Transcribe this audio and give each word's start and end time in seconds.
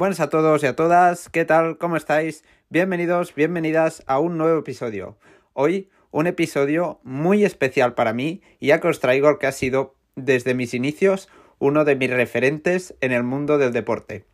Buenas 0.00 0.20
a 0.20 0.30
todos 0.30 0.62
y 0.62 0.66
a 0.66 0.74
todas, 0.74 1.28
¿qué 1.28 1.44
tal? 1.44 1.76
¿Cómo 1.76 1.94
estáis? 1.94 2.42
Bienvenidos, 2.70 3.34
bienvenidas 3.34 4.02
a 4.06 4.18
un 4.18 4.38
nuevo 4.38 4.60
episodio. 4.60 5.18
Hoy 5.52 5.90
un 6.10 6.26
episodio 6.26 7.00
muy 7.02 7.44
especial 7.44 7.92
para 7.92 8.14
mí, 8.14 8.40
ya 8.62 8.80
que 8.80 8.88
os 8.88 8.98
traigo 8.98 9.28
el 9.28 9.36
que 9.36 9.46
ha 9.46 9.52
sido 9.52 9.94
desde 10.16 10.54
mis 10.54 10.72
inicios 10.72 11.28
uno 11.58 11.84
de 11.84 11.96
mis 11.96 12.08
referentes 12.08 12.94
en 13.02 13.12
el 13.12 13.24
mundo 13.24 13.58
del 13.58 13.74
deporte. 13.74 14.24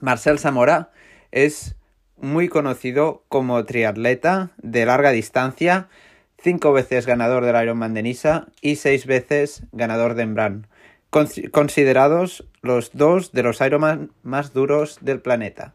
Marcel 0.00 0.38
Zamora 0.38 0.90
es 1.30 1.76
muy 2.18 2.50
conocido 2.50 3.24
como 3.30 3.64
triatleta 3.64 4.50
de 4.58 4.84
larga 4.84 5.12
distancia, 5.12 5.88
cinco 6.36 6.74
veces 6.74 7.06
ganador 7.06 7.46
del 7.46 7.62
Ironman 7.62 7.94
de 7.94 8.02
Nisa 8.02 8.48
y 8.60 8.76
seis 8.76 9.06
veces 9.06 9.62
ganador 9.72 10.12
de 10.12 10.24
Embran 10.24 10.66
considerados 11.10 12.46
los 12.62 12.90
dos 12.92 13.32
de 13.32 13.42
los 13.42 13.60
Ironman 13.60 14.12
más 14.22 14.52
duros 14.52 14.98
del 15.00 15.20
planeta. 15.20 15.74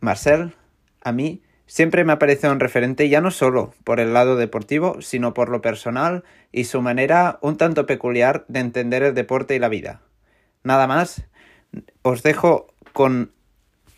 Marcel, 0.00 0.54
a 1.02 1.12
mí, 1.12 1.42
siempre 1.66 2.04
me 2.04 2.12
ha 2.12 2.18
parecido 2.18 2.52
un 2.52 2.60
referente 2.60 3.08
ya 3.08 3.20
no 3.20 3.30
solo 3.30 3.74
por 3.84 4.00
el 4.00 4.12
lado 4.12 4.36
deportivo, 4.36 5.02
sino 5.02 5.34
por 5.34 5.50
lo 5.50 5.60
personal 5.60 6.24
y 6.50 6.64
su 6.64 6.80
manera 6.82 7.38
un 7.42 7.56
tanto 7.56 7.86
peculiar 7.86 8.44
de 8.48 8.60
entender 8.60 9.02
el 9.02 9.14
deporte 9.14 9.54
y 9.54 9.58
la 9.58 9.68
vida. 9.68 10.00
Nada 10.64 10.86
más, 10.86 11.24
os 12.02 12.22
dejo 12.22 12.66
con 12.92 13.32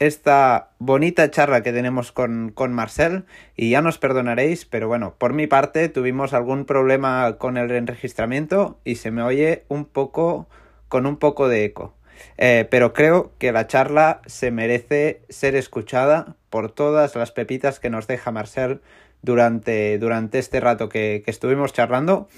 esta 0.07 0.71
bonita 0.79 1.31
charla 1.31 1.63
que 1.63 1.73
tenemos 1.73 2.13
con, 2.13 2.51
con, 2.51 2.73
Marcel 2.73 3.25
y 3.57 3.71
ya 3.71 3.83
nos 3.83 3.99
perdonaréis, 3.99 4.65
pero 4.65 4.89
bueno, 4.89 5.15
por 5.19 5.33
mi 5.33 5.47
parte 5.47 5.89
tuvimos 5.89 6.35
algún 6.35 6.65
problema 6.65 7.37
con 7.39 7.57
el 7.57 7.71
enregistramiento 7.71 8.79
y 8.85 8.97
se 8.97 9.11
me 9.11 9.23
oye 9.23 9.65
un 9.69 9.85
poco 9.85 10.49
con 10.89 11.07
un 11.07 11.17
poco 11.17 11.49
de 11.49 11.65
eco. 11.65 11.95
Eh, 12.39 12.67
pero 12.71 12.93
creo 12.93 13.33
que 13.39 13.53
la 13.53 13.67
charla 13.67 14.21
se 14.27 14.51
merece 14.51 15.23
ser 15.29 15.55
escuchada 15.55 16.37
por 16.51 16.71
todas 16.71 17.15
las 17.17 17.33
pepitas 17.33 17.81
que 17.81 17.91
nos 17.91 18.07
deja 18.07 18.31
Marcel 18.31 18.81
durante, 19.23 19.99
durante 19.99 20.39
este 20.39 20.61
rato 20.61 20.89
que, 20.89 21.23
que 21.25 21.31
estuvimos 21.31 21.73
charlando 21.73 22.29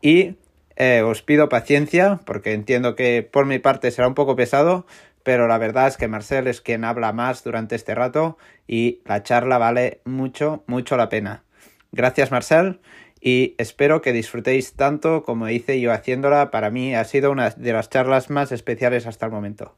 y 0.00 0.36
eh, 0.76 1.02
os 1.02 1.22
pido 1.22 1.48
paciencia 1.48 2.20
porque 2.24 2.52
entiendo 2.52 2.96
que 2.96 3.22
por 3.22 3.46
mi 3.46 3.58
parte 3.58 3.90
será 3.90 4.08
un 4.08 4.14
poco 4.14 4.34
pesado, 4.34 4.86
pero 5.24 5.48
la 5.48 5.58
verdad 5.58 5.88
es 5.88 5.96
que 5.96 6.06
Marcel 6.06 6.46
es 6.46 6.60
quien 6.60 6.84
habla 6.84 7.12
más 7.12 7.42
durante 7.42 7.74
este 7.74 7.94
rato 7.94 8.38
y 8.68 9.00
la 9.04 9.24
charla 9.24 9.58
vale 9.58 10.00
mucho, 10.04 10.62
mucho 10.68 10.96
la 10.96 11.08
pena. 11.08 11.42
Gracias 11.90 12.30
Marcel 12.30 12.80
y 13.20 13.54
espero 13.56 14.02
que 14.02 14.12
disfrutéis 14.12 14.74
tanto 14.74 15.24
como 15.24 15.48
hice 15.48 15.80
yo 15.80 15.92
haciéndola. 15.92 16.50
Para 16.50 16.70
mí 16.70 16.94
ha 16.94 17.04
sido 17.04 17.32
una 17.32 17.50
de 17.50 17.72
las 17.72 17.88
charlas 17.88 18.28
más 18.28 18.52
especiales 18.52 19.06
hasta 19.06 19.26
el 19.26 19.32
momento. 19.32 19.74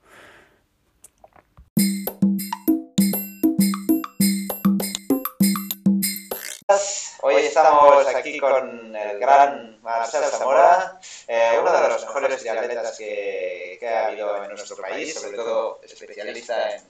Hoy 7.23 7.37
estamos 7.37 8.07
aquí 8.09 8.39
con 8.39 8.95
el 8.95 9.19
gran 9.19 9.81
Marcel 9.83 10.25
Zamora, 10.25 10.99
eh, 11.27 11.53
uno 11.61 11.73
de 11.73 11.89
los 11.89 12.03
mejores 12.03 12.41
triatletas 12.41 12.97
que, 12.99 13.77
que, 13.81 13.89
ha 13.89 14.09
habido 14.09 14.45
en 14.45 14.51
nuestro 14.51 14.77
país, 14.77 15.15
sobre 15.15 15.37
todo 15.37 15.81
especialista 15.83 16.75
en 16.75 16.83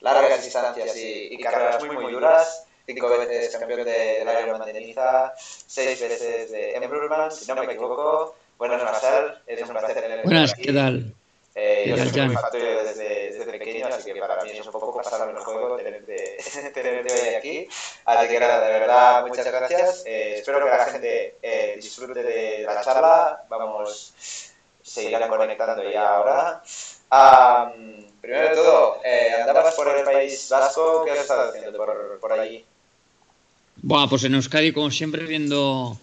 largas 0.00 0.42
distancias 0.42 0.96
y, 0.96 1.34
y 1.34 1.38
carreras 1.38 1.82
muy, 1.84 1.96
muy 1.96 2.12
duras. 2.12 2.64
Cinco 2.86 3.10
veces 3.10 3.54
campeón 3.54 3.84
de, 3.84 4.24
del 4.24 4.42
Ironman 4.44 4.72
de 4.72 4.80
Niza, 4.80 5.34
seis 5.36 6.00
veces 6.00 6.50
de 6.50 6.74
Embrulman, 6.74 7.30
si 7.30 7.46
no 7.46 7.54
me 7.56 7.66
equivoco. 7.66 8.34
Buenas, 8.56 8.82
Marcel, 8.82 9.34
es 9.46 9.60
un 9.62 9.68
placer 9.68 10.22
Buenas, 10.24 10.54
¿qué 10.54 10.72
tal? 10.72 11.14
Eh, 11.60 11.86
yo 11.88 11.96
soy 11.96 12.22
muy 12.22 12.36
factorio 12.36 12.84
desde, 12.84 13.32
desde, 13.32 13.44
pequeño, 13.50 13.88
así 13.88 14.12
que 14.12 14.20
para 14.20 14.44
mí 14.44 14.50
es 14.50 14.64
un 14.64 14.70
poco 14.70 14.94
pasarme 14.94 15.32
el 15.32 15.38
juego 15.38 15.76
tenerte, 15.76 16.38
tenerte 16.74 17.12
hoy 17.12 17.34
aquí. 17.34 17.68
Así 18.04 18.28
que 18.28 18.38
nada, 18.38 18.60
de 18.64 18.78
verdad, 18.78 19.26
muchas 19.26 19.46
gracias. 19.46 20.04
Eh, 20.06 20.36
espero 20.38 20.62
que 20.62 20.70
la 20.70 20.84
gente 20.84 21.34
eh, 21.42 21.74
disfrute 21.82 22.22
de 22.22 22.62
la 22.62 22.80
charla. 22.80 23.42
Vamos, 23.48 24.14
seguirán 24.82 25.28
conectando 25.28 25.90
ya 25.90 26.14
ahora. 26.14 26.62
Um, 27.10 28.04
primero 28.20 28.50
de 28.50 28.54
todo, 28.54 29.00
eh, 29.04 29.32
andabas 29.40 29.74
por 29.74 29.88
el 29.88 30.04
País 30.04 30.48
Vasco, 30.48 31.04
¿qué 31.04 31.10
has 31.10 31.18
estado 31.20 31.48
haciendo 31.48 31.76
por, 31.76 32.20
por 32.20 32.32
allí? 32.32 32.64
Buah, 33.82 34.08
pues 34.08 34.22
en 34.24 34.34
Euskadi, 34.34 34.72
como 34.72 34.92
siempre, 34.92 35.24
viendo 35.24 35.98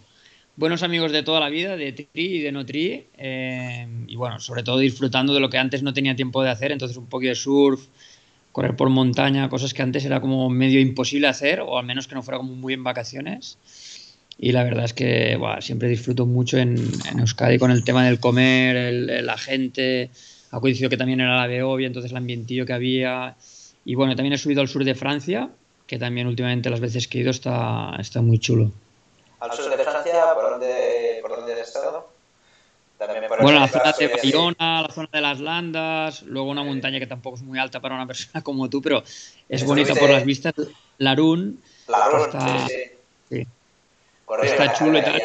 buenos 0.57 0.83
amigos 0.83 1.11
de 1.11 1.23
toda 1.23 1.39
la 1.39 1.49
vida, 1.49 1.75
de 1.75 1.91
tri 1.91 2.07
y 2.15 2.39
de 2.39 2.51
no 2.51 2.65
tri, 2.65 3.07
eh, 3.17 3.87
y 4.07 4.15
bueno, 4.15 4.39
sobre 4.39 4.63
todo 4.63 4.79
disfrutando 4.79 5.33
de 5.33 5.39
lo 5.39 5.49
que 5.49 5.57
antes 5.57 5.83
no 5.83 5.93
tenía 5.93 6.15
tiempo 6.15 6.43
de 6.43 6.49
hacer, 6.49 6.71
entonces 6.71 6.97
un 6.97 7.07
poquito 7.07 7.29
de 7.29 7.35
surf, 7.35 7.87
correr 8.51 8.75
por 8.75 8.89
montaña, 8.89 9.49
cosas 9.49 9.73
que 9.73 9.81
antes 9.81 10.05
era 10.05 10.21
como 10.21 10.49
medio 10.49 10.79
imposible 10.79 11.27
hacer, 11.27 11.59
o 11.59 11.77
al 11.77 11.85
menos 11.85 12.07
que 12.07 12.15
no 12.15 12.23
fuera 12.23 12.37
como 12.37 12.55
muy 12.55 12.73
en 12.73 12.83
vacaciones. 12.83 13.57
Y 14.37 14.51
la 14.51 14.63
verdad 14.63 14.85
es 14.85 14.93
que 14.93 15.37
siempre 15.59 15.89
disfruto 15.89 16.25
mucho 16.25 16.57
en, 16.57 16.77
Euskadi 17.17 17.57
con 17.57 17.71
el 17.71 17.83
tema 17.83 18.05
del 18.05 18.19
comer, 18.19 19.23
la 19.23 19.37
gente, 19.37 20.09
ha 20.51 20.59
coincidido 20.59 20.89
que 20.89 20.97
también 20.97 21.21
era 21.21 21.35
la 21.35 21.47
Beovia, 21.47 21.87
entonces 21.87 22.11
el 22.11 22.17
ambientillo 22.17 22.65
que 22.65 22.73
había. 22.73 23.35
Y 23.85 23.95
bueno, 23.95 24.15
también 24.15 24.33
he 24.33 24.37
subido 24.37 24.61
al 24.61 24.67
sur 24.67 24.83
de 24.83 24.95
Francia, 24.95 25.49
que 25.87 25.99
también 25.99 26.27
últimamente 26.27 26.69
las 26.69 26.79
veces 26.79 27.07
que 27.07 27.17
he 27.17 27.21
ido 27.21 27.31
está, 27.31 27.95
está 27.99 28.21
muy 28.21 28.39
chulo. 28.39 28.71
¿Al 29.39 29.51
sur 29.51 29.75
de 29.75 29.83
Francia? 29.83 30.33
¿Por 30.33 30.51
dónde, 30.51 31.19
por 31.21 31.35
dónde 31.35 31.53
has 31.53 31.67
estado? 31.67 32.09
También 32.97 33.27
por 33.27 33.41
bueno, 33.41 33.59
la 33.59 33.67
zona 33.67 33.91
de 33.91 34.07
Bayona, 34.07 34.81
la 34.83 34.89
zona 34.93 35.09
de 35.11 35.21
las 35.21 35.39
Landas, 35.39 36.21
luego 36.23 36.49
una 36.49 36.63
montaña 36.63 36.97
que 36.99 37.07
tampoco 37.07 37.35
es 37.35 37.43
muy 37.43 37.59
alta 37.59 37.81
para 37.81 37.95
una 37.95 38.07
persona 38.07 38.41
como 38.41 38.69
tú, 38.69 38.81
pero 38.81 39.03
es 39.49 39.65
bonita 39.65 39.93
por 39.95 40.09
las 40.09 40.23
vistas. 40.23 40.53
Larún. 40.97 41.61
Larún, 41.87 42.21
está, 42.21 42.67
sí, 42.67 42.73
sí. 43.29 43.43
sí. 43.43 43.47
Está 44.43 44.73
chulo 44.73 44.99
y 44.99 45.01
tal. 45.01 45.21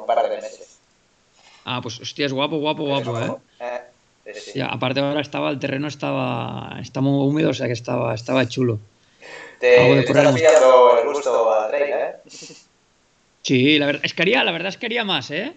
Un 0.00 0.06
par 0.06 0.28
de 0.28 0.36
meses. 0.36 0.78
Ah, 1.64 1.80
pues 1.80 2.00
hostia, 2.00 2.26
es 2.26 2.32
guapo, 2.32 2.58
guapo, 2.58 2.84
guapo, 2.84 3.18
¿eh? 3.18 3.36
eh 3.60 4.34
sí, 4.34 4.50
sí. 4.52 4.60
aparte 4.60 5.00
ahora 5.00 5.22
estaba, 5.22 5.48
el 5.48 5.58
terreno 5.58 5.88
estaba, 5.88 6.76
está 6.80 7.00
muy 7.00 7.26
húmedo, 7.26 7.50
o 7.50 7.54
sea 7.54 7.68
que 7.68 7.72
estaba, 7.72 8.14
estaba 8.14 8.46
chulo. 8.46 8.78
Te, 9.60 9.76
te 9.76 10.00
estás 10.00 10.34
pillando 10.34 10.98
el 10.98 11.08
gusto 11.08 11.54
a 11.54 11.68
Drake, 11.68 11.90
¿eh? 11.90 12.16
Sí, 13.44 13.78
la 13.78 13.86
verdad, 13.86 14.02
es 14.06 14.14
que 14.14 14.22
haría, 14.22 14.42
la 14.42 14.52
verdad 14.52 14.70
es 14.70 14.78
que 14.78 14.86
haría 14.86 15.04
más, 15.04 15.30
¿eh? 15.30 15.52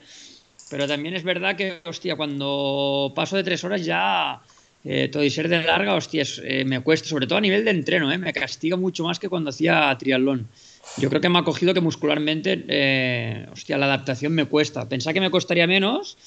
Pero 0.70 0.88
también 0.88 1.16
es 1.16 1.24
verdad 1.24 1.56
que, 1.56 1.80
hostia, 1.86 2.18
cuando 2.18 3.14
paso 3.16 3.38
de 3.38 3.46
tres 3.46 3.64
horas 3.64 3.86
ya 3.86 4.42
eh, 4.84 5.08
todo 5.08 5.24
y 5.24 5.30
ser 5.30 5.48
de 5.48 5.64
larga, 5.64 5.96
hostia, 5.96 6.24
eh, 6.44 6.66
me 6.66 6.82
cuesta, 6.82 7.08
sobre 7.08 7.28
todo 7.28 7.38
a 7.38 7.42
nivel 7.42 7.64
de 7.64 7.72
entreno, 7.72 8.12
¿eh? 8.12 8.18
Me 8.18 8.34
castiga 8.34 8.76
mucho 8.76 9.06
más 9.06 9.20
que 9.20 9.30
cuando 9.30 9.52
hacía 9.52 9.96
triatlón. 9.98 10.50
Yo 10.98 11.08
creo 11.08 11.22
que 11.22 11.30
me 11.30 11.40
ha 11.40 11.44
cogido 11.44 11.74
que 11.74 11.80
muscularmente, 11.80 12.66
eh, 12.68 13.46
hostia, 13.54 13.78
la 13.78 13.86
adaptación 13.86 14.34
me 14.34 14.46
cuesta. 14.46 14.90
Pensaba 14.90 15.14
que 15.14 15.22
me 15.22 15.32
costaría 15.32 15.66
menos 15.66 16.18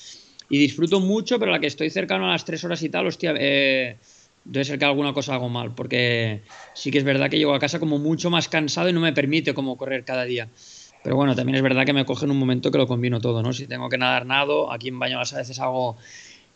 y 0.48 0.56
disfruto 0.56 0.98
mucho, 1.00 1.38
pero 1.38 1.52
la 1.52 1.60
que 1.60 1.66
estoy 1.66 1.90
cercano 1.90 2.26
a 2.26 2.32
las 2.32 2.46
tres 2.46 2.64
horas 2.64 2.82
y 2.82 2.88
tal, 2.88 3.06
hostia, 3.06 3.34
eh, 3.38 3.98
debe 4.44 4.64
ser 4.64 4.78
que 4.78 4.86
alguna 4.86 5.12
cosa 5.12 5.34
hago 5.34 5.50
mal, 5.50 5.74
porque 5.74 6.40
sí 6.72 6.90
que 6.90 6.96
es 6.96 7.04
verdad 7.04 7.28
que 7.28 7.36
llego 7.36 7.54
a 7.54 7.58
casa 7.58 7.78
como 7.78 7.98
mucho 7.98 8.30
más 8.30 8.48
cansado 8.48 8.88
y 8.88 8.94
no 8.94 9.00
me 9.00 9.12
permite 9.12 9.52
como 9.52 9.76
correr 9.76 10.04
cada 10.04 10.24
día. 10.24 10.48
Pero 11.02 11.16
bueno, 11.16 11.34
también 11.34 11.56
es 11.56 11.62
verdad 11.62 11.86
que 11.86 11.92
me 11.92 12.04
coge 12.04 12.26
en 12.26 12.30
un 12.30 12.38
momento 12.38 12.70
que 12.70 12.78
lo 12.78 12.86
combino 12.86 13.20
todo, 13.20 13.42
¿no? 13.42 13.52
Si 13.52 13.66
tengo 13.66 13.88
que 13.88 13.96
nadar, 13.96 14.26
nado. 14.26 14.70
Aquí 14.70 14.88
en 14.88 14.98
Bañolas 14.98 15.32
a 15.32 15.38
veces 15.38 15.58
hago 15.58 15.96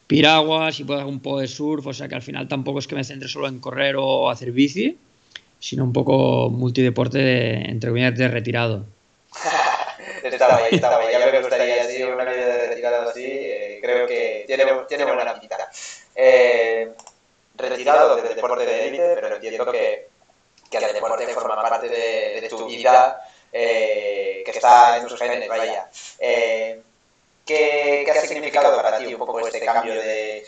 piraguas 0.06 0.78
y 0.81 0.84
puedo 0.84 1.00
hacer 1.00 1.10
un 1.10 1.21
poco 1.21 1.41
de 1.41 1.49
surf, 1.49 1.87
o 1.87 1.94
sea 1.94 2.09
que 2.09 2.15
al 2.15 2.22
final 2.22 2.47
tampoco 2.47 2.78
es 2.78 2.87
que 2.87 2.94
me 2.94 3.05
centre 3.05 3.28
solo 3.28 3.49
en 3.49 3.59
correr 3.59 3.97
o 3.99 4.28
hacer 4.28 4.53
bici, 4.53 4.99
sino 5.59 5.82
un 5.82 5.94
poco 5.94 6.50
multideporte, 6.50 7.19
de, 7.19 7.55
entre 7.71 7.88
comillas, 7.88 8.16
de 8.16 8.28
retirado. 8.28 8.84
estaba 10.22 10.56
ahí, 10.56 10.75
estaba 10.75 10.99
ahí. 10.99 11.12
Ya 11.12 11.31
me 11.31 11.41
gustaría 11.41 11.82
así, 11.82 12.03
una 12.03 12.25
vida 12.25 12.47
de 12.47 12.69
retirado 12.69 13.09
así. 13.09 13.25
Eh, 13.25 13.78
creo 13.82 14.06
que 14.06 14.44
tiene, 14.47 14.65
tiene 14.88 15.05
buena 15.05 15.41
pinta. 15.41 15.56
Eh, 16.15 16.93
retirado 17.56 18.16
del 18.16 18.34
deporte 18.34 18.67
de 18.67 18.88
élite, 18.88 19.14
pero 19.14 19.37
entiendo 19.37 19.73
que, 19.73 20.08
que 20.70 20.76
el 20.76 20.93
deporte 20.93 21.26
forma 21.29 21.62
parte 21.62 21.88
de, 21.88 22.40
de 22.43 22.49
tu 22.49 22.67
vida 22.67 23.20
eh, 23.56 24.42
que 24.44 24.50
está 24.50 24.96
en 24.96 25.06
tus 25.06 25.16
genes, 25.16 25.48
vaya. 25.48 25.88
Eh, 26.18 26.82
¿qué, 27.46 28.02
¿qué, 28.04 28.10
ha 28.10 28.20
significado 28.20 28.76
para 28.82 28.98
ti 28.98 29.14
un 29.14 29.18
poco 29.18 29.46
este 29.46 29.64
cambio 29.64 29.94
de, 29.94 30.44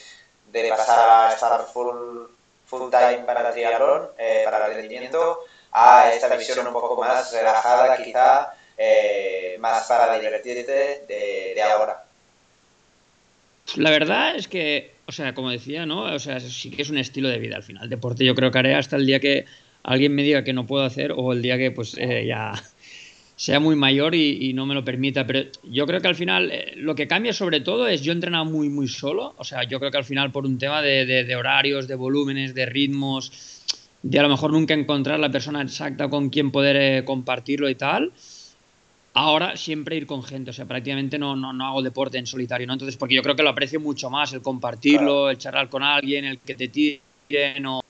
pasar 0.69 1.09
a 1.09 1.33
estar 1.33 1.65
full, 1.67 2.27
full 2.67 2.91
time 2.91 3.23
para 3.25 3.47
el 3.47 3.55
triatlón, 3.55 4.09
eh, 4.19 4.43
para 4.45 4.67
el 4.67 4.75
rendimiento, 4.75 5.45
a 5.71 6.13
esta 6.13 6.37
visión 6.37 6.67
un 6.67 6.73
poco 6.73 7.01
más 7.01 7.33
relajada, 7.33 7.97
quizá, 8.03 8.55
eh, 8.77 9.57
más 9.61 9.87
para 9.87 10.19
divertirte 10.19 11.05
de, 11.07 11.53
de 11.55 11.63
ahora? 11.63 12.03
La 13.77 13.91
verdad 13.91 14.35
es 14.35 14.49
que, 14.49 14.95
o 15.07 15.13
sea, 15.13 15.33
como 15.33 15.51
decía, 15.51 15.87
¿no? 15.87 16.13
O 16.13 16.19
sea, 16.19 16.41
sí 16.41 16.73
que 16.73 16.83
es 16.83 16.91
un 16.91 16.99
estilo 16.99 17.29
de 17.29 17.39
vida 17.39 17.55
al 17.55 17.63
final. 17.63 17.89
Deporte 17.89 18.25
yo 18.25 18.35
creo 18.35 18.51
que 18.51 18.59
haré 18.59 18.75
hasta 18.75 18.97
el 18.97 19.07
día 19.07 19.21
que 19.21 19.45
alguien 19.85 20.13
me 20.13 20.23
diga 20.23 20.43
que 20.43 20.53
no 20.53 20.67
puedo 20.67 20.85
hacer 20.85 21.13
o 21.17 21.33
el 21.33 21.43
día 21.43 21.57
que 21.59 21.71
pues 21.71 21.93
ya 21.93 22.53
sea 23.37 23.61
muy 23.61 23.77
mayor 23.77 24.15
y, 24.15 24.55
no 24.55 24.65
me 24.65 24.75
lo 24.75 24.83
permita. 24.83 25.27
Pero 25.27 25.51
yo 25.63 25.87
creo 25.87 26.01
que 26.01 26.09
al 26.09 26.15
final 26.15 26.51
eh, 26.51 26.73
lo 26.77 26.95
que 26.95 27.07
cambia 27.07 27.35
sobre 27.35 27.61
todo 27.61 27.87
es 27.87 28.01
yo 28.01 28.13
entreno 28.13 28.45
muy, 28.47 28.71
muy 28.71 28.89
solo. 28.89 29.35
O 29.37 29.45
sea, 29.45 29.65
yo 29.65 29.79
creo 29.79 29.91
que 29.91 29.99
al 29.99 30.05
final 30.05 30.33
por 30.33 30.47
un 30.47 30.59
tema 30.59 30.81
de, 30.81 31.37
horarios, 31.37 31.87
de 31.87 31.95
volúmenes, 31.95 32.55
de 32.55 32.65
ritmos, 32.65 33.63
de 34.03 34.19
a 34.19 34.23
lo 34.23 34.31
mejor 34.31 34.53
nunca 34.53 34.73
encontrar 34.73 35.21
la 35.21 35.31
persona 35.31 35.61
exacta 35.61 36.09
con 36.09 36.31
quien 36.31 36.51
poder 36.51 36.77
eh, 36.77 37.05
compartirlo 37.05 37.69
y 37.69 37.75
tal. 37.75 38.13
Ahora 39.13 39.57
siempre 39.57 39.97
ir 39.97 40.07
con 40.07 40.23
gente, 40.23 40.51
o 40.51 40.53
sea, 40.53 40.67
prácticamente 40.67 41.19
no, 41.19 41.37
no, 41.37 41.53
no, 41.53 41.67
hago 41.67 41.83
deporte 41.83 42.19
en 42.19 42.27
solitario, 42.27 42.67
¿no? 42.67 42.75
Entonces, 42.75 42.99
porque 42.99 43.15
yo 43.15 43.23
creo 43.23 43.35
que 43.35 43.43
lo 43.43 43.49
aprecio 43.49 43.81
mucho 43.81 44.11
más, 44.11 44.33
el 44.35 44.43
compartirlo, 44.43 45.31
el 45.31 45.39
charlar 45.39 45.71
con 45.71 45.83
alguien, 45.83 46.27
el 46.27 46.39
que 46.39 46.55
te 46.55 46.69
tiren 46.69 47.65
o, 47.65 47.83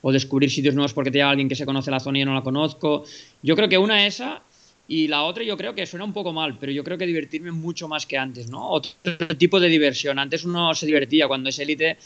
o 0.00 0.12
descubrir 0.12 0.50
sitios 0.50 0.74
nuevos 0.74 0.94
porque 0.94 1.10
te 1.10 1.18
llega 1.18 1.28
alguien 1.28 1.50
que 1.50 1.54
se 1.54 1.66
conoce 1.66 1.90
la 1.90 2.00
zona 2.00 2.16
y 2.16 2.20
yo 2.22 2.26
no 2.26 2.34
la 2.34 2.40
conozco. 2.40 3.04
Yo 3.42 3.56
creo 3.56 3.68
que 3.68 3.76
una 3.76 4.06
es 4.06 4.14
esa 4.14 4.42
y 4.86 5.08
la 5.08 5.22
otra 5.22 5.44
yo 5.44 5.56
creo 5.56 5.74
que 5.74 5.86
suena 5.86 6.04
un 6.04 6.12
poco 6.12 6.32
mal, 6.32 6.58
pero 6.58 6.70
yo 6.70 6.84
creo 6.84 6.98
que 6.98 7.06
divertirme 7.06 7.52
mucho 7.52 7.88
más 7.88 8.04
que 8.06 8.18
antes, 8.18 8.50
¿no? 8.50 8.68
Otro 8.68 8.92
tipo 9.38 9.58
de 9.58 9.68
diversión. 9.68 10.18
Antes 10.18 10.44
uno 10.44 10.74
se 10.74 10.86
divertía 10.86 11.26
cuando 11.26 11.48
es 11.48 11.58
élite, 11.58 11.96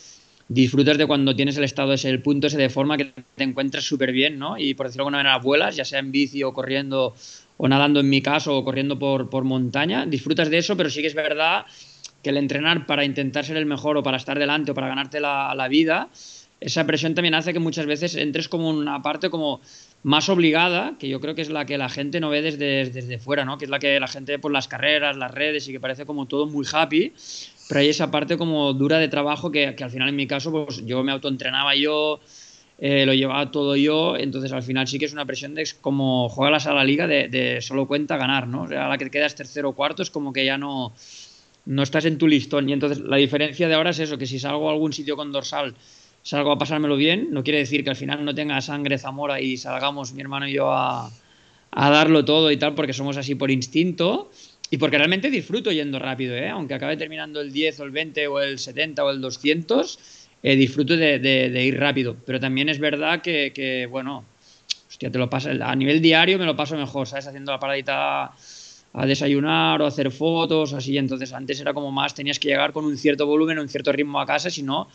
disfrutas 0.49 0.97
de 0.97 1.07
cuando 1.07 1.35
tienes 1.35 1.57
el 1.57 1.65
estado 1.65 1.93
ese, 1.93 2.09
el 2.09 2.23
punto 2.23 2.47
ese 2.47 2.57
de 2.57 2.71
forma 2.71 2.97
que 2.97 3.13
te 3.35 3.45
encuentras 3.45 3.85
súper 3.85 4.13
bien, 4.13 4.39
¿no? 4.39 4.57
Y 4.57 4.75
por 4.75 4.87
decirlo 4.87 5.05
de 5.05 5.09
alguna 5.09 5.19
manera, 5.19 5.39
vuelas, 5.39 5.75
ya 5.77 5.85
sea 5.85 5.99
en 5.99 6.13
bici 6.13 6.43
o 6.45 6.53
corriendo 6.53 7.15
o 7.57 7.69
nadando 7.69 8.01
en 8.01 8.09
mi 8.09 8.23
caso 8.23 8.57
o 8.57 8.65
corriendo 8.65 8.99
por, 8.99 9.29
por 9.29 9.43
montaña, 9.43 10.07
disfrutas 10.07 10.49
de 10.49 10.59
eso, 10.59 10.77
pero 10.77 10.89
sí 10.89 11.01
que 11.01 11.09
es 11.09 11.15
verdad 11.15 11.67
que 12.23 12.31
el 12.31 12.37
entrenar 12.37 12.87
para 12.87 13.05
intentar 13.05 13.45
ser 13.45 13.57
el 13.57 13.67
mejor 13.67 13.97
o 13.97 14.03
para 14.03 14.17
estar 14.17 14.39
delante 14.39 14.71
o 14.71 14.75
para 14.75 14.89
ganarte 14.89 15.19
la, 15.19 15.53
la 15.57 15.67
vida, 15.67 16.09
esa 16.61 16.87
presión 16.87 17.15
también 17.15 17.35
hace 17.35 17.53
que 17.53 17.59
muchas 17.59 17.87
veces 17.87 18.15
entres 18.17 18.49
como 18.49 18.69
una 18.69 19.03
parte 19.03 19.31
como 19.31 19.61
más 20.03 20.29
obligada, 20.29 20.97
que 20.99 21.09
yo 21.09 21.21
creo 21.21 21.35
que 21.35 21.43
es 21.43 21.51
la 21.51 21.65
que 21.65 21.77
la 21.77 21.89
gente 21.89 22.21
no 22.21 22.31
ve 22.31 22.43
desde, 22.43 22.89
desde 22.91 23.19
fuera, 23.19 23.45
¿no? 23.45 23.59
Que 23.59 23.65
es 23.65 23.71
la 23.71 23.79
que 23.79 23.99
la 23.99 24.07
gente 24.07 24.33
ve 24.33 24.39
por 24.39 24.53
las 24.53 24.69
carreras, 24.69 25.17
las 25.17 25.33
redes 25.33 25.69
y 25.69 25.73
que 25.73 25.81
parece 25.81 26.07
como 26.07 26.27
todo 26.27 26.47
muy 26.47 26.67
happy, 26.71 27.13
pero 27.69 27.81
hay 27.81 27.89
esa 27.89 28.11
parte 28.11 28.37
como 28.39 28.73
dura 28.73 28.99
de 28.99 29.09
trabajo 29.09 29.51
que, 29.51 29.75
que 29.75 29.85
al 29.85 29.91
final 29.91 30.09
en 30.09 30.17
mi 30.17 30.27
caso 30.27 30.53
pues 30.53 30.85
yo 30.87 31.03
me 31.03 31.13
autoentrenaba 31.13 31.75
yo, 31.75 32.21
eh, 32.79 33.05
lo 33.07 33.13
llevaba 33.13 33.51
todo 33.51 33.75
yo, 33.75 34.17
entonces 34.17 34.53
al 34.53 34.63
final 34.63 34.87
sí 34.87 35.01
que 35.01 35.07
es 35.07 35.13
una 35.13 35.27
presión 35.27 35.55
de 35.55 35.69
como 35.81 36.29
juegas 36.29 36.67
a 36.69 36.75
la 36.75 36.85
liga 36.85 37.09
de, 37.09 37.29
de, 37.29 37.61
solo 37.61 37.89
cuenta 37.89 38.17
ganar, 38.17 38.47
¿no? 38.47 38.63
O 38.63 38.65
a 38.67 38.89
la 38.89 38.99
que 38.99 39.11
quedas 39.11 39.35
tercero 39.35 39.71
o 39.71 39.75
cuarto 39.75 40.03
es 40.03 40.11
como 40.11 40.33
que 40.33 40.45
ya 40.45 40.57
no, 40.59 40.95
no 41.67 41.83
estás 41.83 42.05
en 42.05 42.19
tu 42.19 42.29
listón 42.29 42.69
y 42.69 42.73
entonces 42.73 43.01
la 43.01 43.17
diferencia 43.17 43.67
de 43.67 43.75
ahora 43.75 43.91
es 43.91 43.99
eso, 43.99 44.17
que 44.17 44.27
si 44.27 44.39
salgo 44.39 44.69
a 44.69 44.73
algún 44.73 44.93
sitio 44.93 45.17
con 45.17 45.33
dorsal 45.33 45.75
salgo 46.29 46.53
a 46.53 46.59
pasármelo 46.59 46.97
bien. 46.97 47.29
No 47.31 47.43
quiere 47.43 47.61
decir 47.61 47.83
que 47.83 47.89
al 47.89 47.97
final 47.97 48.23
no 48.23 48.35
tenga 48.35 48.61
sangre 48.61 48.99
Zamora 48.99 49.41
y 49.41 49.57
salgamos 49.57 50.13
mi 50.13 50.21
hermano 50.21 50.47
y 50.47 50.53
yo 50.53 50.71
a, 50.71 51.11
a 51.71 51.91
darlo 51.91 52.23
todo 52.23 52.51
y 52.51 52.59
tal, 52.59 52.75
porque 52.75 52.93
somos 52.93 53.17
así 53.17 53.35
por 53.35 53.51
instinto 53.51 54.31
y 54.69 54.77
porque 54.77 54.99
realmente 54.99 55.31
disfruto 55.31 55.73
yendo 55.73 55.99
rápido, 55.99 56.37
¿eh? 56.37 56.51
aunque 56.51 56.75
acabe 56.75 56.99
terminando 56.99 57.41
el 57.41 57.51
10 57.51 57.81
o 57.81 57.85
el 57.85 57.93
20 57.93 58.27
o 58.27 58.41
el 58.43 58.59
70 58.59 59.05
o 59.07 59.11
el 59.11 59.23
200, 59.23 59.99
eh, 60.43 60.55
disfruto 60.57 60.99
de, 60.99 61.65
ir 61.65 61.81
rápido. 61.81 62.15
Pero 62.27 62.39
también 62.39 62.69
es 62.69 62.79
verdad 62.79 63.23
que, 63.23 63.51
que, 63.55 63.87
bueno, 63.87 64.27
hostia, 64.87 65.11
te 65.11 65.19
lo 65.19 65.31
pasa, 65.31 65.53
a 65.53 65.75
nivel 65.77 66.03
diario 66.03 66.39
me 66.39 66.45
lo 66.45 66.55
paso 66.55 66.77
mejor, 66.77 67.07
¿sabes? 67.07 67.27
Haciendo 67.27 67.53
la 67.53 67.59
paradita 67.59 68.35
a 68.93 69.07
desayunar 69.07 69.81
o 69.81 69.87
hacer 69.87 70.11
fotos, 70.11 70.73
así. 70.73 70.99
Entonces 70.99 71.33
antes 71.33 71.61
era 71.61 71.73
como 71.73 71.91
más, 71.91 72.15
tenías 72.15 72.39
que 72.39 72.49
llegar 72.49 72.73
con 72.73 72.85
un 72.85 72.99
cierto 72.99 73.27
volumen, 73.27 73.59
un 73.59 73.69
cierto 73.69 73.93
ritmo 73.93 74.21
a 74.21 74.27
casa, 74.27 74.51
si 74.51 74.63
no, 74.63 74.89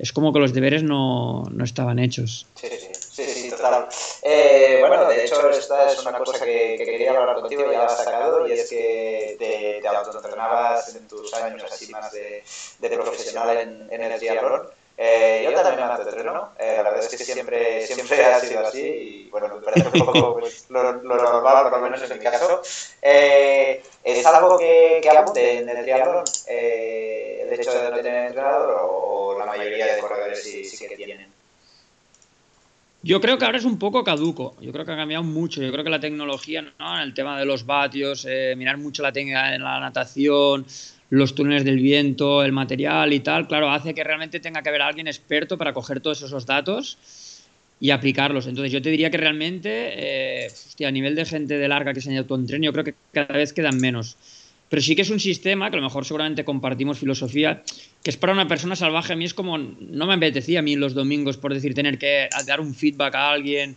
es 0.00 0.12
como 0.12 0.32
que 0.32 0.38
los 0.38 0.54
deberes 0.54 0.82
no, 0.82 1.44
no 1.50 1.62
estaban 1.62 1.98
hechos. 1.98 2.46
Sí, 2.54 2.68
sí, 2.98 3.24
sí, 3.24 3.50
total. 3.50 3.86
Eh, 4.22 4.82
bueno, 4.86 5.06
de 5.08 5.24
hecho, 5.24 5.50
esta 5.50 5.92
es 5.92 5.98
una 6.00 6.16
cosa 6.16 6.42
que, 6.42 6.76
que, 6.78 6.84
quería 6.86 7.10
hablar 7.18 7.40
contigo, 7.40 7.70
ya 7.70 7.78
la 7.78 7.84
has 7.84 7.98
sacado, 7.98 8.48
y 8.48 8.52
es 8.52 8.70
que 8.70 9.36
te, 9.38 9.80
te 9.82 9.88
autoentrenabas 9.88 10.96
en 10.96 11.06
tus 11.06 11.34
años 11.34 11.64
así 11.70 11.92
más 11.92 12.10
de, 12.12 12.42
de 12.78 12.88
profesional 12.96 13.56
en, 13.58 13.88
en 13.90 14.00
el 14.00 14.18
triatlón. 14.18 14.62
Eh, 15.02 15.40
yo 15.42 15.54
también 15.62 15.76
me 15.76 15.94
autoentreno, 15.94 16.50
eh, 16.58 16.74
la 16.76 16.90
verdad 16.90 17.00
es 17.00 17.08
que 17.08 17.24
siempre, 17.24 17.86
siempre 17.86 18.22
ha 18.22 18.38
sido 18.38 18.66
así 18.66 18.82
y 18.82 19.28
bueno, 19.30 19.48
me 19.48 19.62
parece 19.62 19.88
un 19.98 20.04
poco 20.04 20.34
pues, 20.40 20.66
lo, 20.68 20.92
lo, 20.92 21.16
normal, 21.16 21.70
por 21.70 21.72
lo 21.72 21.80
menos 21.80 22.02
en 22.02 22.18
mi 22.18 22.22
caso. 22.22 22.60
Eh, 23.00 23.82
¿Es 24.04 24.26
algo 24.26 24.58
que, 24.58 25.00
que 25.02 25.08
abunde 25.08 25.60
en 25.60 25.70
el 25.70 25.82
triatlón, 25.84 26.22
eh, 26.48 27.46
el 27.46 27.58
hecho 27.58 27.72
de 27.72 27.90
no 27.90 27.96
tener 27.96 28.26
entrenador 28.26 28.76
o 28.90 29.38
la 29.38 29.46
mayoría 29.46 29.86
de 29.86 30.00
corredores 30.02 30.42
sí, 30.42 30.66
sí 30.66 30.86
que 30.86 30.96
tienen? 30.96 31.32
Yo 33.02 33.22
creo 33.22 33.38
que 33.38 33.46
ahora 33.46 33.56
es 33.56 33.64
un 33.64 33.78
poco 33.78 34.04
caduco. 34.04 34.54
Yo 34.60 34.70
creo 34.70 34.84
que 34.84 34.92
ha 34.92 34.96
cambiado 34.96 35.24
mucho. 35.24 35.62
Yo 35.62 35.72
creo 35.72 35.82
que 35.82 35.88
la 35.88 36.00
tecnología, 36.00 36.60
¿no? 36.78 37.00
El 37.00 37.14
tema 37.14 37.38
de 37.38 37.46
los 37.46 37.64
vatios, 37.64 38.26
eh, 38.28 38.52
mirar 38.54 38.76
mucho 38.76 39.02
la 39.02 39.12
técnica 39.12 39.54
en 39.54 39.64
la 39.64 39.80
natación, 39.80 40.66
los 41.10 41.34
túneles 41.34 41.64
del 41.64 41.78
viento, 41.78 42.42
el 42.42 42.52
material 42.52 43.12
y 43.12 43.20
tal, 43.20 43.48
claro, 43.48 43.70
hace 43.70 43.94
que 43.94 44.04
realmente 44.04 44.40
tenga 44.40 44.62
que 44.62 44.68
haber 44.68 44.82
alguien 44.82 45.08
experto 45.08 45.58
para 45.58 45.72
coger 45.72 46.00
todos 46.00 46.22
esos 46.22 46.46
datos 46.46 46.98
y 47.80 47.90
aplicarlos. 47.90 48.46
Entonces 48.46 48.72
yo 48.72 48.80
te 48.80 48.90
diría 48.90 49.10
que 49.10 49.16
realmente, 49.16 49.70
eh, 50.44 50.48
a 50.86 50.90
nivel 50.90 51.16
de 51.16 51.24
gente 51.24 51.58
de 51.58 51.68
larga 51.68 51.92
que 51.92 52.00
se 52.00 52.16
autoentrena, 52.16 52.66
yo 52.66 52.72
creo 52.72 52.84
que 52.84 52.94
cada 53.12 53.36
vez 53.36 53.52
quedan 53.52 53.78
menos. 53.78 54.16
Pero 54.68 54.82
sí 54.82 54.94
que 54.94 55.02
es 55.02 55.10
un 55.10 55.18
sistema, 55.18 55.68
que 55.68 55.76
a 55.76 55.80
lo 55.80 55.86
mejor 55.86 56.04
seguramente 56.04 56.44
compartimos 56.44 57.00
filosofía, 57.00 57.64
que 58.04 58.10
es 58.10 58.16
para 58.16 58.32
una 58.32 58.46
persona 58.46 58.76
salvaje. 58.76 59.14
A 59.14 59.16
mí 59.16 59.24
es 59.24 59.34
como, 59.34 59.58
no 59.58 60.06
me 60.06 60.14
apetecía 60.14 60.60
a 60.60 60.62
mí 60.62 60.76
los 60.76 60.94
domingos, 60.94 61.38
por 61.38 61.52
decir, 61.52 61.74
tener 61.74 61.98
que 61.98 62.28
dar 62.46 62.60
un 62.60 62.72
feedback 62.72 63.16
a 63.16 63.32
alguien 63.32 63.74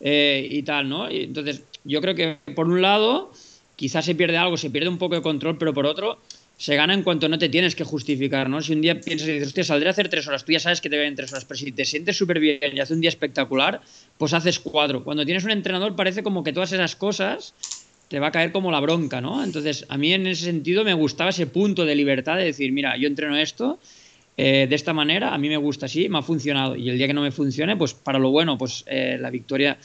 eh, 0.00 0.46
y 0.48 0.62
tal, 0.62 0.88
¿no? 0.88 1.08
Entonces 1.08 1.64
yo 1.82 2.00
creo 2.00 2.14
que 2.14 2.38
por 2.54 2.68
un 2.68 2.80
lado 2.80 3.32
quizás 3.74 4.04
se 4.04 4.14
pierde 4.14 4.36
algo, 4.36 4.56
se 4.56 4.70
pierde 4.70 4.88
un 4.88 4.98
poco 4.98 5.16
de 5.16 5.22
control, 5.22 5.58
pero 5.58 5.74
por 5.74 5.84
otro 5.84 6.20
se 6.56 6.74
gana 6.74 6.94
en 6.94 7.02
cuanto 7.02 7.28
no 7.28 7.38
te 7.38 7.48
tienes 7.48 7.74
que 7.74 7.84
justificar, 7.84 8.48
¿no? 8.48 8.62
Si 8.62 8.72
un 8.72 8.80
día 8.80 9.02
piensas 9.02 9.28
y 9.28 9.32
dices, 9.32 9.48
hostia, 9.48 9.64
saldré 9.64 9.88
a 9.88 9.90
hacer 9.90 10.08
tres 10.08 10.26
horas, 10.26 10.44
tú 10.44 10.52
ya 10.52 10.60
sabes 10.60 10.80
que 10.80 10.88
te 10.88 10.96
ven 10.96 11.14
tres 11.14 11.30
horas, 11.32 11.44
pero 11.44 11.58
si 11.58 11.72
te 11.72 11.84
sientes 11.84 12.16
súper 12.16 12.40
bien 12.40 12.74
y 12.74 12.80
hace 12.80 12.94
un 12.94 13.00
día 13.00 13.10
espectacular, 13.10 13.82
pues 14.16 14.32
haces 14.32 14.58
cuatro. 14.58 15.04
Cuando 15.04 15.24
tienes 15.24 15.44
un 15.44 15.50
entrenador 15.50 15.94
parece 15.94 16.22
como 16.22 16.42
que 16.42 16.52
todas 16.52 16.72
esas 16.72 16.96
cosas 16.96 17.54
te 18.08 18.20
va 18.20 18.28
a 18.28 18.32
caer 18.32 18.52
como 18.52 18.70
la 18.70 18.80
bronca, 18.80 19.20
¿no? 19.20 19.44
Entonces, 19.44 19.84
a 19.88 19.98
mí 19.98 20.12
en 20.14 20.26
ese 20.26 20.44
sentido 20.44 20.84
me 20.84 20.94
gustaba 20.94 21.30
ese 21.30 21.46
punto 21.46 21.84
de 21.84 21.94
libertad 21.94 22.36
de 22.36 22.44
decir, 22.44 22.72
mira, 22.72 22.96
yo 22.96 23.06
entreno 23.06 23.36
esto 23.36 23.78
eh, 24.36 24.66
de 24.68 24.74
esta 24.74 24.92
manera, 24.92 25.34
a 25.34 25.38
mí 25.38 25.48
me 25.48 25.56
gusta 25.56 25.86
así, 25.86 26.08
me 26.08 26.18
ha 26.18 26.22
funcionado. 26.22 26.76
Y 26.76 26.88
el 26.88 26.98
día 26.98 27.06
que 27.06 27.14
no 27.14 27.22
me 27.22 27.32
funcione, 27.32 27.76
pues 27.76 27.94
para 27.94 28.18
lo 28.18 28.30
bueno, 28.30 28.56
pues 28.56 28.84
eh, 28.86 29.18
la 29.20 29.30
victoria 29.30 29.78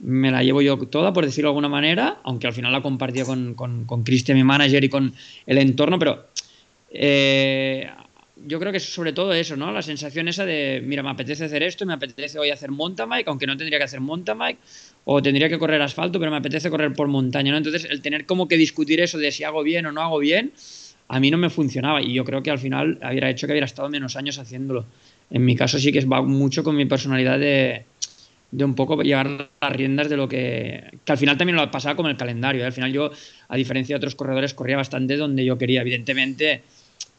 me 0.00 0.30
la 0.30 0.42
llevo 0.42 0.62
yo 0.62 0.76
toda, 0.78 1.12
por 1.12 1.24
decirlo 1.24 1.48
de 1.48 1.52
alguna 1.52 1.68
manera, 1.68 2.18
aunque 2.24 2.46
al 2.46 2.52
final 2.52 2.72
la 2.72 2.82
compartía 2.82 3.24
con, 3.24 3.54
con, 3.54 3.84
con 3.84 4.02
Cristian, 4.02 4.36
mi 4.36 4.44
manager, 4.44 4.84
y 4.84 4.88
con 4.88 5.14
el 5.46 5.58
entorno, 5.58 5.98
pero 5.98 6.26
eh, 6.90 7.88
yo 8.46 8.58
creo 8.58 8.72
que 8.72 8.78
es 8.78 8.84
sobre 8.84 9.12
todo 9.12 9.32
eso, 9.32 9.56
¿no? 9.56 9.72
La 9.72 9.82
sensación 9.82 10.28
esa 10.28 10.44
de, 10.44 10.82
mira, 10.84 11.02
me 11.02 11.10
apetece 11.10 11.44
hacer 11.44 11.62
esto, 11.62 11.86
me 11.86 11.94
apetece 11.94 12.38
hoy 12.38 12.50
hacer 12.50 12.70
mountain 12.70 13.08
bike, 13.08 13.28
aunque 13.28 13.46
no 13.46 13.56
tendría 13.56 13.78
que 13.78 13.84
hacer 13.84 14.00
mountain 14.00 14.38
bike, 14.38 14.58
o 15.04 15.22
tendría 15.22 15.48
que 15.48 15.58
correr 15.58 15.80
asfalto, 15.80 16.18
pero 16.18 16.30
me 16.30 16.36
apetece 16.36 16.70
correr 16.70 16.92
por 16.92 17.08
montaña, 17.08 17.52
¿no? 17.52 17.58
Entonces, 17.58 17.86
el 17.88 18.02
tener 18.02 18.26
como 18.26 18.48
que 18.48 18.56
discutir 18.56 19.00
eso 19.00 19.18
de 19.18 19.30
si 19.32 19.44
hago 19.44 19.62
bien 19.62 19.86
o 19.86 19.92
no 19.92 20.02
hago 20.02 20.18
bien, 20.18 20.52
a 21.08 21.20
mí 21.20 21.30
no 21.30 21.38
me 21.38 21.50
funcionaba 21.50 22.02
y 22.02 22.12
yo 22.14 22.24
creo 22.24 22.42
que 22.42 22.50
al 22.50 22.58
final 22.58 22.98
hubiera 23.08 23.30
hecho 23.30 23.46
que 23.46 23.52
hubiera 23.52 23.66
estado 23.66 23.88
menos 23.88 24.16
años 24.16 24.38
haciéndolo. 24.38 24.86
En 25.30 25.44
mi 25.44 25.56
caso 25.56 25.78
sí 25.78 25.92
que 25.92 26.04
va 26.04 26.22
mucho 26.22 26.64
con 26.64 26.76
mi 26.76 26.84
personalidad 26.86 27.38
de, 27.38 27.84
de 28.54 28.64
un 28.64 28.74
poco 28.76 29.02
llevar 29.02 29.50
las 29.60 29.72
riendas 29.72 30.08
de 30.08 30.16
lo 30.16 30.28
que... 30.28 30.98
Que 31.04 31.12
al 31.12 31.18
final 31.18 31.36
también 31.36 31.56
lo 31.56 31.70
pasaba 31.72 31.96
con 31.96 32.06
el 32.06 32.16
calendario. 32.16 32.62
¿eh? 32.62 32.66
Al 32.66 32.72
final 32.72 32.92
yo, 32.92 33.10
a 33.48 33.56
diferencia 33.56 33.94
de 33.94 33.96
otros 33.98 34.14
corredores, 34.14 34.54
corría 34.54 34.76
bastante 34.76 35.16
donde 35.16 35.44
yo 35.44 35.58
quería. 35.58 35.80
Evidentemente, 35.80 36.62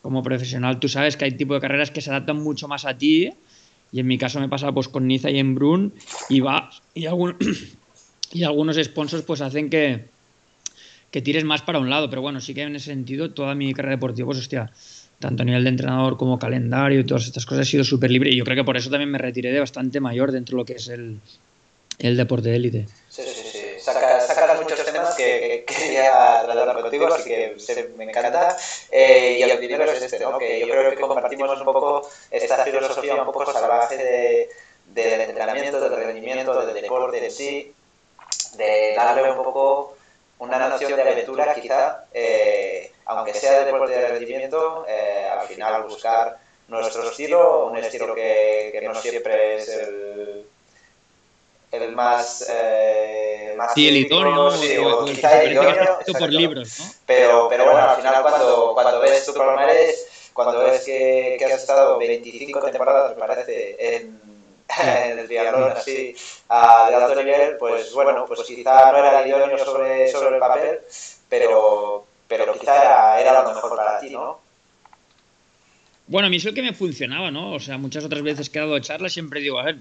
como 0.01 0.24
profesional, 0.24 0.80
tú 0.80 0.88
sabes 0.88 1.18
que 1.18 1.25
hay 1.25 1.32
tipo 1.32 1.54
de 1.54 1.60
carreras 1.60 1.92
que 1.92 2.00
se 2.00 2.10
adaptan 2.10 2.42
mucho 2.42 2.70
más 2.70 2.86
a 2.86 2.98
ti. 2.98 3.34
Y 3.92 4.00
en 4.00 4.08
mi 4.08 4.18
caso 4.18 4.39
me 4.39 4.48
pasa 4.48 4.72
pues 4.72 4.88
con 4.88 5.08
Niza 5.08 5.30
y 5.30 5.39
en 5.39 5.56
Brun. 5.56 5.94
Y 6.30 6.39
va... 6.39 6.70
Y, 6.94 7.06
algún, 7.06 7.36
y 8.32 8.44
algunos 8.44 8.77
sponsors 8.82 9.24
pues 9.24 9.42
hacen 9.42 9.70
que, 9.70 10.06
que 11.12 11.22
tires 11.22 11.44
más 11.44 11.62
para 11.63 11.80
un 11.80 11.89
lado. 11.89 12.10
Pero 12.10 12.22
bueno, 12.22 12.39
sí 12.39 12.54
que 12.54 12.62
en 12.62 12.77
ese 12.77 12.92
sentido 12.92 13.32
toda 13.32 13.56
mi 13.56 13.74
carrera 13.74 13.98
deportiva, 13.98 14.27
pues 14.27 14.39
hostia 14.39 14.72
tanto 15.25 15.41
a 15.41 15.46
nivel 15.46 15.63
de 15.63 15.72
entrenador 15.72 16.17
como 16.17 16.38
calendario 16.38 17.00
y 17.00 17.03
todas 17.03 17.25
estas 17.25 17.48
cosas, 17.48 17.67
he 17.67 17.72
sido 17.72 17.84
súper 17.84 18.12
libre 18.12 18.29
y 18.29 18.38
yo 18.38 18.44
creo 18.44 18.58
que 18.58 18.63
por 18.63 18.77
eso 18.77 18.91
también 18.91 19.10
me 19.10 19.17
retiré 19.17 19.51
de 19.51 19.60
bastante 19.60 20.00
mayor 20.00 20.32
dentro 20.32 20.55
de 20.55 20.62
lo 20.62 20.65
que 20.65 20.74
es 20.74 20.88
el, 20.88 21.20
el 21.98 22.15
deporte 22.15 22.50
de 22.50 22.55
élite. 22.55 22.86
Sí, 23.10 23.24
sí, 23.24 23.41
sí. 23.51 23.60
Sacas, 23.79 24.62
muchos 24.62 24.86
temas 24.86 25.15
que, 25.15 25.65
quería 25.65 26.44
tratar 26.46 26.79
contigo, 26.79 27.08
así 27.08 27.27
que 27.27 27.55
me 27.98 28.03
encanta. 28.03 28.55
Eh, 28.91 29.38
y 29.39 29.41
el 29.41 29.58
primero 29.58 29.84
es 29.86 30.03
este, 30.03 30.20
¿no? 30.20 30.38
que 30.38 30.60
yo 30.60 30.67
creo 30.67 30.91
que 30.91 31.01
compartimos 31.01 31.58
un 31.58 31.65
poco 31.65 32.08
esta 32.29 32.63
filosofía 32.63 33.15
un 33.15 33.25
poco 33.25 33.51
salvaje 33.51 33.98
de, 33.98 34.50
del 34.94 35.22
entrenamiento, 35.22 35.79
del 35.82 35.96
rendimiento, 35.96 36.65
del 36.65 36.82
deporte 36.82 37.25
en 37.25 37.32
sí, 37.32 37.74
de 38.58 38.94
darle 38.96 39.32
un 39.32 39.44
poco 39.44 39.95
una 40.39 40.70
noción 40.70 40.96
de 40.96 41.01
aventura 41.01 41.54
quizá. 41.54 42.06
Eh, 42.13 42.92
aunque 43.06 43.34
sea 43.34 43.60
de 43.60 43.65
deporte 43.65 43.98
de 43.98 44.08
rendimiento, 44.08 44.86
eh, 44.88 45.30
al 45.32 45.48
final 45.48 45.84
buscar 45.84 46.38
nuestro 46.68 47.10
estilo, 47.10 47.68
un 47.68 47.77
estilo 47.77 48.15
que, 48.15 48.70
que 48.72 48.82
no 48.82 48.96
siempre 48.96 49.58
es 49.58 49.70
el, 49.70 50.46
el 51.72 51.92
más 51.92 52.46
eh, 52.50 53.54
más 53.56 53.74
sí, 53.74 53.88
el 53.88 53.98
idóneo, 53.98 54.51
sí, 54.51 54.77
o, 54.77 55.06
quizá 55.06 55.44
el 55.44 55.54
idóneo, 55.54 56.00
por 56.20 56.34
libros, 56.34 56.80
¿no? 56.80 56.86
Pero, 57.06 57.48
pero 57.50 57.65
bueno, 57.65 57.89
al 57.89 57.98
final 57.98 58.22
cuando, 58.24 58.72
cuando 58.74 59.00
ves 59.01 59.25
tu 59.25 59.34
palmarés, 59.34 60.30
cuando 60.34 60.60
ves 60.63 60.84
que, 60.84 61.36
que 61.38 61.46
has 61.46 61.62
estado 61.62 61.98
25 62.00 62.60
temporadas, 62.62 63.15
me 63.15 63.20
parece, 63.20 63.75
en, 63.77 64.20
en 64.84 65.20
el 65.20 65.28
triatlón 65.28 65.72
así 65.72 66.16
a, 66.50 66.88
de 66.90 66.96
alto 66.96 67.24
nivel, 67.24 67.58
pues 67.58 67.94
bueno, 67.94 68.26
pues 68.28 68.42
quizá 68.42 68.92
no 68.92 68.98
era 68.98 69.22
el 69.22 69.30
idóneo 69.30 69.58
sobre, 69.64 70.08
sobre 70.10 70.36
el 70.36 70.40
papel, 70.40 70.80
pero, 71.30 72.06
pero 72.28 72.54
quizá 72.60 72.82
era, 72.82 73.22
era 73.22 73.44
lo 73.44 73.54
mejor 73.54 73.76
para 73.76 74.00
ti, 74.00 74.10
¿no? 74.10 74.40
Bueno, 76.08 76.28
a 76.28 76.30
mí 76.30 76.38
es 76.38 76.46
el 76.46 76.54
que 76.54 76.62
me 76.62 76.74
funcionaba, 76.74 77.32
¿no? 77.32 77.54
O 77.54 77.60
sea, 77.60 77.78
muchas 77.78 78.06
otras 78.06 78.22
veces 78.22 78.50
que 78.50 78.60
he 78.60 78.62
dado 78.62 78.80
charlas 78.80 79.14
siempre 79.14 79.42
digo, 79.42 79.60
a 79.60 79.64
ver, 79.64 79.78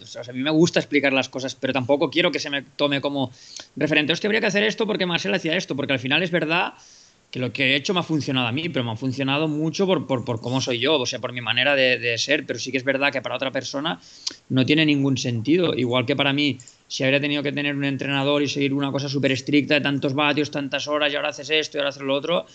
o 0.00 0.06
sea, 0.06 0.22
a 0.26 0.32
mí 0.32 0.40
me 0.40 0.50
gusta 0.50 0.80
explicar 0.80 1.12
las 1.12 1.28
cosas, 1.28 1.54
pero 1.54 1.72
tampoco 1.72 2.10
quiero 2.10 2.30
que 2.30 2.38
se 2.38 2.50
me 2.50 2.62
tome 2.62 3.00
como 3.00 3.30
referente. 3.76 4.12
Hostia, 4.12 4.28
habría 4.28 4.40
que 4.40 4.46
hacer 4.46 4.62
esto 4.62 4.86
porque 4.86 5.06
Marcel 5.06 5.34
hacía 5.34 5.56
esto, 5.56 5.76
porque 5.76 5.92
al 5.92 5.98
final 5.98 6.22
es 6.22 6.30
verdad 6.30 6.74
que 7.30 7.38
lo 7.38 7.52
que 7.52 7.72
he 7.72 7.76
hecho 7.76 7.92
me 7.92 8.00
ha 8.00 8.02
funcionado 8.02 8.46
a 8.46 8.52
mí, 8.52 8.68
pero 8.68 8.84
me 8.84 8.92
ha 8.92 8.96
funcionado 8.96 9.48
mucho 9.48 9.86
por, 9.86 10.06
por, 10.06 10.24
por 10.24 10.40
cómo 10.40 10.60
soy 10.60 10.78
yo, 10.78 10.98
o 10.98 11.04
sea, 11.04 11.18
por 11.18 11.32
mi 11.32 11.42
manera 11.42 11.74
de, 11.74 12.16
ser, 12.16 12.46
pero 12.46 12.58
sí 12.58 12.70
que 12.70 12.78
es 12.78 12.84
verdad 12.84 13.12
que 13.12 13.20
para 13.20 13.36
otra 13.36 13.50
persona 13.50 14.00
no 14.48 14.64
tiene 14.64 14.86
ningún 14.86 15.18
sentido, 15.18 15.74
igual 15.74 16.06
que 16.06 16.16
para 16.16 16.32
mí, 16.32 16.58
si 16.86 17.04
habría 17.04 17.20
tenido 17.20 17.42
que 17.42 17.52
tener 17.52 17.76
un 17.76 17.84
entrenador 17.84 18.42
y 18.42 18.48
seguir 18.48 18.72
una 18.72 18.90
cosa 18.90 19.10
súper 19.10 19.32
estricta 19.32 19.74
de 19.74 19.82
tantos 19.82 20.14
vatios, 20.14 20.50
tantas 20.50 20.88
horas, 20.88 21.12
y 21.12 21.16
ahora 21.16 21.28
haces 21.28 21.50
esto 21.50 21.76
y 21.76 21.78
ahora 21.80 21.90
haces 21.90 22.02
lo 22.02 22.14
otro, 22.14 22.46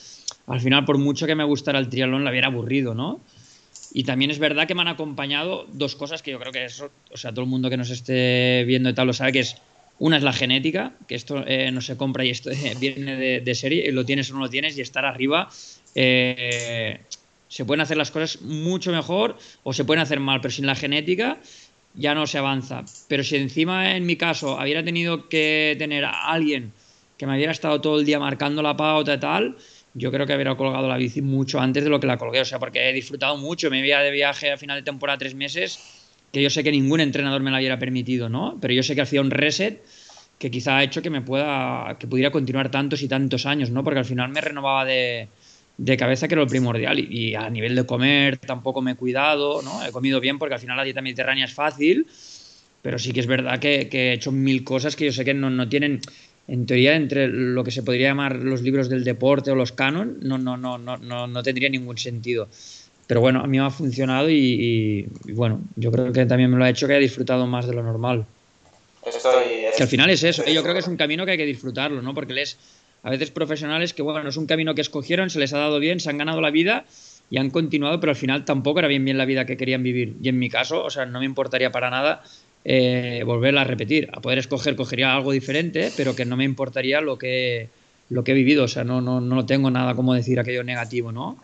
al 0.48 0.60
final, 0.60 0.86
por 0.86 0.98
mucho 0.98 1.28
que 1.28 1.36
me 1.36 1.44
gustara 1.44 1.78
el 1.78 1.90
triatlón, 1.90 2.24
la 2.24 2.32
hubiera 2.32 2.48
aburrido, 2.48 2.96
¿no? 2.96 3.22
Y 3.96 4.06
también 4.06 4.32
es 4.32 4.40
verdad 4.40 4.68
que 4.68 4.74
me 4.74 4.82
han 4.82 4.88
acompañado 4.88 5.68
dos 5.72 5.96
cosas 5.96 6.24
que 6.24 6.32
yo 6.32 6.40
creo 6.40 6.52
que 6.52 6.66
eso, 6.66 6.90
o 7.12 7.18
sea, 7.18 7.32
todo 7.32 7.42
el 7.42 7.50
mundo 7.50 7.70
que 7.70 7.78
nos 7.78 7.92
esté 7.92 8.64
viendo 8.66 8.90
y 8.90 8.94
tal 8.96 9.06
lo 9.06 9.14
sabe, 9.14 9.34
que 9.34 9.42
es 9.42 9.56
una 10.04 10.18
es 10.18 10.24
la 10.24 10.34
genética, 10.34 10.92
que 11.08 11.16
esto 11.16 11.46
eh, 11.48 11.72
no 11.72 11.80
se 11.80 11.96
compra 11.96 12.26
y 12.26 12.30
esto 12.30 12.52
eh, 12.52 12.76
viene 12.78 13.16
de, 13.16 13.40
de, 13.40 13.56
serie, 13.56 13.90
lo 13.94 14.04
tienes 14.04 14.30
o 14.30 14.34
no 14.34 14.42
lo 14.42 14.50
tienes, 14.50 14.78
y 14.78 14.82
estar 14.82 15.06
arriba. 15.06 15.48
Eh, 15.96 17.00
se 17.48 17.64
pueden 17.64 17.80
hacer 17.80 17.96
las 17.96 18.12
cosas 18.12 18.42
mucho 18.42 18.92
mejor 18.92 19.38
o 19.64 19.72
se 19.72 19.86
pueden 19.86 20.02
hacer 20.02 20.20
mal, 20.20 20.42
pero 20.42 20.52
sin 20.52 20.66
la 20.66 20.76
genética 20.76 21.38
ya 21.94 22.14
no 22.16 22.28
se 22.28 22.38
avanza. 22.38 22.84
Pero 23.08 23.24
si 23.24 23.38
encima, 23.38 23.96
en 23.96 24.06
mi 24.06 24.18
caso, 24.18 24.58
hubiera 24.62 24.84
tenido 24.84 25.30
que 25.30 25.78
tener 25.80 26.04
a 26.04 26.34
alguien 26.34 26.74
que 27.18 27.26
me 27.26 27.38
hubiera 27.38 27.54
estado 27.54 27.80
todo 27.80 27.98
el 27.98 28.06
día 28.06 28.20
marcando 28.20 28.62
la 28.62 28.76
pauta 28.76 29.14
y 29.14 29.20
tal, 29.22 29.56
yo 29.94 30.12
creo 30.12 30.28
que 30.28 30.36
hubiera 30.36 30.58
colgado 30.58 30.90
la 30.90 30.98
bici 30.98 31.22
mucho 31.22 31.62
antes 31.62 31.82
de 31.82 31.90
lo 31.90 32.02
que 32.02 32.08
la 32.08 32.18
colgué. 32.18 32.42
O 32.42 32.46
sea, 32.46 32.60
porque 32.60 32.90
he 32.90 32.92
disfrutado 32.92 33.38
mucho. 33.38 33.70
Me 33.70 33.88
iba 33.88 34.02
de 34.02 34.12
viaje 34.12 34.52
a 34.52 34.58
final 34.58 34.80
de 34.80 34.84
temporada 34.84 35.18
tres 35.18 35.34
meses 35.34 36.03
que 36.34 36.42
yo 36.42 36.50
sé 36.50 36.64
que 36.64 36.72
ningún 36.72 37.00
entrenador 37.00 37.44
me 37.44 37.52
lo 37.52 37.58
hubiera 37.58 37.78
permitido, 37.78 38.28
¿no? 38.28 38.58
Pero 38.60 38.74
yo 38.74 38.82
sé 38.82 38.96
que 38.96 39.02
hacía 39.02 39.22
un 39.22 39.30
reset 39.30 39.84
que 40.40 40.50
quizá 40.50 40.78
ha 40.78 40.84
hecho 40.84 41.04
que 41.04 41.12
me 41.12 41.22
pueda, 41.22 41.96
que 42.00 42.08
pudiera 42.08 42.32
continuar 42.32 42.72
tantos 42.72 43.04
y 43.04 43.08
tantos 43.08 43.46
años, 43.46 43.70
¿no? 43.70 43.84
Porque 43.84 44.00
al 44.00 44.06
final 44.06 44.30
me 44.32 44.42
renovaba 44.42 44.84
de, 44.84 45.28
de 45.78 45.96
cabeza, 45.96 46.28
que 46.28 46.34
era 46.34 46.42
lo 46.42 46.48
primordial. 46.48 46.98
Y, 46.98 47.36
a 47.36 47.48
nivel 47.52 47.76
de 47.76 47.86
comer 47.86 48.38
tampoco 48.40 48.82
me 48.82 48.94
he 48.94 48.96
cuidado, 48.96 49.62
¿no? 49.62 49.86
He 49.86 49.92
comido 49.92 50.20
bien 50.20 50.40
porque 50.40 50.56
al 50.56 50.60
final 50.60 50.76
la 50.76 50.84
dieta 50.84 51.04
mediterránea 51.04 51.46
es 51.46 51.54
fácil, 51.54 52.08
pero 52.82 52.98
sí 52.98 53.14
que 53.14 53.20
es 53.20 53.28
verdad 53.28 53.60
que, 53.60 53.88
que 53.88 54.10
he 54.10 54.14
hecho 54.14 54.32
mil 54.32 54.64
cosas 54.64 54.96
que 54.96 55.06
yo 55.06 55.12
sé 55.12 55.24
que 55.24 55.36
no, 55.36 55.52
no 55.52 55.70
tienen, 55.70 56.02
en 56.48 56.66
teoría, 56.66 56.96
entre 56.96 57.28
lo 57.28 57.64
que 57.64 57.70
se 57.70 57.84
podría 57.84 58.08
llamar 58.08 58.38
los 58.38 58.64
libros 58.64 58.90
del 58.90 59.04
deporte 59.04 59.52
o 59.52 59.56
los 59.56 59.72
canon, 59.72 60.18
no, 60.24 60.40
no, 60.40 60.58
no, 60.58 60.80
no, 60.80 60.98
no, 60.98 61.28
no 61.28 61.44
tendría 61.44 61.70
ningún 61.70 62.00
sentido 62.00 62.50
pero 63.08 63.22
bueno, 63.22 63.42
a 63.42 63.48
mí 63.48 63.58
me 63.60 63.66
ha 63.66 63.70
funcionado 63.70 64.30
y, 64.30 64.36
y, 64.36 65.08
y, 65.26 65.32
bueno, 65.34 65.62
yo 65.76 65.92
creo 65.92 66.12
que 66.12 66.26
también 66.26 66.50
me 66.50 66.58
lo 66.58 66.64
ha 66.64 66.70
hecho 66.70 66.88
que 66.88 66.94
haya 66.94 67.02
disfrutado 67.02 67.46
más 67.48 67.68
de 67.68 67.74
lo 67.74 67.84
normal. 67.84 68.26
Estoy, 69.06 69.44
que 69.76 69.84
al 69.84 69.90
final 69.90 70.10
es 70.10 70.24
eso, 70.24 70.46
yo 70.46 70.62
creo 70.62 70.74
que 70.74 70.80
es 70.80 70.88
un 70.88 70.96
camino 70.96 71.26
que 71.26 71.32
hay 71.32 71.38
que 71.38 71.46
disfrutarlo, 71.46 72.02
¿no? 72.02 72.14
Porque 72.14 72.34
les 72.34 72.58
a 73.04 73.10
veces 73.10 73.32
profesionales 73.32 73.94
que 73.94 74.02
bueno, 74.02 74.30
es 74.30 74.38
un 74.38 74.46
camino 74.46 74.74
que 74.76 74.82
escogieron, 74.82 75.30
se 75.30 75.40
les 75.40 75.54
ha 75.54 75.58
dado 75.58 75.80
bien, 75.80 76.00
se 76.00 76.10
han 76.10 76.18
ganado 76.18 76.40
la 76.40 76.52
vida 76.52 76.86
y 77.30 77.38
han 77.38 77.50
continuado, 77.50 78.00
pero 78.00 78.12
al 78.12 78.16
final 78.16 78.46
tampoco 78.46 78.80
era 78.80 78.88
bien 78.88 79.04
bien 79.04 79.18
la 79.18 79.26
vida 79.26 79.46
que 79.46 79.58
querían 79.58 79.84
vivir. 79.84 80.16
Y 80.22 80.30
en 80.30 80.40
mi 80.40 80.50
caso, 80.50 80.84
o 80.84 80.90
sea, 80.90 81.06
no 81.06 81.20
me 81.20 81.26
importaría 81.26 81.72
para 81.72 81.90
nada 81.90 82.24
eh, 82.64 83.24
volverla 83.26 83.62
a 83.62 83.66
repetir. 83.66 84.10
A 84.14 84.22
poder 84.22 84.38
escoger, 84.38 84.76
cogería 84.76 85.14
algo 85.14 85.32
diferente, 85.32 85.92
pero 85.98 86.16
que 86.16 86.26
no 86.26 86.38
me 86.38 86.46
importaría 86.46 87.02
lo 87.02 87.18
que, 87.18 87.68
lo 88.10 88.24
que 88.24 88.32
he 88.32 88.36
vivido. 88.36 88.64
O 88.64 88.68
sea, 88.68 88.84
no, 88.84 89.02
no, 89.02 89.20
no 89.20 89.46
tengo 89.46 89.70
nada 89.70 89.96
como 89.96 90.14
decir 90.14 90.40
aquello 90.40 90.64
negativo, 90.64 91.12
¿no? 91.12 91.38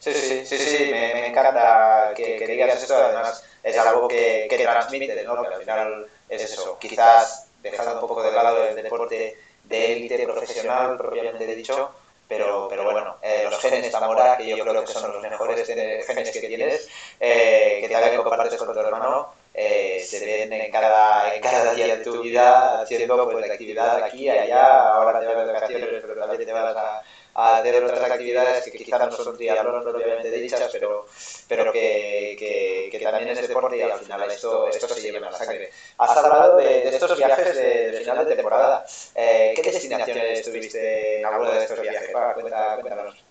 Sí, 0.00 0.14
sí, 0.14 0.46
sí, 0.46 0.58
sí, 0.58 0.84
me, 0.90 1.12
me 1.14 1.26
encanta 1.26 2.12
que, 2.16 2.36
que, 2.38 2.46
digas 2.46 2.82
esto, 2.82 2.96
además 2.96 3.44
es 3.62 3.76
algo 3.76 4.08
que, 4.08 4.46
que 4.48 4.56
transmite, 4.58 5.22
¿no? 5.24 5.42
Que 5.42 5.48
al 5.48 5.60
final 5.60 6.06
es 6.26 6.42
eso, 6.42 6.78
quizás 6.78 7.50
dejando 7.62 8.00
un 8.00 8.08
poco 8.08 8.22
de 8.22 8.32
lado 8.32 8.66
el 8.66 8.74
deporte 8.76 9.36
de 9.64 9.92
élite 9.92 10.24
profesional, 10.24 10.96
propiamente 10.96 11.54
dicho, 11.54 11.94
pero, 12.26 12.66
pero 12.70 12.84
bueno, 12.84 13.18
eh, 13.20 13.46
los 13.50 13.60
genes 13.60 13.92
Zamora, 13.92 14.38
que 14.38 14.56
yo 14.56 14.64
creo 14.64 14.80
que 14.80 14.92
son 14.92 15.12
los 15.12 15.22
mejores 15.22 15.66
genes 15.66 16.30
que 16.32 16.40
tienes, 16.48 16.88
eh, 17.20 17.78
que 17.82 17.88
también 17.90 18.22
compartes 18.22 18.56
con 18.56 18.72
tu 18.72 18.80
hermano, 18.80 19.34
eh, 19.52 20.02
se 20.02 20.24
ven 20.24 20.52
en 20.52 20.72
cada, 20.72 21.34
en 21.34 21.42
cada 21.42 21.74
día 21.74 21.96
de 21.96 22.04
tu 22.04 22.22
vida 22.22 22.80
haciendo 22.80 23.30
pues, 23.30 23.46
la 23.46 23.52
actividad 23.52 24.02
aquí 24.02 24.30
allá, 24.30 24.94
ahora 24.94 25.20
te 25.20 26.46
te 26.46 26.52
vas 26.52 26.76
a 26.76 27.02
a 27.34 27.58
hacer 27.58 27.82
otras 27.82 28.10
actividades 28.10 28.64
que 28.64 28.78
quizás 28.78 29.00
no 29.00 29.12
son 29.12 29.36
triatlón 29.36 29.82
propiamente 29.82 30.30
dichas, 30.30 30.68
pero, 30.72 31.06
pero 31.48 31.72
que, 31.72 32.36
que, 32.38 32.88
que, 32.90 33.04
también 33.04 33.28
es 33.28 33.48
deporte 33.48 33.76
y 33.76 33.82
al 33.82 33.98
final 33.98 34.30
esto, 34.30 34.68
esto 34.68 34.88
se 34.88 35.00
lleva 35.00 35.18
en 35.18 35.24
la 35.24 35.32
sangre. 35.32 35.70
Has 35.98 36.16
hablado 36.16 36.56
de, 36.58 36.64
de 36.64 36.88
estos 36.88 37.16
viajes 37.16 37.54
de, 37.54 37.92
de, 37.92 38.00
final 38.00 38.24
de 38.26 38.36
temporada. 38.36 38.84
Eh, 39.14 39.52
¿Qué 39.54 39.62
destinaciones 39.62 40.42
tuviste 40.44 41.20
en 41.20 41.26
alguno 41.26 41.50
de 41.52 41.58
estos 41.58 41.80
viajes? 41.80 42.10
Cuenta, 42.34 42.78
cuéntanos. 42.80 43.30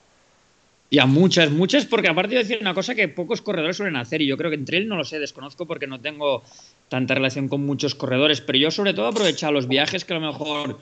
Y 0.91 0.97
a 0.97 1.05
muchas, 1.05 1.51
muchas, 1.51 1.85
porque 1.85 2.07
aparte 2.07 2.33
de 2.33 2.41
decir 2.41 2.57
una 2.59 2.73
cosa 2.73 2.95
que 2.95 3.07
pocos 3.07 3.43
corredores 3.43 3.77
suelen 3.77 3.95
hacer, 3.95 4.23
y 4.23 4.27
yo 4.27 4.37
creo 4.37 4.49
que 4.49 4.55
entre 4.55 4.77
él 4.77 4.87
no 4.87 4.95
lo 4.95 5.03
sé, 5.03 5.19
desconozco 5.19 5.67
porque 5.67 5.85
no 5.85 6.01
tengo 6.01 6.41
tanta 6.87 7.13
relación 7.13 7.47
con 7.47 7.63
muchos 7.63 7.93
corredores, 7.93 8.41
pero 8.41 8.57
yo 8.57 8.71
sobre 8.71 8.95
todo 8.95 9.05
aprovechaba 9.05 9.51
los 9.51 9.67
viajes 9.67 10.03
que 10.03 10.13
a 10.13 10.19
lo 10.19 10.31
mejor 10.31 10.79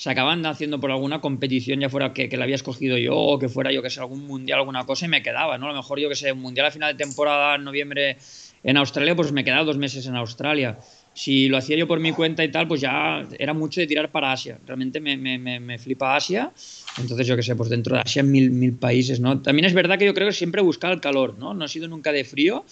se 0.00 0.08
acaban 0.08 0.46
haciendo 0.46 0.80
por 0.80 0.90
alguna 0.90 1.20
competición, 1.20 1.78
ya 1.78 1.90
fuera 1.90 2.14
que, 2.14 2.30
que 2.30 2.38
la 2.38 2.44
había 2.44 2.54
escogido 2.54 2.96
yo 2.96 3.14
o 3.14 3.38
que 3.38 3.50
fuera 3.50 3.70
yo 3.70 3.82
que 3.82 3.90
sé, 3.90 4.00
algún 4.00 4.26
mundial, 4.26 4.60
alguna 4.60 4.86
cosa, 4.86 5.04
y 5.04 5.10
me 5.10 5.22
quedaba, 5.22 5.58
¿no? 5.58 5.66
A 5.66 5.72
lo 5.72 5.76
mejor 5.76 6.00
yo 6.00 6.08
que 6.08 6.14
sé, 6.14 6.32
un 6.32 6.40
mundial 6.40 6.68
a 6.68 6.70
final 6.70 6.96
de 6.96 7.04
temporada 7.04 7.56
en 7.56 7.64
noviembre 7.64 8.16
en 8.62 8.78
Australia, 8.78 9.14
pues 9.14 9.30
me 9.30 9.44
quedaba 9.44 9.62
dos 9.62 9.76
meses 9.76 10.06
en 10.06 10.16
Australia. 10.16 10.78
Si 11.12 11.50
lo 11.50 11.58
hacía 11.58 11.76
yo 11.76 11.86
por 11.86 12.00
mi 12.00 12.12
cuenta 12.12 12.42
y 12.42 12.50
tal, 12.50 12.66
pues 12.66 12.80
ya 12.80 13.28
era 13.38 13.52
mucho 13.52 13.78
de 13.78 13.86
tirar 13.86 14.10
para 14.10 14.32
Asia. 14.32 14.58
Realmente 14.64 15.00
me, 15.00 15.18
me, 15.18 15.36
me, 15.36 15.60
me 15.60 15.78
flipa 15.78 16.16
Asia. 16.16 16.50
Entonces, 16.96 17.26
yo 17.26 17.36
que 17.36 17.42
sé, 17.42 17.54
pues 17.54 17.68
dentro 17.68 17.96
de 17.96 18.00
Asia 18.00 18.22
mil, 18.22 18.50
mil 18.52 18.72
países, 18.72 19.20
¿no? 19.20 19.42
También 19.42 19.66
es 19.66 19.74
verdad 19.74 19.98
que 19.98 20.06
yo 20.06 20.14
creo 20.14 20.28
que 20.28 20.32
siempre 20.32 20.62
he 20.62 20.64
buscado 20.64 20.94
el 20.94 21.02
calor, 21.02 21.36
¿no? 21.38 21.52
No 21.52 21.66
he 21.66 21.68
sido 21.68 21.88
nunca 21.88 22.10
de 22.10 22.24
frío. 22.24 22.64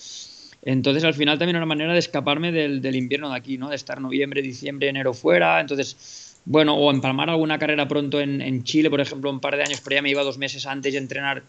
Entonces, 0.63 1.05
al 1.05 1.15
final 1.15 1.39
también 1.39 1.57
era 1.57 1.65
una 1.65 1.75
manera 1.75 1.93
de 1.93 1.99
escaparme 1.99 2.53
del, 2.53 2.81
del 2.81 2.97
invierno 2.97 3.29
de 3.31 3.37
aquí, 3.37 3.59
¿no? 3.59 3.69
De 3.69 3.77
estar 3.77 4.01
noviembre, 4.01 4.41
diciembre, 4.41 4.89
enero 4.89 5.13
fuera. 5.13 5.61
Entonces, 5.61 6.28
bueno, 6.49 6.75
o 6.77 6.91
empalmar 6.91 7.29
alguna 7.29 7.59
carrera 7.59 7.87
pronto 7.87 8.21
en, 8.21 8.41
en, 8.41 8.65
Chile, 8.65 8.89
por 8.89 9.03
ejemplo, 9.03 9.29
un 9.29 9.39
par 9.39 9.55
de 9.55 9.65
años, 9.65 9.83
pero 9.85 9.97
ya 9.97 10.03
me 10.03 10.09
iba 10.09 10.23
dos 10.23 10.39
meses 10.39 10.65
antes 10.67 10.95
de 10.95 10.99
entrenar 10.99 11.43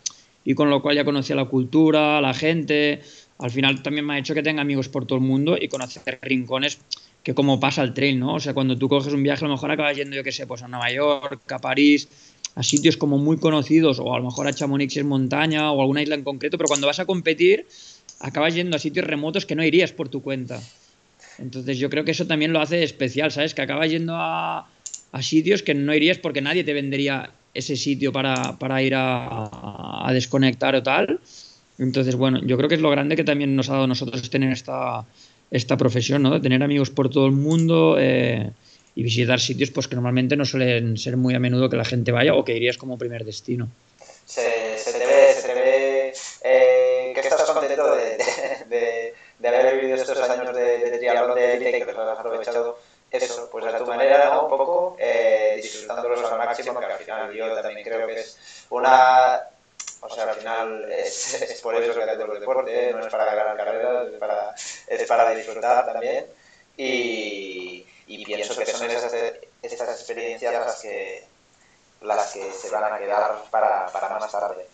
y 0.44 0.56
con 0.56 0.70
lo 0.70 0.82
cual 0.82 0.98
ya 0.98 1.06
conocía 1.06 1.38
la 1.38 1.46
cultura, 1.46 2.20
la 2.20 2.34
gente. 2.34 3.02
Al 3.38 3.50
final 3.50 3.82
también 3.82 4.06
me 4.06 4.16
ha 4.16 4.20
hecho 4.20 4.34
que 4.34 4.44
tenga 4.44 4.62
amigos 4.62 4.90
por 4.90 5.06
todo 5.06 5.18
el 5.18 5.24
mundo 5.24 5.58
y 5.60 5.70
conocer 5.70 6.20
rincones 6.22 6.80
que 7.24 7.34
como 7.34 7.62
pasa 7.62 7.82
el 7.82 7.94
trail, 7.94 8.20
¿no? 8.20 8.36
O 8.36 8.40
sea, 8.42 8.54
cuando 8.54 8.78
tú 8.78 8.90
coges 8.90 9.14
un 9.14 9.24
viaje, 9.24 9.46
a 9.46 9.48
lo 9.48 9.54
mejor 9.54 9.72
acabas 9.72 9.96
yendo, 9.96 10.18
yo 10.18 10.24
qué 10.24 10.34
sé, 10.34 10.46
pues 10.46 10.64
a 10.64 10.68
Nueva 10.68 10.92
York, 10.92 11.50
a 11.50 11.60
París, 11.60 12.10
a 12.56 12.64
sitios 12.64 12.98
como 12.98 13.18
muy 13.18 13.38
conocidos, 13.38 14.00
o 14.00 14.14
a 14.14 14.20
lo 14.20 14.26
mejor 14.26 14.48
a 14.48 14.54
Chamonix 14.54 14.98
en 14.98 15.08
montaña, 15.08 15.72
o 15.72 15.80
alguna 15.80 16.02
isla 16.02 16.16
en 16.16 16.24
concreto, 16.24 16.58
pero 16.58 16.68
cuando 16.68 16.88
vas 16.88 17.00
a 17.00 17.06
competir, 17.06 17.66
acabas 18.20 18.54
yendo 18.54 18.76
a 18.76 18.80
sitios 18.80 19.06
remotos 19.06 19.46
que 19.46 19.56
no 19.56 19.64
irías 19.64 19.94
por 19.94 20.10
tu 20.10 20.22
cuenta. 20.22 20.62
Entonces 21.38 21.78
yo 21.78 21.90
creo 21.90 22.04
que 22.04 22.12
eso 22.12 22.28
también 22.28 22.52
lo 22.52 22.60
hace 22.60 22.84
especial, 22.84 23.32
¿sabes? 23.32 23.54
Que 23.54 23.62
acabas 23.62 23.90
yendo 23.90 24.14
a, 24.16 24.68
a 25.12 25.22
sitios 25.22 25.64
que 25.64 25.74
no 25.74 25.94
irías 25.94 26.18
porque 26.18 26.42
nadie 26.42 26.64
te 26.64 26.74
vendería 26.74 27.32
ese 27.54 27.76
sitio 27.76 28.12
para, 28.12 28.58
para 28.58 28.82
ir 28.82 28.94
a, 28.96 30.10
desconectar 30.14 30.76
o 30.76 30.84
tal. 30.84 31.20
Entonces, 31.78 32.16
bueno, 32.16 32.40
yo 32.44 32.58
creo 32.58 32.70
que 32.70 32.76
es 32.76 32.82
lo 32.82 32.90
grande 32.90 33.16
que 33.16 33.24
también 33.24 33.56
nos 33.56 33.70
ha 33.70 33.74
dado 33.74 33.86
a 33.86 33.88
nosotros 33.88 34.30
tener 34.30 34.52
esta, 34.52 35.06
esta 35.50 35.78
profesión, 35.78 36.24
¿no? 36.24 36.32
De 36.32 36.40
tener 36.40 36.62
amigos 36.62 36.90
por 36.90 37.10
todo 37.10 37.26
el 37.26 37.32
mundo 37.32 37.96
eh, 38.00 38.52
y 38.96 39.04
visitar 39.04 39.40
sitios 39.40 39.72
pues 39.72 39.88
que 39.88 39.96
normalmente 39.96 40.36
no 40.36 40.46
suelen 40.46 40.98
ser 40.98 41.16
muy 41.16 41.36
a 41.36 41.40
menudo 41.40 41.70
que 41.70 41.78
la 41.78 41.86
gente 41.86 42.12
vaya 42.12 42.34
o 42.34 42.44
que 42.44 42.56
irías 42.56 42.78
como 42.78 42.98
primer 42.98 43.24
destino. 43.24 43.70
Se, 44.26 44.42
te 44.42 45.06
ve, 45.06 45.34
se 45.34 45.48
te 45.48 45.54
ve 45.54 46.14
eh, 46.44 47.12
que 47.14 47.20
estás 47.22 47.42
contento 47.50 47.96
de, 47.96 49.14
haber 49.48 49.80
vivido 49.80 49.96
estos 49.96 50.18
años 50.30 50.56
de, 50.56 50.90
de 50.92 50.98
triatlón 50.98 51.38
élite 51.38 51.80
que 51.80 51.86
los 51.86 51.98
has 51.98 52.20
aprovechado 52.20 52.78
eso, 53.12 53.50
pues 53.52 53.66
a 53.66 53.78
tu 53.78 53.86
manera, 53.86 54.26
¿no? 54.26 54.44
Un 54.44 54.50
poco, 54.50 54.96
eh, 55.00 55.60
disfrutándolos 55.62 56.32
al 56.32 56.38
máximo, 56.38 56.80
que 56.80 56.86
al 56.86 57.00
final 57.00 57.34
yo 57.34 57.62
también 57.62 57.84
creo 57.84 58.08
que 58.08 58.20
es 58.20 58.66
una... 58.70 59.42
O 60.02 60.10
sea, 60.10 60.24
al 60.32 60.36
final 60.36 60.92
es, 60.92 61.42
es 61.42 61.62
por 61.62 61.76
eso 61.76 61.94
que 61.94 62.04
hacemos 62.04 62.30
los 62.30 62.40
deportes, 62.40 62.74
¿eh? 62.74 62.92
no 62.94 63.06
es 63.06 63.12
para 63.12 63.26
ganar 63.26 63.58
carreras, 63.58 64.08
es 64.08 64.20
para, 64.20 64.56
es 64.88 65.08
para 65.08 65.36
disfrutar 65.36 65.86
también. 65.86 66.26
Y, 66.78 67.86
y 68.08 68.26
pienso 68.26 68.58
que 68.58 68.66
son 68.66 68.90
esas, 68.90 69.14
estas 69.62 69.90
experiencias 69.90 70.54
las 70.54 70.82
que, 70.82 71.24
las 72.02 72.32
que 72.32 72.52
se 72.52 72.70
van 72.70 72.94
a 72.94 72.98
quedar 72.98 73.44
para, 73.52 73.88
para 73.88 74.20
más 74.20 74.32
tarde. 74.32 74.68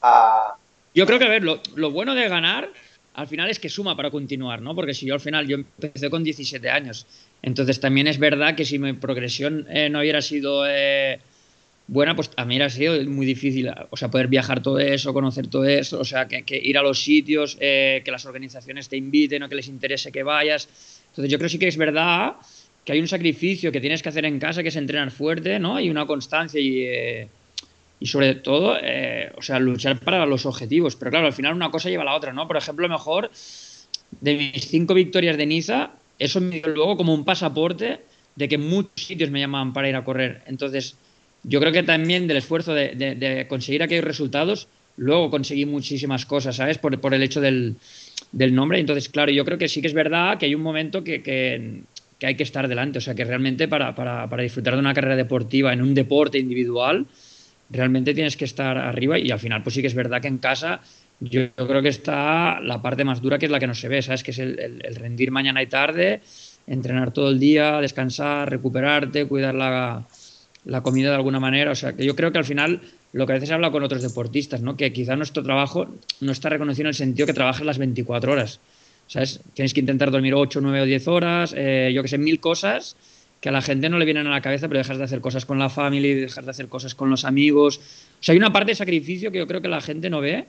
Ah, 0.00 0.56
yo 0.94 1.06
creo 1.06 1.18
que, 1.18 1.26
a 1.26 1.28
ver, 1.28 1.44
lo, 1.44 1.60
lo, 1.74 1.90
bueno 1.90 2.14
de 2.14 2.28
ganar 2.28 2.70
al 3.14 3.28
final 3.28 3.50
es 3.50 3.58
que 3.58 3.68
suma 3.68 3.96
para 3.96 4.10
continuar, 4.10 4.62
¿no? 4.62 4.74
Porque 4.74 4.94
si 4.94 5.06
yo 5.06 5.14
al 5.14 5.20
final, 5.20 5.46
yo 5.46 5.56
empecé 5.56 6.10
con 6.10 6.24
17 6.24 6.70
años, 6.70 7.06
entonces 7.42 7.80
también 7.80 8.06
es 8.06 8.18
verdad 8.18 8.54
que 8.54 8.64
si 8.64 8.78
mi 8.78 8.92
progresión 8.92 9.66
eh, 9.70 9.88
no 9.88 10.00
hubiera 10.00 10.22
sido 10.22 10.64
eh, 10.68 11.20
buena, 11.86 12.14
pues 12.14 12.30
a 12.36 12.44
mí 12.44 12.54
hubiera 12.54 12.70
sido 12.70 13.02
muy 13.04 13.26
difícil, 13.26 13.70
o 13.90 13.96
sea, 13.96 14.10
poder 14.10 14.28
viajar 14.28 14.62
todo 14.62 14.78
eso, 14.78 15.12
conocer 15.12 15.48
todo 15.48 15.64
eso, 15.64 16.00
o 16.00 16.04
sea, 16.04 16.28
que, 16.28 16.44
ir 16.56 16.78
a 16.78 16.82
los 16.82 17.02
sitios, 17.02 17.56
eh, 17.60 18.02
que 18.04 18.10
las 18.10 18.26
organizaciones 18.26 18.88
te 18.88 18.96
inviten 18.96 19.42
o 19.42 19.48
que 19.48 19.54
les 19.54 19.68
interese 19.68 20.12
que 20.12 20.22
vayas. 20.22 20.68
Entonces 21.10 21.30
yo 21.30 21.38
creo 21.38 21.48
sí 21.48 21.58
que 21.58 21.68
es 21.68 21.76
verdad 21.76 22.36
que 22.84 22.92
hay 22.92 23.00
un 23.00 23.08
sacrificio 23.08 23.72
que 23.72 23.80
tienes 23.80 24.02
que 24.02 24.08
hacer 24.08 24.24
en 24.24 24.38
casa, 24.38 24.62
que 24.62 24.68
es 24.68 24.76
entrenar 24.76 25.10
fuerte, 25.10 25.58
¿no? 25.58 25.80
Y 25.80 25.90
una 25.90 26.06
constancia 26.06 26.60
y 26.60 27.28
y 28.00 28.06
sobre 28.06 28.34
todo, 28.36 28.78
eh, 28.82 29.30
o 29.36 29.42
sea, 29.42 29.60
luchar 29.60 30.00
para 30.00 30.24
los 30.24 30.46
objetivos. 30.46 30.96
Pero 30.96 31.10
claro, 31.10 31.26
al 31.26 31.34
final 31.34 31.54
una 31.54 31.70
cosa 31.70 31.90
lleva 31.90 32.02
a 32.02 32.06
la 32.06 32.16
otra, 32.16 32.32
¿no? 32.32 32.48
Por 32.48 32.56
ejemplo, 32.56 32.88
mejor 32.88 33.30
de 34.22 34.34
mis 34.34 34.66
cinco 34.66 34.94
victorias 34.94 35.36
de 35.36 35.46
Niza, 35.46 35.90
eso 36.20 36.40
me 36.40 36.60
dio 36.60 36.68
luego 36.68 36.96
como 36.96 37.14
un 37.14 37.24
pasaporte 37.24 38.00
de 38.36 38.48
que 38.48 38.58
muchos 38.58 39.06
sitios 39.06 39.30
me 39.30 39.40
llamaban 39.40 39.72
para 39.72 39.88
ir 39.88 39.96
a 39.96 40.04
correr. 40.04 40.42
Entonces, 40.46 40.96
yo 41.42 41.58
creo 41.58 41.72
que 41.72 41.82
también 41.82 42.28
del 42.28 42.36
esfuerzo 42.36 42.74
de, 42.74 43.46
conseguir 43.48 43.82
aquellos 43.82 44.04
resultados, 44.04 44.68
luego 44.96 45.30
conseguí 45.30 45.64
muchísimas 45.64 46.26
cosas, 46.26 46.56
¿sabes? 46.56 46.78
Por, 46.78 47.00
por 47.00 47.14
el 47.14 47.22
hecho 47.22 47.40
del, 47.40 47.76
del, 48.32 48.54
nombre. 48.54 48.78
Entonces, 48.78 49.08
claro, 49.08 49.32
yo 49.32 49.44
creo 49.44 49.58
que 49.58 49.68
sí 49.68 49.80
que 49.80 49.88
es 49.88 49.94
verdad 49.94 50.38
que 50.38 50.46
hay 50.46 50.54
un 50.54 50.62
momento 50.62 51.02
que, 51.02 51.22
que, 51.22 51.80
que 52.18 52.26
hay 52.26 52.34
que 52.34 52.42
estar 52.42 52.68
delante. 52.68 52.98
O 52.98 53.00
sea, 53.00 53.14
que 53.14 53.24
realmente 53.24 53.66
para, 53.66 53.94
para, 53.94 54.28
para 54.28 54.42
disfrutar 54.42 54.74
de 54.74 54.80
una 54.80 54.94
carrera 54.94 55.16
deportiva 55.16 55.72
en 55.72 55.80
un 55.80 55.94
deporte 55.94 56.38
individual, 56.38 57.06
realmente 57.70 58.14
tienes 58.14 58.36
que 58.36 58.44
estar 58.44 58.76
arriba 58.76 59.18
y 59.18 59.30
al 59.30 59.38
final 59.38 59.62
pues 59.62 59.74
sí 59.74 59.80
que 59.80 59.86
es 59.86 59.94
verdad 59.94 60.20
que 60.20 60.28
en 60.28 60.38
casa 60.38 60.80
yo, 61.20 61.52
creo 61.54 61.82
que 61.82 61.90
está 61.90 62.60
la 62.60 62.80
parte 62.80 63.04
más 63.04 63.20
dura 63.20 63.38
que 63.38 63.46
es 63.46 63.52
la 63.52 63.60
que 63.60 63.66
no 63.66 63.74
se 63.74 63.88
ve, 63.88 64.00
¿sabes? 64.00 64.22
Que 64.22 64.30
es 64.30 64.38
el, 64.38 64.80
rendir 64.94 65.30
mañana 65.30 65.62
y 65.62 65.66
tarde, 65.66 66.22
entrenar 66.66 67.12
todo 67.12 67.28
el 67.28 67.38
día, 67.38 67.80
descansar, 67.80 68.48
recuperarte, 68.48 69.26
cuidar 69.26 69.54
la, 69.54 70.06
la, 70.64 70.80
comida 70.82 71.10
de 71.10 71.16
alguna 71.16 71.38
manera. 71.38 71.72
O 71.72 71.74
sea, 71.74 71.92
que 71.92 72.06
yo 72.06 72.16
creo 72.16 72.32
que 72.32 72.38
al 72.38 72.44
final 72.44 72.80
lo 73.12 73.26
que 73.26 73.32
a 73.32 73.34
veces 73.34 73.50
habla 73.50 73.70
con 73.70 73.82
otros 73.82 74.02
deportistas, 74.02 74.62
¿no? 74.62 74.76
Que 74.76 74.92
quizá 74.92 75.14
nuestro 75.14 75.42
trabajo 75.42 75.94
no 76.20 76.32
está 76.32 76.48
reconocido 76.48 76.84
en 76.84 76.88
el 76.88 76.94
sentido 76.94 77.26
que 77.26 77.34
trabajes 77.34 77.66
las 77.66 77.78
24 77.78 78.32
horas. 78.32 78.60
¿Sabes? 79.06 79.40
Tienes 79.54 79.74
que 79.74 79.80
intentar 79.80 80.10
dormir 80.10 80.34
8, 80.34 80.60
9 80.62 80.82
o 80.82 80.84
10 80.84 81.08
horas, 81.08 81.54
eh, 81.56 81.90
yo 81.92 82.00
que 82.02 82.08
sé, 82.08 82.16
mil 82.16 82.40
cosas 82.40 82.96
que 83.40 83.48
a 83.48 83.52
la 83.52 83.62
gente 83.62 83.88
no 83.88 83.98
le 83.98 84.04
vienen 84.04 84.26
a 84.26 84.30
la 84.30 84.42
cabeza, 84.42 84.68
pero 84.68 84.78
dejas 84.78 84.98
de 84.98 85.04
hacer 85.04 85.20
cosas 85.20 85.46
con 85.46 85.58
la 85.58 85.70
familia, 85.70 86.14
dejas 86.14 86.44
de 86.44 86.50
hacer 86.50 86.68
cosas 86.68 86.94
con 86.94 87.08
los 87.10 87.24
amigos. 87.24 87.78
O 87.78 88.22
sea, 88.22 88.34
hay 88.34 88.38
una 88.38 88.52
parte 88.52 88.72
de 88.72 88.74
sacrificio 88.76 89.32
que 89.32 89.38
yo 89.38 89.46
creo 89.46 89.62
que 89.62 89.68
la 89.68 89.80
gente 89.80 90.10
no 90.10 90.20
ve 90.20 90.46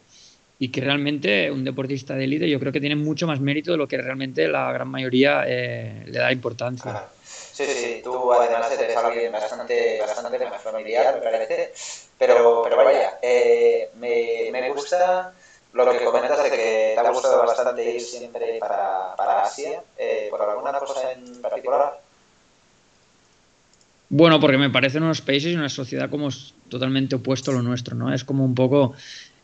y 0.62 0.70
que 0.70 0.80
realmente 0.80 1.50
un 1.50 1.64
deportista 1.64 2.14
de 2.14 2.26
élite 2.26 2.48
yo 2.48 2.60
creo 2.60 2.72
que 2.72 2.80
tiene 2.80 2.96
mucho 2.96 3.26
más 3.26 3.40
mérito 3.40 3.72
de 3.72 3.78
lo 3.78 3.88
que 3.88 3.98
realmente 3.98 4.48
la 4.48 4.72
gran 4.72 4.88
mayoría 4.90 5.44
eh, 5.48 6.04
le 6.06 6.20
da 6.20 6.32
importancia. 6.32 7.08
Sí, 7.26 7.66
sí, 7.66 7.74
sí, 7.74 8.02
tú 8.04 8.32
además 8.32 8.72
eres 8.80 8.96
alguien 8.96 9.32
bastante, 9.32 10.00
bastante 10.00 10.46
más 10.46 10.62
familiar, 10.62 11.16
me 11.16 11.22
parece, 11.22 11.74
pero, 12.16 12.62
pero 12.64 12.78
vaya, 12.78 13.18
eh, 13.24 13.90
me, 13.96 14.52
me 14.52 14.70
gusta 14.70 15.34
lo 15.74 15.92
que 15.92 16.06
comentas 16.06 16.44
de 16.44 16.52
que 16.52 16.92
te 16.94 17.00
ha 17.00 17.10
gustado 17.10 17.40
bastante 17.40 17.96
ir 17.96 18.00
siempre 18.00 18.60
para, 18.60 19.16
para 19.18 19.42
Asia, 19.42 19.82
eh, 19.98 20.28
¿por 20.30 20.44
alguna 20.44 20.78
cosa 20.78 21.12
en 21.12 21.42
particular? 21.42 22.00
Bueno, 24.10 24.40
porque 24.40 24.58
me 24.60 24.70
parecen 24.70 25.02
unos 25.02 25.22
países 25.22 25.54
y 25.54 25.56
una 25.56 25.70
sociedad 25.70 26.08
como 26.10 26.30
totalmente 26.70 27.16
opuesto 27.16 27.50
a 27.50 27.56
lo 27.56 27.64
nuestro, 27.64 27.96
¿no? 27.96 28.14
Es 28.14 28.24
como 28.24 28.46
un 28.46 28.54
poco 28.54 28.94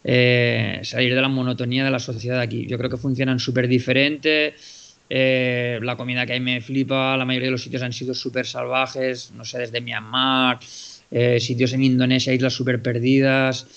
eh, 0.10 0.80
salir 0.84 1.14
de 1.14 1.22
la 1.22 1.28
monotonía 1.28 1.84
de 1.84 1.92
la 1.92 2.00
sociedad 2.00 2.40
aquí. 2.40 2.66
Yo 2.66 2.78
creo 2.78 2.90
que 2.90 2.96
funcionan 2.96 3.40
súper 3.40 3.68
diferente. 3.68 4.56
Eh, 5.10 5.80
la 5.84 5.98
comida 5.98 6.26
que 6.26 6.32
hay 6.32 6.40
me 6.40 6.62
flipa. 6.62 7.18
La 7.18 7.26
mayoría 7.26 7.48
de 7.48 7.52
los 7.52 7.64
sitios 7.64 7.82
han 7.82 7.92
sido 7.92 8.14
súper 8.14 8.46
salvajes. 8.46 9.34
No 9.36 9.44
sé, 9.44 9.60
desde 9.60 9.82
Myanmar, 9.82 10.60
eh, 11.12 11.42
sitios 11.42 11.74
en 11.74 11.84
Indonesia, 11.84 12.34
islas 12.34 12.54
súper 12.54 12.82
perdidas. 12.82 13.68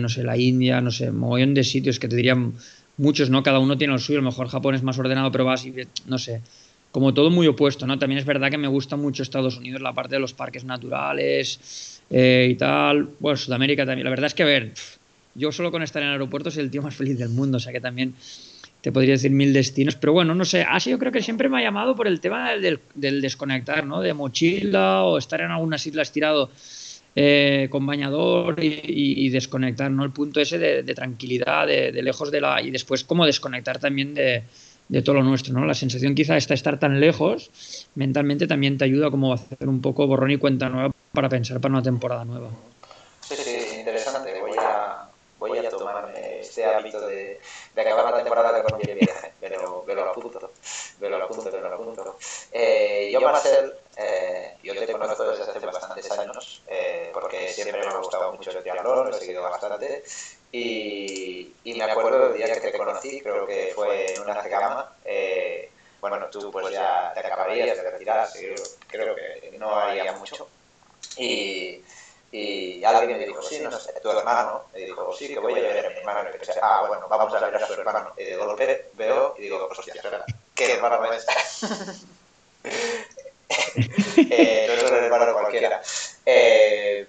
no 0.00 0.08
sé, 0.08 0.24
la 0.24 0.36
India, 0.36 0.80
no 0.80 0.90
sé, 0.90 1.12
mogollón 1.12 1.54
de 1.54 1.62
sitios 1.62 2.00
que 2.00 2.08
te 2.08 2.16
dirían 2.16 2.54
muchos, 2.96 3.30
¿no? 3.30 3.44
Cada 3.44 3.60
uno 3.60 3.78
tiene 3.78 3.92
lo 3.92 4.00
suyo. 4.00 4.18
A 4.18 4.22
lo 4.22 4.30
mejor 4.30 4.48
Japón 4.48 4.74
es 4.74 4.82
más 4.82 4.98
ordenado, 4.98 5.30
pero 5.30 5.44
vas 5.44 5.64
y 5.64 5.72
no 6.06 6.18
sé 6.18 6.40
como 6.90 7.14
todo 7.14 7.30
muy 7.30 7.46
opuesto, 7.46 7.86
¿no? 7.86 7.98
También 7.98 8.18
es 8.18 8.24
verdad 8.24 8.50
que 8.50 8.58
me 8.58 8.68
gusta 8.68 8.96
mucho 8.96 9.22
Estados 9.22 9.56
Unidos, 9.56 9.82
la 9.82 9.92
parte 9.92 10.16
de 10.16 10.20
los 10.20 10.32
parques 10.32 10.64
naturales 10.64 12.00
y 12.10 12.54
tal. 12.56 13.10
Bueno, 13.20 13.36
Sudamérica 13.36 13.86
también. 13.86 14.04
La 14.04 14.10
verdad 14.10 14.26
es 14.26 14.34
que, 14.34 14.42
a 14.42 14.46
ver, 14.46 14.72
yo 15.34 15.52
solo 15.52 15.70
con 15.70 15.82
estar 15.82 16.02
en 16.02 16.08
el 16.08 16.12
aeropuerto 16.14 16.50
soy 16.50 16.64
el 16.64 16.70
tío 16.70 16.82
más 16.82 16.94
feliz 16.94 17.18
del 17.18 17.30
mundo, 17.30 17.56
o 17.56 17.60
sea 17.60 17.72
que 17.72 17.80
también 17.80 18.14
te 18.80 18.92
podría 18.92 19.14
decir 19.14 19.30
mil 19.30 19.52
destinos. 19.52 19.96
Pero 19.96 20.12
bueno, 20.12 20.34
no 20.34 20.44
sé, 20.44 20.62
Asia 20.62 20.90
yo 20.90 20.98
creo 20.98 21.10
que 21.10 21.22
siempre 21.22 21.48
me 21.48 21.58
ha 21.58 21.62
llamado 21.62 21.96
por 21.96 22.06
el 22.06 22.20
tema 22.20 22.52
del, 22.52 22.80
desconectar, 22.94 23.86
¿no? 23.86 24.00
De 24.00 24.12
mochila 24.12 25.04
o 25.04 25.16
estar 25.16 25.40
en 25.40 25.50
algunas 25.50 25.86
islas 25.86 26.12
tirado 26.12 26.50
eh, 27.16 27.68
con 27.70 27.86
bañador 27.86 28.56
y, 28.62 29.28
desconectar, 29.30 29.90
¿no? 29.90 30.04
El 30.04 30.10
punto 30.10 30.40
ese 30.40 30.58
de, 30.58 30.94
tranquilidad, 30.94 31.66
de, 31.66 32.02
lejos 32.02 32.30
de 32.30 32.40
la... 32.42 32.60
y 32.60 32.70
después 32.70 33.04
como 33.04 33.24
desconectar 33.24 33.78
también 33.78 34.14
de 34.14 35.02
todo 35.02 35.16
lo 35.16 35.22
nuestro, 35.22 35.54
¿no? 35.54 35.64
La 35.64 35.74
sensación 35.74 36.14
quizá 36.14 36.36
está 36.36 36.52
estar 36.52 36.78
tan 36.78 37.00
lejos, 37.00 37.88
mentalmente 37.94 38.46
también 38.46 38.76
te 38.76 38.84
ayuda 38.84 39.10
como 39.10 39.32
a 39.32 39.36
hacer 39.36 39.66
un 39.66 39.80
poco 39.80 40.06
borrón 40.06 40.30
y 40.30 40.36
cuenta 40.36 40.68
nueva 40.68 40.92
para 41.12 41.30
pensar 41.30 41.58
para 41.60 41.72
una 41.72 41.82
temporada 41.82 42.24
nueva. 42.26 42.50
Sí, 43.22 43.34
interesante. 43.78 44.38
Voy 44.40 44.52
a, 44.58 45.08
voy 45.38 45.58
a 45.58 45.70
tomarme 45.70 46.43
este 46.54 46.64
hábito 46.64 47.00
de, 47.00 47.40
de 47.74 47.80
acabar 47.80 48.12
la 48.12 48.22
temporada 48.22 48.62
con 48.62 48.78
mi 48.78 48.94
viaje, 48.94 49.32
pero 49.40 49.82
me 49.86 49.94
lo 49.94 50.10
apunto, 50.10 50.52
me 51.00 51.08
lo 51.08 51.24
apunto, 51.24 51.50
me 51.50 51.60
lo 51.60 51.74
apunto. 51.74 52.16
Eh, 52.52 53.10
yo, 53.12 53.20
Marcel, 53.20 53.74
eh, 53.96 54.56
yo 54.62 54.74
te 54.74 54.92
conozco 54.92 55.24
desde 55.24 55.50
hace 55.50 55.58
bastantes 55.66 56.10
años, 56.12 56.62
eh, 56.68 57.10
porque 57.12 57.48
siempre 57.48 57.80
me 57.80 57.88
ha 57.88 57.98
gustado 57.98 58.32
mucho 58.32 58.50
el 58.50 58.62
triatlón, 58.62 59.10
lo 59.10 59.16
he 59.16 59.18
seguido 59.18 59.42
bastante, 59.42 60.04
y, 60.52 61.52
y, 61.64 61.74
me 61.74 61.84
acuerdo 61.84 62.28
del 62.28 62.36
día 62.36 62.54
que 62.54 62.70
te 62.70 62.78
conocí, 62.78 63.20
creo 63.20 63.44
que 63.46 63.72
fue 63.74 64.14
en 64.14 64.22
una 64.22 64.40
cama. 64.48 64.94
Eh, 65.04 65.68
bueno, 66.00 66.26
tú 66.30 66.52
pues 66.52 66.70
ya 66.70 67.10
te 67.14 67.20
acabarías 67.20 67.76
de 67.76 67.90
retirar, 67.90 68.28
creo, 68.86 69.16
que 69.16 69.56
no 69.58 69.74
haría 69.74 70.12
mucho. 70.12 70.46
Y, 71.16 71.82
y 72.36 72.84
alguien 72.84 73.18
me 73.18 73.26
dijo, 73.26 73.40
sí, 73.42 73.60
no 73.60 73.70
sé, 73.78 73.92
tu 74.00 74.10
hermano. 74.10 74.64
Me 74.72 74.80
dijo, 74.80 75.14
sí, 75.16 75.28
que 75.28 75.38
voy 75.38 75.52
a 75.52 75.62
ver 75.62 75.86
a 75.86 75.90
mi 75.90 75.96
hermano. 75.98 76.30
Y 76.30 76.32
pensé, 76.38 76.58
ah, 76.60 76.84
bueno, 76.88 77.06
vamos 77.08 77.32
a 77.32 77.40
ver 77.40 77.62
a 77.62 77.66
su 77.66 77.74
hermano. 77.74 78.12
Y 78.16 78.24
de 78.24 78.36
golpe 78.36 78.90
veo 78.94 79.34
y 79.38 79.42
digo, 79.42 79.68
hostia, 79.70 79.94
espera, 79.94 80.24
¿qué 80.54 80.72
hermano 80.72 81.12
es? 81.12 81.24
eh, 84.30 84.64
no 84.66 84.74
es 84.74 84.82
un 84.82 84.96
hermano 84.96 85.32
cualquiera. 85.32 85.80
Eh, 86.26 87.06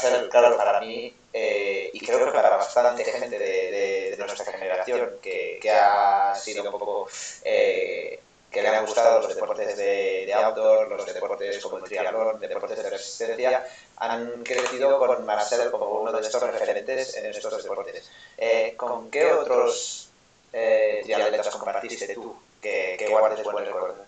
ser, 0.00 0.28
claro, 0.28 0.56
para 0.56 0.80
mí 0.80 1.14
eh, 1.32 1.90
y 1.92 2.00
creo 2.00 2.24
que 2.24 2.32
para 2.32 2.56
bastante 2.56 3.04
gente 3.04 3.38
de, 3.38 4.16
nuestra 4.18 4.44
generación 4.52 5.10
que, 5.22 5.60
ha 5.70 6.34
sido 6.34 6.64
un 6.64 6.70
poco 6.72 7.08
eh, 7.44 8.20
que 8.50 8.62
le 8.62 8.68
han 8.68 8.84
gustado 8.84 9.20
los 9.20 9.34
deportes 9.34 9.76
de, 9.76 10.32
outdoor, 10.34 10.88
los 10.88 11.06
deportes 11.06 11.58
como 11.62 11.78
el 11.78 11.84
triatlón, 11.84 12.40
deportes 12.40 12.82
de 12.82 12.90
resistencia, 12.90 13.64
han 14.00 14.42
crecido 14.44 14.98
con 14.98 15.24
Marcel 15.26 15.70
como 15.70 16.00
uno 16.00 16.12
de 16.12 16.20
estos 16.20 16.42
referentes 16.42 17.16
en 17.16 17.26
estos 17.26 17.62
deportes. 17.62 18.10
Eh, 18.36 18.74
¿Con 18.76 19.10
qué 19.10 19.26
otros 19.32 20.08
eh, 20.52 21.00
triatletas 21.04 21.48
compartiste 21.48 22.14
tú 22.14 22.34
que, 22.60 22.96
que 22.98 23.08
guardes 23.08 23.42
buen 23.44 23.64
recuerdo? 23.64 24.06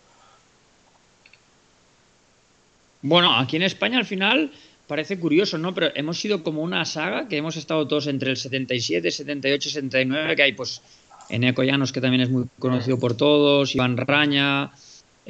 Bueno, 3.03 3.37
aquí 3.37 3.57
en 3.57 3.63
España 3.63 3.99
al 3.99 4.05
final 4.05 4.53
parece 4.87 5.19
curioso, 5.19 5.57
¿no? 5.57 5.75
Pero 5.75 5.91
hemos 5.95 6.19
sido 6.19 6.43
como 6.43 6.63
una 6.63 6.85
saga 6.85 7.29
que 7.29 7.37
hemos 7.37 7.57
estado 7.57 7.87
todos 7.89 8.07
entre 8.07 8.31
el 8.31 8.37
77, 8.37 9.11
78, 9.11 9.71
79, 9.71 10.37
que 10.37 10.43
hay 10.43 10.53
pues 10.53 10.83
en 11.31 11.43
Llanos, 11.43 11.93
que 11.93 12.01
también 12.01 12.23
es 12.23 12.29
muy 12.29 12.47
conocido 12.59 12.99
por 12.99 13.17
todos, 13.17 13.75
Iván 13.75 13.97
Raña, 13.97 14.73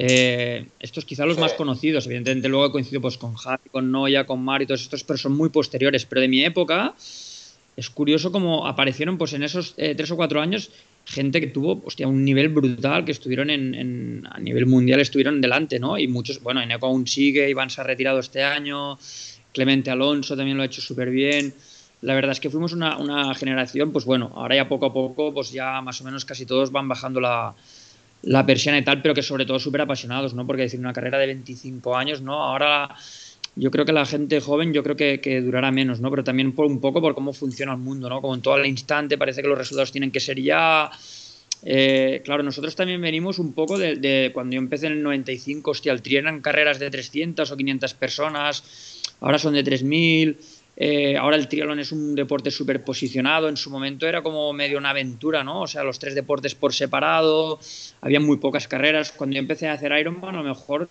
eh, 0.03 0.67
estos 0.81 1.05
quizá 1.05 1.27
los 1.27 1.37
más 1.37 1.53
conocidos, 1.53 2.07
evidentemente 2.07 2.49
luego 2.49 2.65
he 2.65 2.73
coincidido 2.73 3.03
pues 3.03 3.19
con 3.19 3.35
Javi, 3.35 3.69
con 3.71 3.93
Noya, 3.93 4.25
con 4.25 4.43
Mari, 4.43 4.65
todos 4.65 4.81
estos, 4.81 5.05
pero 5.05 5.19
son 5.19 5.33
muy 5.37 5.51
posteriores, 5.51 6.07
pero 6.07 6.23
de 6.23 6.29
mi 6.29 6.43
época 6.43 6.95
es 7.77 7.91
curioso 7.91 8.33
cómo 8.33 8.67
aparecieron 8.67 9.19
pues 9.19 9.35
en 9.35 9.43
esos 9.43 9.75
eh, 9.77 9.95
tres 9.95 10.11
o 10.11 10.17
cuatro 10.17 10.41
años 10.41 10.71
gente 11.05 11.39
que 11.39 11.49
tuvo 11.49 11.83
hostia, 11.85 12.09
un 12.09 12.25
nivel 12.25 12.49
brutal, 12.49 13.05
que 13.05 13.13
estuvieron 13.13 13.51
en, 13.51 14.27
a 14.31 14.39
nivel 14.39 14.65
mundial, 14.65 15.01
estuvieron 15.01 15.43
delante, 15.43 15.79
¿no? 15.79 15.99
Y 15.99 16.09
muchos, 16.09 16.43
bueno, 16.43 16.63
Eneco 16.63 16.87
aún 16.87 17.07
sigue, 17.07 17.51
Iván 17.51 17.69
se 17.69 17.83
ha 17.83 17.85
retirado 17.85 18.21
este 18.21 18.43
año, 18.43 18.99
Clemente 19.53 19.91
Alonso 19.91 20.35
también 20.35 20.57
lo 20.57 20.63
ha 20.63 20.67
hecho 20.67 20.81
súper 20.81 21.11
bien. 21.11 21.53
La 22.01 22.15
verdad 22.15 22.33
es 22.33 22.41
que 22.41 22.49
fuimos 22.49 22.73
una, 22.73 23.35
generación, 23.35 23.93
pues 23.93 24.07
bueno, 24.07 24.33
ahora 24.35 24.57
ya 24.57 24.67
poco 24.69 24.87
a 24.87 24.93
poco, 24.95 25.35
pues 25.35 25.53
ya 25.53 25.83
más 25.83 26.01
o 26.01 26.05
menos 26.05 26.25
casi 26.25 26.47
todos 26.47 26.73
van 26.73 26.89
bajando 26.89 27.21
la, 27.21 27.55
la 28.23 28.45
persiana 28.45 28.79
y 28.79 28.85
tal, 28.85 29.01
pero 29.03 29.15
que 29.15 29.23
sobre 29.23 29.47
todo 29.47 29.59
súper 29.59 29.83
apasionados, 29.83 30.35
¿no? 30.35 30.47
Porque 30.47 30.63
decir, 30.63 30.81
una 30.81 30.93
carrera 30.93 31.19
de 31.19 31.27
25 31.27 31.97
años, 31.97 32.21
¿no? 32.21 32.43
Ahora 32.43 32.95
yo 33.57 33.71
creo 33.71 33.85
que 33.85 33.93
la 33.93 34.07
gente 34.07 34.41
joven 34.41 34.73
yo 34.73 34.83
creo 34.83 34.97
que, 34.97 35.41
durará 35.41 35.71
menos, 35.71 36.01
¿no? 36.01 36.11
Pero 36.11 36.25
también 36.25 36.53
por 36.53 36.67
un 36.67 36.81
poco 36.81 37.01
por 37.01 37.15
cómo 37.15 37.33
funciona 37.33 37.73
el 37.73 37.79
mundo, 37.79 38.09
¿no? 38.09 38.21
Como 38.21 38.35
en 38.35 38.43
todo 38.43 38.57
el 38.57 38.67
instante 38.67 39.19
parece 39.19 39.43
que 39.43 39.49
los 39.49 39.59
resultados 39.59 39.93
tienen 39.93 40.11
que 40.11 40.21
ser 40.21 40.41
ya... 40.41 40.91
Eh, 41.63 42.23
claro, 42.25 42.43
nosotros 42.43 42.75
también 42.75 43.03
venimos 43.03 43.39
un 43.39 43.53
poco 43.53 43.79
de, 43.79 44.31
cuando 44.33 44.55
yo 44.55 44.61
empecé 44.61 44.87
en 44.87 44.95
el 44.95 45.03
95, 45.03 45.73
hostia, 45.73 45.93
el 45.93 46.01
tri 46.01 46.17
eran 46.17 46.41
carreras 46.41 46.79
de 46.79 46.89
300 46.91 47.51
o 47.51 47.57
500 47.57 47.95
personas, 47.95 48.65
ahora 49.21 49.39
son 49.39 49.53
de 49.53 49.63
3000, 49.63 50.39
eh, 50.83 51.15
ahora 51.19 51.37
el 51.37 51.47
triatlón 51.47 51.79
es 51.79 51.93
un 51.93 52.15
deporte 52.15 52.51
súper 52.51 52.83
posicionado, 52.83 53.51
en 53.51 53.59
su 53.59 53.69
momento 53.69 54.09
era 54.09 54.23
como 54.23 54.51
medio 54.55 54.79
una 54.79 54.91
aventura, 54.91 55.45
¿no? 55.45 55.61
O 55.61 55.67
sea, 55.67 55.85
los 55.85 55.99
tres 55.99 56.15
deportes 56.15 56.55
por 56.55 56.73
separado, 56.73 57.61
había 58.01 58.19
muy 58.19 58.39
pocas 58.39 58.67
carreras, 58.67 59.13
cuando 59.13 59.35
yo 59.35 59.41
empecé 59.41 59.69
a 59.69 59.75
hacer 59.75 59.93
Ironman, 59.93 60.37
a 60.37 60.39
lo 60.39 60.49
mejor 60.49 60.89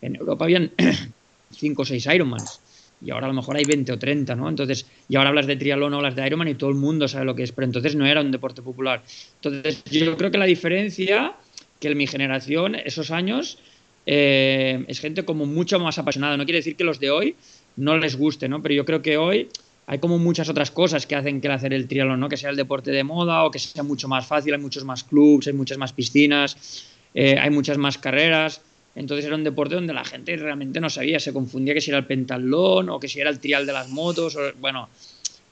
en 0.00 0.14
Europa 0.14 0.44
habían 0.44 0.70
5 1.50 1.82
o 1.82 1.84
6 1.84 2.06
Ironmans. 2.14 2.60
Y 3.04 3.10
ahora 3.10 3.26
a 3.26 3.28
lo 3.28 3.34
mejor 3.34 3.56
hay 3.56 3.64
20 3.64 3.90
o 3.90 3.98
30, 3.98 4.36
¿no? 4.36 4.48
Entonces, 4.48 4.86
y 5.08 5.16
ahora 5.16 5.30
hablas 5.30 5.48
de 5.48 5.56
triatlón 5.56 5.92
o 5.94 5.96
hablas 5.96 6.14
de 6.14 6.24
Ironman 6.24 6.46
y 6.46 6.54
todo 6.54 6.70
el 6.70 6.76
mundo 6.76 7.08
sabe 7.08 7.24
lo 7.24 7.34
que 7.34 7.42
es, 7.42 7.50
pero 7.50 7.66
entonces 7.66 7.96
no 7.96 8.06
era 8.06 8.20
un 8.20 8.30
deporte 8.30 8.62
popular. 8.62 9.02
Entonces, 9.42 9.82
yo 9.90 10.16
creo 10.16 10.30
que 10.30 10.38
la 10.38 10.44
diferencia, 10.44 11.34
que 11.80 11.88
en 11.88 11.98
mi 11.98 12.06
generación, 12.06 12.76
esos 12.76 13.10
años, 13.10 13.58
eh, 14.06 14.84
es 14.86 15.00
gente 15.00 15.24
como 15.24 15.44
mucho 15.44 15.80
más 15.80 15.98
apasionada. 15.98 16.36
No 16.36 16.44
quiere 16.44 16.58
decir 16.58 16.76
que 16.76 16.84
los 16.84 17.00
de 17.00 17.10
hoy 17.10 17.36
no 17.76 17.96
les 17.98 18.16
guste, 18.16 18.48
¿no? 18.48 18.62
Pero 18.62 18.74
yo 18.74 18.84
creo 18.84 19.02
que 19.02 19.16
hoy 19.16 19.48
hay 19.86 19.98
como 19.98 20.18
muchas 20.18 20.48
otras 20.48 20.70
cosas 20.70 21.06
que 21.06 21.14
hacen 21.14 21.40
que 21.40 21.48
hacer 21.48 21.74
el 21.74 21.86
triatlón, 21.86 22.20
¿no? 22.20 22.28
Que 22.28 22.36
sea 22.36 22.50
el 22.50 22.56
deporte 22.56 22.90
de 22.90 23.04
moda 23.04 23.44
o 23.44 23.50
que 23.50 23.58
sea 23.58 23.82
mucho 23.82 24.08
más 24.08 24.26
fácil, 24.26 24.54
hay 24.54 24.60
muchos 24.60 24.84
más 24.84 25.04
clubs, 25.04 25.46
hay 25.46 25.52
muchas 25.52 25.78
más 25.78 25.92
piscinas, 25.92 26.86
eh, 27.14 27.38
hay 27.38 27.50
muchas 27.50 27.78
más 27.78 27.98
carreras. 27.98 28.60
Entonces 28.94 29.26
era 29.26 29.34
un 29.34 29.44
deporte 29.44 29.74
donde 29.74 29.92
la 29.92 30.04
gente 30.04 30.36
realmente 30.36 30.80
no 30.80 30.88
sabía, 30.88 31.18
se 31.18 31.32
confundía 31.32 31.74
que 31.74 31.80
si 31.80 31.90
era 31.90 31.98
el 31.98 32.06
pentatlón 32.06 32.88
o 32.90 33.00
que 33.00 33.08
si 33.08 33.20
era 33.20 33.30
el 33.30 33.40
trial 33.40 33.66
de 33.66 33.72
las 33.72 33.88
motos, 33.88 34.38
bueno, 34.60 34.88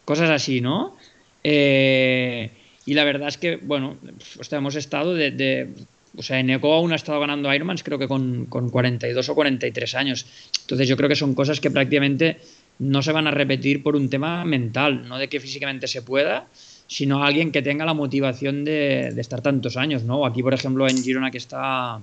cosas 0.05 0.31
así, 0.31 0.61
¿no? 0.61 0.97
Eh, 1.43 2.51
y 2.87 2.95
la 2.95 3.05
verdad 3.05 3.29
es 3.29 3.39
que, 3.39 3.57
bueno, 3.57 3.97
pues, 4.37 4.53
hemos 4.53 4.77
estado 4.77 5.15
de, 5.15 5.69
o 6.17 6.23
sea, 6.23 6.41
en 6.41 6.51
Eco 6.51 6.73
aún 6.73 6.93
ha 6.93 6.97
estado 6.97 7.21
ganando 7.21 7.53
Ironmans 7.53 7.83
creo 7.83 7.99
que 7.99 8.09
con, 8.09 8.47
con 8.47 8.71
42 8.71 9.29
o 9.29 9.35
43 9.35 9.95
años. 9.95 10.27
Entonces 10.63 10.89
yo 10.89 10.97
creo 10.97 11.09
que 11.09 11.17
son 11.17 11.35
cosas 11.35 11.61
que 11.61 11.71
prácticamente 11.71 12.39
no 12.79 13.03
se 13.03 13.13
van 13.13 13.27
a 13.27 13.31
repetir 13.31 13.83
por 13.83 13.97
un 13.97 14.11
tema 14.11 14.45
mental, 14.45 15.09
no 15.09 15.19
de 15.19 15.29
que 15.29 15.41
físicamente 15.41 15.87
se 15.87 16.03
pueda, 16.03 16.47
sino 16.87 17.25
alguien 17.25 17.53
que 17.53 17.63
tenga 17.63 17.85
la 17.85 17.95
motivación 17.95 18.65
de, 18.65 19.13
de 19.15 19.21
estar 19.21 19.41
tantos 19.41 19.77
años, 19.77 20.05
¿no? 20.05 20.27
Aquí, 20.27 20.43
por 20.43 20.55
ejemplo, 20.55 20.89
en 20.89 21.03
Girona 21.03 21.31
que 21.31 21.39
está 21.39 22.01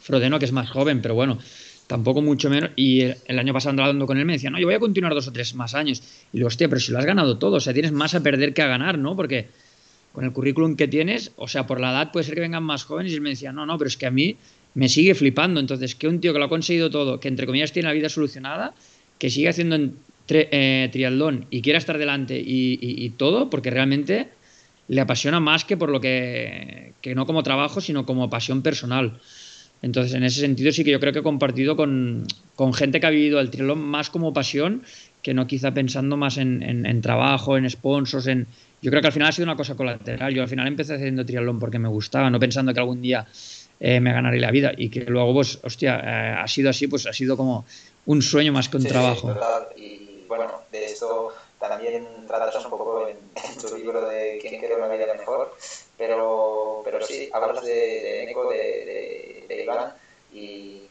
Frodeno, 0.00 0.38
que 0.38 0.44
es 0.44 0.52
más 0.52 0.68
joven, 0.70 1.00
pero 1.00 1.14
bueno, 1.14 1.38
tampoco 1.86 2.22
mucho 2.22 2.50
menos. 2.50 2.70
Y 2.76 3.02
el, 3.02 3.38
año 3.38 3.52
pasado 3.52 3.70
andando 3.70 4.06
con 4.06 4.18
él 4.18 4.24
me 4.24 4.34
decía, 4.34 4.50
no, 4.50 4.58
yo 4.58 4.66
voy 4.66 4.74
a 4.74 4.80
continuar 4.80 5.14
dos 5.14 5.28
o 5.28 5.32
tres 5.32 5.54
más 5.54 5.74
años. 5.74 6.02
Y 6.32 6.38
digo, 6.38 6.48
hostia, 6.48 6.68
pero 6.68 6.80
si 6.80 6.92
lo 6.92 6.98
has 6.98 7.04
ganado 7.04 7.38
todo, 7.38 7.56
o 7.56 7.60
sea, 7.60 7.72
tienes 7.72 7.92
más 7.92 8.14
a 8.14 8.22
perder 8.22 8.54
que 8.54 8.62
a 8.62 8.66
ganar, 8.66 8.98
¿no? 8.98 9.14
Porque 9.14 9.48
con 10.12 10.24
el 10.24 10.32
currículum 10.32 10.76
que 10.76 10.88
tienes, 10.88 11.32
o 11.36 11.48
sea, 11.48 11.66
por 11.66 11.80
la 11.80 11.90
edad 11.90 12.12
puede 12.12 12.24
ser 12.24 12.34
que 12.34 12.40
vengan 12.40 12.62
más 12.62 12.84
jóvenes. 12.84 13.12
Y 13.12 13.20
me 13.20 13.30
decía, 13.30 13.52
no, 13.52 13.66
no, 13.66 13.78
pero 13.78 13.88
es 13.88 13.96
que 13.96 14.06
a 14.06 14.10
mí 14.10 14.36
me 14.74 14.88
sigue 14.88 15.14
flipando. 15.14 15.60
Entonces, 15.60 15.94
que 15.94 16.08
un 16.08 16.20
tío 16.20 16.32
que 16.32 16.38
lo 16.38 16.46
ha 16.46 16.48
conseguido 16.48 16.90
todo, 16.90 17.20
que 17.20 17.28
entre 17.28 17.46
comillas 17.46 17.72
tiene 17.72 17.88
la 17.88 17.94
vida 17.94 18.08
solucionada, 18.08 18.74
que 19.18 19.30
sigue 19.30 19.48
haciendo 19.48 19.78
eh, 20.28 20.88
triatlón 20.92 21.46
y 21.50 21.62
quiera 21.62 21.78
estar 21.78 21.98
delante 21.98 22.38
y, 22.38 22.78
y, 22.80 23.10
todo, 23.10 23.50
porque 23.50 23.70
realmente 23.70 24.28
le 24.88 25.00
apasiona 25.00 25.40
más 25.40 25.64
que 25.64 25.76
por 25.76 25.90
lo 25.90 26.00
que, 26.00 26.92
que 27.00 27.14
no 27.14 27.26
como 27.26 27.42
trabajo, 27.42 27.80
sino 27.80 28.04
como 28.04 28.28
pasión 28.28 28.62
personal. 28.62 29.20
Entonces, 29.82 30.14
en 30.14 30.22
ese 30.22 30.40
sentido 30.40 30.70
sí 30.72 30.84
que 30.84 30.92
yo 30.92 31.00
creo 31.00 31.12
que 31.12 31.18
he 31.18 31.24
compartido 31.24 31.76
con, 31.76 32.24
gente 32.74 33.00
que 33.00 33.06
ha 33.06 33.10
vivido 33.10 33.40
el 33.40 33.50
triatlón 33.50 33.80
más 33.80 34.10
como 34.10 34.32
pasión 34.32 34.82
que 35.22 35.34
no 35.34 35.46
quizá 35.46 35.72
pensando 35.72 36.16
más 36.16 36.36
en, 36.36 37.00
trabajo, 37.00 37.56
en 37.56 37.68
sponsors, 37.70 38.26
en... 38.26 38.46
Yo 38.80 38.90
creo 38.90 39.00
que 39.00 39.06
al 39.06 39.12
final 39.12 39.28
ha 39.28 39.32
sido 39.32 39.44
una 39.44 39.56
cosa 39.56 39.76
colateral. 39.76 40.34
Yo 40.34 40.42
al 40.42 40.48
final 40.48 40.66
empecé 40.66 40.94
haciendo 40.94 41.24
triatlón 41.24 41.60
porque 41.60 41.78
me 41.78 41.88
gustaba, 41.88 42.28
no 42.28 42.40
pensando 42.40 42.74
que 42.74 42.80
algún 42.80 43.00
día 43.00 43.26
eh, 43.78 44.00
me 44.00 44.12
ganaré 44.12 44.40
la 44.40 44.50
vida 44.50 44.72
y 44.76 44.90
que 44.90 45.02
luego, 45.02 45.32
pues, 45.34 45.60
hostia, 45.62 46.00
eh, 46.00 46.34
ha 46.38 46.48
sido 46.48 46.70
así, 46.70 46.88
pues 46.88 47.06
ha 47.06 47.12
sido 47.12 47.36
como 47.36 47.64
un 48.06 48.20
sueño 48.20 48.52
más 48.52 48.68
que 48.68 48.78
un 48.78 48.84
trabajo. 48.84 49.32
Y 49.76 50.24
bueno, 50.26 50.62
de 50.72 50.86
esto 50.86 51.32
también 51.60 52.04
tratas 52.26 52.64
un 52.64 52.70
poco 52.70 53.06
en, 53.08 53.16
tu 53.60 53.76
libro 53.76 54.08
de 54.08 54.38
¿Quién 54.40 54.58
quiere 54.58 54.74
una 54.74 54.88
vida 54.88 55.14
mejor? 55.16 55.54
Pero, 55.96 56.82
pero 56.84 57.00
sí, 57.06 57.30
hablas 57.32 57.64
de, 57.64 57.70
de 57.70 58.26
de, 58.26 59.44
de, 59.48 59.62
Iván, 59.62 59.92
y, 60.32 60.82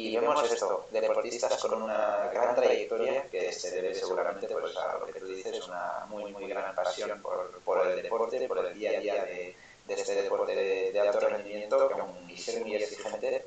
y 0.00 0.16
vemos 0.16 0.52
esto, 0.52 0.86
deportistas 0.92 1.60
con 1.60 1.82
una 1.82 2.30
gran 2.32 2.54
trayectoria 2.54 3.28
que 3.28 3.52
se 3.52 3.72
debe 3.72 3.92
seguramente 3.92 4.46
pues, 4.46 4.76
a 4.76 4.96
lo 4.96 5.06
que 5.06 5.18
tú 5.18 5.26
dices, 5.26 5.66
una 5.66 6.06
muy, 6.08 6.32
muy 6.32 6.46
gran 6.46 6.72
pasión 6.72 7.20
por, 7.20 7.60
por 7.64 7.84
el 7.84 8.00
deporte, 8.00 8.46
por 8.46 8.64
el 8.64 8.74
día 8.74 8.90
a 8.90 9.00
día 9.00 9.24
de, 9.24 9.56
de 9.86 9.94
este 9.94 10.22
deporte 10.22 10.54
de, 10.54 11.00
alto 11.00 11.18
rendimiento, 11.18 11.88
que 11.88 12.00
aún 12.00 12.30
y 12.30 12.36
ser 12.36 12.60
muy 12.60 12.76
exigente, 12.76 13.44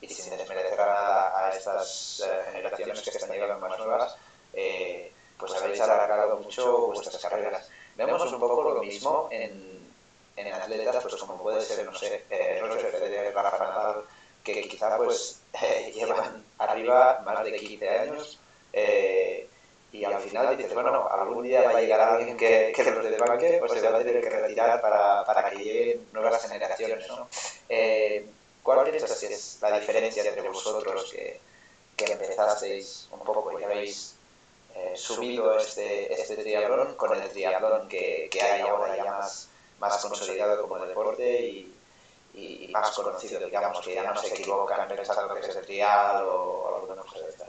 y 0.00 0.08
sin 0.08 0.36
desmerecer 0.36 0.80
a 0.80 1.52
estas 1.52 2.20
uh, 2.20 2.52
generaciones 2.52 3.02
que 3.02 3.10
están 3.10 3.30
llegando 3.30 3.58
más 3.58 3.76
nuevas, 3.76 4.16
eh, 4.52 5.12
pues 5.36 5.52
habéis 5.54 5.80
alargado 5.80 6.38
mucho 6.38 6.92
vuestras 6.92 7.20
carreras. 7.20 7.68
Vemos 7.96 8.32
un 8.32 8.38
poco 8.38 8.62
lo 8.62 8.80
mismo 8.80 9.28
en, 9.32 9.84
en 10.36 10.52
atletas, 10.52 11.02
pues 11.02 11.16
como 11.16 11.42
puede 11.42 11.60
ser, 11.60 11.84
no 11.84 11.98
sé, 11.98 12.24
eh, 12.30 12.60
Roger 12.62 12.92
Federer, 12.92 13.34
Rafa 13.34 13.58
Nadal, 13.58 14.04
que 14.44 14.62
quizá 14.68 14.96
pues 14.96 15.40
eh, 15.62 15.92
llevan 15.94 16.44
arriba 16.58 17.22
más 17.24 17.44
de 17.44 17.52
15 17.52 17.88
años 17.88 18.38
eh, 18.72 19.48
y 19.90 20.04
al 20.04 20.20
final 20.20 20.56
dices, 20.56 20.74
bueno, 20.74 21.08
algún 21.08 21.42
día 21.42 21.62
va 21.62 21.78
a 21.78 21.80
llegar 21.80 22.00
alguien 22.00 22.36
que, 22.36 22.72
que 22.74 22.90
los 22.90 23.04
desbanque, 23.04 23.56
pues 23.58 23.72
se 23.72 23.88
va 23.88 23.96
a 23.96 24.04
tener 24.04 24.20
que 24.20 24.28
retirar 24.28 24.80
para, 24.82 25.24
para 25.24 25.48
que 25.50 25.56
lleguen 25.56 26.06
nuevas 26.12 26.42
generaciones, 26.42 27.08
¿no? 27.08 27.28
Eh, 27.68 28.26
¿Cuál 28.62 28.86
crees 28.86 29.04
que 29.04 29.26
es 29.26 29.58
la 29.62 29.80
diferencia 29.80 30.22
entre 30.22 30.46
vosotros 30.46 31.10
que, 31.10 31.40
que 31.96 32.12
empezasteis 32.12 33.08
un 33.10 33.20
poco, 33.20 33.58
ya 33.58 33.66
veis, 33.68 34.14
eh, 34.74 34.92
subido 34.94 35.58
este, 35.58 36.12
este 36.12 36.36
triatlón 36.36 36.94
con 36.94 37.16
el 37.18 37.28
triatlón 37.30 37.88
que, 37.88 38.28
que 38.30 38.42
hay 38.42 38.60
ahora 38.60 38.94
ya 38.94 39.04
más, 39.04 39.48
más 39.80 39.96
consolidado 39.96 40.60
como 40.60 40.84
deporte 40.84 41.46
y, 41.46 41.74
y, 42.38 42.68
más 42.72 42.90
conocido, 42.90 43.44
digamos, 43.44 43.80
que 43.84 43.94
ya 43.94 44.02
no 44.02 44.20
se 44.20 44.28
equivocan 44.34 44.86
pensando 44.88 45.34
que 45.34 45.40
es 45.40 45.56
el 45.56 45.66
trial 45.66 46.24
o, 46.24 46.76
alguna 46.76 47.02
cosa 47.02 47.18
de 47.20 47.28
estas. 47.30 47.48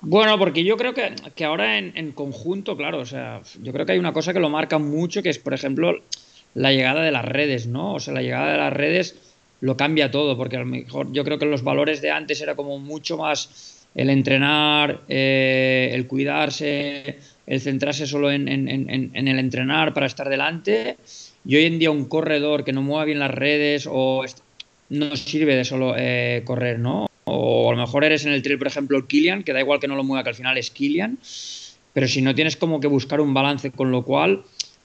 Bueno, 0.00 0.36
porque 0.38 0.64
yo 0.64 0.76
creo 0.76 0.94
que, 0.94 1.14
que 1.34 1.44
ahora 1.44 1.78
en, 1.78 1.96
en, 1.96 2.12
conjunto, 2.12 2.76
claro, 2.76 2.98
o 2.98 3.06
sea, 3.06 3.40
yo 3.60 3.72
creo 3.72 3.86
que 3.86 3.92
hay 3.92 3.98
una 3.98 4.12
cosa 4.12 4.32
que 4.32 4.40
lo 4.40 4.50
marca 4.50 4.78
mucho, 4.78 5.22
que 5.22 5.30
es, 5.30 5.38
por 5.38 5.54
ejemplo, 5.54 5.94
la 6.54 6.72
llegada 6.72 7.02
de 7.02 7.12
las 7.12 7.24
redes, 7.24 7.66
¿no? 7.66 7.94
O 7.94 8.00
sea, 8.00 8.12
la 8.12 8.22
llegada 8.22 8.52
de 8.52 8.58
las 8.58 8.72
redes 8.72 9.16
lo 9.60 9.76
cambia 9.76 10.10
todo, 10.10 10.36
porque 10.36 10.56
a 10.56 10.60
lo 10.60 10.66
mejor 10.66 11.12
yo 11.12 11.24
creo 11.24 11.38
que 11.38 11.46
los 11.46 11.62
valores 11.62 12.02
de 12.02 12.10
antes 12.10 12.40
era 12.40 12.56
como 12.56 12.78
mucho 12.78 13.16
más 13.16 13.86
el 13.94 14.10
entrenar, 14.10 15.02
eh, 15.08 15.90
el 15.92 16.06
cuidarse, 16.08 17.18
el 17.46 17.60
centrarse 17.60 18.06
solo 18.06 18.32
en, 18.32 18.48
el 18.48 19.38
entrenar 19.38 19.94
para 19.94 20.06
estar 20.06 20.28
delante. 20.28 20.96
Y 21.44 21.56
hoy 21.56 21.64
en 21.64 21.78
día 21.78 21.90
un 21.90 22.06
corredor 22.06 22.64
que 22.64 22.72
no 22.72 22.82
mueva 22.82 23.04
bien 23.04 23.18
las 23.18 23.30
redes 23.30 23.88
o 23.90 24.24
no 24.90 25.16
sirve 25.16 25.56
de 25.56 25.64
solo 25.64 25.94
eh, 25.96 26.42
correr, 26.44 26.78
¿no? 26.78 27.08
O 27.24 27.70
a 27.70 27.74
lo 27.74 27.80
mejor 27.80 28.04
eres 28.04 28.24
en 28.26 28.32
el 28.32 28.42
trail, 28.42 28.58
por 28.58 28.66
ejemplo, 28.66 28.96
el 28.96 29.06
Kilian, 29.06 29.42
que 29.42 29.52
da 29.52 29.60
igual 29.60 29.80
que 29.80 29.88
no 29.88 29.96
lo 29.96 30.04
mueva, 30.04 30.22
que 30.22 30.30
al 30.30 30.34
final 30.34 30.58
es 30.58 30.70
Kilian, 30.70 31.18
pero 31.92 32.08
si 32.08 32.22
no 32.22 32.34
tienes 32.34 32.56
como 32.56 32.80
que 32.80 32.86
buscar 32.86 33.20
un 33.20 33.34
balance, 33.34 33.70
con 33.70 33.90
lo 33.90 34.02
cual 34.02 34.42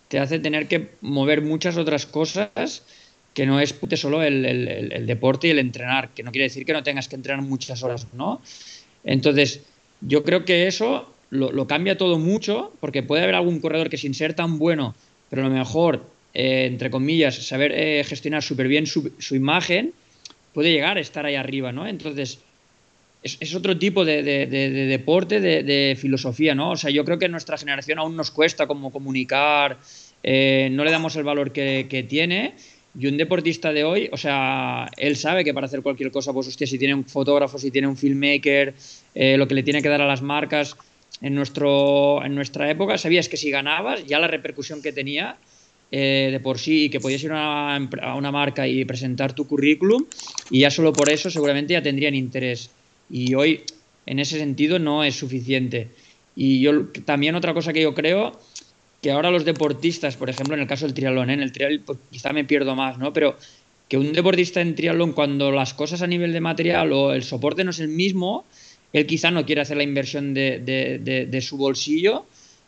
te 0.07 0.19
hace 0.19 0.39
tener 0.39 0.67
que 0.67 0.91
mover 1.01 1.41
muchas 1.41 1.77
otras 1.77 2.05
cosas 2.05 2.83
que 3.33 3.45
no 3.45 3.59
es 3.59 3.75
solo 3.95 4.23
el, 4.23 4.45
el 4.45 5.05
deporte 5.05 5.47
y 5.47 5.51
el 5.51 5.59
entrenar, 5.59 6.09
que 6.09 6.23
no 6.23 6.31
quiere 6.31 6.45
decir 6.45 6.65
que 6.65 6.73
no 6.73 6.81
tengas 6.81 7.07
que 7.07 7.15
entrenar 7.15 7.43
muchas 7.43 7.83
horas, 7.83 8.07
¿no? 8.13 8.41
Entonces, 9.03 9.61
yo 10.01 10.23
creo 10.23 10.43
que 10.43 10.67
eso 10.67 11.13
lo, 11.29 11.67
cambia 11.67 11.97
todo 11.97 12.19
mucho, 12.19 12.73
porque 12.79 13.03
puede 13.03 13.23
haber 13.23 13.35
algún 13.35 13.59
corredor 13.59 13.89
que 13.89 13.97
sin 13.97 14.13
ser 14.13 14.33
tan 14.33 14.59
bueno, 14.59 14.95
pero 15.29 15.45
a 15.45 15.49
lo 15.49 15.53
mejor, 15.53 16.05
eh, 16.33 16.65
entre 16.65 16.89
comillas, 16.89 17.35
saber 17.47 17.71
eh, 17.71 18.03
gestionar 18.03 18.43
súper 18.43 18.67
bien 18.67 18.85
su, 18.85 19.11
imagen, 19.31 19.93
puede 20.53 20.71
llegar 20.71 20.97
a 20.97 20.99
estar 20.99 21.25
ahí 21.25 21.35
arriba, 21.35 21.71
¿no? 21.71 21.87
Entonces, 21.87 22.39
es, 23.23 23.55
otro 23.55 23.77
tipo 23.77 24.05
de, 24.05 24.21
deporte, 24.23 25.39
de, 25.41 25.97
filosofía, 25.99 26.55
¿no? 26.55 26.71
O 26.71 26.75
sea, 26.77 26.91
yo 26.91 27.03
creo 27.03 27.17
que 27.17 27.27
nuestra 27.27 27.57
generación 27.57 27.99
aún 27.99 28.15
nos 28.15 28.31
cuesta 28.31 28.67
como 28.67 28.91
comunicar, 28.91 29.77
eh, 30.23 30.69
no 30.71 30.83
le 30.83 30.91
damos 30.91 31.15
el 31.15 31.23
valor 31.23 31.51
que, 31.51 32.05
tiene 32.07 32.53
y 32.99 33.07
un 33.07 33.17
deportista 33.17 33.73
de 33.73 33.83
hoy, 33.83 34.09
o 34.11 34.17
sea, 34.17 34.89
él 34.97 35.15
sabe 35.17 35.43
que 35.43 35.53
para 35.53 35.67
hacer 35.67 35.81
cualquier 35.81 36.09
cosa, 36.09 36.33
pues 36.33 36.47
hostia, 36.47 36.65
si 36.65 36.79
tiene 36.79 36.95
un 36.95 37.05
fotógrafo, 37.05 37.59
si 37.59 37.69
tiene 37.69 37.87
un 37.87 37.95
filmmaker, 37.97 38.73
lo 39.13 39.47
que 39.47 39.53
le 39.53 39.61
tiene 39.61 39.81
que 39.81 39.89
dar 39.89 40.01
a 40.01 40.07
las 40.07 40.21
marcas, 40.21 40.75
en, 41.21 41.35
nuestro, 41.35 42.23
en 42.23 42.35
nuestra 42.35 42.69
época 42.69 42.97
sabías 42.97 43.29
que 43.29 43.37
si 43.37 43.49
ganabas, 43.49 44.05
ya 44.05 44.19
la 44.19 44.27
repercusión 44.27 44.81
que 44.81 44.91
tenía 44.91 45.37
eh, 45.91 46.29
de 46.31 46.39
por 46.39 46.59
sí 46.59 46.85
y 46.85 46.89
que 46.89 46.99
podías 46.99 47.23
ir 47.23 47.31
a 47.31 47.79
una, 48.15 48.31
marca 48.31 48.67
y 48.67 48.83
presentar 48.85 49.33
tu 49.33 49.47
currículum 49.47 50.05
y 50.49 50.59
ya 50.59 50.71
solo 50.71 50.91
por 50.93 51.09
eso 51.09 51.29
seguramente 51.29 51.73
ya 51.73 51.81
tendrían 51.81 52.15
interés. 52.15 52.71
Y 53.09 53.33
hoy 53.35 53.61
en 54.05 54.19
ese 54.19 54.37
sentido 54.37 54.79
no 54.79 55.03
es 55.03 55.15
suficiente. 55.15 55.87
Y 56.35 56.59
yo 56.59 56.87
también 57.05 57.35
otra 57.35 57.53
cosa 57.53 57.73
que 57.73 57.81
yo 57.81 57.93
creo 57.93 58.39
que 59.01 59.11
ahora 59.11 59.31
los 59.31 59.45
deportistas, 59.45 60.17
por 60.17 60.29
ejemplo, 60.29 60.55
en 60.55 60.61
el 60.61 60.67
caso 60.67 60.85
del 60.85 60.93
triatlón, 60.93 61.29
¿eh? 61.29 61.33
en 61.33 61.41
el 61.41 61.51
triatlón 61.51 61.83
pues, 61.85 61.99
quizá 62.11 62.33
me 62.33 62.43
pierdo 62.43 62.75
más, 62.75 62.97
¿no? 62.97 63.13
Pero 63.13 63.37
que 63.87 63.97
un 63.97 64.11
deportista 64.11 64.61
en 64.61 64.75
triatlón, 64.75 65.13
cuando 65.13 65.51
las 65.51 65.73
cosas 65.73 66.01
a 66.01 66.07
nivel 66.07 66.33
de 66.33 66.41
material 66.41 66.91
o 66.91 67.13
el 67.13 67.23
soporte 67.23 67.63
no 67.63 67.71
es 67.71 67.79
el 67.79 67.87
mismo, 67.87 68.45
él 68.93 69.05
quizá 69.05 69.31
no 69.31 69.45
quiere 69.45 69.61
hacer 69.61 69.77
la 69.77 69.83
inversión 69.83 70.33
de, 70.33 70.59
de, 70.59 71.25
de, 71.25 71.41
su 71.41 71.57
bolsillo 71.57 72.25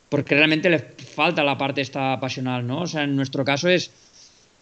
porque 0.09 0.35
realmente 0.35 0.69
le 0.69 0.79
falta 0.79 1.43
la 1.43 1.57
parte 1.57 1.81
esta 1.81 2.19
pasional, 2.19 2.65
¿no? 2.65 2.81
O 2.81 2.87
sea, 2.87 3.03
en 3.03 3.15
nuestro 3.15 3.45
caso 3.45 3.69
es, 3.69 3.91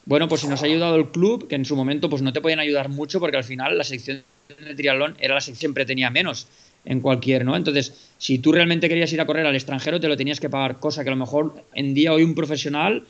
bueno, 0.06 0.28
pues 0.28 0.42
si 0.42 0.48
nos 0.48 0.62
ha 0.62 0.66
ayudado 0.66 0.96
el 0.96 1.10
club, 1.10 1.48
que 1.48 1.56
en 1.56 1.66
su 1.66 1.76
momento 1.76 2.10
pues 2.10 2.22
no 2.22 2.34
te 2.34 2.42
podían 2.42 2.60
ayudar 2.60 2.90
mucho 2.90 3.20
porque 3.20 3.38
al 3.38 3.44
final 3.44 3.78
la 3.78 3.84
sección 3.84 4.24
de 4.48 4.76
triatlón 4.76 5.16
era 5.20 5.36
la 5.36 5.42
sección 5.42 5.56
que 5.56 5.60
siempre 5.60 5.86
tenía 5.86 6.10
menos 6.10 6.48
en 6.86 7.02
cualquier, 7.02 7.44
¿no? 7.44 7.56
Entonces, 7.56 8.12
si 8.18 8.40
tú 8.40 8.52
realmente 8.52 8.88
querías 8.88 9.12
ir 9.12 9.20
a 9.20 9.26
correr 9.26 9.46
al 9.46 9.56
extranjero, 9.56 10.00
te 10.00 10.08
lo 10.08 10.16
tenías 10.16 10.40
que 10.40 10.50
pagar, 10.50 10.80
cosa 10.80 11.04
que 11.04 11.10
a 11.10 11.12
lo 11.12 11.18
mejor 11.18 11.66
en 11.74 11.94
día 11.94 12.14
hoy 12.14 12.24
un 12.24 12.36
profesional, 12.36 13.06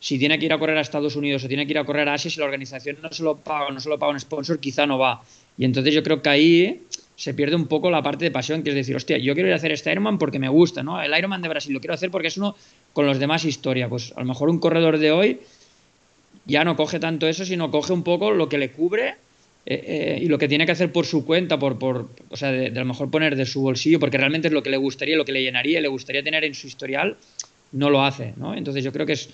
si 0.00 0.18
tiene 0.18 0.38
que 0.38 0.46
ir 0.46 0.52
a 0.52 0.58
correr 0.58 0.76
a 0.76 0.80
Estados 0.80 1.14
Unidos 1.14 1.44
o 1.44 1.48
tiene 1.48 1.64
que 1.64 1.72
ir 1.72 1.78
a 1.78 1.84
correr 1.84 2.08
a 2.08 2.14
Asia, 2.14 2.30
si 2.30 2.40
la 2.40 2.46
organización 2.46 2.98
no 3.00 3.12
se 3.12 3.22
lo 3.22 3.36
paga 3.36 3.70
no 3.70 3.78
se 3.78 3.88
lo 3.88 3.98
paga 3.98 4.12
un 4.12 4.18
sponsor, 4.18 4.58
quizá 4.58 4.86
no 4.86 4.98
va. 4.98 5.22
Y 5.56 5.64
entonces 5.64 5.94
yo 5.94 6.02
creo 6.02 6.20
que 6.20 6.28
ahí 6.28 6.82
se 7.22 7.34
pierde 7.34 7.54
un 7.54 7.68
poco 7.68 7.88
la 7.88 8.02
parte 8.02 8.24
de 8.24 8.32
pasión, 8.32 8.64
que 8.64 8.70
es 8.70 8.74
decir, 8.74 8.96
hostia, 8.96 9.16
yo 9.16 9.34
quiero 9.34 9.48
ir 9.48 9.52
a 9.52 9.56
hacer 9.56 9.70
este 9.70 9.92
Ironman 9.92 10.18
porque 10.18 10.40
me 10.40 10.48
gusta, 10.48 10.82
¿no? 10.82 11.00
El 11.00 11.16
Ironman 11.16 11.40
de 11.40 11.48
Brasil 11.48 11.72
lo 11.72 11.78
quiero 11.78 11.94
hacer 11.94 12.10
porque 12.10 12.26
es 12.26 12.36
uno 12.36 12.56
con 12.92 13.06
los 13.06 13.20
demás 13.20 13.44
historia. 13.44 13.88
Pues 13.88 14.12
a 14.16 14.18
lo 14.18 14.26
mejor 14.26 14.50
un 14.50 14.58
corredor 14.58 14.98
de 14.98 15.12
hoy 15.12 15.38
ya 16.46 16.64
no 16.64 16.74
coge 16.74 16.98
tanto 16.98 17.28
eso, 17.28 17.44
sino 17.44 17.70
coge 17.70 17.92
un 17.92 18.02
poco 18.02 18.32
lo 18.32 18.48
que 18.48 18.58
le 18.58 18.72
cubre 18.72 19.10
eh, 19.66 19.84
eh, 19.86 20.18
y 20.20 20.26
lo 20.26 20.36
que 20.36 20.48
tiene 20.48 20.66
que 20.66 20.72
hacer 20.72 20.90
por 20.90 21.06
su 21.06 21.24
cuenta, 21.24 21.60
por, 21.60 21.78
por 21.78 22.10
o 22.28 22.36
sea, 22.36 22.50
de, 22.50 22.66
a 22.66 22.80
lo 22.80 22.86
mejor 22.86 23.08
poner 23.08 23.36
de 23.36 23.46
su 23.46 23.62
bolsillo, 23.62 24.00
porque 24.00 24.18
realmente 24.18 24.48
es 24.48 24.52
lo 24.52 24.64
que 24.64 24.70
le 24.70 24.76
gustaría, 24.76 25.16
lo 25.16 25.24
que 25.24 25.30
le 25.30 25.44
llenaría, 25.44 25.80
le 25.80 25.86
gustaría 25.86 26.24
tener 26.24 26.42
en 26.42 26.56
su 26.56 26.66
historial, 26.66 27.16
no 27.70 27.88
lo 27.88 28.04
hace, 28.04 28.34
¿no? 28.36 28.52
Entonces 28.56 28.82
yo 28.82 28.92
creo 28.92 29.06
que 29.06 29.12
es 29.12 29.30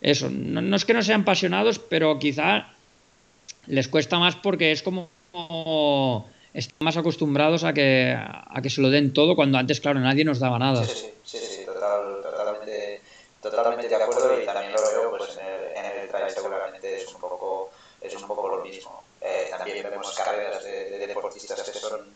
eso. 0.00 0.28
No, 0.28 0.74
es 0.74 0.84
que 0.84 0.92
no 0.92 1.02
sean 1.02 1.20
apasionados, 1.20 1.78
pero 1.78 2.18
quizá 2.18 2.72
les 3.68 3.86
cuesta 3.86 4.18
más 4.18 4.34
porque 4.34 4.72
es 4.72 4.82
como, 4.82 5.08
están 6.54 6.84
más 6.84 6.96
acostumbrados 6.96 7.64
a 7.64 7.72
que, 7.72 8.14
a 8.14 8.60
que 8.62 8.70
se 8.70 8.80
lo 8.80 8.90
den 8.90 9.12
todo 9.12 9.34
cuando 9.34 9.58
antes, 9.58 9.80
claro, 9.80 10.00
nadie 10.00 10.24
nos 10.24 10.38
daba 10.38 10.58
nada. 10.58 10.84
Sí, 10.84 11.12
sí, 11.24 11.38
sí, 11.38 11.64
totalmente, 11.64 13.00
totalmente 13.40 13.88
de 13.88 13.94
acuerdo 13.94 14.40
y 14.40 14.44
también 14.44 14.72
lo 14.72 14.82
veo 14.82 15.16
pues 15.16 15.38
en 15.38 15.46
el, 15.46 15.76
en 15.76 16.00
el 16.00 16.08
trail 16.08 16.30
seguramente 16.30 16.96
es 16.96 17.14
un 17.14 17.20
poco, 17.20 17.70
es 18.00 18.14
un 18.14 18.26
poco 18.26 18.48
lo 18.48 18.62
mismo. 18.62 19.02
Eh, 19.20 19.48
también 19.50 19.82
vemos 19.88 20.12
carreras 20.14 20.62
de, 20.64 20.90
de, 20.90 21.06
deportistas 21.06 21.62
que 21.62 21.78
son, 21.78 22.14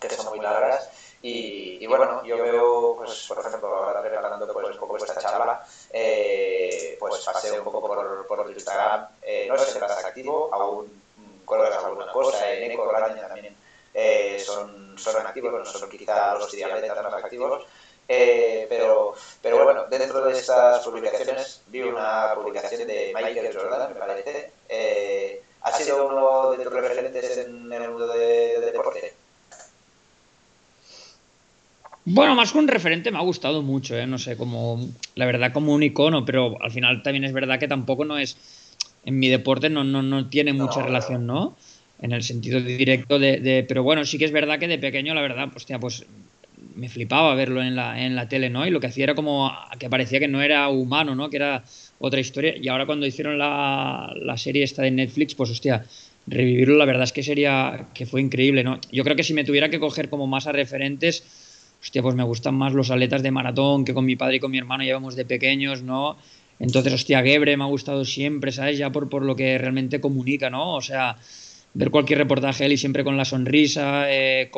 que 0.00 0.08
son 0.10 0.26
muy 0.26 0.40
largas. 0.40 0.88
Y, 1.22 1.76
y, 1.84 1.86
bueno, 1.86 2.24
yo 2.24 2.38
veo, 2.38 2.96
pues, 2.96 3.26
por 3.28 3.40
ejemplo, 3.40 3.68
ahora 3.68 4.00
preparando 4.00 4.50
pues, 4.50 4.70
un 4.70 4.78
poco 4.78 4.96
esta 4.96 5.20
charla, 5.20 5.62
eh, 5.92 6.96
pues 6.98 7.22
pasé 7.26 7.58
un 7.58 7.64
poco 7.64 7.86
por, 7.86 8.26
por 8.26 8.50
Instagram, 8.50 9.06
eh, 9.20 9.46
no 9.46 9.58
sé 9.58 9.66
si 9.66 9.78
estás 9.78 10.02
activo, 10.02 10.48
aún 10.50 11.00
cuelgas 11.44 11.84
alguna 11.84 12.10
cosa, 12.12 12.52
en 12.52 12.70
Eco, 12.70 12.90
Araña 12.94 13.28
también 13.28 13.54
eh, 13.94 14.38
son, 14.44 14.98
son 14.98 15.26
activos, 15.26 15.52
no 15.52 15.64
son 15.64 15.90
quizá 15.90 16.34
los 16.34 16.52
idealistas 16.54 17.02
más 17.02 17.24
activos, 17.24 17.64
eh, 18.08 18.66
pero, 18.68 19.14
pero 19.42 19.64
bueno, 19.64 19.84
dentro 19.88 20.24
de 20.24 20.32
estas 20.32 20.84
publicaciones 20.84 21.62
vi 21.68 21.82
una 21.82 22.34
publicación 22.34 22.86
de 22.86 23.12
Michael 23.14 23.54
Jordan, 23.54 23.92
me 23.94 24.00
parece, 24.00 24.52
eh, 24.68 25.42
ha 25.62 25.72
sido 25.72 26.08
uno 26.08 26.52
de 26.52 26.64
los 26.64 26.72
referentes 26.72 27.38
en 27.38 27.72
el 27.72 27.90
mundo 27.90 28.08
de 28.08 28.60
deporte. 28.60 29.14
Bueno, 32.04 32.34
más 32.34 32.52
que 32.52 32.58
un 32.58 32.66
referente 32.66 33.10
me 33.10 33.18
ha 33.18 33.22
gustado 33.22 33.62
mucho, 33.62 33.94
¿eh? 33.94 34.06
no 34.06 34.18
sé, 34.18 34.36
como 34.36 34.80
la 35.14 35.26
verdad 35.26 35.52
como 35.52 35.74
un 35.74 35.82
icono, 35.82 36.24
pero 36.24 36.56
al 36.60 36.70
final 36.70 37.02
también 37.02 37.24
es 37.24 37.32
verdad 37.32 37.58
que 37.60 37.68
tampoco 37.68 38.04
no 38.04 38.18
es, 38.18 38.36
en 39.04 39.18
mi 39.18 39.28
deporte 39.28 39.70
no, 39.70 39.84
no, 39.84 40.02
no 40.02 40.28
tiene 40.28 40.52
mucha 40.52 40.82
relación, 40.82 41.26
¿no? 41.26 41.56
En 42.00 42.12
el 42.12 42.22
sentido 42.22 42.60
directo 42.60 43.18
de, 43.18 43.40
de, 43.40 43.64
pero 43.64 43.82
bueno, 43.82 44.04
sí 44.04 44.18
que 44.18 44.24
es 44.24 44.32
verdad 44.32 44.58
que 44.58 44.68
de 44.68 44.78
pequeño, 44.78 45.14
la 45.14 45.22
verdad, 45.22 45.48
hostia, 45.54 45.78
pues 45.78 46.06
me 46.74 46.88
flipaba 46.88 47.34
verlo 47.34 47.62
en 47.62 47.76
la, 47.76 48.04
en 48.04 48.14
la 48.14 48.28
tele, 48.28 48.50
¿no? 48.50 48.66
Y 48.66 48.70
lo 48.70 48.80
que 48.80 48.86
hacía 48.86 49.04
era 49.04 49.14
como 49.14 49.52
que 49.78 49.90
parecía 49.90 50.18
que 50.18 50.28
no 50.28 50.42
era 50.42 50.68
humano, 50.68 51.14
¿no? 51.14 51.28
Que 51.30 51.36
era 51.36 51.64
otra 51.98 52.20
historia. 52.20 52.54
Y 52.56 52.68
ahora 52.68 52.86
cuando 52.86 53.06
hicieron 53.06 53.38
la, 53.38 54.12
la 54.16 54.36
serie 54.36 54.62
esta 54.62 54.82
de 54.82 54.90
Netflix, 54.90 55.34
pues 55.34 55.50
hostia, 55.50 55.84
revivirlo 56.26 56.76
la 56.76 56.84
verdad 56.84 57.04
es 57.04 57.12
que 57.12 57.22
sería, 57.22 57.88
que 57.94 58.06
fue 58.06 58.20
increíble, 58.20 58.64
¿no? 58.64 58.78
Yo 58.92 59.04
creo 59.04 59.16
que 59.16 59.24
si 59.24 59.34
me 59.34 59.44
tuviera 59.44 59.68
que 59.68 59.80
coger 59.80 60.08
como 60.08 60.26
más 60.26 60.46
a 60.46 60.52
referentes, 60.52 61.24
hostia, 61.80 62.02
pues 62.02 62.14
me 62.14 62.24
gustan 62.24 62.54
más 62.54 62.72
los 62.72 62.90
atletas 62.90 63.22
de 63.22 63.30
maratón 63.30 63.84
que 63.84 63.94
con 63.94 64.04
mi 64.04 64.16
padre 64.16 64.36
y 64.36 64.40
con 64.40 64.50
mi 64.50 64.58
hermano 64.58 64.84
llevamos 64.84 65.16
de 65.16 65.24
pequeños, 65.24 65.82
¿no? 65.82 66.16
Entonces, 66.60 66.92
hostia, 66.92 67.22
Gebre 67.22 67.56
me 67.56 67.64
ha 67.64 67.66
gustado 67.66 68.04
siempre, 68.04 68.52
¿sabes? 68.52 68.78
Ya 68.78 68.92
por, 68.92 69.08
por 69.08 69.24
lo 69.24 69.34
que 69.34 69.56
realmente 69.56 70.00
comunica, 70.00 70.50
¿no? 70.50 70.74
O 70.76 70.82
sea, 70.82 71.16
ver 71.72 71.90
cualquier 71.90 72.18
reportaje 72.18 72.66
él 72.66 72.72
y 72.72 72.76
siempre 72.76 73.02
con 73.02 73.16
la 73.16 73.24
sonrisa, 73.24 74.04
eh. 74.08 74.50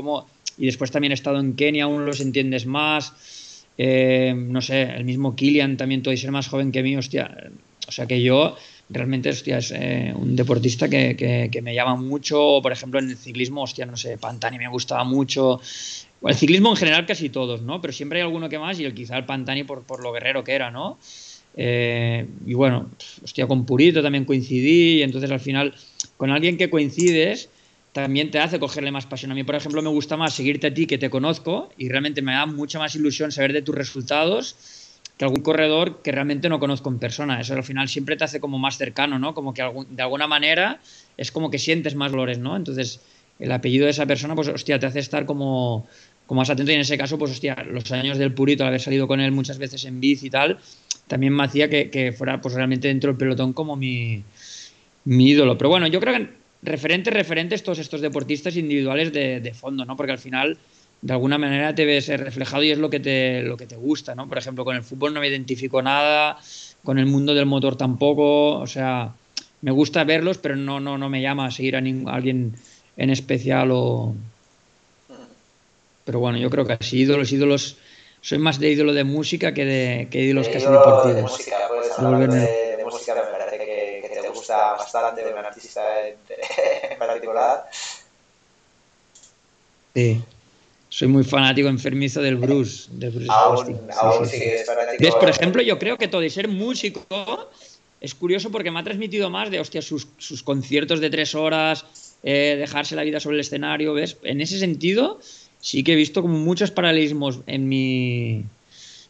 Y 0.58 0.66
después 0.66 0.90
también 0.90 1.12
he 1.12 1.14
estado 1.14 1.38
en 1.38 1.54
Kenia, 1.54 1.84
aún 1.84 2.04
los 2.04 2.20
entiendes 2.20 2.66
más. 2.66 3.64
Eh, 3.78 4.34
no 4.36 4.60
sé, 4.60 4.82
el 4.82 5.04
mismo 5.04 5.34
Kilian 5.34 5.76
también, 5.76 6.02
todo 6.02 6.14
ser 6.16 6.32
más 6.32 6.48
joven 6.48 6.72
que 6.72 6.82
mí, 6.82 6.96
hostia. 6.96 7.50
O 7.88 7.92
sea 7.92 8.06
que 8.06 8.20
yo 8.20 8.56
realmente, 8.90 9.30
hostia, 9.30 9.58
es 9.58 9.72
eh, 9.74 10.12
un 10.14 10.36
deportista 10.36 10.88
que, 10.88 11.16
que, 11.16 11.48
que, 11.50 11.62
me 11.62 11.74
llama 11.74 11.94
mucho. 11.94 12.58
Por 12.62 12.72
ejemplo, 12.72 12.98
en 12.98 13.10
el 13.10 13.16
ciclismo, 13.16 13.62
hostia, 13.62 13.86
no 13.86 13.96
sé, 13.96 14.18
Pantani 14.18 14.58
me 14.58 14.68
gustaba 14.68 15.04
mucho. 15.04 15.60
El 16.22 16.34
ciclismo 16.34 16.70
en 16.70 16.76
general 16.76 17.06
casi 17.06 17.30
todos, 17.30 17.62
¿no? 17.62 17.80
Pero 17.80 17.92
siempre 17.92 18.20
hay 18.20 18.26
alguno 18.26 18.48
que 18.48 18.58
más 18.58 18.78
y 18.78 18.84
el, 18.84 18.92
quizá 18.92 19.16
el 19.16 19.24
Pantani 19.24 19.64
por, 19.64 19.84
por 19.84 20.02
lo 20.02 20.12
guerrero 20.12 20.44
que 20.44 20.52
era, 20.52 20.70
¿no? 20.70 20.98
Eh, 21.56 22.26
y 22.46 22.54
bueno, 22.54 22.90
hostia, 23.22 23.46
con 23.46 23.66
Purito 23.66 24.02
también 24.02 24.24
coincidí 24.24 24.98
y 24.98 25.02
entonces 25.02 25.30
al 25.30 25.40
final 25.40 25.74
con 26.16 26.30
alguien 26.30 26.56
que 26.56 26.70
coincides 26.70 27.50
también 27.92 28.30
te 28.30 28.38
hace 28.38 28.58
cogerle 28.58 28.90
más 28.90 29.06
pasión. 29.06 29.32
A 29.32 29.34
mí, 29.34 29.44
por 29.44 29.54
ejemplo, 29.54 29.82
me 29.82 29.90
gusta 29.90 30.16
más 30.16 30.32
seguirte 30.34 30.68
a 30.68 30.74
ti 30.74 30.86
que 30.86 30.96
te 30.98 31.10
conozco 31.10 31.70
y 31.76 31.88
realmente 31.88 32.22
me 32.22 32.32
da 32.32 32.46
mucha 32.46 32.78
más 32.78 32.94
ilusión 32.94 33.32
saber 33.32 33.52
de 33.52 33.60
tus 33.60 33.74
resultados 33.74 34.56
que 35.18 35.26
algún 35.26 35.42
corredor 35.42 36.00
que 36.02 36.10
realmente 36.10 36.48
no 36.48 36.58
conozco 36.58 36.88
en 36.88 36.98
persona. 36.98 37.38
Eso 37.40 37.52
al 37.52 37.64
final 37.64 37.88
siempre 37.88 38.16
te 38.16 38.24
hace 38.24 38.40
como 38.40 38.58
más 38.58 38.78
cercano, 38.78 39.18
¿no? 39.18 39.34
Como 39.34 39.52
que 39.52 39.62
de 39.90 40.02
alguna 40.02 40.26
manera 40.26 40.80
es 41.18 41.30
como 41.30 41.50
que 41.50 41.58
sientes 41.58 41.94
más 41.94 42.12
valores, 42.12 42.38
¿no? 42.38 42.56
Entonces, 42.56 43.00
el 43.38 43.52
apellido 43.52 43.84
de 43.84 43.90
esa 43.90 44.06
persona, 44.06 44.34
pues, 44.34 44.48
hostia, 44.48 44.78
te 44.78 44.86
hace 44.86 45.00
estar 45.00 45.26
como, 45.26 45.86
más 46.34 46.50
atento 46.50 46.72
y 46.72 46.74
en 46.74 46.80
ese 46.80 46.98
caso, 46.98 47.18
pues, 47.18 47.32
hostia, 47.32 47.56
los 47.70 47.90
años 47.92 48.18
del 48.18 48.32
Purito, 48.32 48.62
al 48.62 48.68
haber 48.68 48.80
salido 48.80 49.06
con 49.06 49.20
él 49.20 49.32
muchas 49.32 49.58
veces 49.58 49.84
en 49.84 50.00
bici 50.00 50.26
y 50.26 50.30
tal, 50.30 50.58
también 51.06 51.34
me 51.34 51.44
hacía 51.44 51.68
que, 51.68 52.14
fuera, 52.16 52.40
pues, 52.40 52.54
realmente 52.54 52.88
dentro 52.88 53.10
del 53.10 53.18
pelotón 53.18 53.52
como 53.52 53.76
mi, 53.76 54.22
ídolo. 55.04 55.58
Pero 55.58 55.70
bueno, 55.70 55.86
yo 55.86 56.00
creo 56.00 56.14
que 56.14 56.28
referentes, 56.62 57.12
referentes 57.12 57.62
todos 57.62 57.78
estos 57.78 58.00
deportistas 58.00 58.56
individuales 58.56 59.12
de, 59.12 59.40
de, 59.40 59.54
fondo, 59.54 59.84
¿no? 59.84 59.96
Porque 59.96 60.12
al 60.12 60.18
final, 60.18 60.56
de 61.00 61.12
alguna 61.12 61.38
manera, 61.38 61.74
te 61.74 61.84
ves 61.84 62.08
reflejado 62.08 62.62
y 62.62 62.70
es 62.70 62.78
lo 62.78 62.90
que 62.90 63.00
te, 63.00 63.42
lo 63.42 63.56
que 63.56 63.66
te 63.66 63.76
gusta, 63.76 64.14
¿no? 64.14 64.28
Por 64.28 64.38
ejemplo, 64.38 64.64
con 64.64 64.76
el 64.76 64.82
fútbol 64.82 65.12
no 65.12 65.20
me 65.20 65.28
identifico 65.28 65.82
nada, 65.82 66.38
con 66.84 66.98
el 66.98 67.06
mundo 67.06 67.34
del 67.34 67.46
motor 67.46 67.76
tampoco, 67.76 68.58
o 68.58 68.66
sea, 68.66 69.12
me 69.60 69.70
gusta 69.70 70.04
verlos, 70.04 70.38
pero 70.38 70.56
no, 70.56 70.80
no, 70.80 70.98
no 70.98 71.08
me 71.08 71.22
llama 71.22 71.46
a 71.46 71.50
seguir 71.50 71.76
a, 71.76 71.78
a 71.78 72.14
alguien 72.14 72.54
en 72.96 73.10
especial 73.10 73.70
o... 73.72 74.14
Pero 76.12 76.20
bueno, 76.20 76.36
yo 76.36 76.50
creo 76.50 76.66
que 76.66 76.74
así, 76.74 76.98
ídolos, 76.98 77.32
ídolos, 77.32 77.76
soy 78.20 78.36
más 78.36 78.58
de 78.58 78.68
ídolo 78.68 78.92
de 78.92 79.02
música 79.02 79.54
que 79.54 79.64
de, 79.64 80.08
que 80.10 80.20
ídolos 80.20 80.46
casi 80.46 80.66
deportivos. 80.66 81.14
De 81.16 81.22
música, 81.22 81.56
hablar 81.96 82.30
de, 82.30 82.76
de 82.76 82.84
música, 82.84 83.14
me 83.14 83.38
parece 83.38 83.56
que, 83.56 84.08
que 84.14 84.20
te 84.20 84.28
gusta 84.28 84.74
bastante 84.74 85.24
de 85.24 85.32
un 85.32 85.38
artista 85.38 86.06
en, 86.06 86.16
en 86.92 86.98
particular. 86.98 87.64
Sí. 89.94 90.22
Soy 90.90 91.08
muy 91.08 91.24
fanático 91.24 91.70
enfermizo 91.70 92.20
del 92.20 92.36
Bruce. 92.36 92.90
De 92.92 93.08
Bruce 93.08 93.28
aún, 93.30 93.80
aún 93.98 94.26
sí, 94.26 94.36
sí, 94.36 94.44
sí. 94.66 94.96
¿Ves? 94.98 95.14
Por 95.14 95.30
ejemplo, 95.30 95.62
yo 95.62 95.78
creo 95.78 95.96
que 95.96 96.08
todo 96.08 96.22
y 96.22 96.28
ser 96.28 96.46
músico 96.46 97.06
es 98.02 98.14
curioso 98.14 98.50
porque 98.50 98.70
me 98.70 98.80
ha 98.80 98.84
transmitido 98.84 99.30
más 99.30 99.50
de, 99.50 99.60
hostia, 99.60 99.80
sus, 99.80 100.08
sus 100.18 100.42
conciertos 100.42 101.00
de 101.00 101.08
tres 101.08 101.34
horas, 101.34 101.86
eh, 102.24 102.56
dejarse 102.58 102.96
la 102.96 103.04
vida 103.04 103.20
sobre 103.20 103.36
el 103.36 103.40
escenario, 103.40 103.94
¿ves? 103.94 104.16
En 104.24 104.40
ese 104.40 104.58
sentido, 104.58 105.20
sí 105.62 105.82
que 105.82 105.94
he 105.94 105.96
visto 105.96 106.20
como 106.20 106.36
muchos 106.36 106.70
paralelismos 106.70 107.40
en 107.46 107.66
mi, 107.68 108.44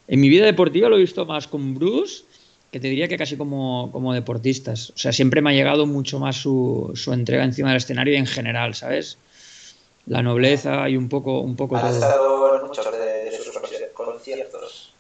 en 0.06 0.20
mi 0.20 0.28
vida 0.28 0.44
deportiva, 0.46 0.88
lo 0.88 0.96
he 0.96 1.00
visto 1.00 1.26
más 1.26 1.48
con 1.48 1.74
Bruce 1.74 2.22
que 2.70 2.78
te 2.80 2.88
diría 2.88 3.08
que 3.08 3.18
casi 3.18 3.36
como, 3.36 3.90
como 3.92 4.14
deportistas. 4.14 4.90
O 4.90 4.98
sea, 4.98 5.12
siempre 5.12 5.42
me 5.42 5.50
ha 5.50 5.52
llegado 5.52 5.84
mucho 5.84 6.18
más 6.18 6.36
su, 6.36 6.92
su 6.94 7.12
entrega 7.12 7.44
encima 7.44 7.68
del 7.68 7.78
escenario 7.78 8.14
y 8.14 8.16
en 8.16 8.26
general, 8.26 8.74
¿sabes? 8.74 9.18
La 10.06 10.22
nobleza 10.22 10.88
y 10.88 10.96
un 10.96 11.08
poco, 11.08 11.40
un 11.40 11.54
poco 11.56 11.76
¿Has 11.76 11.82
todo. 11.82 11.94
estado 11.94 12.56
en 12.56 12.66
muchos 12.66 12.92
de, 12.92 13.30
de 13.30 13.38
sus 13.38 13.58
conciertos? 13.92 14.92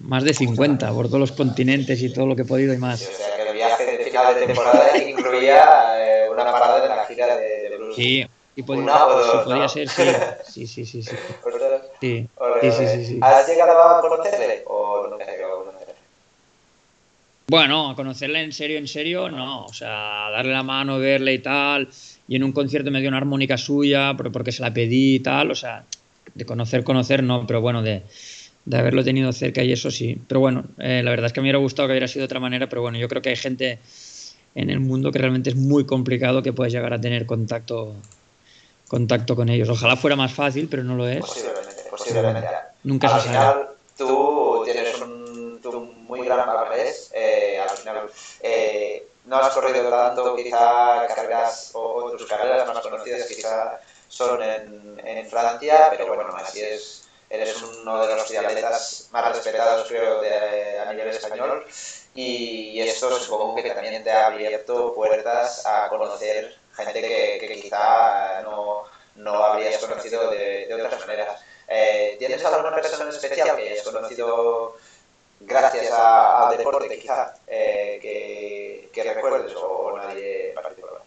más 0.00 0.24
de 0.24 0.34
50 0.34 0.92
por 0.92 1.06
todos 1.06 1.20
los 1.20 1.32
continentes 1.32 2.02
y 2.02 2.12
todo 2.12 2.26
lo 2.26 2.34
que 2.34 2.42
he 2.42 2.44
podido 2.44 2.74
y 2.74 2.78
más. 2.78 3.00
o 3.02 3.16
sea 3.16 3.36
que 3.36 3.48
el 3.48 3.54
viaje 3.54 3.84
de 3.84 4.04
final 4.04 4.34
de 4.34 4.46
temporada 4.46 4.98
incluía 4.98 5.62
eh, 5.98 6.28
una 6.30 6.44
parada 6.44 6.82
en 6.82 6.96
la 6.96 7.06
gira 7.06 7.36
de, 7.36 7.70
de 7.70 7.76
blues. 7.76 7.94
Sí, 7.94 8.26
y 8.54 8.62
podía, 8.62 8.82
Una 8.82 9.06
o 9.06 9.10
dos, 9.18 9.30
sí, 9.30 9.38
podía 9.44 9.62
¿no? 9.62 9.68
ser, 9.68 9.88
sí. 9.88 10.02
Sí, 10.44 10.66
sí, 10.66 10.84
sí, 10.86 11.02
sí. 11.02 11.16
Sí, 12.00 12.28
sí, 12.70 13.04
sí. 13.06 13.18
¿Has 13.22 13.48
llegado 13.48 13.82
a 13.82 14.00
conocerle 14.00 14.62
o 14.66 15.08
nunca 15.08 15.24
has 15.24 15.30
llegado 15.30 15.52
a 15.54 15.64
conocerle? 15.64 15.94
Bueno, 17.48 17.90
a 17.90 17.96
conocerla 17.96 18.40
en 18.40 18.52
serio, 18.52 18.78
en 18.78 18.88
serio, 18.88 19.28
no. 19.30 19.64
O 19.66 19.72
sea, 19.72 20.30
darle 20.30 20.52
la 20.52 20.62
mano, 20.62 20.98
verle 20.98 21.34
y 21.34 21.38
tal. 21.38 21.88
Y 22.28 22.36
en 22.36 22.44
un 22.44 22.52
concierto 22.52 22.90
me 22.90 23.00
dio 23.00 23.08
una 23.08 23.18
armónica 23.18 23.56
suya 23.56 24.14
porque 24.16 24.52
se 24.52 24.62
la 24.62 24.72
pedí 24.72 25.16
y 25.16 25.20
tal. 25.20 25.50
O 25.50 25.54
sea, 25.54 25.84
de 26.34 26.44
conocer, 26.46 26.84
conocer, 26.84 27.22
no. 27.22 27.46
Pero 27.46 27.60
bueno, 27.60 27.82
de, 27.82 28.02
de 28.64 28.78
haberlo 28.78 29.02
tenido 29.04 29.32
cerca 29.32 29.62
y 29.62 29.72
eso 29.72 29.90
sí. 29.90 30.18
Pero 30.28 30.40
bueno, 30.40 30.64
eh, 30.78 31.02
la 31.04 31.10
verdad 31.10 31.26
es 31.26 31.32
que 31.32 31.40
me 31.40 31.46
hubiera 31.46 31.58
gustado 31.58 31.88
que 31.88 31.92
hubiera 31.92 32.08
sido 32.08 32.22
de 32.22 32.26
otra 32.26 32.40
manera. 32.40 32.68
Pero 32.68 32.82
bueno, 32.82 32.98
yo 32.98 33.08
creo 33.08 33.22
que 33.22 33.30
hay 33.30 33.36
gente 33.36 33.78
en 34.54 34.70
el 34.70 34.80
mundo 34.80 35.10
que 35.10 35.18
realmente 35.18 35.50
es 35.50 35.56
muy 35.56 35.84
complicado 35.84 36.42
que 36.42 36.52
puedas 36.52 36.72
llegar 36.72 36.92
a 36.92 37.00
tener 37.00 37.26
contacto, 37.26 37.94
contacto 38.92 39.34
con 39.34 39.48
ellos. 39.48 39.70
Ojalá 39.70 39.96
fuera 39.96 40.16
más 40.16 40.34
fácil, 40.34 40.68
pero 40.68 40.84
no 40.84 40.94
lo 40.94 41.08
es. 41.08 41.20
Posiblemente, 41.20 41.82
posiblemente. 41.88 42.48
Nunca 42.84 43.08
al 43.08 43.22
se 43.22 43.28
sabe. 43.28 43.52
final, 43.52 43.68
tú 43.96 44.62
tienes 44.66 45.00
un, 45.00 45.60
tú 45.62 45.80
muy 45.80 46.20
gran 46.26 46.44
palmarés. 46.44 47.10
Eh, 47.14 47.58
al 47.58 47.70
final, 47.70 48.10
eh, 48.42 49.08
no 49.24 49.36
has 49.36 49.54
corrido 49.54 49.88
tanto, 49.88 50.36
quizá 50.36 51.06
carreras 51.08 51.70
o, 51.72 52.10
tus 52.18 52.26
carreras 52.26 52.68
más 52.68 52.80
conocidas 52.80 53.26
quizá 53.26 53.80
son 54.08 54.42
en, 54.42 55.00
en 55.02 55.26
Francia, 55.26 55.86
pero 55.96 56.14
bueno, 56.14 56.36
así 56.36 56.60
es. 56.60 57.08
Eres 57.30 57.62
uno 57.62 58.06
de 58.06 58.14
los 58.14 58.26
triatletas 58.26 59.08
más 59.10 59.34
respetados, 59.34 59.88
creo, 59.88 60.20
de, 60.20 60.80
a 60.80 60.92
nivel 60.92 61.08
español. 61.08 61.64
Y 62.14 62.78
esto 62.78 63.18
supongo 63.18 63.54
que 63.54 63.70
también 63.70 64.04
te 64.04 64.10
ha 64.10 64.26
abierto 64.26 64.92
puertas 64.94 65.64
a 65.64 65.88
conocer 65.88 66.60
gente 66.76 67.00
que, 67.00 67.60
quizá 67.62 68.42
no, 68.42 68.84
no 69.16 69.44
habrías 69.44 69.78
conocido 69.78 70.30
de, 70.30 70.68
otras 70.74 71.06
maneras. 71.06 71.40
Eh, 71.68 72.16
¿Tienes 72.18 72.44
alguna 72.44 72.74
persona 72.74 73.10
especial 73.10 73.56
que 73.56 73.70
hayas 73.70 73.82
conocido 73.88 74.76
gracias 75.40 75.90
a- 75.92 76.48
al 76.48 76.56
deporte, 76.56 76.98
quizá, 76.98 77.34
eh, 77.46 77.98
que, 78.92 79.02
recuerdes 79.14 79.52
o 79.56 79.96
nadie 79.96 80.50
en 80.50 80.54
particular? 80.54 81.02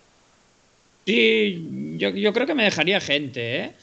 Sí, 1.05 1.95
yo, 1.97 2.09
yo 2.09 2.33
creo 2.33 2.47
que 2.47 2.55
me 2.55 2.63
dejaría 2.63 2.99
gente, 2.99 3.57
¿eh? 3.59 3.73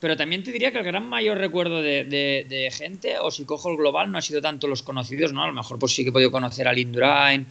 Pero 0.00 0.16
también 0.16 0.42
te 0.42 0.50
diría 0.50 0.72
que 0.72 0.78
el 0.78 0.84
gran 0.84 1.06
mayor 1.06 1.36
recuerdo 1.36 1.82
de, 1.82 2.04
de- 2.04 2.46
de 2.48 2.70
gente, 2.70 3.18
o 3.18 3.30
si 3.30 3.44
cojo 3.44 3.68
el 3.70 3.76
global, 3.76 4.10
no 4.10 4.16
ha 4.16 4.22
sido 4.22 4.40
tanto 4.40 4.66
los 4.66 4.82
conocidos, 4.82 5.32
¿no? 5.34 5.44
A 5.44 5.46
lo 5.46 5.52
mejor 5.52 5.78
pues 5.78 5.94
sí 5.94 6.02
que 6.04 6.08
he 6.08 6.12
podido 6.12 6.30
conocer 6.30 6.66
al 6.66 6.78
Indurain, 6.78 7.46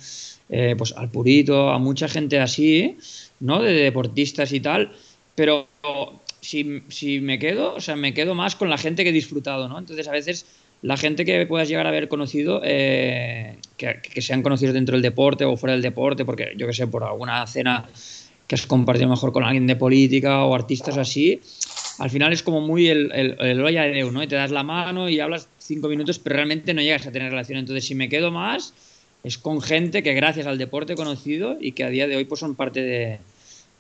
eh, 0.50 0.74
pues 0.76 0.94
al 0.98 1.10
Purito, 1.12 1.70
a 1.70 1.78
mucha 1.78 2.08
gente 2.08 2.40
así, 2.40 2.98
¿no? 3.40 3.62
De 3.62 3.74
deportistas 3.74 4.52
y 4.54 4.60
tal, 4.60 4.92
pero 5.36 5.68
si, 6.42 6.84
si 6.90 7.20
me 7.22 7.40
quedo, 7.40 7.76
o 7.76 7.82
sea, 7.82 7.96
me 7.96 8.14
quedo 8.14 8.36
más 8.36 8.56
con 8.56 8.70
la 8.70 8.78
gente 8.78 9.04
que 9.04 9.10
he 9.10 9.14
disfrutado, 9.14 9.68
¿no? 9.68 9.80
Entonces 9.80 10.08
a 10.08 10.12
veces 10.12 10.46
la 10.82 10.98
gente 10.98 11.26
que 11.26 11.46
puedas 11.46 11.68
llegar 11.68 11.86
a 11.86 11.90
haber 11.90 12.08
conocido, 12.08 12.62
eh, 12.64 13.58
que, 13.78 14.00
que 14.02 14.22
sean 14.22 14.42
conocidos 14.42 14.74
dentro 14.74 14.94
del 14.94 15.02
deporte 15.02 15.46
o 15.46 15.58
fuera 15.58 15.74
del 15.74 15.82
deporte, 15.82 16.26
porque 16.26 16.54
yo 16.58 16.68
que 16.68 16.74
sé, 16.74 16.88
por 16.88 17.04
alguna 17.04 17.46
cena 17.48 17.88
que 18.48 18.56
has 18.56 18.66
compartido 18.66 19.08
mejor 19.08 19.32
con 19.32 19.44
alguien 19.44 19.68
de 19.68 19.76
política 19.76 20.44
o 20.44 20.56
artistas 20.56 20.98
así, 20.98 21.40
al 22.00 22.10
final 22.10 22.34
es 22.34 22.42
como 22.42 22.62
muy 22.62 22.88
el, 22.88 23.12
el, 23.12 23.36
el 23.40 23.64
olla 23.64 23.84
de 23.84 23.92
Déu, 23.92 24.12
¿no? 24.12 24.24
Y 24.24 24.28
te 24.28 24.36
das 24.36 24.52
la 24.52 24.64
mano 24.64 25.08
y 25.08 25.20
hablas 25.20 25.50
cinco 25.58 25.88
minutos, 25.88 26.18
pero 26.18 26.38
realmente 26.38 26.74
no 26.74 26.82
llegas 26.82 27.06
a 27.06 27.12
tener 27.12 27.30
relación. 27.30 27.60
Entonces, 27.60 27.86
si 27.86 27.94
me 27.94 28.10
quedo 28.10 28.32
más, 28.32 28.74
es 29.24 29.38
con 29.38 29.62
gente 29.62 30.04
que 30.04 30.14
gracias 30.14 30.48
al 30.48 30.58
deporte 30.58 30.94
he 30.94 30.96
conocido 30.96 31.58
y 31.60 31.74
que 31.74 31.84
a 31.84 31.90
día 31.90 32.08
de 32.08 32.16
hoy 32.16 32.26
pues 32.26 32.40
son 32.40 32.56
parte 32.56 32.82
de, 32.82 33.20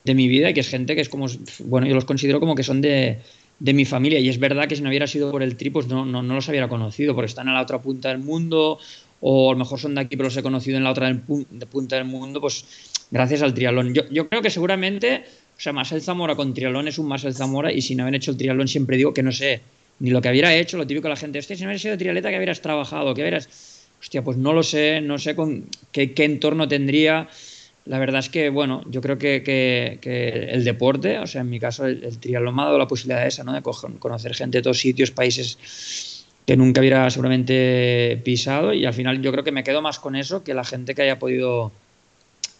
de 0.04 0.13
mi 0.13 0.28
vida 0.28 0.49
y 0.49 0.54
que 0.54 0.60
es 0.60 0.69
gente 0.69 0.95
que 0.95 1.02
es 1.02 1.10
como, 1.10 1.28
bueno, 1.65 1.88
yo 1.88 1.95
los 1.95 2.06
considero 2.06 2.39
como 2.39 2.56
que 2.56 2.63
son 2.63 2.82
de, 2.82 3.19
de 3.60 3.73
mi 3.73 3.86
familia. 3.86 4.19
Y 4.19 4.30
es 4.30 4.39
verdad 4.39 4.67
que 4.67 4.75
si 4.75 4.82
no 4.82 4.89
hubiera 4.89 5.08
sido 5.08 5.32
por 5.32 5.43
el 5.43 5.56
tri, 5.56 5.69
pues 5.69 5.88
no, 5.88 6.06
no, 6.06 6.23
no 6.23 6.36
los 6.36 6.47
hubiera 6.49 6.67
conocido, 6.67 7.13
porque 7.13 7.28
están 7.28 7.47
en 7.47 7.54
la 7.54 7.62
otra 7.62 7.82
punta 7.82 8.10
del 8.10 8.19
mundo, 8.19 8.80
o 9.21 9.49
a 9.49 9.54
lo 9.54 9.60
mejor 9.60 9.80
son 9.80 9.95
de 9.95 10.02
aquí, 10.02 10.15
pero 10.15 10.28
los 10.28 10.38
he 10.38 10.43
conocido 10.43 10.78
en 10.78 10.84
la 10.84 10.91
otra 10.91 11.08
del 11.08 11.21
de 11.49 11.65
punta 11.65 11.97
del 11.97 12.06
mundo, 12.06 12.41
pues 12.41 12.65
gracias 13.12 13.41
al 13.41 13.54
triatlón. 13.54 13.93
Yo, 13.93 14.04
yo 14.10 14.30
creo 14.30 14.41
que 14.41 14.49
seguramente, 14.49 15.23
o 15.58 15.60
sea, 15.60 15.73
Marcel 15.73 16.02
Zamora 16.02 16.36
con 16.36 16.54
triatlón 16.54 16.88
es 16.88 16.97
un 16.99 17.08
Marcel 17.08 17.34
Zamora, 17.34 17.71
y 17.71 17.82
sin 17.82 17.99
haber 18.02 18.15
hecho 18.15 18.32
el 18.32 18.38
triatlón 18.38 18.67
siempre 18.67 18.97
digo 18.97 19.13
que 19.13 19.23
no 19.23 19.32
sé 19.32 19.62
ni 19.99 20.12
lo 20.12 20.21
que 20.21 20.30
hubiera 20.30 20.56
hecho, 20.56 20.78
lo 20.78 20.88
típico 20.88 21.10
de 21.10 21.13
la 21.13 21.17
gente, 21.17 21.39
hostia, 21.39 21.58
si 21.58 21.63
no 21.63 21.67
hubieras 21.67 21.82
sido 21.82 21.97
triatleta, 21.97 22.30
que 22.30 22.38
hubieras 22.38 22.62
trabajado, 22.62 23.13
que 23.13 23.21
hubieras... 23.21 23.68
Hostia, 23.99 24.23
pues 24.23 24.38
no 24.38 24.53
lo 24.53 24.63
sé, 24.63 25.01
no 25.01 25.17
sé 25.17 25.35
con 25.35 25.67
qué, 25.91 26.13
entorno 26.17 26.67
tendría. 26.67 27.27
La 27.85 27.99
verdad 27.99 28.19
es 28.19 28.29
que, 28.29 28.49
bueno, 28.49 28.83
yo 28.89 29.01
creo 29.01 29.17
que, 29.17 29.43
que- 29.43 29.99
el 30.51 30.63
deporte, 30.63 31.19
o 31.19 31.27
sea, 31.27 31.41
en 31.41 31.49
mi 31.49 31.59
caso, 31.59 31.85
el, 31.85 32.03
el 32.03 32.19
triatlón 32.19 32.55
me 32.55 32.77
la 32.77 32.88
posibilidad 32.88 33.25
esa, 33.27 33.43
¿no? 33.43 33.53
De 33.53 33.62
conocer 33.62 34.33
gente 34.35 34.59
de 34.59 34.62
todos 34.63 34.79
sitios, 34.79 35.12
países 35.12 36.25
que 36.45 36.57
nunca 36.57 36.81
hubiera 36.81 37.09
seguramente 37.09 38.19
pisado 38.23 38.73
y 38.73 38.85
al 38.85 38.93
final 38.93 39.21
yo 39.21 39.31
creo 39.31 39.43
que 39.43 39.51
me 39.51 39.63
quedo 39.63 39.81
más 39.81 39.99
con 39.99 40.15
eso 40.15 40.43
que 40.43 40.53
la 40.55 40.63
gente 40.63 40.95
que 40.95 41.03
haya 41.03 41.19
podido 41.19 41.71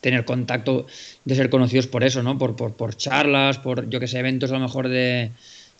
tener 0.02 0.24
contacto 0.26 0.86
de 1.26 1.36
ser 1.36 1.50
conocidos 1.50 1.88
por 1.88 2.04
eso, 2.04 2.24
¿no? 2.24 2.38
Por, 2.38 2.56
por, 2.56 2.76
por 2.76 2.96
charlas, 2.96 3.60
por, 3.60 3.90
yo 3.90 4.00
que 4.00 4.08
sé, 4.08 4.20
eventos 4.20 4.52
a 4.52 4.56
lo 4.56 4.62
mejor 4.62 4.88
de, 4.90 5.32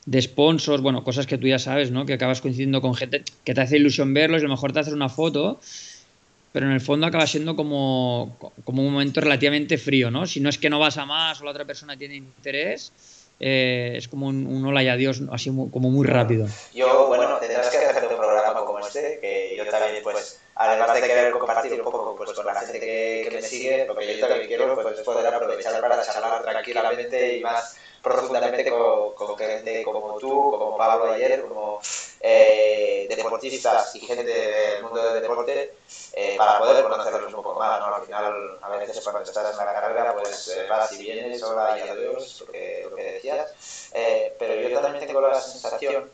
de 0.10 0.22
sponsors, 0.24 0.82
bueno, 0.82 1.04
cosas 1.04 1.28
que 1.28 1.38
tú 1.38 1.46
ya 1.46 1.60
sabes, 1.60 1.92
¿no? 1.92 2.04
Que 2.08 2.14
acabas 2.14 2.42
coincidiendo 2.42 2.82
con 2.82 2.96
gente 2.96 3.24
que 3.44 3.54
te 3.54 3.62
hace 3.62 3.78
ilusión 3.78 4.12
verlos 4.12 4.42
y 4.42 4.46
a 4.46 4.48
lo 4.48 4.54
mejor 4.56 4.72
te 4.74 4.80
haces 4.80 4.94
una 4.94 5.08
foto, 5.08 5.60
pero 6.52 6.66
en 6.66 6.72
el 6.72 6.82
fondo 6.82 7.06
acaba 7.06 7.28
siendo 7.28 7.56
como, 7.56 8.36
como 8.64 8.82
un 8.82 8.92
momento 8.92 9.22
relativamente 9.22 9.78
frío, 9.78 10.10
¿no? 10.10 10.26
Si 10.26 10.40
no 10.40 10.50
es 10.50 10.58
que 10.58 10.68
no 10.72 10.80
vas 10.80 10.98
a 10.98 11.06
más 11.06 11.40
o 11.42 11.46
la 11.46 11.52
otra 11.52 11.64
persona 11.66 11.96
tiene 11.96 12.16
interés, 12.16 12.92
eh, 13.40 13.94
es 13.98 14.08
como 14.08 14.28
un, 14.28 14.48
un 14.48 14.66
hola 14.66 14.82
y 14.82 14.88
adiós, 14.88 15.22
así 15.32 15.52
mu- 15.52 15.70
como 15.70 15.92
muy 15.92 16.08
rápido. 16.08 16.48
Yo, 16.74 17.06
bueno, 17.08 17.38
tendrás 17.40 17.70
que 17.70 17.78
hacer 17.78 18.04
un 18.10 18.18
programa 18.18 18.66
como 18.66 18.80
este, 18.80 19.20
que 19.22 19.54
yo 19.58 19.66
también, 19.70 20.02
pues, 20.02 20.40
además 20.56 20.92
de 20.96 21.02
querer 21.08 21.32
compartir 21.34 21.74
un 21.74 21.84
poco 21.84 22.16
pues, 22.18 22.32
con 22.34 22.46
la 22.48 22.56
gente 22.62 22.80
que, 22.80 23.28
que 23.30 23.36
me 23.36 23.42
sigue, 23.44 23.86
lo 23.86 23.96
que 23.96 24.18
yo 24.18 24.28
también 24.28 24.48
quiero 24.48 24.74
pues, 24.82 24.98
es 24.98 25.06
poder 25.06 25.28
aprovechar 25.32 25.80
para 25.80 26.02
charlar 26.02 26.42
tranquilamente 26.42 27.38
y 27.38 27.42
más 27.42 27.78
profundamente 28.02 28.70
con, 28.70 29.38
gente 29.38 29.84
como 29.84 30.18
tú, 30.18 30.52
como 30.52 30.78
Pablo 30.78 31.12
ayer, 31.12 31.42
como 31.42 31.80
eh, 32.22 33.08
deportistas 33.10 33.96
y 33.96 34.00
gente 34.02 34.24
del 34.24 34.84
mundo 34.84 35.14
del 35.14 35.22
deporte, 35.22 35.74
eh, 36.14 36.36
para 36.38 36.60
poder 36.60 36.84
conocerlos 36.84 37.34
un 37.34 37.44
poco 37.44 37.60
más, 37.60 37.80
¿no? 37.80 37.96
Al 37.96 38.04
final, 38.04 38.58
a 38.62 38.70
veces 38.70 39.00
cuando 39.04 39.22
estás 39.22 39.58
en 39.60 39.66
la 39.66 39.74
carrera, 39.74 40.14
pues 40.14 40.48
eh, 40.50 40.66
vas 40.70 40.92
y 40.94 41.04
vienes, 41.04 41.42
hola 41.44 41.78
y 41.78 41.90
adiós, 41.90 42.42
lo 42.42 42.52
que, 42.52 42.88
lo 42.90 42.96
que 42.96 43.04
decías, 43.04 43.90
eh, 43.94 44.36
pero 44.38 44.70
yo 44.70 44.82
también 44.82 45.06
tengo 45.06 45.22
la 45.22 45.40
sensación 45.40 46.12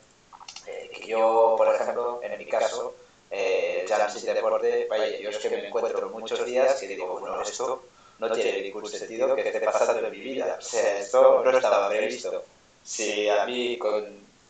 eh, 0.67 0.89
que 0.93 1.07
yo, 1.07 1.55
por 1.57 1.73
ejemplo, 1.73 2.19
en 2.23 2.37
mi 2.37 2.45
caso, 2.45 2.95
eh, 3.29 3.85
ya 3.87 4.07
en 4.07 4.33
deporte, 4.33 4.87
vaya, 4.89 5.19
yo 5.19 5.29
es 5.29 5.37
que 5.37 5.49
me 5.49 5.67
encuentro 5.67 6.09
muchos 6.09 6.45
días 6.45 6.75
que 6.75 6.87
digo, 6.87 7.19
bueno, 7.19 7.41
esto 7.41 7.83
no 8.19 8.31
tiene 8.31 8.61
ningún 8.61 8.87
sentido 8.87 9.35
que 9.35 9.47
esté 9.47 9.59
pasando 9.61 10.05
en 10.05 10.11
mi 10.11 10.19
vida. 10.19 10.57
O 10.59 10.61
sea, 10.61 10.99
esto 10.99 11.43
no 11.43 11.57
estaba 11.57 11.89
previsto. 11.89 12.43
Si 12.83 13.27
a 13.29 13.45
mí 13.45 13.77
con 13.77 14.05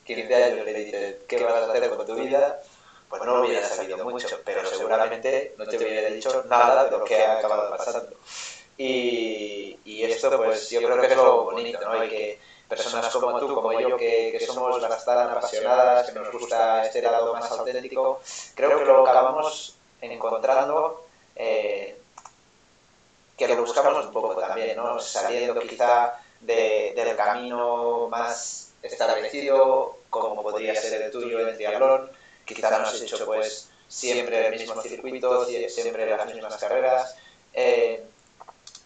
15 0.06 0.36
años 0.36 0.66
le 0.66 0.74
dicen 0.74 1.18
qué 1.28 1.44
vas 1.44 1.54
a 1.54 1.72
hacer 1.72 1.90
con 1.90 2.06
tu 2.06 2.16
vida, 2.16 2.62
pues 3.10 3.24
no 3.24 3.38
lo 3.38 3.46
hubiera 3.46 3.68
sabido 3.68 4.04
mucho, 4.04 4.40
pero 4.44 4.66
seguramente 4.68 5.54
no 5.58 5.66
te 5.66 5.78
hubiera 5.78 6.10
dicho 6.10 6.44
nada 6.50 6.86
de 6.86 6.92
lo 6.92 7.04
que 7.04 7.24
ha 7.24 7.40
acabado 7.40 7.76
pasando. 7.78 8.16
Y, 8.78 9.80
y 9.86 10.04
esto, 10.04 10.36
pues 10.38 10.70
yo 10.70 10.82
creo 10.82 11.00
que 11.00 11.08
es 11.08 11.16
lo 11.16 11.44
bonito, 11.46 11.80
¿no? 11.82 12.04
Y 12.04 12.10
que 12.10 12.40
personas 12.68 13.08
como 13.10 13.40
tú, 13.40 13.56
como 13.56 13.80
yo, 13.80 13.96
que, 13.98 14.36
que 14.38 14.46
somos 14.46 14.82
bastante 14.82 15.34
apasionadas, 15.34 16.12
que 16.12 16.20
nos 16.20 16.32
gusta 16.32 16.86
este 16.86 17.02
lado 17.02 17.34
más 17.34 17.50
auténtico, 17.52 18.22
creo 18.54 18.80
que 18.80 18.86
lo 18.86 19.08
acabamos 19.08 19.76
encontrando, 20.02 21.06
eh, 21.36 21.96
que 23.38 23.48
lo 23.48 23.62
buscamos 23.62 24.06
un 24.06 24.12
poco 24.12 24.36
también, 24.36 24.76
¿no? 24.78 25.00
Saliendo 25.00 25.60
quizá 25.62 26.20
de, 26.40 26.94
del 26.96 27.16
camino 27.16 28.08
más 28.10 28.74
establecido, 28.82 29.98
como 30.10 30.42
podría 30.42 30.76
ser 30.76 31.02
el 31.02 31.12
tuyo 31.12 31.48
en 31.48 31.56
triatlón, 31.56 32.12
quizá 32.46 32.70
no 32.70 32.86
has 32.86 33.02
hecho 33.02 33.26
pues 33.26 33.70
siempre 33.88 34.48
el 34.48 34.58
mismo 34.58 34.82
circuito, 34.82 35.46
siempre 35.46 36.06
las 36.06 36.34
mismas 36.34 36.56
carreras, 36.58 37.16
eh, 37.54 38.04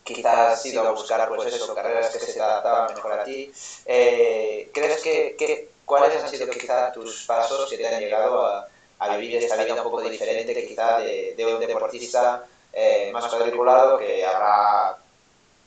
quizás 0.04 0.60
has 0.60 0.66
ido 0.66 0.88
a 0.88 0.92
buscar 0.92 1.28
pues 1.28 1.54
eso, 1.54 1.76
carreras 1.76 2.10
que 2.10 2.20
se 2.20 2.34
te 2.34 2.42
adaptaban 2.42 2.96
mejor 2.96 3.14
a 3.14 3.24
ti. 3.24 3.52
Eh, 3.86 4.70
¿Crees 4.74 5.02
que, 5.02 5.36
que, 5.38 5.70
cuáles 5.86 6.24
han 6.24 6.30
sido 6.30 6.50
quizá 6.50 6.92
tus 6.92 7.26
pasos 7.26 7.70
que 7.70 7.78
te 7.78 7.88
han 7.88 8.00
llegado 8.00 8.46
a, 8.46 8.68
a 9.00 9.18
vivir 9.18 9.38
esta 9.38 9.56
vida 9.64 9.76
un 9.76 9.84
poco 9.84 10.02
diferente 10.02 10.68
quizá 10.68 11.00
de, 11.00 11.34
de 11.36 11.46
un 11.46 11.60
deportista 11.60 12.46
eh, 12.74 13.10
más 13.12 13.26
cuadriculado 13.28 13.98
que 13.98 14.26
habrá 14.26 14.98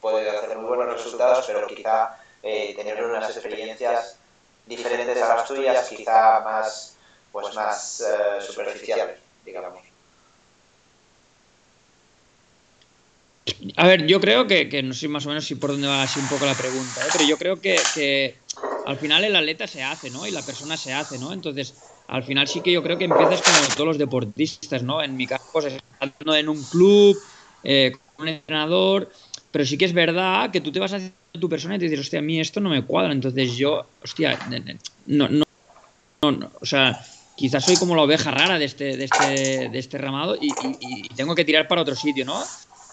podido 0.01 0.31
hacer 0.31 0.57
muy 0.59 0.77
buenos 0.77 1.03
resultados, 1.03 1.45
pero 1.47 1.67
quizá 1.67 2.19
eh, 2.43 2.75
tener 2.75 3.03
unas 3.05 3.31
experiencias 3.31 4.19
diferentes 4.67 5.21
a 5.23 5.37
las 5.37 5.47
tuyas, 5.47 5.89
quizá 5.89 6.41
más, 6.41 6.97
pues 7.31 7.55
más 7.55 8.01
eh, 8.01 8.41
superficiales? 8.41 9.19
digamos. 9.45 9.83
A 13.77 13.87
ver, 13.87 14.07
yo 14.07 14.21
creo 14.21 14.47
que, 14.47 14.69
que, 14.69 14.83
no 14.83 14.95
sé 14.95 15.09
más 15.09 15.27
o 15.27 15.29
menos 15.29 15.45
si 15.45 15.57
por 15.57 15.71
dónde 15.71 15.89
va 15.89 16.03
así 16.03 16.19
un 16.21 16.29
poco 16.29 16.47
la 16.47 16.55
pregunta, 16.55 17.01
¿eh? 17.01 17.09
pero 17.13 17.25
yo 17.25 17.39
creo 17.39 17.61
que, 17.61 17.77
que, 17.95 18.39
al 18.85 18.99
final 18.99 19.25
el 19.25 19.35
atleta 19.35 19.67
se 19.67 19.83
hace, 19.83 20.11
¿no? 20.11 20.27
Y 20.27 20.31
la 20.31 20.43
persona 20.43 20.77
se 20.77 20.93
hace, 20.93 21.19
¿no? 21.19 21.33
Entonces, 21.33 21.75
al 22.07 22.23
final 22.25 22.47
sí 22.49 22.63
que 22.63 22.73
yo 22.73 22.83
creo 22.83 22.99
que 22.99 23.05
empiezas 23.05 23.43
como 23.43 23.73
todos 23.75 23.89
los 23.89 23.99
deportistas, 23.99 24.83
¿no? 24.83 25.03
En 25.03 25.17
mi 25.17 25.27
caso, 25.27 25.45
pues 25.53 25.67
estando 25.67 26.35
en 26.37 26.49
un 26.49 26.65
club, 26.69 27.25
eh, 27.63 27.93
con 28.17 28.25
un 28.25 28.29
entrenador, 28.29 29.11
pero 29.51 29.65
sí 29.65 29.79
que 29.79 29.85
es 29.87 29.93
verdad 29.93 30.51
que 30.51 30.61
tú 30.61 30.73
te 30.73 30.81
vas 30.81 30.93
haciendo 30.93 31.17
tu 31.41 31.49
persona 31.49 31.77
y 31.77 31.79
te 31.79 31.85
dices, 31.87 32.01
hostia, 32.01 32.19
a 32.19 32.23
mí 32.23 32.41
esto 32.41 32.61
no 32.61 32.71
me 32.71 32.85
cuadra, 32.85 33.13
entonces 33.13 33.53
yo, 33.57 33.95
hostia, 34.03 34.43
no, 35.07 35.29
no, 35.29 35.45
no, 36.31 36.53
o 36.61 36.67
sea, 36.67 37.01
quizás 37.35 37.65
soy 37.65 37.77
como 37.79 37.97
la 37.97 38.03
oveja 38.03 38.31
rara 38.31 38.59
de 38.59 38.65
este, 38.65 38.97
de 38.97 39.05
este, 39.05 39.25
de 39.71 39.79
este 39.79 39.99
ramado 39.99 40.37
y, 40.41 40.49
y, 40.61 40.79
y 41.11 41.15
tengo 41.15 41.35
que 41.35 41.45
tirar 41.45 41.67
para 41.69 41.83
otro 41.83 41.97
sitio, 41.97 42.25
¿no? 42.25 42.51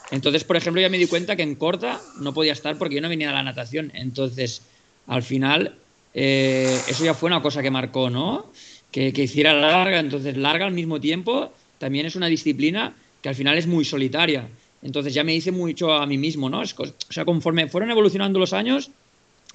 Entonces, 0.09 0.43
por 0.43 0.57
ejemplo, 0.57 0.81
ya 0.81 0.89
me 0.89 0.97
di 0.97 1.05
cuenta 1.07 1.35
que 1.35 1.43
en 1.43 1.55
corta 1.55 2.09
no 2.15 2.33
podía 2.33 2.53
estar 2.53 2.77
porque 2.77 2.95
yo 2.95 3.01
no 3.01 3.09
venía 3.09 3.27
de 3.27 3.33
la 3.35 3.43
natación. 3.43 3.91
Entonces, 3.93 4.67
al 5.05 5.21
final, 5.21 5.85
eh, 6.13 6.83
eso 6.87 7.03
ya 7.03 7.13
fue 7.13 7.27
una 7.27 7.41
cosa 7.43 7.61
que 7.61 7.69
marcó, 7.69 8.09
¿no? 8.09 8.51
Que, 8.91 9.13
que, 9.13 9.23
hiciera 9.23 9.53
larga. 9.53 9.99
Entonces, 9.99 10.37
larga 10.37 10.65
al 10.65 10.73
mismo 10.73 10.99
tiempo 10.99 11.53
también 11.77 12.05
es 12.05 12.15
una 12.15 12.27
disciplina 12.27 12.95
que 13.21 13.29
al 13.29 13.35
final 13.35 13.57
es 13.57 13.67
muy 13.67 13.85
solitaria. 13.85 14.47
Entonces, 14.81 15.13
ya 15.13 15.23
me 15.23 15.35
hice 15.35 15.51
mucho 15.51 15.93
a 15.93 16.05
mí 16.05 16.17
mismo, 16.17 16.49
¿no? 16.49 16.61
O 16.61 16.65
sea, 17.09 17.25
conforme 17.25 17.67
fueron 17.67 17.91
evolucionando 17.91 18.39
los 18.39 18.53
años, 18.53 18.91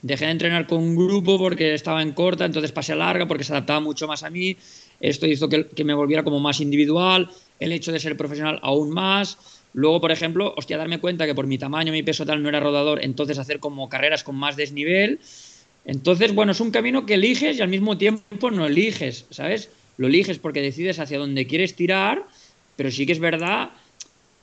dejé 0.03 0.27
de 0.27 0.33
entrenar 0.33 0.67
con 0.67 0.83
un 0.83 0.97
grupo 0.97 1.39
porque 1.39 1.75
estaba 1.75 2.03
en 2.03 2.13
corta, 2.13 2.45
entonces 2.45 2.73
pasé 2.73 2.93
a 2.93 2.97
larga 2.97 3.27
porque 3.27 3.45
se 3.45 3.53
adaptaba 3.53 3.81
mucho 3.81 4.07
más 4.07 4.23
a 4.23 4.31
mí. 4.31 4.57
Esto 5.01 5.27
hizo 5.27 5.49
que, 5.49 5.67
que 5.69 5.85
me 5.85 5.95
volviera 5.95 6.23
como 6.23 6.41
más 6.41 6.61
individual. 6.61 7.31
El 7.59 7.73
hecho 7.73 7.91
de 7.91 8.01
ser 8.01 8.17
profesional 8.17 8.61
aún 8.63 8.91
más 8.91 9.39
Luego, 9.75 10.01
por 10.01 10.13
ejemplo, 10.13 10.55
hostia, 10.57 10.79
darme 10.79 11.01
cuenta 11.01 11.27
que 11.27 11.35
por 11.35 11.49
mi 11.49 11.59
tamaño, 11.59 11.93
mi 11.93 12.05
peso 12.05 12.25
tal 12.25 12.43
no 12.43 12.49
era 12.49 12.61
rodador, 12.61 13.03
entonces 13.03 13.39
hacer 13.39 13.59
como 13.59 13.89
carreras 13.89 14.23
con 14.23 14.37
más 14.37 14.55
desnivel. 14.55 15.19
Entonces, 15.85 16.35
bueno, 16.35 16.53
es 16.53 16.61
un 16.61 16.71
camino 16.71 17.05
que 17.05 17.15
eliges 17.15 17.59
y 17.59 17.63
al 17.63 17.69
mismo 17.69 17.99
tiempo 17.99 18.51
no 18.51 18.67
eliges, 18.67 19.27
¿sabes? 19.31 19.71
Lo 19.99 20.07
eliges 20.07 20.39
porque 20.39 20.63
decides 20.63 20.99
hacia 20.99 21.19
dónde 21.19 21.47
quieres 21.47 21.77
tirar, 21.77 22.25
pero 22.77 22.91
sí 22.91 23.07
que 23.07 23.13
es 23.13 23.19
verdad 23.19 23.71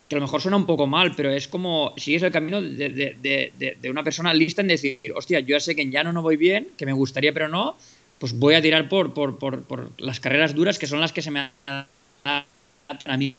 que 0.07 0.15
a 0.15 0.19
lo 0.19 0.25
mejor 0.25 0.41
suena 0.41 0.57
un 0.57 0.65
poco 0.65 0.87
mal, 0.87 1.13
pero 1.15 1.31
es 1.31 1.47
como 1.47 1.93
sigues 1.97 2.21
el 2.23 2.31
camino 2.31 2.61
de, 2.61 3.77
una 3.89 4.03
persona 4.03 4.33
lista 4.33 4.61
en 4.61 4.67
decir, 4.67 4.99
hostia, 5.15 5.39
yo 5.39 5.55
ya 5.55 5.59
sé 5.59 5.73
que 5.73 5.81
en 5.81 5.91
llano 5.91 6.11
no 6.11 6.21
voy 6.21 6.35
bien, 6.35 6.67
que 6.77 6.85
me 6.85 6.91
gustaría, 6.91 7.31
pero 7.31 7.47
no, 7.47 7.77
pues 8.19 8.37
voy 8.37 8.55
a 8.55 8.61
tirar 8.61 8.89
por, 8.89 9.13
por, 9.13 9.91
las 9.97 10.19
carreras 10.19 10.53
duras 10.53 10.77
que 10.77 10.85
son 10.85 10.99
las 10.99 11.13
que 11.13 11.21
se 11.21 11.31
me 11.31 11.49
a 12.25 13.17
mí. 13.17 13.35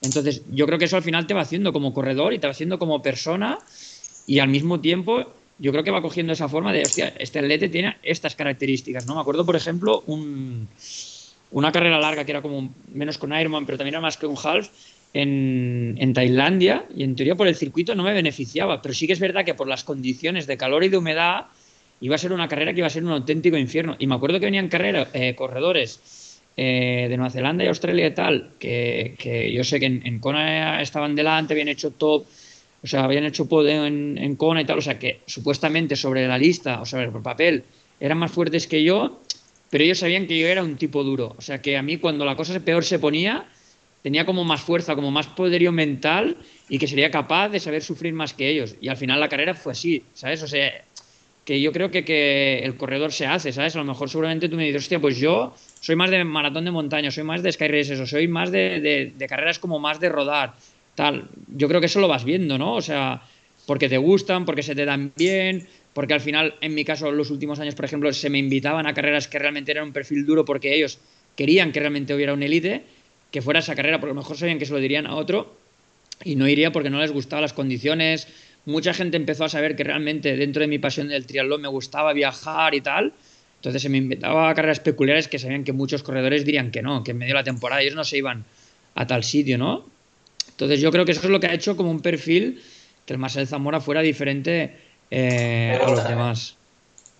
Entonces, 0.00 0.42
yo 0.52 0.66
creo 0.66 0.78
que 0.78 0.84
eso 0.84 0.96
al 0.96 1.02
final 1.02 1.26
te 1.26 1.34
va 1.34 1.40
haciendo 1.40 1.72
como 1.72 1.92
corredor 1.92 2.32
y 2.32 2.38
te 2.38 2.46
va 2.46 2.52
haciendo 2.52 2.78
como 2.78 3.02
persona 3.02 3.58
y 4.28 4.38
al 4.38 4.48
mismo 4.48 4.80
tiempo 4.80 5.32
yo 5.58 5.72
creo 5.72 5.84
que 5.84 5.90
va 5.90 6.02
cogiendo 6.02 6.32
esa 6.32 6.48
forma 6.48 6.72
de, 6.72 6.82
hostia, 6.82 7.14
este 7.18 7.38
atleta 7.38 7.68
tiene 7.70 7.96
estas 8.02 8.36
características, 8.36 9.06
¿no? 9.06 9.14
Me 9.14 9.20
acuerdo, 9.20 9.46
por 9.46 9.56
ejemplo, 9.56 10.02
un, 10.06 10.68
una 11.50 11.72
carrera 11.72 11.98
larga 11.98 12.24
que 12.24 12.32
era 12.32 12.42
como 12.42 12.74
menos 12.92 13.18
con 13.18 13.32
Ironman, 13.32 13.64
pero 13.64 13.78
también 13.78 13.94
era 13.94 14.00
más 14.00 14.16
que 14.16 14.26
un 14.26 14.36
half 14.42 14.68
en, 15.14 15.96
en, 15.98 16.12
Tailandia 16.12 16.84
y 16.94 17.04
en 17.04 17.16
teoría 17.16 17.36
por 17.36 17.48
el 17.48 17.56
circuito 17.56 17.94
no 17.94 18.02
me 18.02 18.12
beneficiaba, 18.12 18.82
pero 18.82 18.92
sí 18.92 19.06
que 19.06 19.14
es 19.14 19.20
verdad 19.20 19.44
que 19.44 19.54
por 19.54 19.66
las 19.66 19.82
condiciones 19.82 20.46
de 20.46 20.58
calor 20.58 20.84
y 20.84 20.88
de 20.88 20.98
humedad 20.98 21.46
iba 22.00 22.14
a 22.14 22.18
ser 22.18 22.32
una 22.32 22.48
carrera 22.48 22.72
que 22.72 22.80
iba 22.80 22.86
a 22.86 22.90
ser 22.90 23.04
un 23.04 23.12
auténtico 23.12 23.56
infierno. 23.56 23.96
Y 23.98 24.06
me 24.06 24.14
acuerdo 24.14 24.38
que 24.38 24.46
venían 24.46 24.68
eh, 24.72 25.34
corredores 25.34 26.42
eh, 26.56 27.06
de 27.08 27.16
Nueva 27.16 27.30
Zelanda 27.30 27.64
y 27.64 27.68
Australia 27.68 28.06
y 28.06 28.14
tal, 28.14 28.50
que, 28.58 29.14
que 29.18 29.52
yo 29.52 29.64
sé 29.64 29.80
que 29.80 29.86
en, 29.86 30.06
en, 30.06 30.18
Kona 30.18 30.82
estaban 30.82 31.14
delante, 31.14 31.54
habían 31.54 31.68
hecho 31.68 31.92
top, 31.92 32.26
o 32.86 32.88
sea, 32.88 33.02
habían 33.02 33.24
hecho 33.24 33.48
podio 33.48 33.84
en, 33.84 34.16
en, 34.16 34.36
Kona 34.36 34.62
y 34.62 34.64
tal, 34.64 34.78
o 34.78 34.80
sea, 34.80 34.96
que 34.96 35.18
supuestamente 35.26 35.96
sobre 35.96 36.28
la 36.28 36.38
lista, 36.38 36.80
o 36.80 36.86
sea, 36.86 37.10
por 37.10 37.20
papel, 37.20 37.64
eran 37.98 38.16
más 38.16 38.30
fuertes 38.30 38.68
que 38.68 38.84
yo, 38.84 39.20
pero 39.70 39.82
ellos 39.82 39.98
sabían 39.98 40.28
que 40.28 40.38
yo 40.38 40.46
era 40.46 40.62
un 40.62 40.76
tipo 40.76 41.02
duro, 41.02 41.34
o 41.36 41.42
sea, 41.42 41.60
que 41.60 41.76
a 41.76 41.82
mí 41.82 41.96
cuando 41.96 42.24
la 42.24 42.36
cosa 42.36 42.60
peor 42.60 42.84
se 42.84 43.00
ponía, 43.00 43.44
tenía 44.02 44.24
como 44.24 44.44
más 44.44 44.60
fuerza, 44.60 44.94
como 44.94 45.10
más 45.10 45.26
poderío 45.26 45.72
mental 45.72 46.36
y 46.68 46.78
que 46.78 46.86
sería 46.86 47.10
capaz 47.10 47.48
de 47.48 47.58
saber 47.58 47.82
sufrir 47.82 48.14
más 48.14 48.34
que 48.34 48.48
ellos. 48.48 48.76
Y 48.80 48.86
al 48.86 48.96
final 48.96 49.18
la 49.18 49.28
carrera 49.28 49.52
fue 49.54 49.72
así, 49.72 50.04
¿sabes? 50.14 50.44
O 50.44 50.46
sea, 50.46 50.70
que 51.44 51.60
yo 51.60 51.72
creo 51.72 51.90
que, 51.90 52.04
que 52.04 52.60
el 52.60 52.76
corredor 52.76 53.12
se 53.12 53.26
hace, 53.26 53.52
¿sabes? 53.52 53.74
A 53.74 53.78
lo 53.78 53.84
mejor 53.84 54.08
seguramente 54.08 54.48
tú 54.48 54.54
me 54.54 54.64
dices, 54.64 54.82
hostia, 54.82 55.00
pues 55.00 55.16
yo 55.18 55.54
soy 55.80 55.96
más 55.96 56.10
de 56.10 56.22
maratón 56.22 56.64
de 56.64 56.70
montaña, 56.70 57.10
soy 57.10 57.24
más 57.24 57.42
de 57.42 57.50
sky 57.50 57.66
races, 57.66 57.98
o 57.98 58.06
soy 58.06 58.28
más 58.28 58.52
de, 58.52 59.12
de, 59.16 59.26
carreras 59.26 59.58
como 59.58 59.80
más 59.80 59.98
de 59.98 60.08
rodar, 60.08 60.54
tal. 60.96 61.28
Yo 61.46 61.68
creo 61.68 61.80
que 61.80 61.86
eso 61.86 62.00
lo 62.00 62.08
vas 62.08 62.24
viendo, 62.24 62.58
¿no? 62.58 62.74
O 62.74 62.82
sea, 62.82 63.22
porque 63.66 63.88
te 63.88 63.98
gustan, 63.98 64.44
porque 64.44 64.64
se 64.64 64.74
te 64.74 64.84
dan 64.84 65.12
bien, 65.16 65.68
porque 65.94 66.14
al 66.14 66.20
final, 66.20 66.54
en 66.60 66.74
mi 66.74 66.84
caso, 66.84 67.12
los 67.12 67.30
últimos 67.30 67.60
años, 67.60 67.76
por 67.76 67.84
ejemplo, 67.84 68.12
se 68.12 68.28
me 68.28 68.38
invitaban 68.38 68.86
a 68.86 68.94
carreras 68.94 69.28
que 69.28 69.38
realmente 69.38 69.70
eran 69.70 69.84
un 69.84 69.92
perfil 69.92 70.26
duro 70.26 70.44
porque 70.44 70.74
ellos 70.74 70.98
querían 71.36 71.70
que 71.70 71.78
realmente 71.78 72.12
hubiera 72.12 72.34
un 72.34 72.42
élite, 72.42 72.82
que 73.30 73.42
fuera 73.42 73.60
esa 73.60 73.76
carrera, 73.76 74.00
porque 74.00 74.10
a 74.10 74.14
lo 74.14 74.20
mejor 74.20 74.36
sabían 74.36 74.58
que 74.58 74.66
se 74.66 74.72
lo 74.72 74.80
dirían 74.80 75.06
a 75.06 75.14
otro 75.14 75.56
y 76.24 76.34
no 76.34 76.48
iría 76.48 76.72
porque 76.72 76.90
no 76.90 77.00
les 77.00 77.12
gustaban 77.12 77.42
las 77.42 77.52
condiciones. 77.52 78.26
Mucha 78.64 78.92
gente 78.92 79.16
empezó 79.16 79.44
a 79.44 79.48
saber 79.48 79.76
que 79.76 79.84
realmente 79.84 80.36
dentro 80.36 80.62
de 80.62 80.66
mi 80.66 80.80
pasión 80.80 81.08
del 81.08 81.26
triatlón 81.26 81.60
me 81.60 81.68
gustaba 81.68 82.12
viajar 82.12 82.74
y 82.74 82.80
tal 82.80 83.12
entonces 83.66 83.82
se 83.82 83.88
me 83.88 83.98
inventaba 83.98 84.54
carreras 84.54 84.78
peculiares 84.78 85.28
que 85.28 85.40
sabían 85.40 85.64
que 85.64 85.72
muchos 85.72 86.04
corredores 86.04 86.44
dirían 86.44 86.70
que 86.70 86.82
no, 86.82 87.02
que 87.02 87.10
en 87.12 87.18
medio 87.18 87.34
de 87.34 87.40
la 87.40 87.44
temporada 87.44 87.82
ellos 87.82 87.96
no 87.96 88.04
se 88.04 88.18
iban 88.18 88.44
a 88.94 89.06
tal 89.08 89.24
sitio, 89.24 89.58
¿no? 89.58 89.84
Entonces 90.56 90.80
yo 90.80 90.90
creo 90.90 91.04
que 91.04 91.12
eso 91.12 91.20
es 91.20 91.28
lo 91.28 91.38
que 91.38 91.48
ha 91.48 91.52
hecho 91.52 91.76
como 91.76 91.90
un 91.90 92.00
perfil 92.00 92.64
que 93.04 93.12
el 93.12 93.18
Marcel 93.18 93.46
Zamora 93.46 93.78
fuera 93.78 94.00
diferente 94.00 94.74
eh, 95.10 95.78
a 95.78 95.86
los 95.86 96.08
demás. 96.08 96.56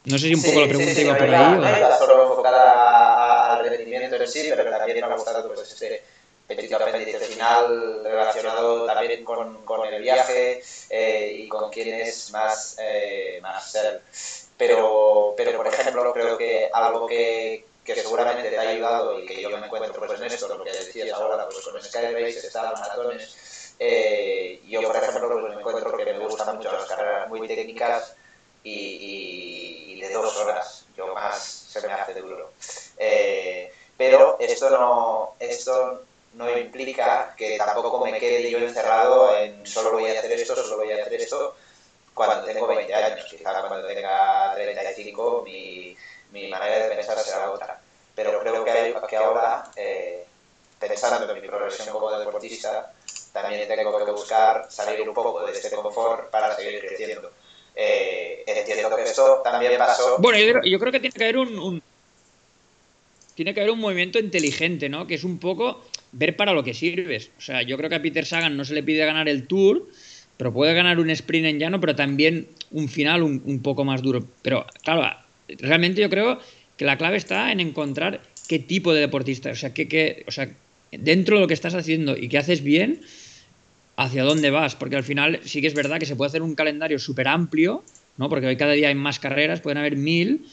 No 0.07 0.17
sé 0.19 0.29
si 0.29 0.35
un 0.35 0.41
poco 0.41 0.55
sí, 0.55 0.61
la 0.61 0.69
pregunta 0.69 0.91
sí, 0.91 0.97
sí, 0.97 1.03
iba 1.03 1.19
por 1.19 1.35
ahí. 1.35 1.81
No 1.81 1.99
solo 1.99 2.31
enfocada 2.31 3.57
al 3.59 3.69
rendimiento 3.69 4.17
en 4.17 4.27
sí, 4.27 4.47
pero 4.49 4.71
también 4.71 5.01
me 5.01 5.13
ha 5.13 5.17
gustado 5.17 5.47
pues, 5.49 5.71
este 5.71 6.03
petito 6.47 6.77
apéndice 6.77 7.19
final 7.19 8.01
relacionado 8.05 8.87
también 8.87 9.23
con, 9.23 9.65
con 9.67 9.87
el 9.87 10.01
viaje 10.01 10.63
eh, 10.89 11.37
y 11.41 11.49
con 11.49 11.71
quién 11.71 11.93
es 11.93 12.31
más, 12.31 12.79
eh, 12.81 13.39
más 13.43 13.71
ser. 13.71 14.01
Pero, 14.57 15.35
pero, 15.37 15.59
por 15.59 15.67
ejemplo, 15.67 16.11
creo 16.15 16.39
que 16.39 16.71
algo 16.73 17.07
que, 17.07 17.67
que 17.87 18.03
seguramente 18.03 18.51
te 18.51 18.59
ha 18.59 18.63
ayudado 18.63 19.19
y 19.19 19.27
que 19.27 19.41
yo 19.41 19.51
me 19.51 19.67
encuentro 19.67 19.95
pues, 20.07 20.21
en 20.21 20.27
esto, 20.27 20.49
lo 20.49 20.65
que 20.65 20.73
decías 20.73 21.13
ahora, 21.13 21.49
pues 21.49 21.65
con 21.65 21.81
Sky 21.83 22.13
Race, 22.13 22.47
está 22.47 22.73
maratones, 22.73 23.75
eh, 23.79 24.61
yo, 24.67 24.83
por 24.83 24.97
ejemplo, 24.97 25.41
pues, 25.41 25.55
me 25.55 25.61
encuentro 25.61 25.97
que 25.97 26.05
me 26.05 26.19
gustan 26.19 26.57
mucho 26.57 26.73
las 26.73 26.87
carreras 26.87 27.29
muy 27.29 27.47
técnicas 27.47 28.15
y, 28.63 28.73
y, 28.73 29.93
y 29.95 30.01
de 30.01 30.11
dos 30.11 30.37
horas, 30.39 30.87
yo 30.97 31.15
más 31.15 31.43
se 31.43 31.87
me 31.87 31.93
hace 31.93 32.21
duro. 32.21 32.53
Eh, 32.99 33.73
pero 33.97 34.37
esto 34.41 34.71
no, 34.71 35.35
esto 35.39 36.03
no 36.35 36.59
implica 36.59 37.35
que 37.37 37.57
tampoco 37.57 38.05
me 38.05 38.19
quede 38.19 38.51
yo 38.51 38.59
encerrado 38.59 39.37
en 39.37 39.65
solo 39.67 39.93
voy 39.93 40.07
a 40.07 40.19
hacer 40.19 40.33
esto, 40.33 40.57
solo 40.57 40.79
voy 40.79 40.91
a 40.93 41.03
hacer 41.03 41.15
esto, 41.15 41.55
cuando 42.15 42.47
tengo 42.47 42.67
20 42.67 42.95
años, 42.95 43.27
quizá 43.31 43.69
cuando 43.69 43.87
tenga 43.87 44.55
35 44.55 45.43
mi, 45.45 45.97
mi 46.33 46.49
manera 46.49 46.89
de 46.89 46.95
pensar 46.95 47.19
será 47.19 47.51
otra. 47.51 47.81
Pero 48.15 48.41
creo 48.41 48.65
que, 48.65 48.71
hay, 48.71 48.95
que 49.09 49.17
ahora, 49.17 49.65
eh, 49.77 50.25
pensando 50.79 51.31
en 51.31 51.43
mi 51.43 51.49
progresión 51.49 51.89
como 51.89 52.11
deportista, 52.19 52.93
también 53.33 53.69
tengo 53.69 54.05
que 54.05 54.13
buscar 54.13 54.67
salir 54.71 55.07
un 55.07 55.15
poco 55.15 55.45
de 55.45 55.53
este 55.53 55.71
confort 55.71 56.31
para 56.31 56.57
seguir 56.57 56.81
creciendo. 56.81 57.31
Eh, 57.75 58.43
entiendo 58.47 58.97
que 58.97 59.03
esto 59.03 59.43
también 59.45 59.77
pasó... 59.77 60.17
Bueno, 60.19 60.39
yo, 60.65 60.79
creo 60.79 60.93
que 60.93 61.01
tiene 61.01 61.15
que 61.15 61.25
haber 61.25 61.37
un, 61.37 61.59
un, 61.59 61.83
tiene 63.35 63.53
que 63.53 63.61
haber 63.61 63.73
un 63.73 63.81
movimiento 63.81 64.19
inteligente, 64.19 64.89
¿no? 64.89 65.07
Que 65.07 65.15
es 65.15 65.25
un 65.25 65.39
poco 65.39 65.85
ver 66.13 66.35
para 66.37 66.55
lo 66.55 66.65
que 66.65 66.73
sirves. 66.73 67.31
O 67.37 67.41
sea, 67.43 67.63
yo 67.63 67.77
creo 67.77 67.91
que 67.91 67.97
a 67.97 68.03
Peter 68.03 68.25
Sagan 68.25 68.57
no 68.57 68.65
se 68.65 68.73
le 68.73 68.83
pide 68.83 69.05
ganar 69.05 69.29
el 69.29 69.47
Tour, 69.47 69.87
pero 70.39 70.53
puede 70.53 70.73
ganar 70.73 70.99
un 70.99 71.11
sprint 71.11 71.47
en 71.47 71.59
llano, 71.59 71.79
pero 71.79 71.95
también 71.95 72.49
un 72.71 72.89
final 72.89 73.23
un, 73.23 73.63
poco 73.63 73.85
más 73.85 74.01
duro. 74.01 74.25
Pero 74.41 74.65
claro, 74.83 75.19
realmente 75.49 76.01
yo 76.01 76.11
creo 76.11 76.41
que 76.77 76.85
la 76.85 76.99
clave 76.99 77.17
está 77.17 77.53
en 77.53 77.61
encontrar 77.61 78.23
qué 78.49 78.59
tipo 78.59 78.93
de 78.93 79.01
deportista, 79.01 79.51
o 79.51 79.55
sea, 79.55 79.73
qué, 79.73 79.89
qué, 79.89 80.25
o 80.27 80.31
sea, 80.31 80.51
dentro 80.93 81.37
de 81.37 81.43
lo 81.43 81.49
que 81.49 81.55
estás 81.55 81.75
haciendo 81.75 82.17
y 82.17 82.29
que 82.29 82.39
haces 82.39 82.63
bien, 82.63 83.01
hacia 83.97 84.25
dónde 84.25 84.51
vas, 84.51 84.77
porque 84.77 84.97
al 84.97 85.05
final 85.05 85.41
sí 85.45 85.61
que 85.61 85.67
es 85.67 85.75
verdad 85.75 85.99
que 85.99 86.07
se 86.07 86.17
puede 86.17 86.29
hacer 86.29 86.43
un 86.43 86.55
calendario 86.55 86.99
súper 86.99 87.29
amplio, 87.29 87.83
¿no? 88.19 88.29
Porque 88.29 88.47
hoy 88.47 88.57
cada 88.57 88.73
día 88.73 88.89
hay 88.89 88.95
más 88.95 89.19
carreras, 89.19 89.61
pueden 89.61 89.79
haber 89.79 89.97
mil, 89.97 90.47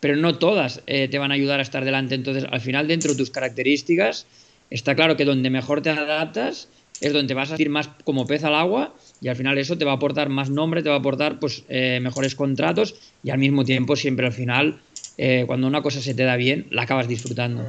pero 0.00 0.16
no 0.16 0.38
todas 0.38 0.82
eh, 0.86 1.08
te 1.08 1.18
van 1.18 1.30
a 1.30 1.34
ayudar 1.34 1.60
a 1.60 1.62
estar 1.62 1.84
delante. 1.84 2.14
Entonces, 2.14 2.46
al 2.50 2.60
final, 2.60 2.88
dentro 2.88 3.12
de 3.12 3.18
tus 3.18 3.30
características, 3.30 4.26
está 4.70 4.94
claro 4.94 5.16
que 5.16 5.24
donde 5.24 5.50
mejor 5.50 5.82
te 5.82 5.90
adaptas 5.90 6.68
es 7.00 7.12
donde 7.12 7.34
vas 7.34 7.52
a 7.52 7.60
ir 7.60 7.68
más 7.68 7.88
como 8.04 8.26
pez 8.26 8.44
al 8.44 8.54
agua 8.54 8.94
y 9.20 9.28
al 9.28 9.36
final 9.36 9.58
eso 9.58 9.78
te 9.78 9.84
va 9.84 9.92
a 9.92 9.96
aportar 9.96 10.28
más 10.28 10.50
nombre, 10.50 10.82
te 10.82 10.88
va 10.88 10.96
a 10.96 10.98
aportar 10.98 11.38
pues 11.38 11.64
eh, 11.68 12.00
mejores 12.00 12.34
contratos 12.34 12.94
y 13.22 13.30
al 13.30 13.38
mismo 13.38 13.64
tiempo 13.64 13.96
siempre 13.96 14.26
al 14.26 14.32
final 14.32 14.80
eh, 15.16 15.44
cuando 15.46 15.66
una 15.66 15.82
cosa 15.82 16.00
se 16.00 16.14
te 16.14 16.24
da 16.24 16.36
bien 16.36 16.66
la 16.70 16.82
acabas 16.82 17.08
disfrutando. 17.08 17.64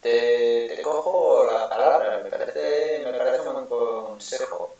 Te, 0.00 0.68
te 0.76 0.82
cojo 0.82 1.46
la, 1.50 1.64
consejo, 4.14 4.74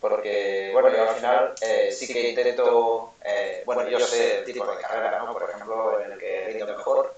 porque, 0.00 0.70
bueno, 0.72 0.90
yo 0.94 1.08
al 1.08 1.14
final 1.16 1.54
eh, 1.60 1.90
sí 1.90 2.12
que 2.12 2.30
intento, 2.30 3.14
eh, 3.24 3.62
bueno, 3.64 3.88
yo 3.88 3.98
sé 4.00 4.38
el 4.38 4.44
tipo 4.44 4.66
de 4.66 4.80
carrera, 4.80 5.18
¿no? 5.24 5.32
Por 5.32 5.48
ejemplo, 5.48 6.00
en 6.00 6.12
el 6.12 6.18
que 6.18 6.46
rindo 6.46 6.66
mejor, 6.66 7.14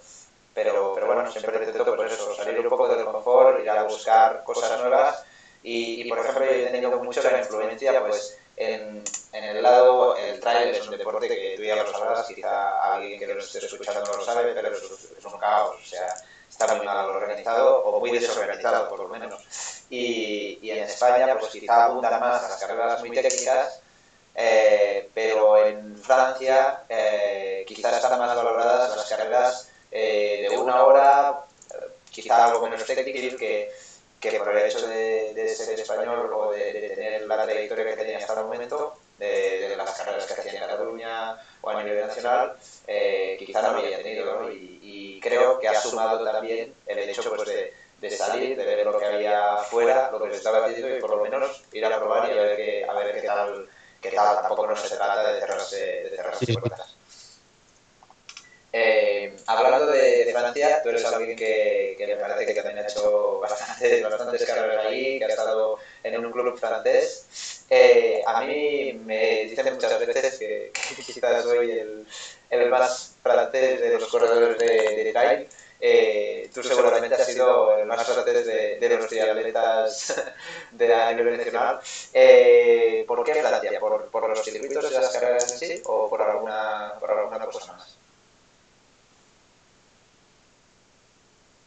pero, 0.55 0.93
pero 0.95 1.07
bueno, 1.07 1.31
siempre 1.31 1.59
intento, 1.59 1.85
por 1.85 1.97
pues 1.97 2.13
eso, 2.13 2.35
salir 2.35 2.61
un 2.61 2.69
poco 2.69 2.89
del 2.89 3.05
confort, 3.05 3.61
ir 3.61 3.71
a 3.71 3.83
buscar 3.83 4.45
cosas 4.45 4.81
nuevas 4.81 5.25
y, 5.63 6.09
por 6.09 6.19
ejemplo, 6.19 6.45
yo 6.45 6.51
he 6.51 6.71
tenido 6.71 7.03
mucho 7.03 7.23
la 7.23 7.39
influencia, 7.39 8.05
pues, 8.07 8.39
en, 8.57 9.03
en, 9.33 9.45
el 9.45 9.63
lado, 9.63 10.17
el 10.17 10.41
trail 10.41 10.71
es 10.75 10.87
un 10.87 10.97
deporte 10.97 11.29
que 11.29 11.55
tú 11.57 11.63
ya 11.63 11.77
lo 11.77 11.91
sabrás, 11.91 12.27
quizá 12.27 12.95
alguien 12.95 13.19
que 13.19 13.27
lo 13.27 13.39
esté 13.39 13.65
escuchando 13.65 14.05
no 14.05 14.17
lo 14.17 14.25
sabe, 14.25 14.53
pero 14.53 14.73
es, 14.73 15.25
un 15.25 15.39
caos, 15.39 15.77
o 15.81 15.87
sea, 15.87 16.13
está 16.49 16.75
muy 16.75 16.85
mal 16.85 17.07
organizado 17.11 17.85
o 17.85 18.01
muy 18.01 18.11
desorganizado 18.11 18.89
por 18.89 19.01
lo 19.01 19.09
menos. 19.09 19.41
Y, 19.91 20.59
y 20.61 20.71
en 20.71 20.85
España 20.85 21.37
pues 21.39 21.53
quizá 21.53 21.85
abundan 21.85 22.19
más 22.21 22.43
las 22.43 22.57
carreras 22.61 23.01
muy 23.01 23.11
técnicas, 23.11 23.81
eh, 24.35 25.09
pero 25.15 25.65
en 25.65 25.97
Francia 25.99 26.85
eh, 26.89 27.65
quizás 27.67 27.97
están 27.97 28.19
más 28.19 28.37
valoradas 28.37 28.97
las 28.97 29.09
carreras 29.09 29.71
eh, 29.91 30.47
de 30.51 30.57
una 30.57 30.83
hora, 30.85 31.45
quizá 32.11 32.47
algo 32.47 32.63
menos 32.63 32.85
técnicas 32.85 33.39
que, 33.39 33.71
que 34.21 34.33
por 34.33 34.57
el 34.57 34.67
hecho 34.67 34.87
de, 34.87 35.33
de 35.35 35.49
ser 35.49 35.79
español 35.79 36.33
o 36.33 36.53
de, 36.53 36.73
de, 36.73 36.89
tener 36.91 37.27
la 37.27 37.45
trayectoria 37.45 37.85
que 37.85 37.97
tenía 37.97 38.19
hasta 38.19 38.41
el 38.41 38.47
momento, 38.47 38.95
de, 39.19 39.69
de 39.69 39.77
las 39.77 39.91
carreras 39.97 40.27
que 40.27 40.35
hacía 40.35 40.53
en 40.53 40.69
Cataluña 40.69 41.37
o 41.61 41.71
a 41.71 41.83
nivel 41.83 42.07
nacional, 42.07 42.57
eh, 42.87 43.37
quizá 43.39 43.63
no 43.63 43.73
lo 43.73 43.79
había 43.79 43.99
tenido. 43.99 44.43
¿no? 44.43 44.51
Y, 44.51 44.79
y, 44.83 45.21
creo 45.21 45.59
que 45.59 45.69
ha 45.69 45.81
sumado 45.81 46.25
también 46.25 46.73
el 46.87 46.99
hecho 46.99 47.29
pues, 47.35 47.49
de, 47.49 47.75
de, 48.01 48.11
salir, 48.11 48.57
de 48.57 48.65
ver 48.65 48.87
lo 48.87 48.99
que 48.99 49.05
había 49.05 49.57
fuera, 49.57 50.11
lo 50.11 50.23
que 50.23 50.31
se 50.31 50.37
estaba 50.37 50.65
haciendo 50.67 50.97
y 50.97 51.01
por 51.01 51.11
lo 51.11 51.23
menos 51.23 51.65
ir 51.73 51.85
a 51.85 51.99
probar 51.99 52.29
y 52.29 52.39
a 52.39 52.43
ver 52.43 52.57
qué, 52.57 52.87
a 52.89 52.93
ver 52.95 53.21
qué, 53.21 53.27
tal, 53.27 53.69
qué 54.01 54.11
tal. 54.13 54.37
Tampoco 54.37 54.67
no 54.69 54.77
se 54.77 54.97
trata 54.97 55.33
de 55.33 55.41
cerrarse, 55.41 55.87
de 56.05 56.17
cerrarse 56.17 56.47
sí. 56.47 56.53
puertas. 56.57 56.98
Eh, 58.71 59.35
hablando 59.47 59.87
de, 59.87 60.29
Francia, 60.31 60.83
tú 60.83 60.91
eres 60.91 61.05
alguien 61.07 61.37
que, 61.37 61.97
me 62.07 62.17
parece 62.17 62.53
que 62.53 62.61
también 62.61 62.85
ha 62.85 62.89
hecho 62.89 63.41
bastante, 63.41 64.03
bastantes 64.03 64.45
carreras 64.45 64.87
ahí, 64.87 65.19
que 65.19 65.25
ha 65.25 65.29
estado 65.29 65.79
en 66.03 66.25
un 66.25 66.33
club 66.33 66.59
francés. 66.59 67.65
Eh, 67.71 68.23
a 68.27 68.43
mí 68.43 68.93
me 69.05 69.45
dicen 69.45 69.75
muchas 69.75 69.99
veces 70.07 70.39
que, 70.39 70.73
quizás 71.07 71.45
soy 71.45 71.71
el, 71.71 72.07
el, 72.51 72.69
más 72.71 73.15
francés 73.23 73.81
de 73.81 73.99
los 73.99 74.09
corredores 74.09 74.59
de, 74.59 75.05
de 75.05 75.13
trail. 75.13 75.49
Eh, 75.81 76.51
tú 76.53 76.63
seguramente 76.63 77.15
has 77.15 77.27
sido 77.27 77.79
el 77.79 77.87
más 77.87 78.05
francés 78.05 78.47
de, 78.81 78.97
los 78.99 79.07
triatletas 79.07 80.15
de 80.73 80.95
a 80.95 81.13
nivel 81.13 81.37
nacional. 81.39 81.81
Eh, 82.13 83.05
¿Por 83.07 83.25
qué 83.25 83.35
Francia? 83.37 83.79
¿Por, 83.79 84.07
¿Por 84.07 84.29
los 84.29 84.45
circuitos 84.45 84.91
de 84.91 85.01
las 85.01 85.11
carreras 85.11 85.53
en 85.53 85.59
sí 85.59 85.83
o 85.87 86.09
por 86.11 86.23
alguna, 86.23 86.95
por 86.99 87.11
alguna 87.11 87.47
cosa 87.47 87.73
más? 87.75 87.98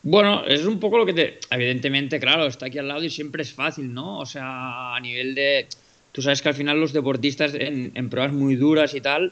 Bueno, 0.04 0.45
es 0.45 0.66
un 0.66 0.80
poco 0.80 0.97
lo 0.97 1.06
que 1.06 1.14
te... 1.14 1.39
Evidentemente, 1.52 2.20
claro, 2.20 2.47
está 2.47 2.66
aquí 2.66 2.80
al 2.80 2.88
lado 2.88 3.04
y 3.04 3.10
siempre 3.10 3.43
es 3.43 3.54
fácil, 3.54 3.93
¿no? 3.93 4.20
O 4.20 4.26
sea, 4.26 4.95
a 4.95 4.99
nivel 4.99 5.36
de... 5.36 5.68
Tú 6.12 6.22
sabes 6.22 6.41
que 6.41 6.49
al 6.49 6.56
final 6.56 6.80
los 6.80 6.91
deportistas 6.91 7.54
en, 7.54 7.91
en 7.95 8.10
pruebas 8.10 8.34
muy 8.34 8.56
duras 8.56 8.93
y 8.95 9.02
tal, 9.02 9.32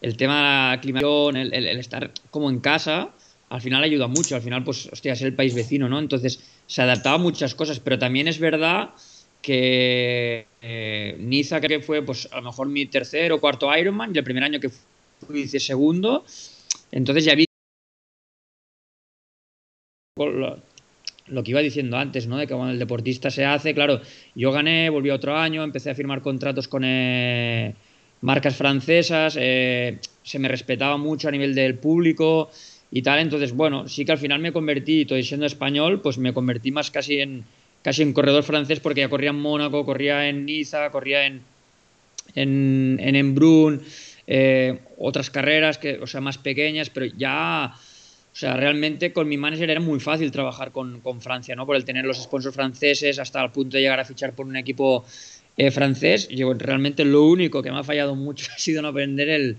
el 0.00 0.16
tema 0.16 0.36
de 0.36 0.90
la 1.34 1.40
el, 1.40 1.52
el, 1.52 1.78
estar 1.78 2.12
como 2.30 2.48
en 2.48 2.60
casa, 2.60 3.10
al 3.50 3.60
final 3.60 3.82
ayuda 3.82 4.06
mucho. 4.06 4.36
Al 4.36 4.42
final, 4.42 4.64
pues, 4.64 4.88
hostia, 4.90 5.12
es 5.12 5.22
el 5.22 5.34
país 5.34 5.54
vecino, 5.54 5.88
¿no? 5.88 5.98
Entonces, 5.98 6.40
se 6.66 6.82
adaptaba 6.82 7.16
a 7.16 7.18
muchas 7.18 7.54
cosas, 7.54 7.80
pero 7.80 7.98
también 7.98 8.28
es 8.28 8.38
verdad 8.38 8.90
que 9.42 10.46
eh, 10.62 11.16
Niza, 11.18 11.60
que 11.60 11.80
fue, 11.80 12.02
pues, 12.02 12.28
a 12.32 12.36
lo 12.36 12.42
mejor 12.42 12.68
mi 12.68 12.86
tercer 12.86 13.32
o 13.32 13.40
cuarto 13.40 13.74
Ironman, 13.76 14.14
y 14.14 14.18
el 14.18 14.24
primer 14.24 14.44
año 14.44 14.60
que 14.60 14.70
fui, 14.70 15.40
hice 15.40 15.60
segundo, 15.60 16.24
entonces 16.90 17.24
ya 17.24 17.34
vi 17.34 17.45
lo, 20.16 21.44
que 21.44 21.50
iba 21.50 21.60
diciendo 21.60 21.96
antes, 21.98 22.26
¿no? 22.26 22.38
De 22.38 22.46
que 22.46 22.54
cuando 22.54 22.72
el 22.72 22.78
deportista 22.78 23.30
se 23.30 23.44
hace, 23.44 23.74
claro, 23.74 24.00
yo 24.34 24.50
gané, 24.50 24.88
volví 24.88 25.10
otro 25.10 25.36
año, 25.36 25.62
empecé 25.62 25.90
a 25.90 25.94
firmar 25.94 26.22
contratos 26.22 26.68
con 26.68 26.82
eh, 26.84 27.74
marcas 28.22 28.56
francesas, 28.56 29.36
eh, 29.38 29.98
se 30.22 30.38
me 30.38 30.48
respetaba 30.48 30.96
mucho 30.96 31.28
a 31.28 31.30
nivel 31.30 31.54
del 31.54 31.74
público 31.74 32.50
y 32.90 33.02
tal, 33.02 33.18
entonces, 33.18 33.52
bueno, 33.52 33.88
sí 33.88 34.04
que 34.04 34.12
al 34.12 34.18
final 34.18 34.40
me 34.40 34.52
convertí, 34.52 35.02
estoy 35.02 35.22
siendo 35.22 35.46
español, 35.46 36.00
pues 36.00 36.16
me 36.16 36.32
convertí 36.32 36.70
más 36.70 36.90
casi 36.90 37.20
en 37.20 37.44
casi 37.82 38.02
en 38.02 38.12
corredor 38.12 38.42
francés 38.42 38.80
porque 38.80 39.02
ya 39.02 39.08
corría 39.08 39.30
en 39.30 39.36
Mónaco, 39.36 39.84
corría 39.84 40.28
en 40.28 40.44
Niza, 40.44 40.90
corría 40.90 41.26
en 41.26 41.42
en, 42.34 42.98
en 43.00 43.14
Embrun, 43.14 43.82
eh, 44.26 44.80
otras 44.98 45.30
carreras 45.30 45.78
que, 45.78 45.98
o 45.98 46.06
sea, 46.06 46.20
más 46.20 46.38
pequeñas, 46.38 46.90
pero 46.90 47.06
ya 47.06 47.74
o 48.36 48.38
sea, 48.38 48.54
realmente 48.54 49.14
con 49.14 49.26
mi 49.30 49.38
manager 49.38 49.70
era 49.70 49.80
muy 49.80 49.98
fácil 49.98 50.30
trabajar 50.30 50.70
con, 50.70 51.00
con, 51.00 51.22
Francia, 51.22 51.56
¿no? 51.56 51.64
Por 51.64 51.74
el 51.74 51.86
tener 51.86 52.04
los 52.04 52.22
sponsors 52.22 52.54
franceses 52.54 53.18
hasta 53.18 53.42
el 53.42 53.50
punto 53.50 53.78
de 53.78 53.82
llegar 53.82 53.98
a 53.98 54.04
fichar 54.04 54.34
por 54.34 54.44
un 54.44 54.56
equipo 54.56 55.06
eh, 55.56 55.70
francés. 55.70 56.28
Yo 56.28 56.52
realmente 56.52 57.06
lo 57.06 57.22
único 57.24 57.62
que 57.62 57.70
me 57.70 57.78
ha 57.78 57.82
fallado 57.82 58.14
mucho 58.14 58.52
ha 58.54 58.58
sido 58.58 58.82
no 58.82 58.88
aprender 58.88 59.30
el, 59.30 59.56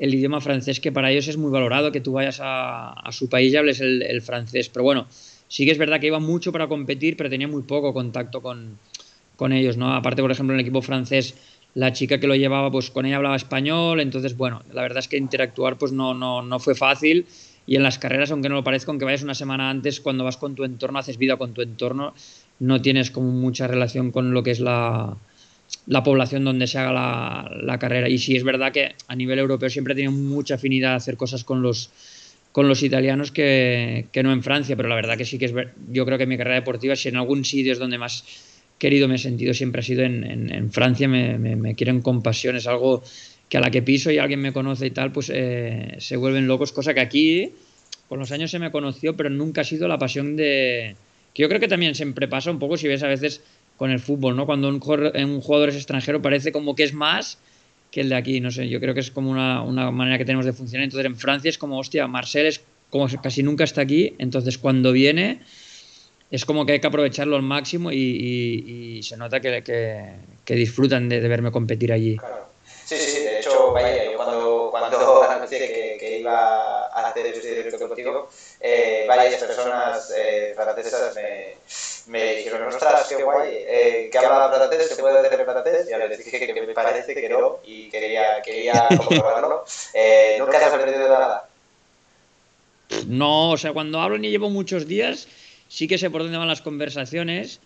el 0.00 0.12
idioma 0.12 0.40
francés, 0.40 0.80
que 0.80 0.90
para 0.90 1.12
ellos 1.12 1.28
es 1.28 1.36
muy 1.36 1.52
valorado, 1.52 1.92
que 1.92 2.00
tú 2.00 2.10
vayas 2.10 2.40
a, 2.42 2.96
su 3.12 3.28
país 3.28 3.52
y 3.52 3.56
hables 3.56 3.80
el, 3.80 4.02
el, 4.02 4.22
francés. 4.22 4.68
Pero 4.70 4.82
bueno, 4.82 5.06
sí 5.46 5.64
que 5.64 5.70
es 5.70 5.78
verdad 5.78 6.00
que 6.00 6.08
iba 6.08 6.18
mucho 6.18 6.50
para 6.50 6.66
competir, 6.66 7.16
pero 7.16 7.30
tenía 7.30 7.46
muy 7.46 7.62
poco 7.62 7.94
contacto 7.94 8.42
con, 8.42 8.76
con 9.36 9.52
ellos, 9.52 9.76
¿no? 9.76 9.94
Aparte, 9.94 10.20
por 10.20 10.32
ejemplo, 10.32 10.52
en 10.52 10.58
el 10.58 10.66
equipo 10.66 10.82
francés 10.82 11.36
la 11.74 11.92
chica 11.92 12.18
que 12.18 12.26
lo 12.26 12.34
llevaba, 12.34 12.72
pues 12.72 12.90
con 12.90 13.06
ella 13.06 13.18
hablaba 13.18 13.36
español, 13.36 14.00
entonces, 14.00 14.36
bueno, 14.36 14.64
la 14.72 14.82
verdad 14.82 14.98
es 14.98 15.06
que 15.06 15.16
interactuar 15.16 15.78
pues 15.78 15.92
no, 15.92 16.12
no, 16.14 16.42
no 16.42 16.58
fue 16.58 16.74
fácil 16.74 17.24
y 17.70 17.76
en 17.76 17.84
las 17.84 18.00
carreras, 18.00 18.32
aunque 18.32 18.48
no 18.48 18.56
lo 18.56 18.64
parezca, 18.64 18.90
aunque 18.90 19.04
vayas 19.04 19.22
una 19.22 19.36
semana 19.36 19.70
antes, 19.70 20.00
cuando 20.00 20.24
vas 20.24 20.36
con 20.36 20.56
tu 20.56 20.64
entorno, 20.64 20.98
haces 20.98 21.18
vida 21.18 21.36
con 21.36 21.54
tu 21.54 21.62
entorno, 21.62 22.14
no 22.58 22.82
tienes 22.82 23.12
como 23.12 23.30
mucha 23.30 23.68
relación 23.68 24.10
con 24.10 24.34
lo 24.34 24.42
que 24.42 24.50
es 24.50 24.58
la, 24.58 25.16
la 25.86 26.02
población 26.02 26.42
donde 26.42 26.66
se 26.66 26.78
haga 26.80 26.92
la, 26.92 27.48
la, 27.62 27.78
carrera. 27.78 28.08
Y 28.08 28.18
sí 28.18 28.34
es 28.34 28.42
verdad 28.42 28.72
que 28.72 28.96
a 29.06 29.14
nivel 29.14 29.38
europeo 29.38 29.70
siempre 29.70 29.94
tenido 29.94 30.10
mucha 30.10 30.56
afinidad 30.56 30.94
a 30.94 30.96
hacer 30.96 31.16
cosas 31.16 31.44
con 31.44 31.62
los, 31.62 31.92
con 32.50 32.66
los 32.66 32.82
italianos 32.82 33.30
que, 33.30 34.06
que 34.10 34.24
no 34.24 34.32
en 34.32 34.42
Francia, 34.42 34.74
pero 34.74 34.88
la 34.88 34.96
verdad 34.96 35.16
que 35.16 35.24
sí 35.24 35.38
que 35.38 35.44
es 35.44 35.54
yo 35.92 36.04
creo 36.04 36.18
que 36.18 36.26
mi 36.26 36.36
carrera 36.36 36.56
deportiva, 36.56 36.96
si 36.96 37.10
en 37.10 37.18
algún 37.18 37.44
sitio 37.44 37.72
es 37.72 37.78
donde 37.78 37.98
más 37.98 38.24
querido 38.80 39.06
me 39.06 39.14
he 39.14 39.18
sentido, 39.18 39.54
siempre 39.54 39.80
ha 39.80 39.84
sido 39.84 40.02
en, 40.02 40.72
Francia, 40.72 41.06
me, 41.06 41.74
quieren 41.76 42.00
con 42.00 42.22
pasión, 42.22 42.56
es 42.56 42.66
algo 42.66 43.04
que 43.50 43.58
a 43.58 43.60
la 43.60 43.70
que 43.70 43.82
piso 43.82 44.10
y 44.10 44.18
alguien 44.18 44.40
me 44.40 44.52
conoce 44.52 44.86
y 44.86 44.90
tal, 44.92 45.12
pues 45.12 45.30
eh, 45.34 45.96
se 45.98 46.16
vuelven 46.16 46.46
locos, 46.46 46.72
cosa 46.72 46.94
que 46.94 47.00
aquí 47.00 47.52
con 48.08 48.20
los 48.20 48.32
años 48.32 48.50
se 48.50 48.58
me 48.58 48.70
conoció, 48.70 49.16
pero 49.16 49.28
nunca 49.28 49.60
ha 49.60 49.64
sido 49.64 49.88
la 49.88 49.98
pasión 49.98 50.36
de... 50.36 50.96
que 51.34 51.42
yo 51.42 51.48
creo 51.48 51.60
que 51.60 51.68
también 51.68 51.94
siempre 51.94 52.28
pasa 52.28 52.50
un 52.50 52.60
poco 52.60 52.76
si 52.76 52.88
ves 52.88 53.02
a 53.02 53.08
veces 53.08 53.42
con 53.76 53.90
el 53.90 53.98
fútbol, 53.98 54.36
¿no? 54.36 54.46
Cuando 54.46 54.68
un 54.68 54.80
jugador, 54.80 55.68
es 55.68 55.74
extranjero 55.74 56.22
parece 56.22 56.52
como 56.52 56.74
que 56.74 56.84
es 56.84 56.94
más 56.94 57.38
que 57.90 58.02
el 58.02 58.08
de 58.08 58.14
aquí, 58.14 58.40
no 58.40 58.52
sé, 58.52 58.68
yo 58.68 58.78
creo 58.78 58.94
que 58.94 59.00
es 59.00 59.10
como 59.10 59.30
una, 59.30 59.62
una 59.62 59.90
manera 59.90 60.16
que 60.16 60.24
tenemos 60.24 60.46
de 60.46 60.52
funcionar. 60.52 60.84
Entonces 60.84 61.06
en 61.06 61.16
Francia 61.16 61.48
es 61.48 61.58
como, 61.58 61.78
hostia, 61.78 62.06
Marcel 62.06 62.46
es 62.46 62.62
como 62.88 63.08
casi 63.20 63.42
nunca 63.42 63.64
está 63.64 63.80
aquí, 63.80 64.14
entonces 64.18 64.58
cuando 64.58 64.92
viene 64.92 65.40
es 66.30 66.44
como 66.44 66.66
que 66.66 66.72
hay 66.72 66.80
que 66.80 66.86
aprovecharlo 66.86 67.34
al 67.34 67.42
máximo 67.42 67.90
y, 67.90 69.00
se 69.02 69.16
nota 69.16 69.40
que, 69.40 69.62
que, 69.62 70.04
que 70.44 70.54
disfrutan 70.54 71.08
de, 71.08 71.20
de, 71.20 71.28
verme 71.28 71.50
competir 71.50 71.92
allí. 71.92 72.16
Claro. 72.16 72.49
Vaya, 73.72 74.04
yo 74.04 74.16
cuando, 74.16 74.68
cuando 74.70 75.22
anuncié 75.30 75.58
que, 75.58 75.96
que 75.98 76.18
iba 76.18 76.86
a 76.86 77.08
hacer 77.08 77.26
este 77.26 77.54
directo 77.54 77.88
contigo, 77.88 78.28
eh, 78.60 79.04
varias 79.06 79.42
personas 79.42 80.12
eh, 80.16 80.52
francesas 80.54 81.14
me, 81.14 81.56
me 82.06 82.36
dijeron, 82.36 82.68
ostras, 82.68 83.06
qué 83.08 83.22
guay, 83.22 83.50
eh, 83.52 84.08
que 84.10 84.18
habla 84.18 84.50
francés, 84.52 84.88
se 84.88 85.00
puede 85.00 85.18
hacer 85.18 85.44
francés, 85.44 85.88
y 85.88 86.08
les 86.08 86.24
dije 86.24 86.46
que 86.46 86.60
me 86.60 86.74
parece 86.74 87.14
que 87.14 87.28
no, 87.28 87.58
y 87.64 87.88
quería, 87.88 88.42
quería 88.42 88.88
comprobarlo. 88.96 89.64
Eh, 89.94 90.36
¿Nunca 90.38 90.58
te 90.58 90.64
has 90.64 90.74
aprendido 90.74 91.08
nada? 91.08 91.48
No, 93.06 93.50
o 93.50 93.56
sea, 93.56 93.72
cuando 93.72 94.00
hablo 94.00 94.16
y 94.16 94.30
llevo 94.30 94.50
muchos 94.50 94.86
días, 94.86 95.28
sí 95.68 95.86
que 95.86 95.98
sé 95.98 96.10
por 96.10 96.22
dónde 96.22 96.38
van 96.38 96.48
las 96.48 96.60
conversaciones 96.60 97.60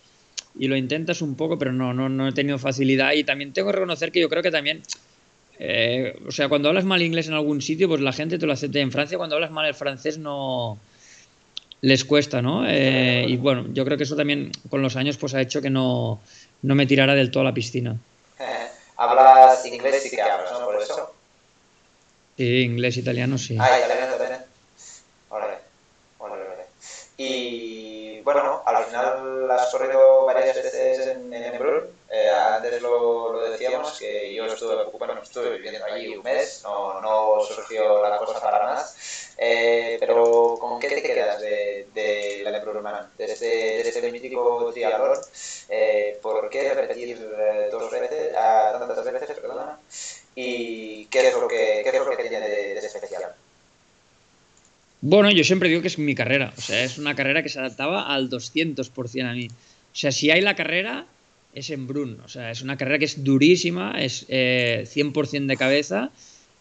y 0.57 0.67
lo 0.67 0.75
intentas 0.75 1.21
un 1.21 1.35
poco, 1.35 1.57
pero 1.57 1.73
no, 1.73 1.93
no, 1.93 2.09
no 2.09 2.27
he 2.27 2.31
tenido 2.31 2.59
facilidad. 2.59 3.13
Y 3.13 3.23
también 3.23 3.51
tengo 3.51 3.69
que 3.69 3.77
reconocer 3.77 4.11
que 4.11 4.21
yo 4.21 4.29
creo 4.29 4.43
que 4.43 4.51
también 4.51 4.83
eh, 5.59 6.17
o 6.27 6.31
sea, 6.31 6.49
cuando 6.49 6.69
hablas 6.69 6.85
mal 6.85 7.01
inglés 7.01 7.27
en 7.27 7.33
algún 7.33 7.61
sitio, 7.61 7.87
pues 7.87 8.01
la 8.01 8.13
gente 8.13 8.37
te 8.37 8.45
lo 8.45 8.53
acepta. 8.53 8.79
En 8.79 8.91
Francia, 8.91 9.17
cuando 9.17 9.35
hablas 9.35 9.51
mal 9.51 9.65
el 9.65 9.73
francés, 9.73 10.17
no 10.17 10.77
les 11.81 12.03
cuesta, 12.03 12.41
¿no? 12.41 12.67
Eh, 12.67 13.25
y 13.27 13.37
bueno, 13.37 13.65
yo 13.71 13.85
creo 13.85 13.97
que 13.97 14.03
eso 14.03 14.15
también 14.15 14.51
con 14.69 14.81
los 14.81 14.95
años 14.95 15.17
pues 15.17 15.33
ha 15.35 15.41
hecho 15.41 15.61
que 15.61 15.69
no, 15.69 16.19
no 16.63 16.75
me 16.75 16.85
tirara 16.85 17.13
del 17.13 17.31
todo 17.31 17.41
a 17.41 17.45
la 17.45 17.53
piscina. 17.53 17.95
Hablas 18.97 19.65
inglés 19.65 20.03
sí 20.03 20.09
que 20.09 20.21
hablas, 20.21 20.51
¿no? 20.51 20.65
Por 20.65 20.81
eso. 20.81 21.13
Sí, 22.37 22.61
inglés, 22.61 22.97
italiano, 22.97 23.37
sí. 23.37 23.57
Ah, 23.59 23.77
italiano 23.77 24.15
también. 24.15 24.39
Órale. 25.29 25.55
Órale, 26.17 26.43
órale. 26.43 26.63
Y 27.17 28.21
bueno, 28.21 28.63
al 28.65 28.85
final 28.85 29.51
has 29.51 29.69
corrido 29.69 30.25
varias 30.25 30.55
veces 30.55 31.07
en, 31.07 31.33
en 31.33 31.43
Embrun. 31.43 31.83
Eh, 32.11 32.29
antes 32.29 32.81
lo, 32.81 33.33
lo, 33.33 33.49
decíamos, 33.49 33.97
que 33.97 34.33
yo 34.33 34.45
estuve, 34.45 34.75
bueno, 34.97 35.21
estuve 35.21 35.57
viviendo 35.57 35.83
allí 35.85 36.15
un 36.15 36.23
mes, 36.23 36.61
no, 36.63 37.01
no 37.01 37.39
surgió 37.41 38.07
la 38.07 38.17
cosa 38.17 38.39
para 38.39 38.63
más. 38.63 39.33
Eh, 39.37 39.97
pero, 39.99 40.57
¿con 40.59 40.79
qué 40.79 40.89
te 40.89 41.01
quedas 41.01 41.41
de, 41.41 41.87
de 41.93 42.41
la 42.43 42.57
Embrunman? 42.57 43.09
De 43.17 43.25
este, 43.25 43.45
de 43.45 43.89
este 43.89 44.11
mítico 44.11 44.71
triatlón. 44.73 45.17
Eh, 45.69 46.17
¿Por 46.21 46.49
qué 46.49 46.73
repetir 46.73 47.17
eh, 47.17 47.69
dos 47.71 47.91
veces, 47.91 48.33
ah, 48.37 48.75
tantas 48.79 49.03
veces, 49.03 49.39
perdona? 49.39 49.79
¿Y 50.35 51.05
qué 51.05 51.27
es 51.27 51.33
lo 51.33 51.47
que, 51.47 51.81
qué 51.83 51.89
es 51.89 51.95
lo 51.99 52.15
que 52.15 52.23
tiene 52.23 52.47
de, 52.47 52.73
de 52.75 52.79
especial? 52.79 53.33
Bueno, 55.01 55.31
yo 55.31 55.43
siempre 55.43 55.69
digo 55.69 55.81
que 55.81 55.87
es 55.87 55.99
mi 55.99 56.15
carrera. 56.15 56.53
O 56.57 56.61
sea, 56.61 56.83
es 56.83 56.97
una 56.97 57.15
carrera 57.15 57.43
que 57.43 57.49
se 57.49 57.59
adaptaba 57.59 58.13
al 58.13 58.29
200% 58.29 59.29
a 59.29 59.33
mí. 59.33 59.47
O 59.47 59.97
sea, 59.97 60.11
si 60.11 60.31
hay 60.31 60.41
la 60.41 60.55
carrera, 60.55 61.05
es 61.55 61.69
en 61.71 61.87
Brun. 61.87 62.19
O 62.23 62.27
sea, 62.27 62.51
es 62.51 62.61
una 62.61 62.77
carrera 62.77 62.99
que 62.99 63.05
es 63.05 63.23
durísima, 63.23 63.93
es 63.99 64.25
eh, 64.29 64.83
100% 64.85 65.47
de 65.47 65.57
cabeza. 65.57 66.11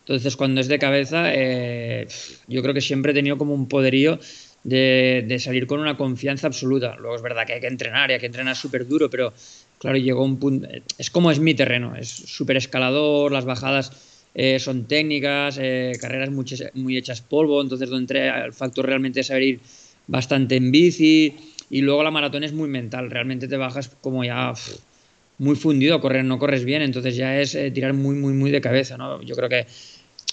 Entonces, 0.01 0.37
cuando 0.37 0.61
es 0.61 0.69
de 0.69 0.79
cabeza, 0.79 1.35
eh, 1.35 2.07
yo 2.47 2.63
creo 2.63 2.73
que 2.73 2.81
siempre 2.81 3.13
he 3.13 3.15
tenido 3.15 3.37
como 3.37 3.55
un 3.55 3.69
poderío 3.69 4.19
de, 4.63 5.25
de, 5.27 5.39
salir 5.39 5.67
con 5.67 5.81
una 5.81 5.97
confianza 5.97 6.47
absoluta. 6.47 6.95
Luego 6.97 7.17
es 7.17 7.23
verdad 7.23 7.47
que 7.47 7.55
hay 7.55 7.61
que 7.61 7.67
entrenar 7.67 8.11
y 8.11 8.15
hay 8.15 8.21
que 8.21 8.27
entrenar 8.27 8.57
súper 8.57 8.87
duro, 8.87 9.11
pero 9.11 9.33
claro, 9.79 9.97
llegó 9.99 10.25
un 10.25 10.39
punto. 10.39 10.69
Es 10.97 11.11
como 11.11 11.31
es 11.31 11.41
mi 11.41 11.55
terreno, 11.55 11.97
es 11.97 12.09
súper 12.09 12.57
escalador, 12.57 13.33
las 13.33 13.45
bajadas 13.45 13.93
eh, 14.35 14.59
son 14.59 14.87
técnicas, 14.87 15.59
eh, 15.61 15.93
carreras 16.01 16.31
muy, 16.31 16.45
muy, 16.75 16.97
hechas 16.97 17.21
polvo, 17.21 17.61
entonces 17.63 17.89
donde 17.89 18.03
entré 18.03 18.45
el 18.47 18.53
factor 18.53 18.87
realmente 18.87 19.21
es 19.21 19.29
saber 19.29 19.43
ir 19.43 19.61
bastante 20.07 20.57
en 20.57 20.71
bici 20.71 21.35
y 21.71 21.81
luego 21.81 22.03
la 22.03 22.11
maratón 22.11 22.45
es 22.45 22.53
muy 22.53 22.69
mental, 22.69 23.11
realmente 23.11 23.49
te 23.49 23.57
bajas 23.57 23.91
como 24.01 24.25
ya 24.25 24.53
muy 25.39 25.57
fundido 25.57 25.97
a 25.97 26.01
correr, 26.01 26.25
no 26.25 26.39
corres 26.39 26.65
bien, 26.65 26.83
entonces 26.83 27.17
ya 27.17 27.41
es 27.41 27.55
eh, 27.55 27.71
tirar 27.71 27.93
muy, 27.93 28.15
muy, 28.15 28.33
muy 28.33 28.51
de 28.51 28.61
cabeza, 28.61 28.97
¿no? 28.97 29.21
Yo 29.23 29.35
creo 29.35 29.49
que 29.49 29.67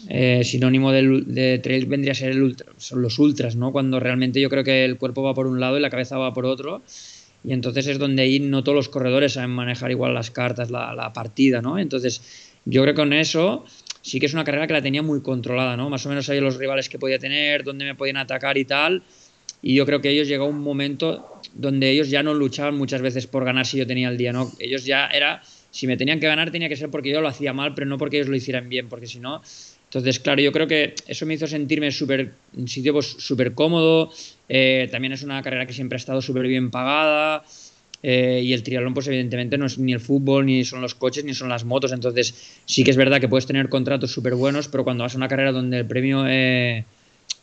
eh, 0.10 0.44
sinónimo 0.44 0.92
de, 0.92 1.60
trail 1.62 1.86
vendría 1.86 2.12
a 2.14 2.16
ser 2.16 2.32
el 2.32 2.42
ultra, 2.42 2.72
los 2.96 3.20
ultras, 3.20 3.56
¿no? 3.56 3.72
Cuando 3.72 4.00
realmente 4.00 4.40
yo 4.40 4.50
creo 4.50 4.64
que 4.64 4.86
el 4.86 4.98
cuerpo 4.98 5.24
va 5.24 5.34
por 5.34 5.48
un 5.48 5.60
lado 5.60 5.78
y 5.78 5.82
la 5.82 5.90
cabeza 5.90 6.18
va 6.18 6.34
por 6.34 6.46
otro. 6.46 6.82
Y 7.44 7.54
entonces 7.54 7.88
es 7.88 7.98
donde 7.98 8.22
ahí 8.22 8.40
no 8.40 8.64
todos 8.64 8.76
los 8.76 8.90
corredores 8.90 9.34
saben 9.34 9.50
manejar 9.50 9.90
igual 9.90 10.14
las 10.14 10.30
cartas, 10.30 10.70
la, 10.70 10.94
la 10.94 11.12
partida, 11.12 11.62
¿no? 11.62 11.80
Entonces, 11.80 12.22
yo 12.66 12.84
creo 12.84 12.94
que 12.94 13.02
con 13.02 13.14
eso 13.14 13.66
sí 14.02 14.20
que 14.20 14.26
es 14.26 14.34
una 14.34 14.44
carrera 14.44 14.68
que 14.68 14.74
la 14.74 14.82
tenía 14.82 15.02
muy 15.02 15.22
controlada, 15.22 15.76
¿no? 15.78 15.90
Más 15.90 16.06
o 16.06 16.10
menos 16.10 16.26
sabía 16.26 16.42
los 16.42 16.58
rivales 16.58 16.90
que 16.90 17.00
podía 17.00 17.20
tener, 17.20 17.64
dónde 17.64 17.86
me 17.86 17.96
podían 17.96 18.18
atacar 18.18 18.58
y 18.58 18.66
tal. 18.66 19.04
Y 19.62 19.76
yo 19.76 19.86
creo 19.86 20.02
que 20.02 20.10
ellos 20.10 20.28
llegó 20.28 20.46
un 20.46 20.60
momento 20.62 21.40
donde 21.54 21.92
ellos 21.92 22.10
ya 22.10 22.24
no 22.24 22.34
luchaban 22.34 22.76
muchas 22.76 23.02
veces 23.02 23.28
por 23.28 23.46
ganar 23.46 23.66
si 23.66 23.78
yo 23.78 23.86
tenía 23.86 24.10
el 24.10 24.18
día, 24.18 24.34
¿no? 24.34 24.52
Ellos 24.60 24.86
ya 24.86 25.08
era, 25.08 25.42
si 25.70 25.88
me 25.88 25.98
tenían 25.98 26.20
que 26.20 26.28
ganar 26.28 26.52
tenía 26.52 26.70
que 26.70 26.76
ser 26.76 26.90
porque 26.90 27.12
yo 27.12 27.22
lo 27.22 27.28
hacía 27.28 27.54
mal, 27.54 27.74
pero 27.76 27.88
no 27.88 27.98
porque 27.98 28.18
ellos 28.18 28.30
lo 28.30 28.36
hicieran 28.36 28.70
bien, 28.70 28.90
porque 28.90 29.08
si 29.08 29.20
no... 29.20 29.42
Entonces, 29.92 30.22
claro, 30.22 30.42
yo 30.42 30.54
creo 30.54 30.68
que 30.68 30.96
eso 31.06 31.26
me 31.26 31.34
hizo 31.34 31.48
sentirme 31.48 31.92
súper, 31.92 32.32
sitio 32.66 32.94
pues 32.94 33.08
súper 33.08 33.54
cómodo. 33.54 34.10
Eh, 34.48 34.88
también 34.90 35.12
es 35.12 35.22
una 35.22 35.42
carrera 35.42 35.66
que 35.66 35.74
siempre 35.74 35.98
ha 35.98 36.00
estado 36.00 36.22
súper 36.22 36.48
bien 36.48 36.72
pagada. 36.72 37.44
Eh, 38.04 38.42
y 38.42 38.54
el 38.54 38.64
triatlón, 38.64 38.94
pues 38.94 39.08
evidentemente 39.08 39.58
no 39.58 39.66
es 39.66 39.78
ni 39.78 39.92
el 39.92 40.00
fútbol, 40.00 40.46
ni 40.46 40.64
son 40.64 40.80
los 40.80 40.96
coches, 40.96 41.26
ni 41.26 41.34
son 41.34 41.50
las 41.50 41.66
motos. 41.66 41.92
Entonces, 41.92 42.62
sí 42.66 42.86
que 42.86 42.92
es 42.92 42.96
verdad 42.98 43.20
que 43.20 43.28
puedes 43.28 43.46
tener 43.46 43.68
contratos 43.68 44.12
súper 44.12 44.36
buenos, 44.36 44.70
pero 44.70 44.86
cuando 44.86 45.04
vas 45.04 45.14
a 45.14 45.18
una 45.18 45.28
carrera 45.28 45.52
donde 45.52 45.80
el 45.80 45.86
premio 45.86 46.26
eh, 46.26 46.86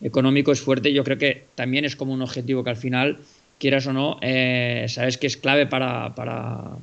económico 0.01 0.53
es 0.53 0.61
fuerte, 0.61 0.93
yo 0.93 1.05
creo 1.05 1.19
que 1.19 1.45
también 1.55 1.85
es 1.85 1.97
como 1.97 2.13
un 2.13 2.23
objetivo 2.23 2.65
que 2.65 2.71
al 2.71 2.77
final, 2.77 3.19
quieras 3.59 3.87
o 3.87 3.93
no, 3.93 4.19
eh, 4.23 4.87
sabes 4.89 5.19
que 5.19 5.27
es 5.27 5.37
clave 5.37 5.67
para, 5.67 6.15
para, 6.15 6.77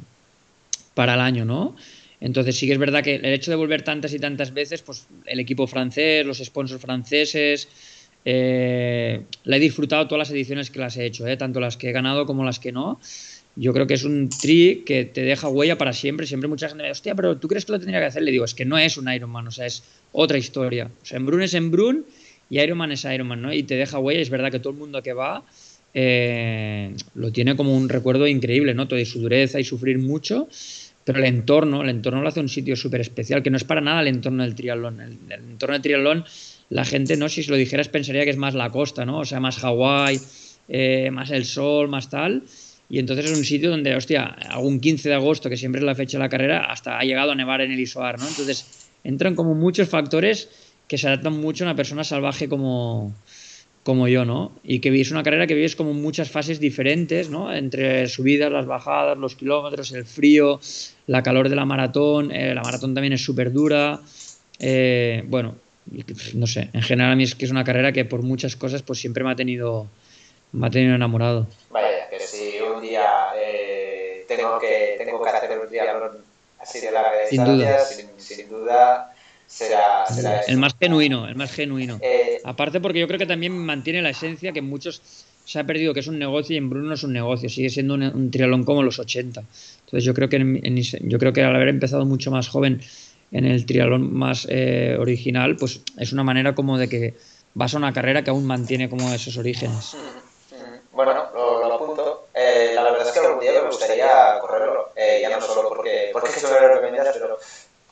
para 0.93 1.13
el 1.13 1.22
año, 1.22 1.45
¿no? 1.45 1.76
Entonces 2.20 2.57
sí 2.57 2.66
que 2.66 2.74
es 2.74 2.80
verdad 2.80 3.03
que 3.03 3.16
el 3.16 3.26
hecho 3.26 3.51
de 3.51 3.57
volver 3.57 3.84
tantas 3.84 4.13
y 4.13 4.20
tantas 4.20 4.53
veces, 4.53 4.82
pues 4.82 5.07
el 5.26 5.39
equipo 5.39 5.68
francés, 5.68 6.26
los 6.26 6.39
sponsors 6.39 6.82
franceses, 6.82 7.68
eh, 8.24 9.22
la 9.43 9.57
he 9.57 9.59
disfrutado 9.59 10.07
todas 10.07 10.20
las 10.20 10.32
ediciones 10.32 10.72
que 10.72 10.80
las 10.80 10.97
he 10.97 11.05
hecho, 11.05 11.28
eh, 11.28 11.38
tanto 11.38 11.59
las 11.59 11.78
que 11.78 11.89
he 11.89 11.91
ganado 11.91 12.26
como 12.26 12.43
las 12.43 12.59
que 12.59 12.72
no 12.72 12.99
yo 13.55 13.74
creo 13.74 13.88
que 13.88 13.93
es 13.93 14.03
un 14.03 14.30
tri 14.30 14.84
que 14.86 15.05
te 15.05 15.22
deja 15.22 15.47
huella 15.47 15.78
para 15.78 15.93
siempre. 15.93 16.28
Siempre 16.28 16.49
mucha 16.49 16.68
gente 16.68 16.84
me 16.84 16.89
dice, 16.89 16.99
hostia, 16.99 17.16
pero 17.16 17.38
¿tú 17.38 17.47
crees 17.47 17.66
que 17.66 17.72
lo 17.72 17.80
tendría 17.80 17.99
que 17.99 18.07
hacer? 18.07 18.24
Le 18.24 18.32
digo, 18.32 18.45
es 18.45 18.53
que 18.53 18.66
no 18.66 18.78
es 18.78 18.97
un 18.97 19.11
Ironman, 19.11 19.47
o 19.47 19.51
sea, 19.51 19.66
es 19.66 19.84
otra 20.11 20.38
historia. 20.38 20.91
O 21.01 21.05
sea, 21.05 21.18
Embrun 21.18 21.41
es 21.41 21.53
Embrun 21.53 22.05
y 22.50 22.60
Ironman 22.60 22.91
es 22.91 23.06
Ironman, 23.06 23.41
¿no? 23.41 23.54
Y 23.54 23.64
te 23.64 23.76
deja 23.76 24.00
huella. 24.00 24.22
Es 24.22 24.30
verdad 24.30 24.52
que 24.52 24.60
todo 24.60 24.74
el 24.74 24.80
mundo 24.80 25.02
que 25.02 25.14
va 25.14 25.43
eh, 25.93 26.93
lo 27.16 27.32
tiene 27.32 27.56
como 27.56 27.76
un 27.76 27.89
recuerdo 27.89 28.28
increíble, 28.28 28.74
¿no? 28.74 28.88
Todo 28.88 29.00
y 29.00 29.06
su 29.06 29.22
dureza 29.22 29.60
y 29.60 29.64
sufrir 29.64 29.98
mucho. 29.98 30.48
Pero 31.04 31.20
el 31.20 31.26
entorno, 31.26 31.84
el 31.84 31.89
entorno 31.89 32.22
lo 32.22 32.28
hace 32.28 32.39
un 32.39 32.50
sitio 32.50 32.76
súper 32.76 33.02
especial, 33.02 33.43
que 33.43 33.52
no 33.52 33.58
es 33.58 33.64
para 33.64 33.80
nada 33.80 34.02
el 34.02 34.08
entorno 34.08 34.43
del 34.43 34.56
triatlón. 34.56 35.02
El, 35.02 35.18
el, 35.30 35.39
entorno 35.52 35.74
del 35.74 35.82
triatlón, 35.82 36.26
la 36.70 36.84
gente, 36.84 37.16
¿no? 37.16 37.30
Si 37.30 37.43
se 37.43 37.52
lo 37.52 37.58
dijeras, 37.58 37.89
pensaría 37.89 38.24
que 38.24 38.32
es 38.32 38.38
más 38.38 38.56
la 38.56 38.72
costa, 38.72 39.06
¿no? 39.06 39.20
O 39.20 39.26
sea, 39.26 39.39
más 39.39 39.58
Hawái, 39.58 40.20
eh, 40.68 41.12
más 41.12 41.30
el 41.30 41.46
sol, 41.46 41.88
más 41.89 42.10
tal 42.10 42.43
y 42.89 43.00
entonces 43.00 43.32
es 43.32 43.38
un 43.38 43.43
sitio 43.43 43.72
donde, 43.72 43.96
hostia, 43.96 44.26
algún 44.50 44.80
15 44.80 45.10
de 45.10 45.16
agosto, 45.16 45.50
que 45.50 45.58
siempre 45.58 45.80
es 45.80 45.86
la 45.86 45.96
fecha 45.96 46.18
de 46.18 46.24
la 46.24 46.30
carrera, 46.30 46.66
hasta 46.66 47.00
ha 47.00 47.04
llegado 47.04 47.32
a 47.32 47.36
nevar 47.36 47.62
en 47.62 47.72
el 47.72 47.80
Isoar, 47.80 48.20
¿no? 48.20 48.28
Entonces 48.28 48.89
entran 49.04 49.36
como 49.36 49.56
muchos 49.56 49.89
factores 49.89 50.50
que 50.88 50.97
se 50.97 51.07
adaptan 51.07 51.39
mucho 51.39 51.63
a 51.63 51.67
una 51.67 51.75
persona 51.75 52.03
salvaje 52.03 52.47
como, 52.47 53.13
como 53.83 54.07
yo, 54.07 54.25
¿no? 54.25 54.51
Y 54.63 54.79
que 54.79 54.99
es 54.99 55.11
una 55.11 55.23
carrera 55.23 55.47
que 55.47 55.53
vives 55.53 55.75
como 55.75 55.93
muchas 55.93 56.31
fases 56.31 56.59
diferentes, 56.59 57.29
¿no? 57.29 57.53
Entre 57.53 58.07
subidas, 58.07 58.51
las 58.51 58.65
bajadas, 58.65 59.17
los 59.17 59.36
kilómetros, 59.36 59.91
el 59.91 60.05
frío, 60.05 60.59
la 61.07 61.23
calor 61.23 61.49
de 61.49 61.55
la 61.55 61.65
maratón, 61.65 62.31
eh, 62.31 62.53
la 62.55 62.63
maratón 62.63 62.93
también 62.93 63.13
es 63.13 63.23
súper 63.23 63.51
dura, 63.51 63.99
eh, 64.59 65.23
bueno, 65.27 65.55
no 66.33 66.47
sé, 66.47 66.69
en 66.73 66.81
general 66.81 67.11
a 67.11 67.15
mí 67.15 67.23
es 67.23 67.36
que 67.36 67.45
es 67.45 67.51
una 67.51 67.63
carrera 67.63 67.91
que 67.91 68.05
por 68.05 68.23
muchas 68.23 68.55
cosas 68.55 68.81
pues 68.81 68.99
siempre 68.99 69.23
me 69.23 69.31
ha 69.31 69.36
tenido, 69.36 69.88
me 70.51 70.67
ha 70.67 70.69
tenido 70.69 70.95
enamorado. 70.95 71.47
Vaya, 71.69 72.09
que 72.09 72.19
si 72.19 72.59
un 72.59 72.81
día 72.81 73.05
eh, 73.38 74.25
tengo, 74.27 74.59
que, 74.59 74.95
tengo 74.97 75.21
que 75.21 75.29
hacer 75.29 75.59
un 75.59 75.67
triatlón 75.67 76.17
así 76.59 76.79
de 76.79 76.91
larga 76.91 77.27
distancia, 77.29 77.79
sin 77.86 78.07
duda, 78.07 78.15
sin, 78.17 78.38
sin 78.38 78.49
duda 78.49 79.14
será, 79.48 80.06
será 80.08 80.41
el 80.41 80.58
más 80.58 80.76
genuino, 80.80 81.28
el 81.28 81.36
más 81.36 81.52
genuino. 81.52 82.00
Eh, 82.02 82.41
Aparte 82.43 82.80
porque 82.80 83.00
yo 83.00 83.08
creo 83.08 83.20
que 83.20 83.26
también 83.26 83.58
mantiene 83.58 84.02
la 84.02 84.10
esencia 84.12 84.52
que 84.52 84.62
muchos 84.62 85.02
se 85.46 85.60
ha 85.60 85.64
perdido 85.64 85.93
que 85.93 86.00
es 86.00 86.08
un 86.08 86.18
negocio 86.18 86.56
y 86.56 86.58
en 86.58 86.70
Bruno 86.70 86.88
no 86.89 86.93
es 86.96 87.04
un 87.04 87.14
negocio, 87.14 87.50
sigue 87.50 87.70
siendo 87.70 87.93
un, 87.93 88.04
un 88.04 88.32
triatlón 88.32 88.64
como 88.64 88.84
los 88.84 89.00
80. 89.00 89.41
Entonces 89.86 90.04
yo 90.04 90.14
creo 90.14 90.28
que 90.30 90.38
en, 90.38 90.60
en, 90.66 90.82
yo 90.82 91.20
creo 91.20 91.34
que 91.34 91.43
al 91.43 91.56
haber 91.56 91.70
empezado 91.70 92.06
mucho 92.06 92.32
más 92.32 92.48
joven 92.48 92.82
en 93.32 93.46
el 93.46 93.66
triatlón 93.66 94.14
más 94.14 94.48
eh, 94.50 94.98
original, 95.00 95.56
pues 95.56 95.82
es 95.98 96.14
una 96.14 96.24
manera 96.24 96.56
como 96.56 96.78
de 96.78 96.88
que 96.88 97.14
vas 97.54 97.74
a 97.74 97.78
una 97.78 97.93
carrera 97.93 98.24
que 98.24 98.30
aún 98.30 98.46
mantiene 98.46 98.89
como 98.89 99.12
esos 99.14 99.38
orígenes. 99.38 99.96
Bueno, 100.91 101.14
lo, 101.34 101.68
lo 101.68 101.74
apunto. 101.74 102.28
Eh, 102.34 102.72
la 102.74 102.84
verdad 102.84 103.06
es 103.06 103.12
que 103.14 103.20
algún 103.20 103.39
día 103.41 103.52
me 103.62 103.68
gustaría 103.68 104.08
correrlo, 104.41 104.89
eh, 104.96 105.20
ya 105.22 105.30
no 105.30 105.41
solo 105.46 105.70
porque, 105.70 106.10
porque 106.14 106.30
se 106.32 106.48
me 106.48 106.54
lo 106.54 106.76
recomiendas, 106.76 107.18
pero 107.20 107.38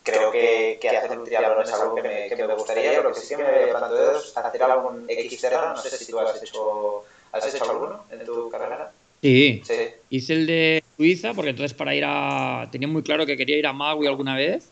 creo 0.04 0.32
que, 0.32 0.78
que 0.80 0.90
hacer 0.90 1.18
un 1.18 1.26
triatlón 1.26 1.64
es 1.64 1.74
algo 1.74 1.96
que 1.96 2.04
me, 2.04 2.28
que 2.28 2.36
me 2.36 2.54
gustaría. 2.54 3.02
Lo 3.02 3.14
que 3.14 3.20
sí 3.20 3.36
que 3.36 3.44
me 3.44 3.68
planteo 3.68 4.18
es 4.18 4.38
hacer 4.38 4.64
algún 4.64 5.08
XR, 5.08 5.54
no 5.76 5.78
sé 5.78 5.98
si 5.98 6.12
tú 6.12 6.20
has 6.20 6.44
hecho, 6.44 7.04
¿has 7.32 7.54
hecho 7.54 7.72
alguno 7.72 8.04
en 8.12 8.26
tu 8.26 8.50
carrera. 8.50 8.92
Sí. 9.22 9.62
sí. 9.64 9.74
hice 10.10 10.34
el 10.34 10.46
de 10.46 10.84
Suiza 10.98 11.34
porque 11.34 11.52
entonces 11.52 11.74
para 11.74 11.96
ir 11.96 12.04
a... 12.06 12.68
Tenía 12.72 12.90
muy 12.90 13.04
claro 13.04 13.26
que 13.26 13.38
quería 13.38 13.58
ir 13.58 13.66
a 13.66 13.72
Magui 13.72 14.06
alguna 14.06 14.36
vez. 14.36 14.70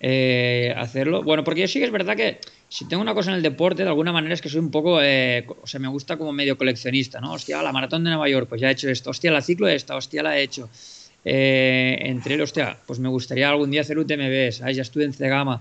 Eh, 0.00 0.74
hacerlo. 0.76 1.22
Bueno, 1.22 1.44
porque 1.44 1.62
yo 1.62 1.68
sí 1.68 1.78
que 1.78 1.84
es 1.84 1.92
verdad 1.92 2.16
que 2.16 2.40
si 2.68 2.86
tengo 2.86 3.02
una 3.02 3.14
cosa 3.14 3.30
en 3.30 3.36
el 3.36 3.42
deporte, 3.42 3.82
de 3.82 3.88
alguna 3.88 4.12
manera 4.12 4.34
es 4.34 4.42
que 4.42 4.48
soy 4.48 4.60
un 4.60 4.70
poco, 4.70 5.00
eh, 5.02 5.46
o 5.62 5.66
sea, 5.66 5.80
me 5.80 5.88
gusta 5.88 6.16
como 6.16 6.32
medio 6.32 6.58
coleccionista, 6.58 7.20
¿no? 7.20 7.32
Hostia, 7.32 7.62
la 7.62 7.72
maratón 7.72 8.04
de 8.04 8.10
Nueva 8.10 8.28
York, 8.28 8.48
pues 8.48 8.60
ya 8.60 8.68
he 8.68 8.72
hecho 8.72 8.90
esto. 8.90 9.10
Hostia, 9.10 9.30
la 9.30 9.42
ciclo 9.42 9.68
esta, 9.68 9.96
hostia, 9.96 10.22
la 10.22 10.38
he 10.38 10.42
hecho. 10.42 10.68
Eh, 11.24 11.98
entre, 12.02 12.40
hostia, 12.40 12.78
pues 12.86 12.98
me 12.98 13.08
gustaría 13.08 13.48
algún 13.48 13.70
día 13.70 13.82
hacer 13.82 13.98
UTMB, 13.98 14.52
¿sabes? 14.52 14.76
Ya 14.76 14.82
estuve 14.82 15.04
en 15.04 15.12
Cegama. 15.12 15.60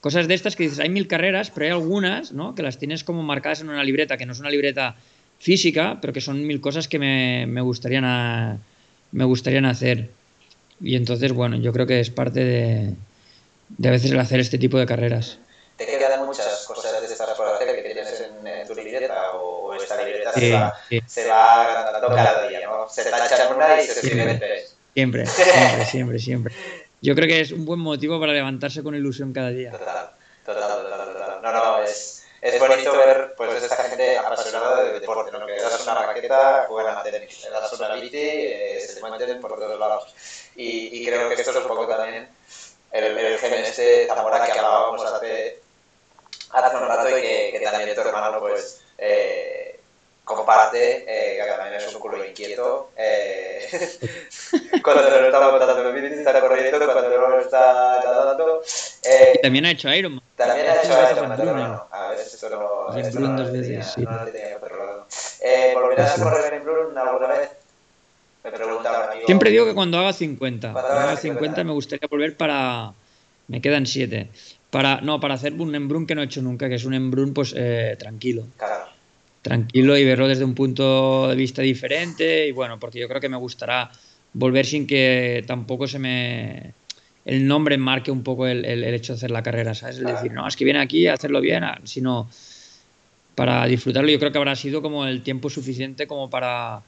Cosas 0.00 0.28
de 0.28 0.34
estas 0.34 0.54
que 0.56 0.64
dices, 0.64 0.80
hay 0.80 0.88
mil 0.88 1.08
carreras, 1.08 1.50
pero 1.50 1.66
hay 1.66 1.72
algunas, 1.72 2.32
¿no? 2.32 2.54
Que 2.54 2.62
las 2.62 2.78
tienes 2.78 3.04
como 3.04 3.22
marcadas 3.22 3.60
en 3.60 3.70
una 3.70 3.82
libreta, 3.82 4.16
que 4.16 4.26
no 4.26 4.32
es 4.32 4.40
una 4.40 4.50
libreta 4.50 4.96
física, 5.38 5.98
pero 6.00 6.12
que 6.12 6.20
son 6.20 6.46
mil 6.46 6.60
cosas 6.60 6.88
que 6.88 6.98
me, 6.98 7.46
me 7.46 7.60
gustarían, 7.60 8.04
a, 8.04 8.58
me 9.12 9.24
gustarían 9.24 9.64
hacer. 9.64 10.10
Y 10.80 10.96
entonces, 10.96 11.32
bueno, 11.32 11.56
yo 11.56 11.72
creo 11.72 11.86
que 11.86 12.00
es 12.00 12.10
parte 12.10 12.44
de, 12.44 12.94
de 13.68 13.88
a 13.88 13.92
veces 13.92 14.10
el 14.10 14.20
hacer 14.20 14.40
este 14.40 14.58
tipo 14.58 14.78
de 14.78 14.86
carreras. 14.86 15.38
¿Te 15.76 15.86
quedan 15.86 16.24
muchas 16.24 16.64
cosas 16.66 17.00
de 17.00 17.06
estas 17.06 17.36
por 17.36 17.48
hacer 17.48 17.74
que 17.74 17.82
tienes 17.82 18.20
en, 18.20 18.46
en 18.46 18.66
tu 18.66 18.74
libreta 18.74 19.32
o, 19.32 19.66
o 19.66 19.74
esta 19.74 20.02
libreta 20.04 20.32
sí, 20.32 20.40
se, 20.40 20.52
va, 20.52 20.74
sí. 20.88 21.00
se 21.06 21.28
va 21.28 21.64
agrandando 21.64 22.08
cada 22.14 22.48
día, 22.48 22.60
¿no? 22.66 22.88
Se 22.88 23.10
tacha 23.10 23.48
en 23.48 23.54
una 23.54 23.82
y 23.82 23.86
se 23.86 24.36
tres. 24.36 24.73
Siempre, 24.94 25.26
siempre, 25.26 25.84
siempre, 25.86 26.18
siempre. 26.18 26.54
Yo 27.02 27.14
creo 27.14 27.28
que 27.28 27.40
es 27.40 27.52
un 27.52 27.64
buen 27.64 27.80
motivo 27.80 28.18
para 28.18 28.32
levantarse 28.32 28.82
con 28.82 28.94
ilusión 28.94 29.32
cada 29.32 29.50
día. 29.50 29.72
Total, 29.72 30.10
total, 30.46 30.82
total. 30.82 31.12
total. 31.12 31.42
No, 31.42 31.52
no, 31.52 31.82
es, 31.82 32.24
es 32.40 32.58
bonito 32.60 32.96
ver 32.96 33.34
pues 33.36 33.62
esta 33.62 33.76
gente 33.84 34.16
apasionada 34.16 34.84
de 34.84 35.00
deporte, 35.00 35.32
¿no? 35.32 35.46
que 35.46 35.60
das 35.60 35.82
una 35.82 36.06
raqueta, 36.06 36.66
juegan 36.68 36.96
a 36.96 37.02
tenis, 37.02 37.42
le 37.42 37.50
das 37.50 37.72
una 37.72 37.94
bici, 37.94 38.16
eh, 38.16 38.80
se 38.80 39.00
mueven 39.00 39.40
por 39.40 39.58
todos 39.58 39.78
lados. 39.78 40.14
Y, 40.56 41.00
y, 41.00 41.06
creo 41.06 41.28
que 41.28 41.34
esto 41.34 41.50
es 41.50 41.56
un 41.56 41.68
poco 41.68 41.86
también 41.86 42.28
el, 42.92 43.18
el 43.18 43.38
gen 43.38 43.54
este 43.54 44.06
Zamora 44.06 44.46
que 44.46 44.52
hablábamos 44.52 45.04
hace, 45.04 45.60
hace 46.50 46.76
un 46.76 46.86
rato 46.86 47.18
y 47.18 47.20
que, 47.22 47.50
que 47.52 47.60
también 47.60 47.94
tu 47.94 48.00
hermano 48.02 48.38
pues 48.38 48.82
eh, 48.98 49.73
comparte, 50.24 51.04
eh, 51.06 51.38
que 51.38 51.50
también 51.50 51.74
es 51.74 51.94
un 51.94 52.00
culo 52.00 52.24
inquieto. 52.24 52.90
Eh, 52.96 53.68
cuando 54.82 55.02
no 55.02 55.26
está 55.26 55.50
montando 55.50 55.88
el 55.88 56.00
bici, 56.00 56.14
está 56.14 56.40
corriendo, 56.40 56.92
cuando 56.92 57.28
no 57.28 57.40
está 57.40 58.00
nadando. 58.04 58.62
Eh, 59.04 59.32
y 59.34 59.42
también 59.42 59.66
ha 59.66 59.70
hecho 59.70 59.92
Ironman. 59.92 60.22
También 60.36 60.66
ha 60.68 60.82
hecho 60.82 61.12
Ironman, 61.12 61.40
hermano. 61.40 61.86
A 61.90 62.08
ver, 62.08 62.20
esto 62.20 62.50
no. 62.50 62.96
En 62.96 63.12
Brun 63.12 63.36
dos 63.36 63.52
veces, 63.52 63.86
sí. 63.94 64.02
No 64.02 64.24
lo 64.24 64.30
tenía 64.30 64.58
controlado. 64.58 65.06
Eh, 65.40 65.72
¿Volverás 65.74 66.18
a 66.18 66.22
correr 66.22 66.54
en 66.54 66.64
Brun 66.64 66.96
alguna 66.96 67.28
vez? 67.28 67.50
Me 68.44 68.50
preguntaba, 68.50 69.10
amigo. 69.10 69.26
Siempre 69.26 69.50
digo 69.50 69.66
que 69.66 69.74
cuando 69.74 69.98
haga 69.98 70.12
50. 70.12 70.72
Cuando 70.72 70.90
haga 70.90 71.02
haga 71.02 71.16
50 71.16 71.40
50 71.40 71.64
me 71.64 71.72
gustaría 71.72 72.08
volver 72.10 72.36
para. 72.36 72.92
Me 73.48 73.60
quedan 73.60 73.86
7. 73.86 74.30
Para, 74.70 75.00
no, 75.02 75.20
para 75.20 75.34
hacer 75.34 75.52
un 75.52 75.72
embrun 75.74 76.06
que 76.06 76.16
no 76.16 76.22
he 76.22 76.24
hecho 76.24 76.42
nunca, 76.42 76.68
que 76.68 76.74
es 76.74 76.84
un 76.84 76.94
embrun 76.94 77.32
pues 77.32 77.54
eh, 77.56 77.94
tranquilo. 77.96 78.46
Claro. 78.56 78.73
Tranquilo 79.44 79.94
y 79.98 80.04
verlo 80.06 80.26
desde 80.26 80.42
un 80.44 80.54
punto 80.54 81.28
de 81.28 81.36
vista 81.36 81.60
diferente. 81.60 82.48
Y 82.48 82.52
bueno, 82.52 82.80
porque 82.80 82.98
yo 82.98 83.06
creo 83.08 83.20
que 83.20 83.28
me 83.28 83.36
gustará 83.36 83.90
volver 84.32 84.64
sin 84.64 84.86
que 84.86 85.44
tampoco 85.46 85.86
se 85.86 85.98
me. 85.98 86.72
El 87.26 87.46
nombre 87.46 87.76
marque 87.76 88.10
un 88.10 88.22
poco 88.22 88.46
el, 88.46 88.64
el- 88.64 88.82
el 88.84 88.94
hecho 88.94 89.12
de 89.12 89.18
hacer 89.18 89.30
la 89.30 89.42
carrera, 89.42 89.74
¿sabes? 89.74 89.98
Es 89.98 90.06
decir, 90.06 90.32
no, 90.32 90.48
es 90.48 90.56
que 90.56 90.64
viene 90.64 90.80
aquí 90.80 91.06
a 91.06 91.12
hacerlo 91.14 91.42
bien, 91.42 91.62
sino 91.84 92.28
para 93.34 93.66
disfrutarlo. 93.66 94.10
Yo 94.10 94.18
creo 94.18 94.32
que 94.32 94.38
habrá 94.38 94.56
sido 94.56 94.80
como 94.80 95.06
el 95.06 95.22
tiempo 95.22 95.50
suficiente 95.50 96.06
como 96.06 96.30
para, 96.30 96.80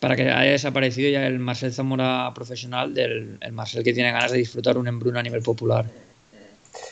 para 0.00 0.16
que 0.16 0.22
haya 0.30 0.52
desaparecido 0.52 1.10
ya 1.10 1.26
el 1.26 1.38
Marcel 1.38 1.72
Zamora 1.72 2.32
profesional 2.34 2.94
del 2.94 3.36
el 3.40 3.52
Marcel 3.52 3.84
que 3.84 3.92
tiene 3.92 4.12
ganas 4.12 4.32
de 4.32 4.38
disfrutar 4.38 4.78
un 4.78 4.88
embrun 4.88 5.16
a 5.18 5.22
nivel 5.22 5.42
popular. 5.42 5.84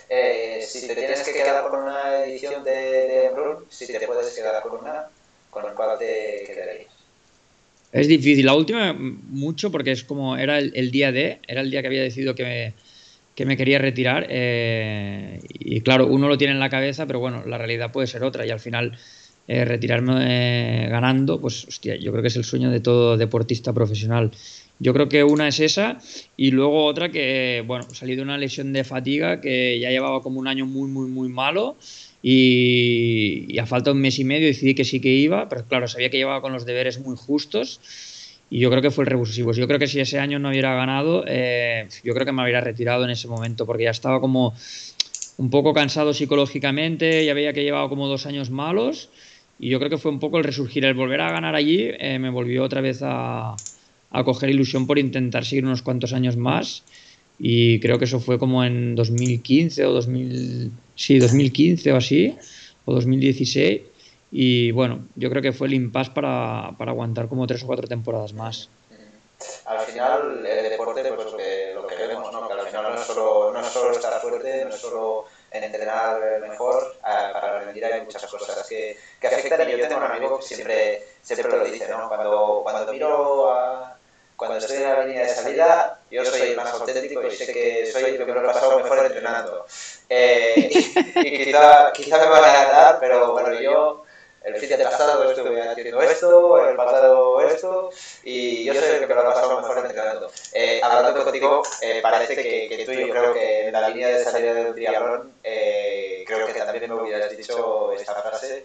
Eh, 0.09 0.61
si 0.63 0.87
te 0.87 0.95
tienes 0.95 1.23
que 1.23 1.33
quedar 1.33 1.69
con 1.69 1.83
una 1.83 2.25
edición 2.25 2.65
de, 2.65 2.73
de 2.73 3.31
si 3.69 3.87
te 3.87 4.07
puedes 4.07 4.35
quedar 4.35 4.63
con 4.63 4.81
una, 4.81 5.09
¿con 5.51 5.65
cuál 5.75 5.99
te 5.99 6.45
quedarías? 6.47 6.93
Es 7.93 8.09
difícil. 8.09 8.45
La 8.45 8.55
última, 8.55 8.93
mucho, 8.93 9.71
porque 9.71 9.93
es 9.93 10.05
como 10.05 10.37
era 10.37 10.59
el, 10.59 10.73
el 10.75 10.91
día 10.91 11.13
de, 11.13 11.41
era 11.47 11.61
el 11.61 11.71
día 11.71 11.81
que 11.81 11.89
había 11.89 12.03
decidido 12.03 12.35
que 12.35 12.45
me, 12.45 12.75
que 13.35 13.47
me 13.47 13.57
quería 13.57 13.79
retirar. 13.79 14.27
eh, 14.29 15.41
y 15.43 15.81
claro, 15.83 16.07
uno 16.07 16.29
lo 16.29 16.39
tiene 16.39 16.53
en 16.55 16.61
la 16.61 16.71
cabeza, 16.71 17.07
pero 17.07 17.21
bueno, 17.21 17.45
la 17.47 17.59
realidad 17.59 17.93
puede 17.93 18.07
ser 18.07 18.25
otra. 18.25 18.47
Y 18.47 18.51
al 18.51 18.61
final, 18.61 18.99
eh, 19.47 19.65
retirarme 19.65 20.85
eh, 20.87 20.89
ganando, 20.89 21.41
pues 21.41 21.67
hostia, 21.67 21.97
yo 21.97 22.11
creo 22.13 22.23
que 22.23 22.29
es 22.29 22.37
el 22.37 22.45
sueño 22.45 22.71
de 22.71 22.81
todo 22.81 23.17
deportista 23.17 23.73
profesional. 23.73 24.31
Yo 24.79 24.93
creo 24.93 25.09
que 25.09 25.25
una 25.25 25.49
es 25.49 25.61
esa 25.61 25.99
y 26.37 26.51
luego 26.51 26.85
otra 26.85 27.11
que, 27.11 27.65
bueno, 27.67 27.87
salí 27.95 28.15
de 28.15 28.23
una 28.23 28.37
lesión 28.37 28.73
de 28.73 28.85
fatiga 28.85 29.41
que 29.41 29.79
ya 29.81 29.91
llevaba 29.91 30.21
como 30.21 30.39
un 30.39 30.49
año 30.49 30.67
muy, 30.67 30.89
muy, 30.89 31.09
muy 31.09 31.29
malo 31.29 31.77
y, 32.23 33.59
a 33.59 33.65
falta 33.65 33.91
de 33.91 33.97
un 33.97 34.03
mes 34.03 34.19
y 34.19 34.25
medio 34.25 34.47
decidí 34.47 34.75
que 34.75 34.85
sí 34.85 35.01
que 35.01 35.09
iba, 35.09 35.49
pero 35.49 35.67
claro, 35.67 35.89
sabía 35.89 36.11
que 36.11 36.19
llevaba 36.19 36.43
con 36.43 36.53
los 36.53 36.67
deberes 36.67 36.99
muy 37.01 37.17
justos 37.17 37.81
y 38.51 38.59
yo 38.59 38.69
creo 38.69 38.83
que 38.83 38.91
fue 38.91 39.05
el 39.05 39.11
revulsivo. 39.11 39.53
Yo 39.53 39.67
creo 39.67 39.79
que 39.79 39.87
si 39.87 39.99
ese 39.99 40.19
año 40.19 40.39
no 40.39 40.51
hubiera 40.51 40.75
ganado, 40.75 41.25
eh, 41.27 41.89
yo 42.05 42.13
creo 42.13 42.27
que 42.27 42.33
me 42.33 42.43
hubiera 42.43 42.61
retirado 42.61 43.05
en 43.05 43.11
ese 43.11 43.29
momento 43.29 43.65
porque 43.65 43.85
ya 43.85 43.91
estaba 43.91 44.21
como 44.21 44.55
un 45.39 45.51
poco 45.51 45.73
cansado 45.73 46.13
psicológicamente, 46.13 47.25
ya 47.25 47.33
veía 47.33 47.55
que 47.55 47.63
llevaba 47.63 47.89
como 47.89 48.09
dos 48.09 48.27
años 48.27 48.51
malos 48.51 49.09
y 49.59 49.71
yo 49.71 49.79
creo 49.79 49.89
que 49.89 49.99
fue 49.99 50.11
un 50.11 50.19
poco 50.19 50.37
el 50.37 50.45
resurgir, 50.45 50.85
el 50.85 50.95
volver 50.95 51.23
a 51.23 51.33
ganar 51.33 51.55
allí 51.55 51.89
eh, 51.99 52.19
me 52.19 52.29
volvió 52.29 52.63
otra 52.63 52.83
vez 52.83 53.01
a, 53.03 53.57
a 54.19 54.25
coger 54.25 54.51
ilusión 54.51 54.87
por 54.87 54.99
intentar 54.99 55.45
seguir 55.45 55.65
unos 55.65 55.83
cuantos 55.83 56.13
años 56.13 56.37
más 56.37 56.85
y 57.39 57.79
creo 57.81 57.99
que 57.99 58.07
eso 58.07 58.19
fue 58.21 58.39
como 58.39 58.65
en 58.65 58.95
2015 58.95 59.85
o 59.85 59.93
2000, 59.93 60.73
sí, 60.95 61.19
2015 61.19 61.93
o 61.93 61.97
así, 61.97 62.37
o 62.85 62.95
2016 62.95 63.83
y 64.31 64.71
bueno, 64.73 65.07
yo 65.15 65.31
creo 65.31 65.43
que 65.43 65.53
fue 65.53 65.67
el 65.69 65.75
impasse 65.75 66.11
para, 66.13 66.75
para 66.79 66.93
aguantar 66.93 67.29
como 67.29 67.47
tres 67.47 67.63
o 67.63 67.67
cuatro 67.67 67.87
temporadas 67.87 68.33
más. 68.33 68.71
Al 69.67 69.81
final, 69.81 70.47
el 70.47 70.71
deporte, 70.71 71.03
pues 71.13 71.31
lo 71.33 71.37
que, 71.37 71.73
lo 71.75 71.87
que 71.87 71.95
¿no? 72.09 72.49
Que 72.49 72.53
al 72.55 72.67
final 72.69 72.83
no 72.85 72.95
es 72.95 73.07
solo, 73.07 73.53
no 73.53 73.61
es 73.61 73.67
solo 73.67 73.91
estar 73.93 74.21
fuerte, 74.21 74.65
no 74.65 74.75
es 74.75 74.81
solo 74.81 75.25
entrenar 75.51 76.41
mejor, 76.41 76.95
a- 77.03 77.33
para 77.33 77.61
rendir 77.61 77.85
hay 77.85 78.03
muchas 78.03 78.27
cosas 78.27 78.67
que, 78.69 78.97
que 79.21 79.27
afectan. 79.27 79.69
Y 79.69 79.73
yo 79.73 79.89
tengo 79.89 79.99
un 79.99 80.05
amigo 80.05 80.39
que 80.39 80.47
siempre, 80.47 81.03
siempre 81.21 81.59
lo 81.59 81.65
dice, 81.65 81.89
¿no? 81.91 82.09
Cuando, 82.09 82.61
cuando 82.63 82.93
miro 82.93 83.53
a. 83.53 83.99
Cuando 84.37 84.59
estoy 84.59 84.77
en 84.77 84.83
la 84.83 85.05
línea 85.05 85.23
de 85.23 85.29
salida, 85.31 86.01
yo 86.11 86.25
soy 86.25 86.41
el 86.43 86.57
más 86.57 86.71
auténtico 86.73 87.27
y 87.27 87.31
sé 87.35 87.53
que 87.53 87.87
soy 87.91 88.05
el 88.05 88.19
que 88.19 88.25
me 88.27 88.33
lo 88.35 88.43
he 88.43 88.47
pasado 88.53 88.79
mejor 88.79 88.99
entrenando. 89.07 89.67
Eh, 90.09 90.69
y, 90.71 91.29
y 91.29 91.45
quizá, 91.45 91.93
quizá 91.93 92.19
me 92.19 92.27
van 92.27 92.45
a 92.45 92.53
ganar, 92.53 92.99
pero 93.01 93.33
bueno, 93.33 93.59
yo 93.61 94.05
el 94.45 94.57
fin 94.57 94.69
de 94.69 94.79
pasado 94.79 95.29
estuve 95.31 95.61
haciendo 95.63 96.01
esto, 96.03 96.69
el 96.69 96.77
pasado 96.77 97.41
esto, 97.41 97.91
y 98.23 98.65
yo 98.65 98.75
soy 98.75 98.91
el 98.91 99.01
que 99.01 99.07
me 99.07 99.15
lo 99.15 99.21
ha 99.23 99.35
pasado 99.35 99.61
mejor 99.61 99.79
entrenando. 99.79 100.31
Eh, 100.53 100.81
hablando 100.83 101.25
contigo, 101.25 101.63
eh, 101.81 102.01
parece 102.03 102.37
que, 102.37 102.69
que 102.69 102.85
tú 102.85 102.93
yo 102.93 103.09
creo 103.09 103.33
que 103.35 103.67
en 103.69 103.73
la 103.73 103.89
línea 103.89 104.09
de 104.09 104.25
salida 104.25 104.55
del 104.55 104.75
triatlón, 104.75 105.33
eh, 105.43 106.25
creo 106.27 106.47
que 106.47 106.53
también 106.55 106.89
me 106.89 106.95
hubieras 107.03 107.31
dicho 107.37 107.93
esta 107.93 108.15
frase. 108.23 108.65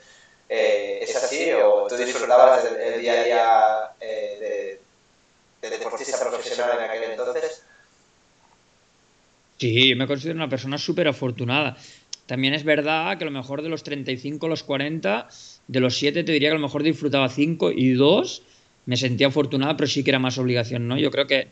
Eh, 0.49 0.99
¿Es 1.01 1.15
así 1.15 1.51
o 1.53 1.88
tú 1.88 1.95
disfrutabas 1.95 2.65
el, 2.65 2.76
el 2.82 3.01
día 3.01 3.13
a 3.13 3.24
día 3.24 3.91
eh, 4.01 4.38
de, 4.39 4.80
de 5.62 5.70
deportista 5.70 6.20
profesional 6.20 6.78
en 6.78 6.89
aquel 6.89 7.12
entonces? 7.12 7.64
Sí, 9.57 9.89
yo 9.89 9.95
me 9.95 10.07
considero 10.07 10.38
una 10.38 10.49
persona 10.49 10.78
súper 10.78 11.07
afortunada. 11.07 11.78
También 12.26 12.53
es 12.53 12.64
verdad 12.64 13.18
que 13.18 13.26
a 13.26 13.30
lo 13.30 13.32
mejor 13.32 13.62
de 13.62 13.70
los 13.70 13.84
35 13.84 14.45
a 14.45 14.49
los 14.49 14.64
40, 14.64 15.28
de 15.68 15.80
los 15.80 15.95
7 15.97 16.24
te 16.24 16.32
diría 16.32 16.49
que 16.49 16.55
a 16.55 16.59
lo 16.59 16.66
mejor 16.66 16.82
disfrutaba 16.82 17.30
5 17.30 17.72
y 17.72 17.93
2 17.93 18.43
me 18.86 18.97
sentía 18.97 19.28
afortunada, 19.28 19.78
pero 19.78 19.88
sí 19.88 20.03
que 20.03 20.12
era 20.12 20.20
más 20.20 20.38
obligación, 20.38 20.88
¿no? 20.88 20.97
Yo 20.97 21.12
creo 21.12 21.28
que 21.28 21.49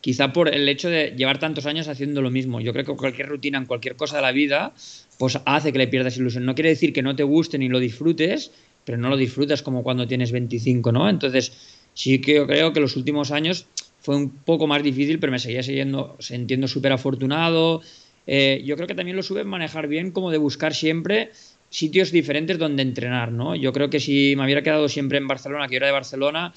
quizá 0.00 0.32
por 0.32 0.54
el 0.54 0.68
hecho 0.68 0.88
de 0.88 1.14
llevar 1.16 1.38
tantos 1.38 1.66
años 1.66 1.88
haciendo 1.88 2.22
lo 2.22 2.30
mismo. 2.30 2.60
Yo 2.60 2.72
creo 2.72 2.84
que 2.84 2.94
cualquier 2.94 3.28
rutina 3.28 3.58
en 3.58 3.66
cualquier 3.66 3.96
cosa 3.96 4.16
de 4.16 4.22
la 4.22 4.32
vida, 4.32 4.72
pues 5.18 5.38
hace 5.44 5.72
que 5.72 5.78
le 5.78 5.88
pierdas 5.88 6.16
ilusión. 6.16 6.44
No 6.44 6.54
quiere 6.54 6.70
decir 6.70 6.92
que 6.92 7.02
no 7.02 7.16
te 7.16 7.24
guste 7.24 7.58
ni 7.58 7.68
lo 7.68 7.80
disfrutes, 7.80 8.52
pero 8.84 8.98
no 8.98 9.08
lo 9.08 9.16
disfrutas 9.16 9.62
como 9.62 9.82
cuando 9.82 10.06
tienes 10.06 10.30
25, 10.30 10.92
¿no? 10.92 11.08
Entonces, 11.08 11.52
sí 11.98 12.20
que 12.20 12.36
yo 12.36 12.46
creo 12.46 12.72
que 12.72 12.78
los 12.78 12.94
últimos 12.94 13.32
años 13.32 13.66
fue 14.00 14.14
un 14.14 14.30
poco 14.30 14.68
más 14.68 14.84
difícil, 14.84 15.18
pero 15.18 15.32
me 15.32 15.40
seguía 15.40 15.64
siguiendo, 15.64 16.16
sintiendo 16.20 16.68
súper 16.68 16.92
afortunado. 16.92 17.82
Eh, 18.24 18.62
yo 18.64 18.76
creo 18.76 18.86
que 18.86 18.94
también 18.94 19.16
lo 19.16 19.22
supe 19.24 19.42
manejar 19.42 19.88
bien, 19.88 20.12
como 20.12 20.30
de 20.30 20.38
buscar 20.38 20.74
siempre 20.74 21.32
sitios 21.70 22.12
diferentes 22.12 22.56
donde 22.56 22.82
entrenar, 22.82 23.32
¿no? 23.32 23.56
Yo 23.56 23.72
creo 23.72 23.90
que 23.90 23.98
si 23.98 24.34
me 24.36 24.44
hubiera 24.44 24.62
quedado 24.62 24.88
siempre 24.88 25.18
en 25.18 25.26
Barcelona, 25.26 25.66
que 25.66 25.74
yo 25.74 25.78
era 25.78 25.86
de 25.88 25.92
Barcelona, 25.92 26.54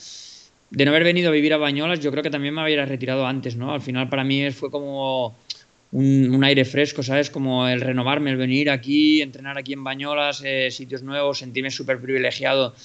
de 0.70 0.86
no 0.86 0.92
haber 0.92 1.06
venido 1.06 1.30
a 1.30 1.32
vivir 1.34 1.56
a 1.56 1.58
Bañolas, 1.58 2.00
yo 2.02 2.12
creo 2.12 2.22
que 2.22 2.30
también 2.30 2.54
me 2.54 2.64
hubiera 2.64 2.86
retirado 2.86 3.26
antes, 3.26 3.56
¿no? 3.56 3.74
Al 3.74 3.82
final 3.82 4.10
para 4.10 4.24
mí 4.24 4.52
fue 4.52 4.70
como 4.70 5.36
un, 5.92 6.36
un 6.36 6.44
aire 6.44 6.66
fresco, 6.66 7.02
¿sabes? 7.02 7.32
Como 7.32 7.68
el 7.68 7.82
renovarme, 7.82 8.30
el 8.30 8.38
venir 8.38 8.70
aquí, 8.70 9.24
entrenar 9.24 9.58
aquí 9.58 9.74
en 9.74 9.84
Bañolas, 9.84 10.44
eh, 10.46 10.70
sitios 10.70 11.02
nuevos, 11.02 11.39
sentirme 11.39 11.72
súper 11.72 12.00
privilegiado 12.00 12.76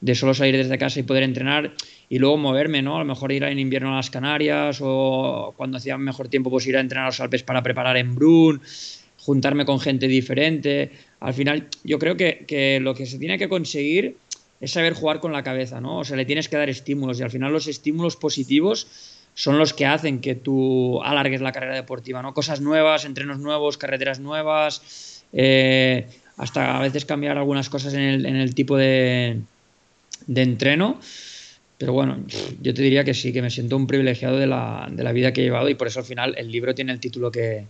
de 0.00 0.14
solo 0.14 0.34
salir 0.34 0.56
desde 0.56 0.78
casa 0.78 1.00
y 1.00 1.02
poder 1.02 1.22
entrenar 1.22 1.72
y 2.08 2.18
luego 2.18 2.36
moverme, 2.36 2.82
¿no? 2.82 2.96
A 2.96 2.98
lo 3.00 3.04
mejor 3.04 3.32
ir 3.32 3.42
en 3.44 3.58
invierno 3.58 3.92
a 3.92 3.96
las 3.96 4.10
Canarias 4.10 4.78
o 4.80 5.54
cuando 5.56 5.78
hacía 5.78 5.98
mejor 5.98 6.28
tiempo 6.28 6.50
pues 6.50 6.66
ir 6.66 6.76
a 6.76 6.80
entrenar 6.80 7.06
a 7.06 7.08
los 7.08 7.20
Alpes 7.20 7.42
para 7.42 7.62
preparar 7.62 7.96
en 7.96 8.14
Brun, 8.14 8.60
juntarme 9.18 9.64
con 9.64 9.80
gente 9.80 10.06
diferente. 10.06 10.92
Al 11.20 11.34
final 11.34 11.68
yo 11.82 11.98
creo 11.98 12.16
que, 12.16 12.44
que 12.46 12.78
lo 12.80 12.94
que 12.94 13.06
se 13.06 13.18
tiene 13.18 13.38
que 13.38 13.48
conseguir 13.48 14.16
es 14.60 14.70
saber 14.70 14.94
jugar 14.94 15.20
con 15.20 15.32
la 15.32 15.42
cabeza, 15.42 15.80
¿no? 15.80 15.98
O 15.98 16.04
sea, 16.04 16.16
le 16.16 16.24
tienes 16.24 16.48
que 16.48 16.56
dar 16.56 16.70
estímulos 16.70 17.20
y 17.20 17.22
al 17.22 17.30
final 17.30 17.52
los 17.52 17.66
estímulos 17.66 18.16
positivos 18.16 18.86
son 19.34 19.58
los 19.58 19.74
que 19.74 19.84
hacen 19.84 20.20
que 20.20 20.34
tú 20.34 21.02
alargues 21.02 21.42
la 21.42 21.52
carrera 21.52 21.74
deportiva, 21.74 22.22
¿no? 22.22 22.32
Cosas 22.32 22.60
nuevas, 22.62 23.04
entrenos 23.04 23.38
nuevos, 23.38 23.76
carreteras 23.76 24.18
nuevas, 24.18 25.24
eh, 25.34 26.06
hasta 26.38 26.78
a 26.78 26.80
veces 26.80 27.04
cambiar 27.04 27.36
algunas 27.36 27.68
cosas 27.68 27.92
en 27.94 28.00
el, 28.00 28.26
en 28.26 28.36
el 28.36 28.54
tipo 28.54 28.78
de, 28.78 29.40
de 30.26 30.42
entreno. 30.42 30.98
Pero 31.78 31.92
bueno, 31.92 32.24
yo 32.60 32.72
te 32.72 32.82
diría 32.82 33.04
que 33.04 33.12
sí, 33.12 33.32
que 33.32 33.42
me 33.42 33.50
siento 33.50 33.76
un 33.76 33.86
privilegiado 33.86 34.38
de 34.38 34.46
la, 34.46 34.88
de 34.90 35.04
la 35.04 35.12
vida 35.12 35.32
que 35.32 35.42
he 35.42 35.44
llevado 35.44 35.68
y 35.68 35.74
por 35.74 35.88
eso 35.88 36.00
al 36.00 36.06
final 36.06 36.34
el 36.38 36.50
libro 36.50 36.74
tiene 36.74 36.92
el 36.92 37.00
título 37.00 37.30
que, 37.30 37.66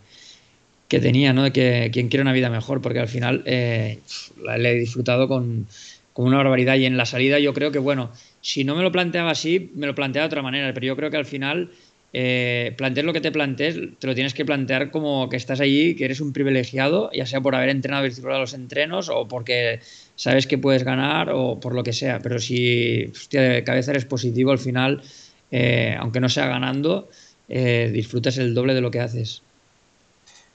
que 0.89 1.01
tenía, 1.01 1.33
¿no? 1.33 1.43
De 1.43 1.53
que 1.53 1.91
quien 1.93 2.09
quiere 2.09 2.23
una 2.23 2.33
vida 2.33 2.49
mejor, 2.49 2.81
porque 2.81 3.01
al 3.01 3.09
final 3.09 3.43
eh, 3.47 3.99
la, 4.43 4.57
he 4.57 4.75
disfrutado 4.75 5.27
con, 5.27 5.67
con 6.13 6.27
una 6.27 6.37
barbaridad 6.37 6.77
y 6.77 6.87
en 6.87 6.97
la 6.97 7.07
salida 7.07 7.39
yo 7.41 7.53
creo 7.53 7.73
que, 7.73 7.81
bueno, 7.81 8.13
si 8.41 8.63
no 8.63 8.77
me 8.77 8.83
lo 8.83 8.93
planteaba 8.93 9.33
así, 9.33 9.73
me 9.75 9.87
lo 9.87 9.95
planteaba 9.95 10.29
de 10.29 10.33
otra 10.33 10.43
manera, 10.43 10.73
pero 10.73 10.87
yo 10.87 10.97
creo 10.97 11.11
que 11.11 11.17
al 11.17 11.27
final 11.27 11.71
eh, 12.19 12.73
plantees 12.79 13.05
lo 13.05 13.13
que 13.13 13.21
te 13.21 13.31
plantees, 13.31 13.77
te 13.99 14.07
lo 14.07 14.15
tienes 14.15 14.33
que 14.33 14.47
plantear 14.47 14.91
como 14.91 15.29
que 15.29 15.37
estás 15.37 15.61
allí, 15.61 15.95
que 15.95 16.07
eres 16.07 16.23
un 16.23 16.33
privilegiado, 16.33 17.11
ya 17.13 17.27
sea 17.27 17.43
por 17.43 17.55
haber 17.55 17.69
entrenado 17.69 18.07
y 18.07 18.11
a 18.11 18.39
los 18.39 18.55
entrenos 18.55 19.11
o 19.11 19.29
porque 19.29 19.81
sabes 20.15 20.47
que 20.47 20.57
puedes 20.57 20.83
ganar 20.83 21.29
o 21.31 21.61
por 21.61 21.75
lo 21.75 21.83
que 21.83 21.93
sea. 21.93 22.21
Pero 22.21 22.39
si 22.39 23.13
hostia, 23.15 23.43
de 23.43 23.65
cabeza 23.65 23.91
eres 23.91 24.07
positivo, 24.07 24.51
al 24.51 24.59
final, 24.59 25.03
eh, 25.51 25.95
aunque 25.99 26.21
no 26.21 26.31
sea 26.31 26.47
ganando, 26.47 27.11
eh, 27.51 27.91
disfrutas 27.93 28.39
el 28.39 28.55
doble 28.55 28.73
de 28.73 28.81
lo 28.81 28.91
que 28.91 29.01
haces. 29.01 29.43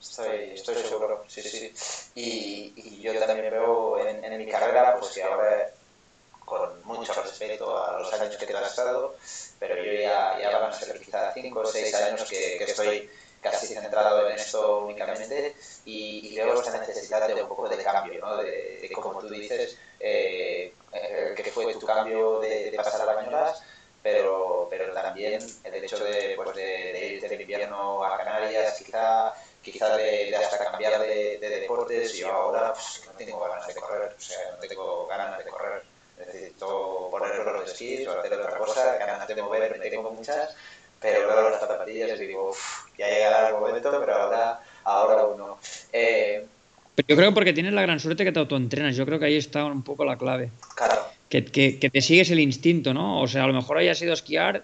Estoy, 0.01 0.55
estoy 0.55 0.73
seguro, 0.77 1.25
sí, 1.27 1.41
sí. 1.43 1.71
Y, 2.15 2.73
y 2.75 3.01
yo 3.03 3.13
también 3.27 3.51
veo 3.51 3.99
en, 4.07 4.23
en 4.25 4.35
mi 4.39 4.47
carrera, 4.47 4.95
pues 4.99 5.11
que 5.11 5.21
ahora 5.21 5.71
con 6.51 6.83
mucho 6.83 7.13
respeto 7.13 7.81
a 7.81 7.97
los 7.97 8.11
años 8.11 8.35
que 8.35 8.45
te 8.45 8.53
has 8.53 8.71
estado, 8.71 9.15
pero 9.57 9.81
yo 9.81 9.93
ya, 9.93 10.37
ya 10.37 10.59
van 10.59 10.69
a 10.69 10.73
ser 10.73 10.99
quizá 10.99 11.31
5 11.33 11.59
o 11.61 11.65
6 11.65 11.95
años 11.95 12.29
que, 12.29 12.57
que, 12.57 12.65
estoy 12.65 13.09
casi 13.39 13.67
centrado 13.67 14.27
en 14.27 14.35
esto 14.35 14.79
únicamente 14.83 15.55
y, 15.85 16.27
y, 16.27 16.35
veo 16.35 16.59
esta 16.59 16.77
necesidad 16.77 17.25
de 17.25 17.41
un 17.41 17.47
poco 17.47 17.69
de 17.69 17.81
cambio, 17.81 18.19
¿no? 18.19 18.35
de, 18.35 18.79
de 18.81 18.89
como 18.91 19.21
tú 19.21 19.29
dices, 19.29 19.77
eh, 19.97 20.73
que 21.37 21.51
fue 21.51 21.73
tu 21.75 21.85
cambio 21.85 22.41
de, 22.41 22.69
de 22.69 22.77
pasar 22.77 23.07
a 23.07 23.13
Bañolas, 23.13 23.63
pero, 24.03 24.67
pero 24.69 24.93
también 24.93 25.39
el 25.63 25.83
hecho 25.85 26.03
de, 26.03 26.33
pues, 26.35 26.53
de, 26.53 26.63
de 26.63 27.07
ir 27.13 27.21
del 27.21 27.39
invierno 27.39 28.03
a 28.03 28.17
Canarias, 28.17 28.77
quizá 28.77 29.33
quizá 29.61 29.95
de, 29.95 30.31
de, 30.31 30.35
hasta 30.35 30.57
cambiar 30.57 30.99
de, 30.99 31.37
de, 31.37 31.49
deportes 31.61 32.13
y 32.15 32.23
ahora 32.23 32.73
pues, 32.73 33.03
no 33.05 33.13
tengo 33.13 33.39
ganas 33.39 33.67
de 33.67 33.75
correr, 33.75 34.15
o 34.17 34.21
sea, 34.21 34.57
no 34.59 34.67
tengo 34.67 35.07
ganas 35.07 35.37
de 35.37 35.49
correr 35.49 35.90
necesito 36.25 37.07
ponerlo 37.11 37.53
los 37.53 37.71
esquís 37.71 38.07
o 38.07 38.19
hacer 38.19 38.33
otra 38.33 38.57
cosa, 38.57 38.97
ganas 38.97 39.27
de 39.27 39.41
moverme 39.41 39.89
tengo 39.89 40.11
muchas, 40.11 40.55
pero 40.99 41.27
veo 41.27 41.49
las 41.49 41.59
zapatillas 41.59 42.19
y 42.21 42.27
digo, 42.27 42.49
uff, 42.49 42.85
ya 42.97 43.07
llegará 43.07 43.49
el 43.49 43.55
momento, 43.55 43.91
pero 43.99 44.15
ahora, 44.15 44.59
ahora 44.83 45.21
aún 45.21 45.37
no. 45.37 45.57
Eh, 45.91 46.45
pero 46.95 47.07
yo 47.07 47.15
creo 47.15 47.33
porque 47.33 47.53
tienes 47.53 47.73
la 47.73 47.81
gran 47.81 47.99
suerte 47.99 48.23
que 48.23 48.31
te 48.31 48.39
autoentrenas, 48.39 48.95
yo 48.95 49.05
creo 49.05 49.19
que 49.19 49.25
ahí 49.25 49.37
está 49.37 49.65
un 49.65 49.83
poco 49.83 50.05
la 50.05 50.17
clave. 50.17 50.51
Claro. 50.75 51.01
Que, 51.29 51.45
que, 51.45 51.79
que 51.79 51.89
te 51.89 52.01
sigues 52.01 52.29
el 52.31 52.39
instinto, 52.39 52.93
¿no? 52.93 53.21
O 53.21 53.27
sea, 53.27 53.45
a 53.45 53.47
lo 53.47 53.53
mejor 53.53 53.77
hayas 53.77 54.01
ido 54.01 54.11
a 54.11 54.15
esquiar 54.15 54.63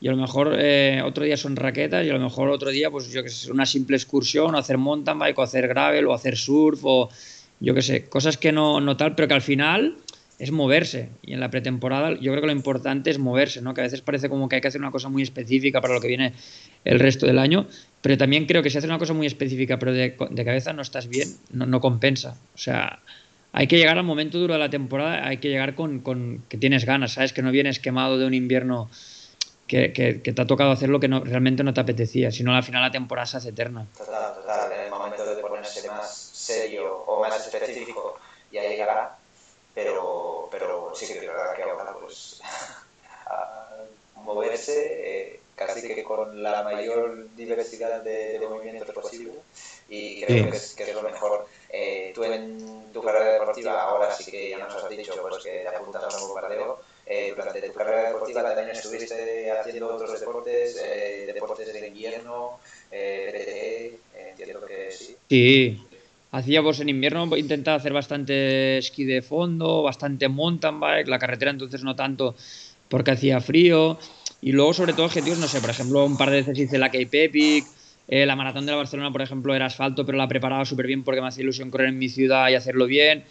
y 0.00 0.08
a 0.08 0.12
lo 0.12 0.16
mejor 0.16 0.56
eh, 0.58 1.02
otro 1.04 1.24
día 1.24 1.36
son 1.36 1.56
raquetas 1.56 2.04
y 2.06 2.10
a 2.10 2.14
lo 2.14 2.20
mejor 2.20 2.48
otro 2.48 2.70
día, 2.70 2.90
pues 2.90 3.10
yo 3.12 3.22
que 3.22 3.28
sé, 3.28 3.52
una 3.52 3.66
simple 3.66 3.96
excursión, 3.96 4.54
o 4.54 4.58
hacer 4.58 4.78
mountain 4.78 5.18
bike, 5.18 5.38
o 5.38 5.42
hacer 5.42 5.68
gravel, 5.68 6.06
o 6.06 6.14
hacer 6.14 6.36
surf, 6.36 6.80
o 6.84 7.10
yo 7.60 7.74
que 7.74 7.82
sé, 7.82 8.08
cosas 8.08 8.38
que 8.38 8.50
no, 8.50 8.80
no 8.80 8.96
tal, 8.96 9.14
pero 9.14 9.28
que 9.28 9.34
al 9.34 9.42
final 9.42 9.96
es 10.40 10.50
moverse. 10.50 11.10
Y 11.22 11.34
en 11.34 11.40
la 11.40 11.50
pretemporada 11.50 12.14
yo 12.14 12.32
creo 12.32 12.40
que 12.40 12.46
lo 12.46 12.52
importante 12.52 13.10
es 13.10 13.18
moverse, 13.18 13.60
¿no? 13.60 13.74
Que 13.74 13.82
a 13.82 13.84
veces 13.84 14.00
parece 14.00 14.30
como 14.30 14.48
que 14.48 14.56
hay 14.56 14.62
que 14.62 14.68
hacer 14.68 14.80
una 14.80 14.90
cosa 14.90 15.10
muy 15.10 15.22
específica 15.22 15.82
para 15.82 15.92
lo 15.92 16.00
que 16.00 16.08
viene 16.08 16.32
el 16.84 16.98
resto 16.98 17.26
del 17.26 17.38
año, 17.38 17.66
pero 18.00 18.16
también 18.16 18.46
creo 18.46 18.62
que 18.62 18.70
si 18.70 18.78
haces 18.78 18.88
una 18.88 18.98
cosa 18.98 19.12
muy 19.12 19.26
específica 19.26 19.78
pero 19.78 19.92
de, 19.92 20.16
cabeza 20.16 20.72
no 20.72 20.80
estás 20.80 21.08
bien, 21.08 21.28
no, 21.52 21.80
compensa. 21.80 22.38
O 22.54 22.58
sea, 22.58 23.00
hay 23.52 23.66
que 23.66 23.76
llegar 23.76 23.98
al 23.98 24.04
momento 24.04 24.38
duro 24.38 24.54
de 24.54 24.60
la 24.60 24.70
temporada, 24.70 25.28
hay 25.28 25.36
que 25.36 25.50
llegar 25.50 25.74
con, 25.74 26.42
que 26.48 26.56
tienes 26.56 26.86
ganas, 26.86 27.12
¿sabes? 27.12 27.34
Que 27.34 27.42
no 27.42 27.50
vienes 27.50 27.78
quemado 27.78 28.18
de 28.18 28.24
un 28.24 28.32
invierno 28.32 28.88
que 29.66 29.90
te 29.90 30.42
ha 30.42 30.46
tocado 30.46 30.72
hacer 30.72 30.88
lo 30.88 30.98
que 30.98 31.06
no, 31.06 31.20
realmente 31.20 31.62
no 31.62 31.74
te 31.74 31.80
apetecía, 31.80 32.32
sino 32.32 32.56
al 32.56 32.64
final 32.64 32.82
la 32.82 32.90
temporada 32.90 33.26
se 33.26 33.36
hace 33.36 33.50
eterna. 33.50 33.86
Total, 33.96 34.34
total, 34.34 34.72
en 34.72 34.80
el 34.86 34.90
momento 34.90 35.24
de 35.24 35.40
ponerse 35.42 35.86
más 35.86 36.12
serio 36.12 37.04
o 37.06 37.20
más 37.20 37.46
específico, 37.46 38.18
ya 38.50 38.62
llegará 38.62 39.20
pero, 39.74 40.19
pero 40.90 41.06
sí 41.06 41.06
que 41.06 41.18
es 41.18 41.26
verdad 41.26 41.54
que 41.54 41.62
ahora 41.62 41.94
pues 42.00 42.40
a 43.26 43.84
moverse 44.16 44.74
eh, 45.02 45.40
casi 45.54 45.86
que 45.86 46.02
con 46.02 46.42
la 46.42 46.62
mayor 46.62 47.28
diversidad 47.36 48.02
de, 48.02 48.38
de 48.38 48.48
movimientos 48.48 48.94
posible 48.94 49.32
y 49.88 50.22
creo 50.22 50.44
sí. 50.44 50.50
que, 50.50 50.56
es, 50.56 50.74
que, 50.74 50.82
es, 50.84 50.94
lo 50.94 51.02
mejor. 51.02 51.46
Eh, 51.68 52.12
tú 52.14 52.22
en 52.24 52.92
tu 52.92 53.02
carrera 53.02 53.32
deportiva 53.32 53.82
ahora 53.82 54.14
sí 54.14 54.30
que 54.30 54.50
ya 54.50 54.58
nos 54.58 54.82
has 54.82 54.88
dicho 54.88 55.14
pues, 55.20 55.42
que 55.42 55.50
te 55.50 55.68
apuntas 55.68 56.02
a 56.02 56.16
un 56.16 56.28
bombardeo. 56.28 56.80
Eh, 57.06 57.32
durante 57.34 57.60
tu 57.62 57.72
carrera 57.72 58.10
deportiva 58.10 58.42
también 58.42 58.70
estuviste 58.70 59.50
haciendo 59.50 59.94
otros 59.94 60.20
deportes, 60.20 60.80
eh, 60.80 61.32
deportes 61.34 61.72
de 61.72 61.88
invierno, 61.88 62.60
eh, 62.90 63.98
PTE, 64.12 64.28
entiendo 64.30 64.64
que 64.64 64.92
sí. 64.92 65.16
Sí, 65.28 65.88
Hacía 66.32 66.60
en 66.60 66.88
invierno 66.88 67.36
intentaba 67.36 67.76
hacer 67.76 67.92
bastante 67.92 68.78
esquí 68.78 69.04
de 69.04 69.20
fondo, 69.20 69.82
bastante 69.82 70.28
mountain 70.28 70.78
bike, 70.78 71.08
la 71.08 71.18
carretera 71.18 71.50
entonces 71.50 71.82
no 71.82 71.96
tanto 71.96 72.36
porque 72.88 73.10
hacía 73.12 73.40
frío. 73.40 73.98
Y 74.40 74.52
luego, 74.52 74.72
sobre 74.72 74.92
todo, 74.92 75.06
objetivos, 75.06 75.38
no 75.38 75.48
sé, 75.48 75.60
por 75.60 75.70
ejemplo, 75.70 76.04
un 76.04 76.16
par 76.16 76.30
de 76.30 76.38
veces 76.38 76.58
hice 76.58 76.78
la 76.78 76.90
Cape 76.90 77.24
Epic, 77.24 77.66
eh, 78.08 78.26
la 78.26 78.36
maratón 78.36 78.64
de 78.64 78.72
la 78.72 78.78
Barcelona, 78.78 79.12
por 79.12 79.22
ejemplo, 79.22 79.54
era 79.54 79.66
asfalto, 79.66 80.06
pero 80.06 80.18
la 80.18 80.28
preparaba 80.28 80.64
súper 80.64 80.86
bien 80.86 81.04
porque 81.04 81.20
me 81.20 81.28
hacía 81.28 81.42
ilusión 81.42 81.70
correr 81.70 81.88
en 81.88 81.98
mi 81.98 82.08
ciudad 82.08 82.48
y 82.48 82.54
hacerlo 82.54 82.86
bien. 82.86 83.24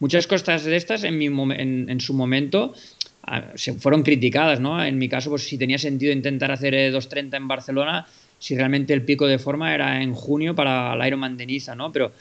Muchas 0.00 0.26
cosas 0.26 0.64
de 0.64 0.76
estas 0.76 1.04
en, 1.04 1.18
mi, 1.18 1.26
en, 1.26 2.00
su 2.00 2.14
momento 2.14 2.74
se 3.54 3.74
fueron 3.74 4.02
criticadas, 4.02 4.60
¿no? 4.60 4.84
En 4.84 4.98
mi 4.98 5.08
caso, 5.08 5.30
pues 5.30 5.44
si 5.44 5.56
tenía 5.56 5.78
sentido 5.78 6.12
intentar 6.12 6.50
hacer 6.50 6.74
2.30 6.74 7.36
en 7.36 7.48
Barcelona, 7.48 8.06
si 8.38 8.56
realmente 8.56 8.92
el 8.92 9.02
pico 9.02 9.26
de 9.26 9.38
forma 9.38 9.74
era 9.74 10.02
en 10.02 10.12
junio 10.12 10.54
para 10.54 10.94
el 10.94 11.06
Ironman 11.06 11.36
de 11.36 11.46
Niza, 11.46 11.74
¿no? 11.74 11.92
Pero 11.92 12.12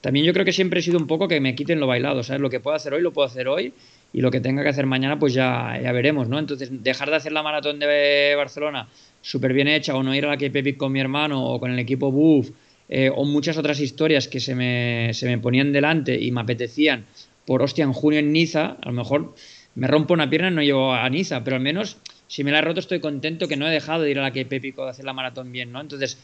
también 0.00 0.24
yo 0.24 0.32
creo 0.32 0.44
que 0.44 0.52
siempre 0.52 0.80
he 0.80 0.82
sido 0.82 0.98
un 0.98 1.06
poco 1.06 1.28
que 1.28 1.40
me 1.40 1.54
quiten 1.54 1.80
lo 1.80 1.86
bailado, 1.86 2.22
¿sabes? 2.22 2.40
Lo 2.40 2.50
que 2.50 2.60
puedo 2.60 2.76
hacer 2.76 2.94
hoy 2.94 3.02
lo 3.02 3.12
puedo 3.12 3.26
hacer 3.26 3.48
hoy 3.48 3.72
y 4.12 4.20
lo 4.20 4.30
que 4.30 4.40
tenga 4.40 4.62
que 4.62 4.70
hacer 4.70 4.86
mañana 4.86 5.18
pues 5.18 5.34
ya, 5.34 5.78
ya 5.82 5.92
veremos, 5.92 6.28
¿no? 6.28 6.38
Entonces 6.38 6.70
dejar 6.82 7.10
de 7.10 7.16
hacer 7.16 7.32
la 7.32 7.42
maratón 7.42 7.78
de 7.78 8.34
Barcelona 8.36 8.88
súper 9.20 9.52
bien 9.52 9.68
hecha 9.68 9.94
o 9.94 10.02
no 10.02 10.14
ir 10.14 10.24
a 10.24 10.28
la 10.28 10.34
Epic 10.34 10.76
con 10.76 10.92
mi 10.92 11.00
hermano 11.00 11.44
o 11.44 11.60
con 11.60 11.70
el 11.70 11.78
equipo 11.78 12.10
Buff 12.10 12.50
eh, 12.88 13.10
o 13.14 13.24
muchas 13.24 13.58
otras 13.58 13.78
historias 13.80 14.26
que 14.26 14.40
se 14.40 14.54
me, 14.54 15.10
se 15.12 15.26
me 15.26 15.38
ponían 15.38 15.72
delante 15.72 16.18
y 16.18 16.32
me 16.32 16.40
apetecían 16.40 17.04
por 17.46 17.62
hostia 17.62 17.84
en 17.84 17.92
junio 17.92 18.20
en 18.20 18.32
Niza, 18.32 18.76
a 18.80 18.86
lo 18.86 18.92
mejor 18.92 19.34
me 19.74 19.86
rompo 19.86 20.14
una 20.14 20.28
pierna 20.28 20.48
y 20.50 20.54
no 20.54 20.62
llevo 20.62 20.94
a 20.94 21.08
Niza, 21.08 21.44
pero 21.44 21.56
al 21.56 21.62
menos 21.62 21.98
si 22.26 22.42
me 22.44 22.52
la 22.52 22.58
he 22.58 22.62
roto 22.62 22.80
estoy 22.80 23.00
contento 23.00 23.48
que 23.48 23.56
no 23.56 23.66
he 23.68 23.70
dejado 23.70 24.02
de 24.02 24.10
ir 24.10 24.18
a 24.18 24.22
la 24.22 24.28
Epic 24.28 24.78
o 24.78 24.84
de 24.84 24.90
hacer 24.90 25.04
la 25.04 25.12
maratón 25.12 25.52
bien, 25.52 25.72
¿no? 25.72 25.80
Entonces 25.80 26.18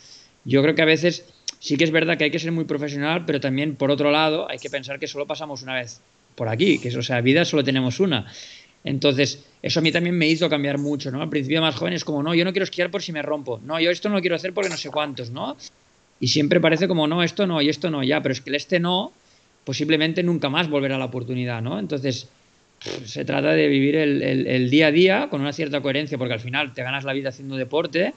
yo 0.44 0.62
creo 0.62 0.74
que 0.74 0.82
a 0.82 0.86
veces 0.86 1.24
sí 1.58 1.76
que 1.76 1.84
es 1.84 1.90
verdad 1.90 2.16
que 2.16 2.24
hay 2.24 2.30
que 2.30 2.38
ser 2.38 2.52
muy 2.52 2.64
profesional, 2.64 3.24
pero 3.26 3.40
también, 3.40 3.76
por 3.76 3.90
otro 3.90 4.10
lado, 4.10 4.48
hay 4.50 4.58
que 4.58 4.70
pensar 4.70 4.98
que 4.98 5.06
solo 5.06 5.26
pasamos 5.26 5.62
una 5.62 5.74
vez 5.74 6.00
por 6.34 6.48
aquí, 6.48 6.78
que 6.78 6.96
o 6.96 7.02
sea, 7.02 7.20
vida 7.20 7.44
solo 7.44 7.64
tenemos 7.64 8.00
una. 8.00 8.26
Entonces, 8.84 9.44
eso 9.62 9.80
a 9.80 9.82
mí 9.82 9.90
también 9.90 10.16
me 10.16 10.28
hizo 10.28 10.48
cambiar 10.48 10.78
mucho, 10.78 11.10
¿no? 11.10 11.20
Al 11.20 11.28
principio 11.28 11.60
más 11.60 11.74
joven 11.74 11.94
es 11.94 12.04
como, 12.04 12.22
no, 12.22 12.34
yo 12.34 12.44
no 12.44 12.52
quiero 12.52 12.64
esquiar 12.64 12.90
por 12.90 13.02
si 13.02 13.12
me 13.12 13.22
rompo, 13.22 13.60
no, 13.64 13.80
yo 13.80 13.90
esto 13.90 14.08
no 14.08 14.14
lo 14.16 14.20
quiero 14.20 14.36
hacer 14.36 14.52
porque 14.52 14.70
no 14.70 14.76
sé 14.76 14.90
cuántos, 14.90 15.30
¿no? 15.30 15.56
Y 16.20 16.28
siempre 16.28 16.60
parece 16.60 16.86
como, 16.86 17.06
no, 17.06 17.22
esto 17.22 17.46
no 17.46 17.60
y 17.60 17.68
esto 17.68 17.90
no, 17.90 18.04
ya, 18.04 18.22
pero 18.22 18.32
es 18.32 18.40
que 18.40 18.50
el 18.50 18.56
este 18.56 18.78
no, 18.78 19.12
posiblemente 19.64 20.22
nunca 20.22 20.48
más 20.48 20.70
volverá 20.70 20.98
la 20.98 21.06
oportunidad, 21.06 21.62
¿no? 21.62 21.78
Entonces, 21.80 22.28
se 23.04 23.24
trata 23.24 23.52
de 23.52 23.66
vivir 23.66 23.96
el 23.96 24.70
día 24.70 24.88
a 24.88 24.92
día 24.92 25.28
con 25.30 25.40
una 25.40 25.52
cierta 25.52 25.80
coherencia, 25.80 26.16
porque 26.18 26.34
al 26.34 26.40
final 26.40 26.72
te 26.72 26.82
ganas 26.82 27.04
la 27.04 27.12
vida 27.12 27.30
haciendo 27.30 27.56
deporte 27.56 28.14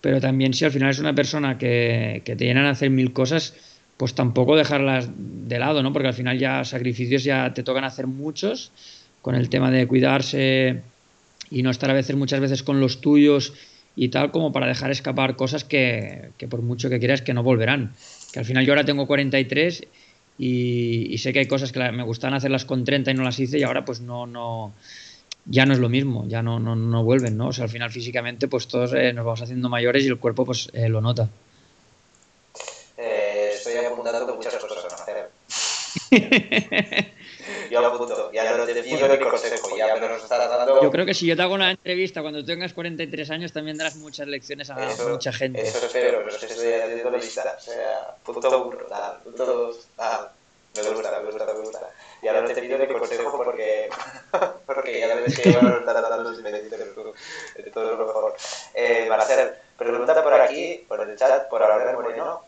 pero 0.00 0.20
también 0.20 0.54
si 0.54 0.64
al 0.64 0.70
final 0.70 0.90
es 0.90 0.98
una 0.98 1.14
persona 1.14 1.58
que, 1.58 2.22
que 2.24 2.36
te 2.36 2.44
llenan 2.44 2.66
a 2.66 2.70
hacer 2.70 2.90
mil 2.90 3.12
cosas, 3.12 3.54
pues 3.96 4.14
tampoco 4.14 4.56
dejarlas 4.56 5.10
de 5.16 5.58
lado, 5.58 5.82
¿no? 5.82 5.92
Porque 5.92 6.08
al 6.08 6.14
final 6.14 6.38
ya 6.38 6.64
sacrificios 6.64 7.24
ya 7.24 7.52
te 7.52 7.62
tocan 7.62 7.84
hacer 7.84 8.06
muchos 8.06 8.70
con 9.22 9.34
el 9.34 9.48
tema 9.48 9.70
de 9.70 9.86
cuidarse 9.86 10.82
y 11.50 11.62
no 11.62 11.70
estar 11.70 11.90
a 11.90 11.94
veces 11.94 12.14
muchas 12.14 12.40
veces 12.40 12.62
con 12.62 12.80
los 12.80 13.00
tuyos 13.00 13.54
y 13.96 14.10
tal 14.10 14.30
como 14.30 14.52
para 14.52 14.68
dejar 14.68 14.92
escapar 14.92 15.34
cosas 15.34 15.64
que, 15.64 16.30
que 16.38 16.46
por 16.46 16.62
mucho 16.62 16.88
que 16.88 17.00
quieras 17.00 17.22
que 17.22 17.34
no 17.34 17.42
volverán. 17.42 17.92
Que 18.32 18.38
al 18.38 18.44
final 18.44 18.64
yo 18.64 18.72
ahora 18.72 18.84
tengo 18.84 19.08
43 19.08 19.84
y, 20.38 21.12
y 21.12 21.18
sé 21.18 21.32
que 21.32 21.40
hay 21.40 21.46
cosas 21.46 21.72
que 21.72 21.80
me 21.90 22.04
gustan 22.04 22.34
hacerlas 22.34 22.64
con 22.64 22.84
30 22.84 23.10
y 23.10 23.14
no 23.14 23.24
las 23.24 23.40
hice 23.40 23.58
y 23.58 23.64
ahora 23.64 23.84
pues 23.84 24.00
no, 24.00 24.26
no, 24.26 24.72
ya 25.50 25.64
no 25.64 25.72
es 25.72 25.78
lo 25.78 25.88
mismo, 25.88 26.24
ya 26.28 26.42
no, 26.42 26.60
no, 26.60 26.76
no 26.76 27.02
vuelven, 27.02 27.36
¿no? 27.36 27.48
O 27.48 27.52
sea, 27.52 27.64
al 27.64 27.70
final 27.70 27.90
físicamente 27.90 28.48
pues 28.48 28.68
todos 28.68 28.92
eh, 28.92 29.12
nos 29.12 29.24
vamos 29.24 29.42
haciendo 29.42 29.68
mayores 29.68 30.04
y 30.04 30.08
el 30.08 30.18
cuerpo 30.18 30.44
pues 30.44 30.68
eh, 30.74 30.88
lo 30.88 31.00
nota. 31.00 31.28
Eh, 32.98 33.52
estoy 33.54 33.76
apuntando 33.76 34.34
muchas 34.34 34.54
cosas 34.56 34.92
a 34.92 35.02
hacer. 35.02 35.30
yo 37.70 37.86
apunto, 37.86 38.30
ya 38.30 38.56
no 38.56 38.66
te 38.66 38.82
pido 38.82 39.08
mi 39.08 39.18
consejo, 39.18 39.76
ya 39.76 39.94
me 39.94 40.08
lo 40.08 40.16
estás 40.16 40.50
dando. 40.50 40.82
Yo 40.82 40.90
creo 40.90 41.06
que 41.06 41.14
si 41.14 41.26
yo 41.26 41.34
te 41.34 41.42
hago 41.42 41.54
una 41.54 41.70
entrevista 41.70 42.20
cuando 42.20 42.44
tengas 42.44 42.74
43 42.74 43.30
años 43.30 43.52
también 43.52 43.78
darás 43.78 43.96
muchas 43.96 44.28
lecciones 44.28 44.68
a 44.68 44.90
eso, 44.90 45.08
mucha 45.08 45.32
gente. 45.32 45.62
Eso 45.62 45.86
espero, 45.86 46.18
pero 46.24 46.30
es 46.30 46.36
que 46.36 46.46
estoy 46.46 46.72
haciendo 46.72 47.10
lista, 47.10 47.56
o 47.56 47.60
sea, 47.60 48.16
punto 48.22 48.66
uno, 48.66 48.76
tal, 48.88 49.22
punto 49.22 49.46
dos, 49.46 49.88
tal. 49.96 50.28
Me 50.76 50.82
gusta, 50.82 51.20
me 51.20 51.30
gusta, 51.30 51.46
me 51.46 51.52
gusta. 51.60 51.90
Y 52.22 52.28
ahora 52.28 52.44
te 52.46 52.60
pido 52.60 52.78
mi 52.78 52.86
consejo 52.86 53.42
porque, 53.44 53.88
porque 54.66 55.00
ya 55.00 55.14
debes 55.14 55.38
que 55.38 55.50
llevar 55.50 55.82
los 56.22 56.38
inmediatos 56.38 56.78
de 57.56 57.70
todo 57.70 57.96
lo 57.96 58.06
mejor. 58.06 58.36
Eh, 58.74 59.06
Marcel, 59.08 59.52
pregunta 59.76 60.22
por 60.22 60.34
aquí, 60.34 60.84
por 60.88 61.08
el 61.08 61.16
chat, 61.16 61.48
por 61.48 61.62
Aurelio 61.62 61.92
Moreno, 61.94 62.42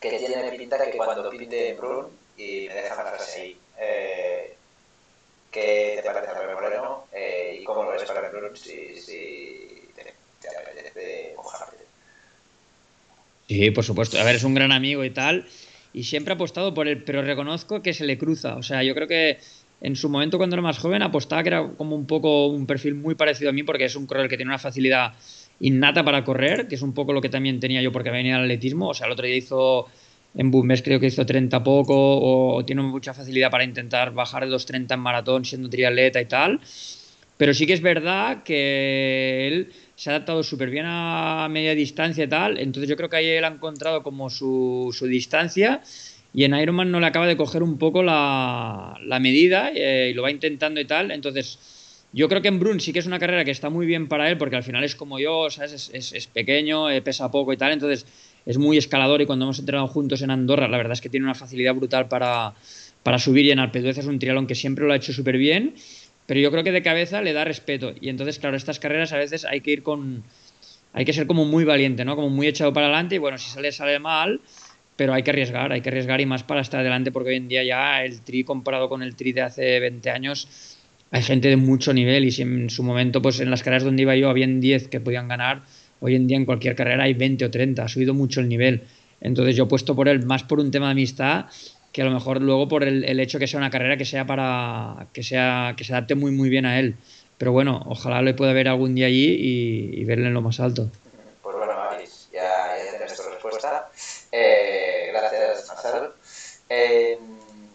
que 0.00 0.18
tiene 0.18 0.52
pinta 0.52 0.84
que 0.84 0.96
cuando 0.96 1.30
pinte 1.30 1.70
en 1.70 1.76
Brun, 1.76 2.18
y 2.36 2.68
me 2.68 2.74
deja 2.74 2.94
una 2.94 3.10
frase 3.12 3.40
ahí, 3.40 3.60
eh, 3.78 4.56
¿qué 5.50 6.00
te 6.02 6.10
parece 6.10 6.32
Aurelio 6.32 6.54
Moreno? 6.54 7.06
Eh, 7.12 7.58
¿Y 7.60 7.64
cómo 7.64 7.84
lo 7.84 7.92
ves 7.92 8.02
para 8.04 8.26
el 8.26 8.32
Brun? 8.32 8.56
Si, 8.56 9.00
si 9.00 9.88
te, 9.94 10.14
te 10.40 10.48
apetece 10.48 11.32
mojarte. 11.36 11.84
Sí, 13.48 13.70
por 13.70 13.84
supuesto. 13.84 14.18
A 14.18 14.24
ver, 14.24 14.34
es 14.34 14.44
un 14.44 14.54
gran 14.54 14.72
amigo 14.72 15.04
y 15.04 15.10
tal. 15.10 15.46
Y 15.96 16.02
siempre 16.02 16.32
ha 16.32 16.34
apostado 16.34 16.74
por 16.74 16.88
él, 16.88 17.04
pero 17.04 17.22
reconozco 17.22 17.80
que 17.80 17.94
se 17.94 18.04
le 18.04 18.18
cruza. 18.18 18.56
O 18.56 18.62
sea, 18.62 18.82
yo 18.82 18.94
creo 18.94 19.08
que 19.08 19.38
en 19.80 19.96
su 19.96 20.10
momento 20.10 20.36
cuando 20.36 20.54
era 20.54 20.62
más 20.62 20.76
joven 20.76 21.00
apostaba 21.00 21.42
que 21.42 21.48
era 21.48 21.66
como 21.68 21.96
un 21.96 22.06
poco 22.06 22.48
un 22.48 22.66
perfil 22.66 22.96
muy 22.96 23.14
parecido 23.14 23.48
a 23.48 23.54
mí 23.54 23.62
porque 23.62 23.86
es 23.86 23.96
un 23.96 24.04
corredor 24.06 24.28
que 24.28 24.36
tiene 24.36 24.50
una 24.50 24.58
facilidad 24.58 25.14
innata 25.58 26.04
para 26.04 26.22
correr, 26.22 26.68
que 26.68 26.74
es 26.74 26.82
un 26.82 26.92
poco 26.92 27.14
lo 27.14 27.22
que 27.22 27.30
también 27.30 27.60
tenía 27.60 27.80
yo 27.80 27.92
porque 27.92 28.10
venía 28.10 28.36
al 28.36 28.42
atletismo. 28.42 28.88
O 28.88 28.94
sea, 28.94 29.06
el 29.06 29.14
otro 29.14 29.24
día 29.24 29.36
hizo 29.36 29.86
en 30.34 30.50
Bumbes 30.50 30.82
creo 30.82 31.00
que 31.00 31.06
hizo 31.06 31.24
30 31.24 31.64
poco 31.64 31.94
o, 31.96 32.62
tiene 32.66 32.82
mucha 32.82 33.14
facilidad 33.14 33.50
para 33.50 33.64
intentar 33.64 34.12
bajar 34.12 34.44
de 34.44 34.50
los 34.50 34.66
30 34.66 34.92
en 34.92 35.00
maratón 35.00 35.46
siendo 35.46 35.70
triatleta 35.70 36.20
y 36.20 36.26
tal. 36.26 36.60
Pero 37.38 37.54
sí 37.54 37.66
que 37.66 37.72
es 37.72 37.80
verdad 37.80 38.42
que 38.42 39.48
él 39.48 39.72
se 39.96 40.10
ha 40.10 40.12
adaptado 40.12 40.42
súper 40.42 40.70
bien 40.70 40.84
a 40.86 41.48
media 41.50 41.74
distancia 41.74 42.24
y 42.24 42.28
tal. 42.28 42.58
Entonces 42.58 42.88
yo 42.88 42.96
creo 42.96 43.08
que 43.08 43.16
ahí 43.16 43.26
él 43.26 43.44
ha 43.44 43.48
encontrado 43.48 44.02
como 44.02 44.28
su, 44.30 44.94
su 44.96 45.06
distancia 45.06 45.80
y 46.34 46.44
en 46.44 46.54
Ironman 46.54 46.90
no 46.90 47.00
le 47.00 47.06
acaba 47.06 47.26
de 47.26 47.36
coger 47.36 47.62
un 47.62 47.78
poco 47.78 48.02
la, 48.02 48.98
la 49.02 49.18
medida 49.18 49.70
eh, 49.74 50.10
y 50.10 50.14
lo 50.14 50.22
va 50.22 50.30
intentando 50.30 50.78
y 50.80 50.84
tal. 50.84 51.10
Entonces 51.10 52.06
yo 52.12 52.28
creo 52.28 52.42
que 52.42 52.48
en 52.48 52.60
Brun 52.60 52.78
sí 52.78 52.92
que 52.92 52.98
es 52.98 53.06
una 53.06 53.18
carrera 53.18 53.44
que 53.44 53.50
está 53.50 53.70
muy 53.70 53.86
bien 53.86 54.06
para 54.06 54.30
él 54.30 54.36
porque 54.36 54.56
al 54.56 54.62
final 54.62 54.84
es 54.84 54.94
como 54.94 55.18
yo, 55.18 55.48
¿sabes? 55.48 55.90
Es, 55.92 56.12
es, 56.12 56.26
pequeño, 56.26 56.90
eh, 56.90 57.00
pesa 57.00 57.30
poco 57.30 57.54
y 57.54 57.56
tal. 57.56 57.72
Entonces 57.72 58.06
es 58.44 58.58
muy 58.58 58.76
escalador 58.76 59.22
y 59.22 59.26
cuando 59.26 59.46
hemos 59.46 59.58
entrenado 59.58 59.88
juntos 59.88 60.20
en 60.20 60.30
Andorra 60.30 60.68
la 60.68 60.76
verdad 60.76 60.92
es 60.92 61.00
que 61.00 61.08
tiene 61.08 61.24
una 61.24 61.34
facilidad 61.34 61.74
brutal 61.74 62.06
para, 62.06 62.52
para 63.02 63.18
subir 63.18 63.46
y 63.46 63.50
en 63.50 63.60
Alpeduez 63.60 63.96
es 63.96 64.06
un 64.06 64.18
triatlón 64.18 64.46
que 64.46 64.54
siempre 64.54 64.86
lo 64.86 64.92
ha 64.92 64.96
hecho 64.96 65.14
súper 65.14 65.38
bien 65.38 65.74
pero 66.26 66.40
yo 66.40 66.50
creo 66.50 66.64
que 66.64 66.72
de 66.72 66.82
cabeza 66.82 67.22
le 67.22 67.32
da 67.32 67.44
respeto. 67.44 67.94
Y 68.00 68.08
entonces, 68.08 68.38
claro, 68.38 68.56
estas 68.56 68.78
carreras 68.80 69.12
a 69.12 69.18
veces 69.18 69.44
hay 69.44 69.60
que 69.60 69.70
ir 69.70 69.82
con. 69.82 70.24
Hay 70.92 71.04
que 71.04 71.12
ser 71.12 71.26
como 71.26 71.44
muy 71.44 71.64
valiente, 71.64 72.04
¿no? 72.04 72.16
Como 72.16 72.30
muy 72.30 72.46
echado 72.46 72.72
para 72.72 72.86
adelante. 72.86 73.16
Y 73.16 73.18
bueno, 73.18 73.38
si 73.38 73.50
sale, 73.50 73.70
sale 73.72 73.98
mal. 73.98 74.40
Pero 74.96 75.12
hay 75.12 75.22
que 75.22 75.30
arriesgar, 75.30 75.72
hay 75.72 75.82
que 75.82 75.90
arriesgar 75.90 76.22
y 76.22 76.26
más 76.26 76.42
para 76.42 76.62
estar 76.62 76.80
adelante, 76.80 77.12
porque 77.12 77.28
hoy 77.28 77.36
en 77.36 77.48
día 77.48 77.62
ya 77.62 78.02
el 78.02 78.22
tri 78.22 78.44
comparado 78.44 78.88
con 78.88 79.02
el 79.02 79.14
tri 79.14 79.32
de 79.32 79.42
hace 79.42 79.78
20 79.78 80.08
años, 80.08 80.78
hay 81.10 81.22
gente 81.22 81.48
de 81.48 81.56
mucho 81.56 81.92
nivel. 81.92 82.24
Y 82.24 82.30
si 82.30 82.42
en 82.42 82.70
su 82.70 82.82
momento, 82.82 83.20
pues 83.20 83.40
en 83.40 83.50
las 83.50 83.62
carreras 83.62 83.84
donde 83.84 84.02
iba 84.02 84.16
yo, 84.16 84.30
habían 84.30 84.58
10 84.58 84.88
que 84.88 85.00
podían 85.00 85.28
ganar, 85.28 85.64
hoy 86.00 86.14
en 86.14 86.26
día 86.26 86.38
en 86.38 86.46
cualquier 86.46 86.74
carrera 86.74 87.04
hay 87.04 87.12
20 87.12 87.44
o 87.44 87.50
30. 87.50 87.84
Ha 87.84 87.88
subido 87.88 88.14
mucho 88.14 88.40
el 88.40 88.48
nivel. 88.48 88.84
Entonces 89.20 89.54
yo 89.54 89.64
he 89.64 89.66
puesto 89.66 89.94
por 89.94 90.08
él 90.08 90.24
más 90.24 90.44
por 90.44 90.60
un 90.60 90.70
tema 90.70 90.86
de 90.86 90.92
amistad 90.92 91.46
que 91.96 92.02
a 92.02 92.04
lo 92.04 92.10
mejor 92.10 92.42
luego 92.42 92.68
por 92.68 92.84
el, 92.84 93.04
el, 93.04 93.20
hecho 93.20 93.38
que 93.38 93.46
sea 93.46 93.56
una 93.56 93.70
carrera 93.70 93.96
que 93.96 94.04
sea 94.04 94.26
para 94.26 95.06
que 95.14 95.22
sea 95.22 95.72
que 95.78 95.82
se 95.82 95.94
adapte 95.94 96.14
muy 96.14 96.30
muy 96.30 96.50
bien 96.50 96.66
a 96.66 96.78
él. 96.78 96.94
Pero 97.38 97.52
bueno 97.52 97.82
ojalá 97.86 98.20
le 98.20 98.34
pueda 98.34 98.52
ver 98.52 98.68
algún 98.68 98.94
día 98.94 99.06
allí 99.06 99.24
y, 99.24 99.98
y 99.98 100.04
verle 100.04 100.26
en 100.26 100.34
lo 100.34 100.42
más 100.42 100.60
alto. 100.60 100.90
Pues 101.42 101.56
bueno 101.56 101.72
Maris 101.72 102.28
ya, 102.30 102.76
ya 102.84 102.90
tienes 102.90 103.16
tu 103.16 103.22
respuesta. 103.22 103.88
Eh, 104.30 105.08
gracias 105.10 105.66
Marcelo 105.68 106.12
eh, 106.68 107.18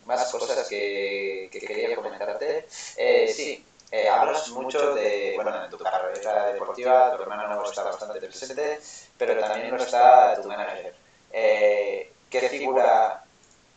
más 0.05 0.31
cosas 0.31 0.69
que, 0.69 1.49
que, 1.51 1.59
quería 1.59 1.95
comentarte. 1.95 2.67
Eh, 2.97 3.27
sí 3.27 3.65
eh, 3.89 4.07
hablas 4.07 4.49
mucho 4.49 4.93
de, 4.93 5.33
bueno, 5.33 5.65
en 5.65 5.71
tu 5.71 5.79
carrera 5.79 6.53
deportiva, 6.53 7.15
tu 7.15 7.23
hermano 7.23 7.63
está 7.65 7.81
bastante 7.85 8.19
presente, 8.19 8.79
pero 9.17 9.39
también 9.39 9.71
no 9.71 9.77
está 9.77 10.39
tu 10.39 10.47
manager. 10.47 10.93
¿Qué 11.31 12.49
figura 12.51 13.23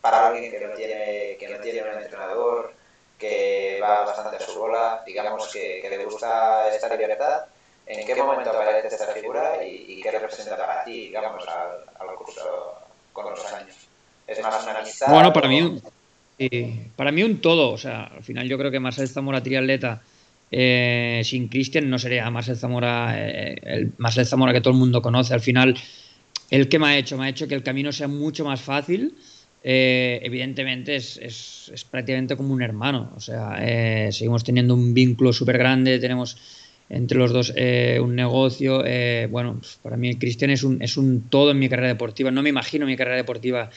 para 0.05 0.27
alguien 0.27 0.51
que 0.51 0.59
no 0.59 0.71
tiene, 0.75 1.35
que 1.39 1.49
no 1.49 1.57
tiene 1.57 1.81
un 1.81 2.03
entrenador, 2.03 2.71
que 3.17 3.79
va 3.81 4.05
bastante 4.05 4.35
a 4.35 4.39
su 4.39 4.59
bola, 4.59 5.01
digamos 5.03 5.51
que, 5.51 5.79
que 5.81 5.89
le 5.89 6.05
gusta 6.05 6.71
esta 6.71 6.95
libertad, 6.95 7.45
¿en 7.87 8.05
qué 8.05 8.13
momento 8.13 8.51
aparece 8.51 8.85
esta 8.85 9.07
figura 9.07 9.65
y, 9.65 9.93
y 9.93 10.01
qué 10.03 10.11
representa 10.11 10.57
para 10.57 10.83
ti, 10.83 11.07
digamos, 11.07 11.43
al, 11.47 12.07
al 12.07 12.15
curso 12.17 12.43
con 13.13 13.31
los 13.31 13.51
años? 13.51 13.75
¿Es 14.27 14.39
más 14.43 14.61
una 14.61 14.77
amistad? 14.77 15.07
Bueno, 15.11 15.33
para 15.33 15.47
mí, 15.47 15.81
eh, 16.37 16.87
para 16.95 17.11
mí 17.11 17.23
un 17.23 17.41
todo, 17.41 17.71
o 17.71 17.77
sea, 17.79 18.03
al 18.03 18.23
final 18.23 18.47
yo 18.47 18.59
creo 18.59 18.69
que 18.69 18.79
Marcel 18.79 19.07
Zamora 19.07 19.41
triatleta 19.41 20.03
eh, 20.51 21.23
sin 21.25 21.47
Cristian 21.47 21.89
no 21.89 21.97
sería 21.97 22.29
Marcel 22.29 22.57
Zamora, 22.57 23.15
eh, 23.17 23.55
el 23.63 23.93
Marcel 23.97 24.27
Zamora 24.27 24.53
que 24.53 24.61
todo 24.61 24.73
el 24.73 24.79
mundo 24.79 25.01
conoce, 25.01 25.33
al 25.33 25.41
final 25.41 25.75
el 26.51 26.69
que 26.69 26.77
me 26.77 26.89
ha 26.89 26.97
hecho, 26.97 27.17
me 27.17 27.25
ha 27.25 27.29
hecho 27.29 27.47
que 27.47 27.55
el 27.55 27.63
camino 27.63 27.91
sea 27.91 28.07
mucho 28.07 28.45
más 28.45 28.61
fácil, 28.61 29.17
eh, 29.67 30.19
evidentemente 30.21 30.95
es, 30.95 31.17
es, 31.17 31.71
es, 31.73 31.83
prácticamente 31.85 32.37
como 32.37 32.53
un 32.53 32.61
hermano. 32.61 33.11
O 33.15 33.19
sea, 33.19 33.57
eh, 33.61 34.11
seguimos 34.11 34.43
teniendo 34.43 34.75
un 34.75 34.93
vínculo 34.93 35.33
súper 35.33 35.57
grande, 35.57 35.97
tenemos 35.97 36.37
entre 36.87 37.17
los 37.17 37.33
dos 37.33 37.51
eh, 37.55 37.99
un 37.99 38.15
negocio. 38.15 38.83
bueno, 39.31 39.59
para 39.81 39.97
mí 39.97 40.13
Cristian 40.17 40.51
es 40.51 40.61
un, 40.61 40.83
es 40.83 40.97
un 40.97 41.29
todo 41.29 41.49
en 41.49 41.57
mi 41.57 41.67
carrera 41.67 41.87
deportiva. 41.87 42.29
No 42.29 42.43
me 42.43 42.49
imagino 42.49 42.85
mi 42.85 42.95
carrera 42.95 43.17
deportiva 43.17 43.71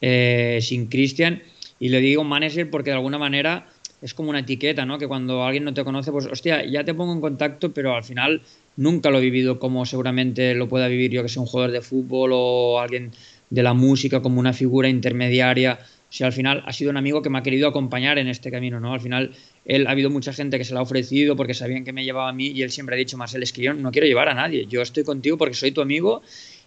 sin 0.00 0.86
Cristian. 0.86 1.42
Y 1.80 1.88
le 1.88 1.98
digo 1.98 2.22
manager 2.22 2.70
porque 2.70 2.90
de 2.90 2.96
alguna 2.96 3.18
manera 3.18 3.66
es 4.04 4.14
como 4.14 4.30
una 4.30 4.40
etiqueta, 4.40 4.84
¿no? 4.84 4.98
Que 4.98 5.08
cuando 5.08 5.44
alguien 5.44 5.64
no 5.64 5.72
te 5.72 5.82
conoce, 5.82 6.12
pues, 6.12 6.26
hostia, 6.26 6.64
ya 6.64 6.84
te 6.84 6.92
pongo 6.92 7.14
en 7.14 7.22
contacto, 7.22 7.72
pero 7.72 7.96
al 7.96 8.04
final 8.04 8.42
nunca 8.76 9.10
lo 9.10 9.18
he 9.18 9.22
vivido 9.22 9.58
como 9.58 9.86
seguramente 9.86 10.54
lo 10.54 10.68
pueda 10.68 10.88
vivir 10.88 11.10
yo, 11.10 11.22
que 11.22 11.28
sea 11.28 11.40
un 11.40 11.48
jugador 11.48 11.72
de 11.72 11.80
fútbol 11.80 12.30
o 12.34 12.78
alguien 12.80 13.12
de 13.50 13.62
la 13.62 13.74
música 13.74 14.20
como 14.20 14.40
una 14.40 14.52
figura 14.52 14.88
intermediaria. 14.88 15.78
O 15.82 16.16
sea, 16.16 16.28
al 16.28 16.32
final 16.32 16.62
ha 16.66 16.72
sido 16.72 16.90
un 16.90 16.96
amigo 16.96 17.22
que 17.22 17.30
me 17.30 17.38
ha 17.38 17.42
querido 17.42 17.68
acompañar 17.68 18.18
en 18.18 18.28
este 18.28 18.50
camino, 18.50 18.78
¿no? 18.78 18.92
Al 18.94 19.00
final, 19.00 19.32
él 19.64 19.86
ha 19.86 19.90
habido 19.90 20.10
mucha 20.10 20.32
gente 20.32 20.58
que 20.58 20.64
se 20.64 20.72
lo 20.72 20.80
ha 20.80 20.82
ofrecido 20.82 21.34
porque 21.36 21.54
sabían 21.54 21.84
que 21.84 21.92
me 21.92 22.04
llevaba 22.04 22.28
a 22.28 22.32
mí 22.32 22.48
y 22.48 22.62
él 22.62 22.70
siempre 22.70 22.94
ha 22.94 22.98
dicho, 22.98 23.16
Marcel, 23.16 23.42
es 23.42 23.52
no 23.76 23.90
quiero 23.90 24.06
llevar 24.06 24.28
a 24.28 24.34
nadie. 24.34 24.66
Yo 24.66 24.82
estoy 24.82 25.04
contigo 25.04 25.36
porque 25.36 25.54
soy 25.54 25.72
tu 25.72 25.80
amigo 25.80 26.22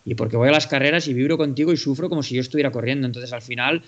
y 0.05 0.15
porque 0.15 0.37
voy 0.37 0.49
a 0.49 0.51
las 0.51 0.67
carreras 0.67 1.07
y 1.07 1.13
vibro 1.13 1.37
contigo 1.37 1.71
y 1.71 1.77
sufro 1.77 2.09
como 2.09 2.23
si 2.23 2.35
yo 2.35 2.41
estuviera 2.41 2.71
corriendo. 2.71 3.07
Entonces, 3.07 3.31
al 3.31 3.41
final, 3.41 3.83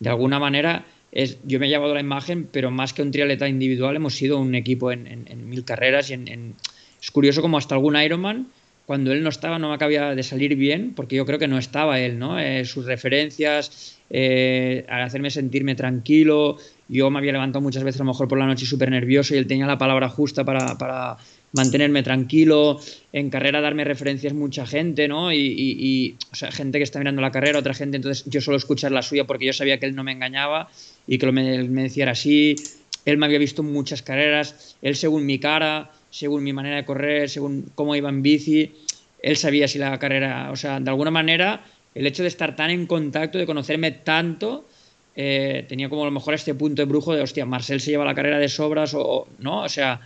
de 0.00 0.08
alguna 0.08 0.38
manera, 0.38 0.86
es, 1.12 1.38
yo 1.44 1.60
me 1.60 1.66
he 1.66 1.68
llevado 1.68 1.94
la 1.94 2.00
imagen, 2.00 2.48
pero 2.50 2.70
más 2.70 2.92
que 2.94 3.02
un 3.02 3.10
triatleta 3.10 3.48
individual, 3.48 3.96
hemos 3.96 4.14
sido 4.14 4.38
un 4.38 4.54
equipo 4.54 4.92
en, 4.92 5.06
en, 5.06 5.24
en 5.28 5.48
mil 5.48 5.64
carreras 5.64 6.10
y 6.10 6.14
en, 6.14 6.54
es 7.00 7.10
curioso 7.10 7.42
como 7.42 7.58
hasta 7.58 7.74
algún 7.74 7.96
Ironman 7.96 8.46
cuando 8.86 9.12
él 9.12 9.22
no 9.22 9.28
estaba 9.28 9.58
no 9.58 9.68
me 9.68 9.74
acababa 9.74 10.14
de 10.14 10.22
salir 10.22 10.56
bien, 10.56 10.92
porque 10.94 11.16
yo 11.16 11.24
creo 11.24 11.38
que 11.38 11.48
no 11.48 11.58
estaba 11.58 12.00
él, 12.00 12.18
¿no? 12.18 12.38
Eh, 12.38 12.64
sus 12.64 12.84
referencias, 12.84 13.98
eh, 14.10 14.84
al 14.88 15.02
hacerme 15.02 15.30
sentirme 15.30 15.74
tranquilo, 15.74 16.58
yo 16.88 17.10
me 17.10 17.18
había 17.18 17.32
levantado 17.32 17.62
muchas 17.62 17.84
veces 17.84 18.00
a 18.00 18.04
lo 18.04 18.10
mejor 18.10 18.28
por 18.28 18.38
la 18.38 18.46
noche 18.46 18.66
súper 18.66 18.90
nervioso 18.90 19.34
y 19.34 19.38
él 19.38 19.46
tenía 19.46 19.66
la 19.66 19.78
palabra 19.78 20.08
justa 20.08 20.44
para, 20.44 20.76
para, 20.76 21.16
mantenerme 21.52 22.02
tranquilo, 22.02 22.80
en 23.12 23.30
carrera 23.30 23.60
darme 23.60 23.84
referencias 23.84 24.32
mucha 24.32 24.66
gente, 24.66 25.06
¿no? 25.06 25.32
Y, 25.32 25.38
y, 25.38 26.16
o 26.32 26.34
sea, 26.34 26.50
gente 26.50 26.78
que 26.78 26.84
está 26.84 26.98
mirando 26.98 27.20
la 27.20 27.30
carrera, 27.30 27.58
otra 27.58 27.74
gente, 27.74 27.96
entonces 27.96 28.24
yo 28.26 28.40
solo 28.40 28.56
escuchar 28.56 28.92
la 28.92 29.02
suya 29.02 29.26
porque 29.26 29.46
yo 29.46 29.52
sabía 29.52 29.78
que 29.78 29.86
él 29.86 29.94
no 29.94 30.04
me 30.04 30.12
engañaba 30.12 30.70
y 31.06 31.18
que 31.18 31.30
me, 31.30 31.62
me 31.64 31.84
decía 31.84 32.10
así, 32.10 32.56
él 33.04 33.18
me 33.18 33.26
había 33.26 33.38
visto 33.38 33.62
muchas 33.62 34.02
carreras, 34.02 34.76
él 34.82 34.96
según 34.96 35.26
mi 35.26 35.38
cara, 35.38 35.90
según 36.12 36.44
mi 36.44 36.52
manera 36.52 36.76
de 36.76 36.84
correr, 36.84 37.30
según 37.30 37.72
cómo 37.74 37.96
iba 37.96 38.10
en 38.10 38.22
bici, 38.22 38.70
él 39.22 39.36
sabía 39.38 39.66
si 39.66 39.78
la 39.78 39.98
carrera, 39.98 40.50
o 40.52 40.56
sea, 40.56 40.78
de 40.78 40.90
alguna 40.90 41.10
manera, 41.10 41.64
el 41.94 42.06
hecho 42.06 42.22
de 42.22 42.28
estar 42.28 42.54
tan 42.54 42.70
en 42.70 42.86
contacto, 42.86 43.38
de 43.38 43.46
conocerme 43.46 43.92
tanto, 43.92 44.66
eh, 45.16 45.64
tenía 45.68 45.88
como 45.88 46.02
a 46.02 46.04
lo 46.04 46.10
mejor 46.10 46.34
este 46.34 46.54
punto 46.54 46.82
de 46.82 46.86
brujo 46.86 47.14
de, 47.14 47.22
hostia, 47.22 47.46
Marcel 47.46 47.80
se 47.80 47.92
lleva 47.92 48.04
la 48.04 48.14
carrera 48.14 48.38
de 48.38 48.50
sobras, 48.50 48.92
o, 48.94 49.26
¿no? 49.38 49.62
O 49.62 49.68
sea, 49.70 50.00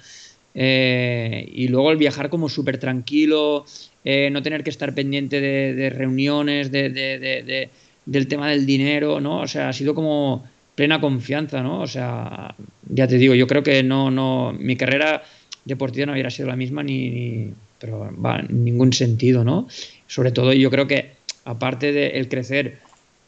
eh, 0.54 1.50
y 1.52 1.66
luego 1.66 1.90
el 1.90 1.96
viajar 1.96 2.30
como 2.30 2.48
súper 2.48 2.78
tranquilo, 2.78 3.66
eh, 4.04 4.30
no 4.30 4.42
tener 4.42 4.62
que 4.62 4.70
estar 4.70 4.94
pendiente 4.94 5.40
de, 5.40 5.90
reuniones, 5.90 6.70
de, 6.70 7.68
del 8.04 8.28
tema 8.28 8.48
del 8.48 8.64
dinero, 8.64 9.20
¿no? 9.20 9.40
O 9.40 9.48
sea, 9.48 9.70
ha 9.70 9.72
sido 9.72 9.92
como 9.92 10.44
plena 10.76 11.00
confianza, 11.00 11.62
¿no? 11.64 11.80
O 11.80 11.86
sea, 11.88 12.54
ya 12.88 13.08
te 13.08 13.18
digo, 13.18 13.34
yo 13.34 13.48
creo 13.48 13.64
que 13.64 13.82
no, 13.82 14.12
no, 14.12 14.52
mi 14.52 14.76
carrera 14.76 15.22
deportiva 15.66 16.06
no 16.06 16.12
hubiera 16.12 16.30
sido 16.30 16.48
la 16.48 16.56
misma 16.56 16.82
ni, 16.82 17.52
pero 17.78 18.10
va, 18.24 18.40
en 18.40 18.64
ningún 18.64 18.92
sentido, 18.92 19.44
¿no? 19.44 19.68
Sobre 20.06 20.30
todo 20.30 20.52
yo 20.52 20.70
creo 20.70 20.86
que 20.86 21.10
aparte 21.44 21.92
del 21.92 22.22
de 22.22 22.28
crecer 22.28 22.78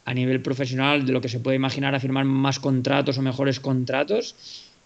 a 0.05 0.13
nivel 0.13 0.41
profesional, 0.41 1.05
de 1.05 1.11
lo 1.11 1.21
que 1.21 1.29
se 1.29 1.39
puede 1.39 1.57
imaginar 1.57 1.93
a 1.93 1.99
firmar 1.99 2.25
más 2.25 2.59
contratos 2.59 3.17
o 3.17 3.21
mejores 3.21 3.59
contratos, 3.59 4.35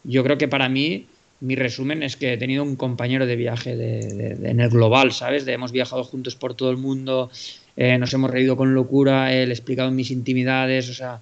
yo 0.04 0.24
creo 0.24 0.38
que 0.38 0.48
para 0.48 0.68
mí 0.68 1.06
mi 1.40 1.56
resumen 1.56 2.04
es 2.04 2.18
que 2.18 2.34
he 2.34 2.38
tenido 2.38 2.64
un 2.64 2.76
compañero 2.76 3.26
de 3.26 3.36
viaje 3.36 3.76
de, 3.76 4.50
en 4.50 4.60
el 4.60 4.70
global, 4.70 5.12
¿sabes? 5.12 5.48
hemos 5.48 5.72
viajado 5.72 6.04
juntos 6.04 6.36
por 6.36 6.56
todo 6.56 6.72
el 6.72 6.78
mundo, 6.78 7.30
eh, 7.78 7.98
nos 7.98 8.14
hemos 8.14 8.32
reído 8.32 8.58
con 8.58 8.74
locura, 8.74 9.34
él 9.34 9.50
he 9.50 9.54
explicado 9.54 9.92
mis 9.92 10.12
intimidades, 10.12 10.90
o 10.90 10.94
sea, 10.94 11.22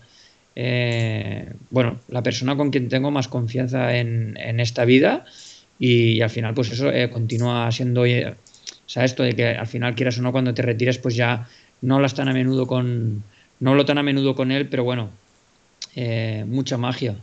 eh, 0.55 1.51
bueno, 1.69 1.99
la 2.07 2.23
persona 2.23 2.55
con 2.55 2.71
quien 2.71 2.89
tengo 2.89 3.11
más 3.11 3.27
confianza 3.27 3.97
en, 3.97 4.37
en 4.37 4.59
esta 4.59 4.85
vida 4.85 5.25
y, 5.83 6.21
al 6.21 6.29
final 6.29 6.53
pues 6.53 6.71
eso 6.71 6.91
eh, 6.91 7.09
continúa 7.09 7.71
siendo, 7.71 8.05
eh, 8.05 8.35
¿sabes? 8.85 9.11
Esto 9.11 9.23
de 9.23 9.35
que 9.35 9.47
al 9.47 9.65
final 9.65 9.95
quieras 9.95 10.19
o 10.19 10.21
no 10.21 10.31
cuando 10.31 10.53
te 10.53 10.61
retires 10.61 10.99
pues 10.99 11.15
ya 11.15 11.49
no 11.81 11.95
hablas 11.95 12.13
tan 12.13 12.29
a 12.29 12.33
menudo 12.33 12.67
con, 12.67 13.23
no 13.59 13.71
hablo 13.71 13.83
tan 13.83 13.97
a 13.97 14.03
menudo 14.03 14.35
con 14.35 14.51
él, 14.51 14.69
pero 14.69 14.83
bueno, 14.83 15.09
eh, 15.95 16.43
mucha 16.45 16.77
magia. 16.77 17.15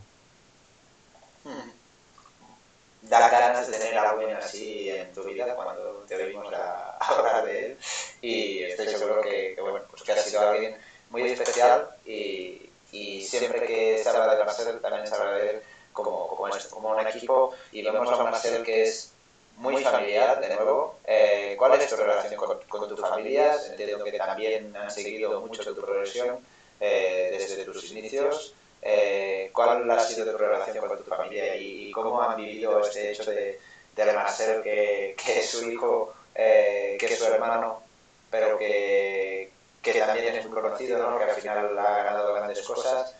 Da 3.03 3.29
ganas 3.29 3.71
de 3.71 3.77
tener 3.77 3.97
a 3.97 4.09
alguien 4.11 4.35
así 4.35 4.89
en 4.89 5.13
tu 5.13 5.23
vida 5.23 5.55
cuando 5.55 6.05
te 6.09 6.15
oímos 6.17 6.51
la, 6.51 6.97
hablar 6.99 7.45
de 7.45 7.65
él 7.65 7.77
y 8.21 8.59
estoy 8.63 8.87
seguro 8.89 9.21
que, 9.21 9.55
bueno, 9.61 9.85
pues 9.89 10.03
que 10.03 10.11
ha 10.11 10.17
sido 10.17 10.41
alguien 10.41 10.75
muy 11.11 11.21
especial 11.21 11.87
y, 12.05 12.69
y 12.91 13.21
siempre 13.21 13.65
que 13.65 14.01
se 14.03 14.09
habla 14.09 14.35
de 14.35 14.43
Marcel 14.43 14.81
también 14.81 15.07
se 15.07 15.15
de 15.15 15.49
él 15.49 15.61
como, 15.93 16.27
como, 16.27 16.49
como 16.69 16.89
un 16.89 17.07
equipo 17.07 17.53
y 17.71 17.83
vemos 17.83 18.11
a 18.11 18.23
Marcel 18.23 18.63
que 18.63 18.83
es 18.83 19.13
muy 19.59 19.83
familiar, 19.83 20.39
de 20.39 20.55
nuevo. 20.55 20.99
Eh, 21.05 21.55
¿Cuál 21.57 21.79
es 21.79 21.89
tu 21.89 21.95
relación 21.97 22.35
con, 22.35 22.59
con 22.67 22.89
tu 22.89 22.97
familia? 22.97 23.55
Entiendo 23.69 24.03
que 24.03 24.13
también 24.13 24.75
han 24.75 24.89
seguido 24.89 25.41
mucho 25.41 25.63
tu 25.75 25.81
progresión 25.81 26.39
eh, 26.79 27.35
desde 27.37 27.65
tus 27.65 27.91
inicios. 27.91 28.55
Eh, 28.81 29.51
¿Cuál 29.53 29.89
ha 29.91 29.99
sido 29.99 30.31
tu 30.31 30.37
relación 30.37 30.87
con 30.87 30.97
tu 30.97 31.03
familia 31.03 31.55
y, 31.57 31.91
cómo 31.91 32.21
han 32.21 32.37
vivido 32.37 32.79
este 32.79 33.11
hecho 33.11 33.29
de, 33.29 33.59
de 33.95 34.13
Marcel, 34.13 34.63
que, 34.63 35.15
que, 35.21 35.39
es 35.39 35.49
su 35.49 35.69
hijo, 35.69 36.13
que 36.33 36.97
es 36.97 37.19
su 37.19 37.25
hermano, 37.25 37.83
pero 38.31 38.57
que, 38.57 39.51
que 39.81 39.93
también 39.99 40.35
es 40.35 40.45
muy 40.45 40.61
conocido, 40.61 40.97
¿no? 40.97 41.17
que 41.17 41.25
al 41.25 41.35
final 41.35 41.77
ha 41.77 42.03
ganado 42.03 42.33
grandes 42.33 42.61
cosas? 42.61 43.13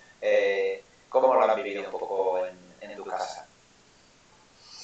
¿Cómo 1.09 1.33
lo 1.33 1.43
han 1.43 1.63
vivido 1.63 1.83
un 1.83 1.91
poco 1.91 2.39
en, 2.45 2.89
en 2.89 2.95
tu 2.95 3.03
casa? 3.03 3.49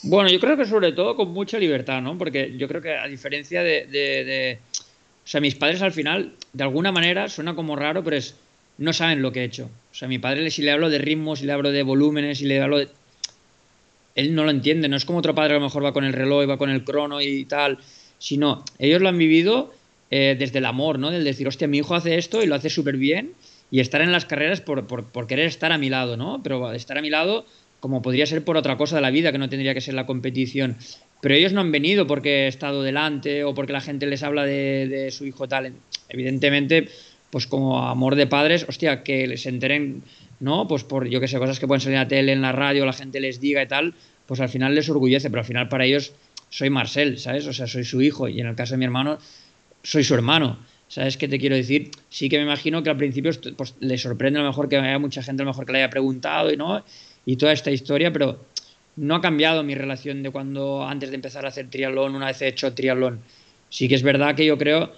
Bueno, 0.07 0.29
yo 0.29 0.39
creo 0.39 0.55
que 0.55 0.65
sobre 0.65 0.91
todo 0.91 1.15
con 1.15 1.31
mucha 1.31 1.57
libertad, 1.57 1.99
¿no? 1.99 2.15
Porque 2.17 2.55
yo 2.57 2.67
creo 2.67 2.81
que 2.81 2.95
a 2.95 3.07
diferencia 3.07 3.63
de, 3.63 4.59
O 4.73 5.27
sea, 5.27 5.41
mis 5.41 5.55
padres 5.55 5.81
al 5.81 5.93
final, 5.93 6.33
de 6.53 6.63
alguna 6.63 6.91
manera, 6.91 7.27
suena 7.27 7.55
como 7.55 7.75
raro, 7.75 8.03
pero 8.03 8.17
es... 8.17 8.35
No 8.77 8.91
saben 8.91 9.21
lo 9.21 9.31
que 9.31 9.39
he 9.39 9.45
hecho. 9.45 9.69
O 9.91 9.95
sea, 9.95 10.07
mi 10.07 10.19
padre, 10.19 10.51
si 10.51 10.61
le 10.61 10.71
hablo 10.71 10.89
de 10.89 10.97
ritmos, 10.97 11.39
si 11.39 11.45
le 11.45 11.53
hablo 11.53 11.71
de 11.71 11.81
volúmenes, 11.81 12.39
si 12.39 12.45
le 12.45 12.61
hablo 12.61 12.77
de... 12.77 12.89
Él 14.15 14.35
no 14.35 14.43
lo 14.43 14.51
entiende. 14.51 14.89
No 14.89 14.97
es 14.97 15.05
como 15.05 15.19
otro 15.19 15.33
padre 15.33 15.53
a 15.53 15.59
lo 15.59 15.63
mejor 15.63 15.83
va 15.83 15.93
con 15.93 16.03
el 16.03 16.13
reloj, 16.13 16.43
y 16.43 16.45
va 16.45 16.57
con 16.57 16.69
el 16.69 16.83
crono 16.83 17.21
y 17.21 17.45
tal. 17.45 17.79
Sino, 18.19 18.63
ellos 18.77 19.01
lo 19.01 19.09
han 19.09 19.17
vivido 19.17 19.73
eh, 20.11 20.35
desde 20.37 20.59
el 20.59 20.65
amor, 20.65 20.99
¿no? 20.99 21.09
Del 21.09 21.23
decir, 21.23 21.47
hostia, 21.47 21.67
mi 21.67 21.77
hijo 21.77 21.95
hace 21.95 22.17
esto 22.17 22.43
y 22.43 22.47
lo 22.47 22.55
hace 22.55 22.69
súper 22.69 22.97
bien. 22.97 23.33
Y 23.71 23.79
estar 23.79 24.01
en 24.01 24.11
las 24.11 24.25
carreras 24.25 24.61
por, 24.61 24.87
por, 24.87 25.27
querer 25.27 25.47
estar 25.47 25.71
a 25.71 25.77
mi 25.77 25.89
lado, 25.89 26.17
¿no? 26.17 26.41
Pero 26.43 26.71
estar 26.71 26.97
a 26.97 27.01
mi 27.01 27.09
lado 27.09 27.45
como 27.79 28.01
podría 28.01 28.25
ser 28.25 28.43
por 28.43 28.57
otra 28.57 28.77
cosa 28.77 28.95
de 28.95 29.03
la 29.03 29.11
vida, 29.11 29.31
que 29.31 29.37
no 29.37 29.47
tendría 29.47 29.73
que 29.73 29.81
ser 29.81 29.93
la 29.93 30.07
competición. 30.07 30.75
Pero 31.21 31.35
ellos 31.35 31.53
no 31.53 31.61
han 31.61 31.71
venido 31.71 32.07
porque 32.07 32.45
he 32.45 32.47
estado 32.47 32.81
delante 32.81 33.43
o 33.43 33.53
porque 33.53 33.73
la 33.73 33.81
gente 33.81 34.07
les 34.07 34.23
habla 34.23 34.43
de, 34.43 35.09
su 35.11 35.25
hijo 35.25 35.47
tal. 35.47 35.73
Evidentemente, 36.09 36.87
pues 37.29 37.47
como 37.47 37.87
amor 37.87 38.15
de 38.15 38.27
padres, 38.27 38.65
hostia, 38.67 39.03
que 39.03 39.37
se 39.37 39.49
enteren, 39.49 40.03
¿no? 40.39 40.67
Pues 40.67 40.83
por, 40.83 41.07
yo 41.07 41.19
que 41.19 41.27
sé, 41.27 41.37
cosas 41.37 41.59
que 41.59 41.67
pueden 41.67 41.81
salir 41.81 41.95
en 41.97 42.01
la 42.01 42.07
tele, 42.07 42.33
en 42.33 42.41
la 42.41 42.51
radio, 42.51 42.85
la 42.85 42.93
gente 42.93 43.19
les 43.19 43.39
diga 43.39 43.61
y 43.61 43.67
tal, 43.67 43.93
pues 44.25 44.39
al 44.39 44.49
final 44.49 44.73
les 44.73 44.89
orgullece, 44.89 45.29
pero 45.29 45.41
al 45.41 45.47
final 45.47 45.69
para 45.69 45.85
ellos 45.85 46.13
soy 46.49 46.69
Marcel, 46.69 47.19
¿sabes? 47.19 47.45
O 47.47 47.53
sea, 47.53 47.67
soy 47.67 47.83
su 47.83 48.01
hijo 48.01 48.27
y 48.27 48.39
en 48.39 48.47
el 48.47 48.55
caso 48.55 48.73
de 48.73 48.77
mi 48.77 48.85
hermano, 48.85 49.19
soy 49.83 50.03
su 50.03 50.13
hermano. 50.13 50.57
¿Sabes 50.95 51.17
qué 51.17 51.27
te 51.27 51.37
quiero 51.37 51.57
decir? 51.57 51.91
Sí 52.07 52.29
que 52.29 52.37
me 52.37 52.43
imagino 52.43 52.81
que 52.81 52.89
al 52.89 52.95
principio 52.95 53.29
pues, 53.57 53.75
le 53.81 53.97
sorprende 53.97 54.39
a 54.39 54.43
lo 54.43 54.47
mejor 54.47 54.69
que 54.69 54.77
haya 54.77 54.97
mucha 54.97 55.21
gente 55.21 55.43
a 55.43 55.45
lo 55.45 55.51
mejor 55.51 55.65
que 55.65 55.73
le 55.73 55.79
haya 55.79 55.89
preguntado 55.89 56.53
y 56.53 56.55
no 56.55 56.85
y 57.25 57.35
toda 57.35 57.51
esta 57.51 57.69
historia, 57.69 58.13
pero 58.13 58.39
no 58.95 59.15
ha 59.15 59.19
cambiado 59.19 59.61
mi 59.61 59.75
relación 59.75 60.23
de 60.23 60.29
cuando 60.29 60.87
antes 60.87 61.09
de 61.09 61.17
empezar 61.17 61.43
a 61.43 61.49
hacer 61.49 61.69
triatlón, 61.69 62.15
una 62.15 62.27
vez 62.27 62.41
he 62.41 62.47
hecho 62.47 62.73
triatlón. 62.73 63.19
Sí 63.67 63.89
que 63.89 63.95
es 63.95 64.03
verdad 64.03 64.35
que 64.35 64.45
yo 64.45 64.57
creo 64.57 64.93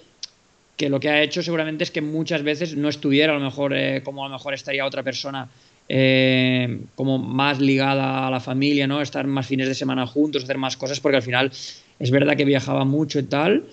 que 0.76 0.88
lo 0.88 1.00
que 1.00 1.10
ha 1.10 1.24
hecho 1.24 1.42
seguramente 1.42 1.84
es 1.84 1.90
que 1.90 2.02
muchas 2.02 2.44
veces 2.44 2.78
no 2.78 2.90
estuviera 2.90 3.34
a 3.34 3.40
lo 3.40 3.44
mejor 3.44 3.74
eh, 3.76 4.04
como 4.04 4.24
a 4.24 4.28
lo 4.28 4.36
mejor 4.36 4.54
estaría 4.54 4.86
otra 4.86 5.02
persona 5.02 5.50
eh, 5.90 6.80
como 6.94 7.18
más 7.18 7.60
ligada 7.60 8.28
a 8.28 8.30
la 8.30 8.40
familia, 8.40 8.86
¿no? 8.86 9.02
Estar 9.02 9.26
más 9.26 9.48
fines 9.48 9.68
de 9.68 9.74
semana 9.74 10.06
juntos, 10.06 10.44
hacer 10.44 10.60
más 10.60 10.78
cosas, 10.78 11.00
porque 11.00 11.18
al 11.18 11.24
final 11.24 11.52
es 11.98 12.12
verdad 12.12 12.38
que 12.38 12.46
viajaba 12.46 12.86
mucho 12.86 13.18
y 13.18 13.24
tal, 13.24 13.64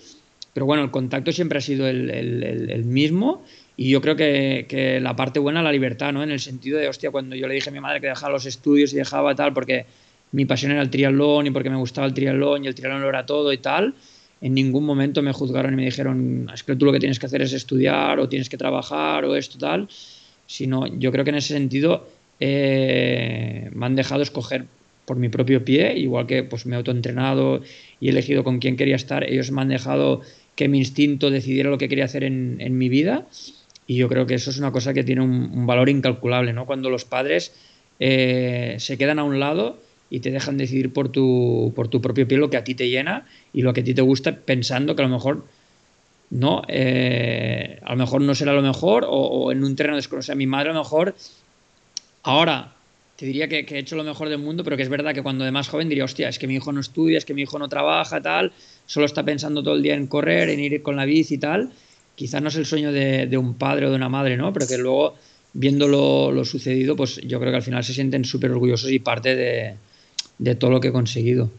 pero 0.54 0.66
bueno, 0.66 0.84
el 0.84 0.90
contacto 0.90 1.32
siempre 1.32 1.58
ha 1.58 1.60
sido 1.60 1.86
el, 1.86 2.08
el, 2.10 2.70
el 2.70 2.84
mismo 2.84 3.44
y 3.76 3.90
yo 3.90 4.00
creo 4.00 4.16
que, 4.16 4.66
que, 4.68 5.00
la 5.00 5.16
parte 5.16 5.40
buena 5.40 5.62
la 5.62 5.72
libertad, 5.72 6.12
¿no? 6.12 6.22
En 6.22 6.30
el 6.30 6.40
sentido 6.40 6.78
de, 6.78 6.88
hostia, 6.88 7.10
cuando 7.10 7.34
yo 7.34 7.48
le 7.48 7.54
dije 7.54 7.70
a 7.70 7.72
mi 7.72 7.80
madre 7.80 8.00
que 8.00 8.06
dejaba 8.06 8.32
los 8.32 8.46
estudios 8.46 8.92
y 8.92 8.96
dejaba 8.96 9.34
tal, 9.34 9.52
porque 9.52 9.84
mi 10.30 10.44
pasión 10.46 10.72
era 10.72 10.80
el 10.80 10.90
triatlón 10.90 11.48
y 11.48 11.50
porque 11.50 11.70
me 11.70 11.76
gustaba 11.76 12.06
el 12.06 12.14
triatlón 12.14 12.64
y 12.64 12.68
el 12.68 12.74
triatlón 12.74 13.02
lo 13.02 13.08
era 13.08 13.26
todo 13.26 13.52
y 13.52 13.58
tal, 13.58 13.94
en 14.40 14.54
ningún 14.54 14.84
momento 14.84 15.22
me 15.22 15.32
juzgaron 15.32 15.72
y 15.72 15.76
me 15.76 15.84
dijeron, 15.86 16.50
es 16.54 16.62
que 16.62 16.76
tú 16.76 16.84
lo 16.86 16.92
que 16.92 17.00
tienes 17.00 17.18
que 17.18 17.26
hacer 17.26 17.42
es 17.42 17.52
estudiar 17.52 18.20
o 18.20 18.28
tienes 18.28 18.48
que 18.48 18.56
trabajar 18.56 19.24
o 19.24 19.34
esto 19.34 19.58
tal, 19.58 19.88
sino 20.46 20.86
yo 20.86 21.10
creo 21.10 21.24
que 21.24 21.30
en 21.30 21.36
ese 21.36 21.54
sentido 21.54 22.06
eh, 22.40 23.70
me 23.72 23.86
han 23.86 23.96
dejado 23.96 24.22
escoger 24.22 24.66
por 25.04 25.16
mi 25.16 25.28
propio 25.28 25.64
pie, 25.64 25.96
igual 25.96 26.26
que 26.26 26.42
pues 26.42 26.66
me 26.66 26.74
he 26.74 26.78
autoentrenado 26.78 27.62
y 28.00 28.08
he 28.08 28.10
elegido 28.10 28.44
con 28.44 28.58
quién 28.58 28.76
quería 28.76 28.96
estar, 28.96 29.24
ellos 29.24 29.50
me 29.50 29.62
han 29.62 29.68
dejado 29.68 30.22
que 30.56 30.68
mi 30.68 30.78
instinto 30.78 31.30
decidiera 31.30 31.70
lo 31.70 31.78
que 31.78 31.88
quería 31.88 32.04
hacer 32.04 32.24
en, 32.24 32.56
en 32.60 32.78
mi 32.78 32.88
vida 32.88 33.26
y 33.86 33.96
yo 33.96 34.08
creo 34.08 34.26
que 34.26 34.34
eso 34.34 34.50
es 34.50 34.58
una 34.58 34.72
cosa 34.72 34.94
que 34.94 35.04
tiene 35.04 35.22
un, 35.22 35.66
valor 35.66 35.88
incalculable, 35.88 36.52
¿no? 36.52 36.66
Cuando 36.66 36.90
los 36.90 37.04
padres 37.04 37.52
eh, 38.00 38.76
se 38.78 38.96
quedan 38.96 39.18
a 39.18 39.24
un 39.24 39.40
lado 39.40 39.78
y 40.10 40.20
te 40.20 40.30
dejan 40.30 40.56
decidir 40.56 40.92
por 40.92 41.10
tu, 41.10 41.72
por 41.76 41.88
tu 41.88 42.00
propio 42.00 42.26
pie 42.26 42.38
lo 42.38 42.50
que 42.50 42.56
a 42.56 42.64
ti 42.64 42.74
te 42.74 42.88
llena 42.88 43.26
y 43.52 43.62
lo 43.62 43.72
que 43.72 43.82
a 43.82 43.84
ti 43.84 43.94
te 43.94 44.02
gusta, 44.02 44.36
pensando 44.36 44.96
que 44.96 45.02
a 45.02 45.06
lo 45.06 45.14
mejor 45.14 45.44
no, 46.30 46.62
eh, 46.68 47.78
a 47.82 47.90
lo 47.92 47.96
mejor 47.98 48.22
no 48.22 48.34
será 48.34 48.52
lo 48.54 48.62
mejor 48.62 49.06
o, 49.08 49.52
en 49.52 49.62
un 49.64 49.76
terreno 49.76 49.96
desconocido. 49.96 50.20
O 50.20 50.28
sea, 50.28 50.34
mi 50.34 50.46
madre 50.46 50.70
a 50.70 50.72
lo 50.72 50.80
mejor 50.80 51.14
ahora 52.22 52.72
te 53.16 53.26
diría 53.26 53.48
que, 53.48 53.64
que, 53.64 53.76
he 53.76 53.78
hecho 53.78 53.96
lo 53.96 54.04
mejor 54.04 54.28
del 54.28 54.38
mundo, 54.38 54.64
pero 54.64 54.76
que 54.76 54.82
es 54.82 54.88
verdad 54.88 55.14
que 55.14 55.22
cuando 55.22 55.44
de 55.44 55.50
más 55.50 55.68
joven 55.68 55.88
diría, 55.88 56.04
hostia, 56.04 56.28
es 56.28 56.38
que 56.38 56.46
mi 56.46 56.54
hijo 56.54 56.72
no 56.72 56.80
estudia, 56.80 57.18
es 57.18 57.24
que 57.24 57.34
mi 57.34 57.42
hijo 57.42 57.58
no 57.58 57.68
trabaja, 57.68 58.20
tal, 58.20 58.52
solo 58.86 59.06
está 59.06 59.22
pensando 59.22 59.62
todo 59.62 59.74
el 59.74 59.82
día 59.82 59.94
en 59.94 60.06
correr, 60.06 60.48
en 60.48 60.60
ir 60.60 60.82
con 60.82 60.96
la 60.96 61.04
bici 61.04 61.34
y 61.34 61.38
tal 61.38 61.72
quizás 62.14 62.42
no 62.42 62.48
es 62.48 62.56
el 62.56 62.66
sueño 62.66 62.92
de, 62.92 63.36
un 63.36 63.54
padre 63.58 63.86
o 63.86 63.90
de 63.90 63.96
una 63.96 64.08
madre, 64.08 64.36
¿no? 64.36 64.52
Pero 64.52 64.66
que 64.66 64.78
luego, 64.78 65.14
viendo 65.52 65.88
lo, 65.88 66.44
sucedido, 66.44 66.96
pues 66.96 67.16
yo 67.16 67.38
creo 67.40 67.52
que 67.52 67.56
al 67.56 67.62
final 67.62 67.84
se 67.84 67.94
sienten 67.94 68.24
súper 68.24 68.50
orgullosos 68.50 68.90
y 68.90 68.98
parte 68.98 69.34
de, 69.34 70.54
todo 70.56 70.70
lo 70.70 70.80
que 70.80 70.88
he 70.88 70.92
conseguido. 70.92 71.50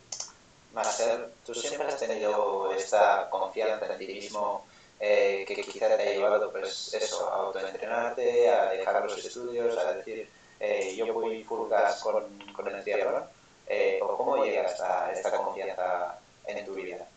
Marcel, 0.74 1.26
tú 1.45 1.53
siempre 1.53 1.88
has 1.88 1.99
tenido 1.99 2.72
esta 2.78 3.30
confianza 3.30 3.86
en 3.91 3.99
ti 3.99 4.14
mismo 4.14 4.66
eh, 4.99 5.45
que 5.47 5.56
quizás 5.56 5.97
te 5.97 6.03
ha 6.03 6.14
llevado, 6.14 6.51
pues 6.51 6.93
eso, 6.93 7.30
a 7.30 7.45
autoentrenarte, 7.45 8.49
a 8.49 8.72
dejar 8.72 9.03
los 9.03 9.26
estudios, 9.26 9.78
a 9.78 9.93
decir, 9.93 10.28
eh, 10.60 10.95
yo 10.97 11.12
voy 11.14 11.43
full 11.43 11.70
con, 12.01 12.24
con 12.53 12.74
el 12.74 12.84
triatlón, 12.84 13.24
eh, 13.68 13.99
o 14.01 14.18
cómo 14.18 14.43
llegas 14.43 14.80
a 14.80 15.12
esta 15.12 15.32
confianza 15.32 16.20
en 16.47 16.66
tu 16.66 16.76
vida. 16.76 17.08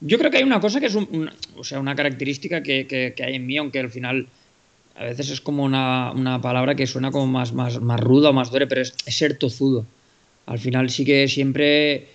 Yo 0.00 0.18
creo 0.18 0.30
que 0.30 0.38
hay 0.38 0.42
una 0.42 0.60
cosa 0.60 0.80
que 0.80 0.86
es 0.86 0.94
un, 0.94 1.30
o 1.56 1.64
sea, 1.64 1.80
una 1.80 1.94
característica 1.94 2.62
que, 2.62 2.86
que, 2.86 3.24
hay 3.24 3.36
en 3.36 3.46
mí, 3.46 3.56
aunque 3.56 3.80
al 3.80 3.90
final 3.90 4.28
a 4.96 5.04
veces 5.04 5.30
es 5.30 5.40
como 5.40 5.64
una, 5.64 6.12
una 6.12 6.40
palabra 6.40 6.74
que 6.74 6.86
suena 6.86 7.10
como 7.10 7.26
más, 7.26 7.52
más, 7.52 7.80
más 7.80 8.00
ruda 8.00 8.30
o 8.30 8.32
más 8.32 8.50
dure, 8.50 8.66
pero 8.66 8.82
es, 8.82 8.94
ser 9.06 9.38
tozudo. 9.38 9.86
Al 10.46 10.58
final 10.58 10.90
sí 10.90 11.04
que 11.04 11.26
siempre 11.26 12.08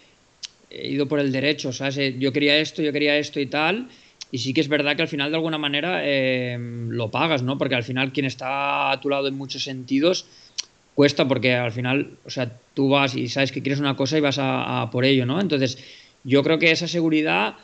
he 0.70 0.88
ido 0.88 1.07
por 1.07 1.20
el 1.20 1.32
derecho, 1.32 1.74
¿sabes? 1.74 1.97
Eh, 1.97 2.16
yo 2.20 2.32
quería 2.32 2.57
esto, 2.57 2.84
yo 2.84 2.93
quería 2.93 3.18
esto 3.18 3.39
y 3.39 3.47
tal, 3.47 3.89
y 4.32 4.38
sí 4.38 4.54
que 4.54 4.62
es 4.62 4.68
verdad 4.68 4.96
que 4.96 5.02
al 5.02 5.08
final 5.08 5.32
de 5.32 5.38
alguna 5.38 5.58
manera 5.58 6.01
eh, 6.04 6.58
lo 6.60 7.10
pagas, 7.12 7.43
¿no? 7.43 7.58
Porque 7.58 7.76
al 7.76 7.84
final 7.84 8.12
quien 8.12 8.26
está 8.26 8.92
a 8.92 9.00
tu 9.01 9.10
lado 9.10 9.28
en 9.28 9.36
muchos 9.36 9.64
sentidos 9.64 10.26
cuesta 10.96 11.28
porque 11.28 11.56
al 11.56 11.72
final, 11.72 12.18
o 12.26 12.30
sea, 12.30 12.51
tú 12.74 12.89
vas 12.89 13.16
y 13.16 13.30
sabes 13.30 13.51
que 13.51 13.62
quieres 13.62 13.80
una 13.80 13.96
cosa 13.96 14.18
y 14.18 14.22
vas 14.22 14.38
a, 14.38 14.82
a 14.82 14.92
por 14.92 15.06
ello, 15.06 15.26
¿no? 15.26 15.39
Entonces, 15.39 15.78
yo 16.24 16.43
creo 16.43 16.60
que 16.60 16.72
esa 16.72 16.88
seguridad 16.88 17.56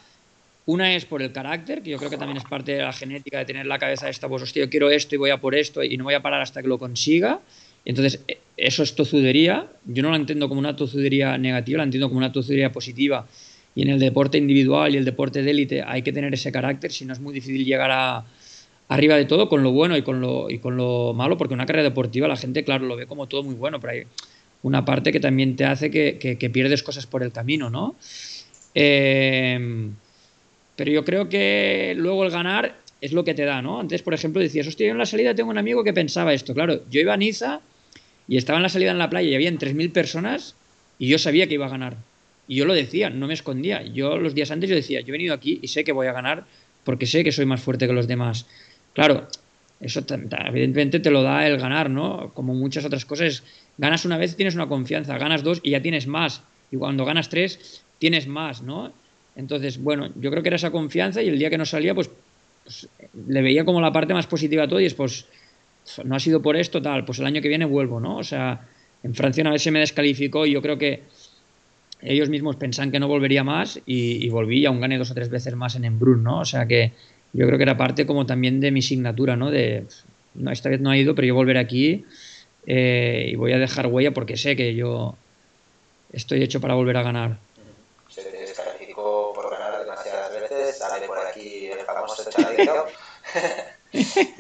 una 0.66 0.96
es 0.96 1.06
por 1.06 1.22
el 1.22 1.32
carácter, 1.32 1.82
que 1.84 1.92
yo 1.92 1.98
creo 1.98 2.10
que 2.10 2.18
también 2.18 2.38
es 2.38 2.44
parte 2.44 2.74
de 2.74 2.82
la 2.82 2.94
genética 2.94 3.38
de 3.38 3.46
tener 3.46 3.66
la 3.66 3.78
cabeza 3.78 4.10
esta, 4.10 4.28
pues 4.28 4.42
hostia, 4.42 4.64
yo 4.64 4.70
quiero 4.70 4.90
esto 4.90 5.16
y 5.16 5.18
voy 5.18 5.30
a 5.30 5.38
por 5.40 5.54
esto 5.54 5.84
y 5.84 5.96
no 5.98 6.06
voy 6.06 6.16
a 6.16 6.22
parar 6.22 6.42
hasta 6.42 6.62
que 6.62 6.68
lo 6.68 6.80
consiga. 6.80 7.40
Entonces, 7.86 8.24
e, 8.28 8.40
eso 8.58 8.82
es 8.82 8.96
tozudería. 8.96 9.68
Yo 9.86 10.02
no 10.02 10.10
la 10.10 10.16
entiendo 10.16 10.48
como 10.48 10.60
una 10.60 10.76
tozudería 10.76 11.38
negativa, 11.38 11.78
la 11.78 11.84
entiendo 11.84 12.08
como 12.08 12.18
una 12.18 12.32
tozudería 12.32 12.72
positiva. 12.72 13.28
Y 13.76 13.82
en 13.82 13.90
el 13.90 14.00
deporte 14.00 14.38
individual 14.38 14.94
y 14.94 14.98
el 14.98 15.06
deporte 15.06 15.44
de 15.44 15.52
élite 15.52 15.84
hay 15.84 16.02
que 16.02 16.14
tener 16.14 16.34
ese 16.34 16.52
carácter, 16.52 16.92
si 16.92 17.06
no 17.06 17.14
es 17.14 17.20
muy 17.20 17.34
difícil 17.34 17.66
llegar 17.66 17.92
a, 17.92 18.26
arriba 18.88 19.16
de 19.16 19.26
todo 19.26 19.50
con 19.50 19.64
lo 19.64 19.72
bueno 19.72 19.98
y 19.98 20.02
con 20.02 20.22
lo, 20.22 20.50
y 20.50 20.60
con 20.60 20.78
lo 20.78 21.14
malo, 21.14 21.38
porque 21.38 21.54
una 21.54 21.66
carrera 21.66 21.84
deportiva 21.84 22.28
la 22.28 22.38
gente, 22.38 22.64
claro, 22.64 22.86
lo 22.86 22.96
ve 22.96 23.06
como 23.06 23.28
todo 23.28 23.44
muy 23.44 23.56
bueno, 23.56 23.80
pero 23.80 23.94
hay 23.94 24.04
una 24.64 24.86
parte 24.86 25.12
que 25.12 25.20
también 25.20 25.56
te 25.56 25.66
hace 25.66 25.92
que, 25.92 26.18
que 26.18 26.50
pierdes 26.50 26.84
cosas 26.84 27.06
por 27.06 27.22
el 27.22 27.32
camino, 27.32 27.70
¿no? 27.70 27.96
Eh, 28.74 29.90
pero 30.76 30.92
yo 30.92 31.06
creo 31.06 31.30
que 31.30 31.94
luego 31.98 32.26
el 32.26 32.32
ganar 32.32 32.76
es 33.02 33.14
lo 33.14 33.24
que 33.24 33.34
te 33.34 33.46
da, 33.46 33.62
¿no? 33.62 33.80
Antes, 33.80 34.02
por 34.02 34.14
ejemplo, 34.14 34.42
decías, 34.42 34.68
hostia, 34.68 34.88
yo 34.88 34.92
en 34.92 34.98
la 34.98 35.06
salida 35.06 35.36
tengo 35.36 35.50
un 35.50 35.58
amigo 35.58 35.84
que 35.84 35.94
pensaba 35.94 36.34
esto. 36.34 36.54
Claro, 36.54 36.82
yo 36.90 37.02
iba 37.02 37.14
a 37.14 37.18
Niza 37.18 37.62
y 38.28 38.38
estaba 38.38 38.58
en 38.58 38.64
la 38.64 38.70
salida 38.70 38.92
en 38.92 38.98
la 38.98 39.10
playa 39.10 39.30
y 39.30 39.36
había 39.36 39.52
3.000 39.52 39.92
personas 39.92 40.56
y 41.00 41.08
yo 41.08 41.18
sabía 41.18 41.48
que 41.48 41.54
iba 41.54 41.66
a 41.66 41.70
ganar. 41.70 41.98
Y 42.48 42.56
yo 42.56 42.66
lo 42.66 42.74
decía, 42.74 43.10
no 43.10 43.28
me 43.28 43.34
escondía. 43.34 43.82
Yo 43.84 44.18
los 44.18 44.36
días 44.36 44.52
antes 44.52 44.70
yo 44.70 44.76
decía, 44.76 45.02
yo 45.02 45.08
he 45.10 45.12
venido 45.12 45.34
aquí 45.34 45.60
y 45.62 45.68
sé 45.68 45.84
que 45.84 45.92
voy 45.92 46.08
a 46.08 46.14
ganar 46.14 46.46
porque 46.84 47.06
sé 47.06 47.24
que 47.24 47.32
soy 47.32 47.46
más 47.46 47.62
fuerte 47.62 47.88
que 47.88 47.94
los 47.94 48.08
demás. 48.08 48.46
Claro, 48.94 49.28
eso 49.80 50.06
evidentemente 50.48 51.00
te 51.00 51.12
lo 51.12 51.24
da 51.24 51.48
el 51.48 51.58
ganar, 51.58 51.90
¿no? 51.90 52.32
Como 52.34 52.54
muchas 52.54 52.86
otras 52.86 53.06
cosas. 53.06 53.44
Ganas 53.78 54.06
una 54.06 54.18
vez 54.18 54.36
tienes 54.36 54.56
una 54.56 54.68
confianza, 54.68 55.18
ganas 55.18 55.44
dos 55.44 55.60
y 55.64 55.72
ya 55.72 55.82
tienes 55.82 56.08
más. 56.08 56.44
Y 56.72 56.78
cuando 56.78 57.04
ganas 57.06 57.30
tres, 57.30 57.84
tienes 58.00 58.28
más, 58.28 58.62
¿no? 58.62 58.94
Entonces, 59.36 59.82
bueno, 59.82 60.10
yo 60.16 60.32
creo 60.32 60.42
que 60.42 60.50
era 60.50 60.56
esa 60.56 60.72
confianza 60.72 61.22
y 61.22 61.28
el 61.28 61.38
día 61.38 61.50
que 61.50 61.58
no 61.58 61.66
salía, 61.66 61.94
pues, 61.94 62.10
pues 62.64 62.88
le 63.28 63.42
veía 63.42 63.66
como 63.66 63.82
la 63.82 63.92
parte 63.92 64.14
más 64.14 64.28
positiva 64.28 64.64
a 64.64 64.68
todo 64.68 64.80
y 64.80 64.86
es, 64.86 64.94
pues, 64.94 65.28
no 66.04 66.16
ha 66.16 66.20
sido 66.20 66.42
por 66.42 66.56
esto, 66.56 66.82
tal, 66.82 67.06
pues 67.06 67.20
el 67.20 67.26
año 67.26 67.42
que 67.42 67.50
viene 67.50 67.66
vuelvo, 67.66 68.00
¿no? 68.00 68.18
O 68.18 68.24
sea, 68.24 68.68
en 69.04 69.14
Francia 69.14 69.42
una 69.42 69.52
vez 69.52 69.62
se 69.62 69.72
me 69.72 69.80
descalificó 69.80 70.46
y 70.46 70.52
yo 70.54 70.62
creo 70.62 70.78
que 70.78 71.04
ellos 72.02 72.30
mismos 72.30 72.56
pensaban 72.56 72.92
que 72.92 73.00
no 73.00 73.08
volvería 73.08 73.44
más 73.44 73.80
y, 73.86 74.30
volví 74.30 74.60
y 74.60 74.66
aún 74.66 74.80
gané 74.80 74.98
dos 74.98 75.12
o 75.12 75.14
tres 75.14 75.30
veces 75.30 75.56
más 75.56 75.76
en 75.76 75.86
Embrun, 75.86 76.24
¿no? 76.24 76.40
O 76.40 76.46
sea 76.46 76.68
que 76.68 76.92
yo 77.34 77.46
creo 77.48 77.58
que 77.58 77.64
era 77.64 77.78
parte 77.78 78.06
como 78.06 78.26
también 78.26 78.60
de 78.60 78.72
mi 78.72 78.82
signatura, 78.82 79.36
¿no? 79.36 79.52
De, 79.52 79.86
no, 80.36 80.52
esta 80.52 80.70
vez 80.70 80.80
no 80.80 80.90
ha 80.90 80.98
ido, 80.98 81.16
pero 81.16 81.28
yo 81.28 81.36
volveré 81.36 81.60
aquí 81.60 82.06
eh, 82.68 83.30
y 83.32 83.36
voy 83.36 83.54
a 83.54 83.58
dejar 83.58 83.88
huella 83.88 84.14
porque 84.14 84.38
sé 84.38 84.56
que 84.56 84.76
yo 84.76 85.16
estoy 86.14 86.44
hecho 86.44 86.62
para 86.62 86.76
volver 86.76 86.98
a 86.98 87.04
ganar. 87.04 87.38
Se 88.08 88.24
te 88.24 88.38
descalificó 88.38 89.34
por 89.34 89.50
ganar 89.52 89.80
demasiadas 89.80 90.32
veces, 90.32 90.78
sale 90.78 91.08
por 91.08 91.18
aquí 91.20 91.68
el 91.68 91.80
famoso 91.80 92.24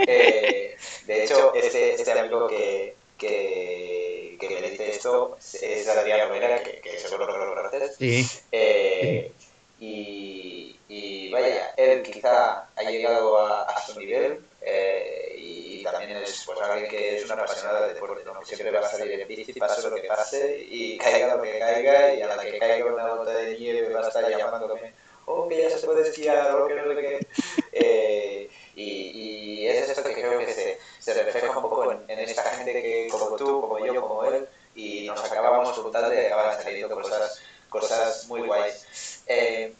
eh, 0.08 0.76
de 1.08 1.24
hecho, 1.24 1.54
este, 1.56 1.96
este 1.96 2.12
amigo 2.12 2.48
que, 2.48 2.96
que, 3.18 4.05
que 4.38 4.50
me 4.50 4.70
dice 4.70 4.90
esto 4.92 5.38
es 5.40 5.88
Adrián 5.88 6.28
Romera, 6.28 6.62
que, 6.64 6.80
que 6.82 7.00
seguro 7.00 7.28
que 7.28 7.34
lo 7.34 7.56
conoces. 7.56 7.96
Sí. 7.98 8.28
Eh, 8.52 9.32
y, 9.80 10.80
y, 10.88 11.32
vaya, 11.32 11.74
él 11.78 12.02
quizá 12.04 12.70
ha 12.76 12.84
llegado 12.84 13.40
a, 13.40 13.64
a 13.64 13.86
su 13.86 14.00
nivel 14.00 14.40
eh, 14.62 15.36
y 15.38 15.84
también 15.84 16.18
es 16.18 16.44
pues, 16.46 16.60
alguien 16.62 16.90
que 16.90 17.18
es 17.18 17.26
una 17.26 17.36
apasionada 17.36 17.88
de 17.88 17.94
deporte, 17.94 18.24
¿no? 18.26 18.40
que 18.40 18.46
siempre 18.46 18.72
va 18.72 18.86
a 18.86 18.90
salir 18.90 19.20
en 19.20 19.28
bici, 19.28 19.54
pase 19.54 19.88
lo 19.88 19.96
que 19.96 20.08
pase 20.08 20.66
y 20.68 20.98
caiga 20.98 21.36
lo 21.36 21.42
que 21.44 21.60
caiga 21.60 22.14
y 22.14 22.22
a 22.22 22.36
la 22.36 22.44
que 22.44 22.58
caiga 22.58 22.86
una 22.86 23.10
gota 23.10 23.34
de 23.34 23.58
nieve 23.60 23.94
va 23.94 24.02
a 24.02 24.08
estar 24.08 24.30
llamándome 24.30 24.94
oh, 25.26 25.48
que 25.48 25.62
ya 25.62 25.70
se 25.70 25.86
puede 25.86 26.08
esquiar 26.08 26.56
o 26.56 26.68
que 26.68 26.76
no 26.76 26.94
sé 26.94 27.02
qué. 27.02 27.28
Eh, 27.78 28.50
y, 28.74 28.84
y, 28.84 29.68
es 29.68 29.90
esto 29.90 30.02
que 30.02 30.14
creo 30.14 30.40
que 30.40 30.54
se, 30.54 30.75
se 31.06 31.24
refleja 31.24 31.56
un 31.56 31.62
poco 31.62 31.92
en, 31.92 32.00
en, 32.08 32.20
esta 32.20 32.42
gente 32.42 32.74
que, 32.74 33.08
como 33.12 33.36
tú, 33.36 33.62
como 33.62 33.78
yo, 33.86 34.02
como 34.02 34.26
él, 34.26 34.48
y 34.74 35.06
nos 35.06 35.24
acabamos 35.24 35.78
juntando 35.78 36.12
y 36.12 36.18
acaban 36.18 36.64
saliendo 36.64 36.96
cosas, 36.96 37.42
cosas 37.70 38.26
muy 38.28 38.42
guays. 38.42 39.22
Eh, 39.28 39.72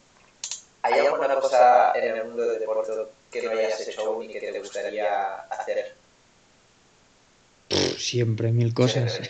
¿Hay 0.82 1.00
alguna 1.00 1.34
cosa 1.34 1.92
en 1.96 2.16
el 2.16 2.24
mundo 2.26 2.44
del 2.44 2.60
deporte 2.60 2.92
que 3.32 3.42
no 3.42 3.50
hayas 3.50 3.88
hecho 3.88 4.02
aún 4.02 4.22
y 4.22 4.28
que 4.28 4.40
te 4.40 4.60
gustaría 4.60 5.34
hacer? 5.50 5.96
Siempre, 7.98 8.52
mil 8.52 8.72
cosas. 8.72 9.20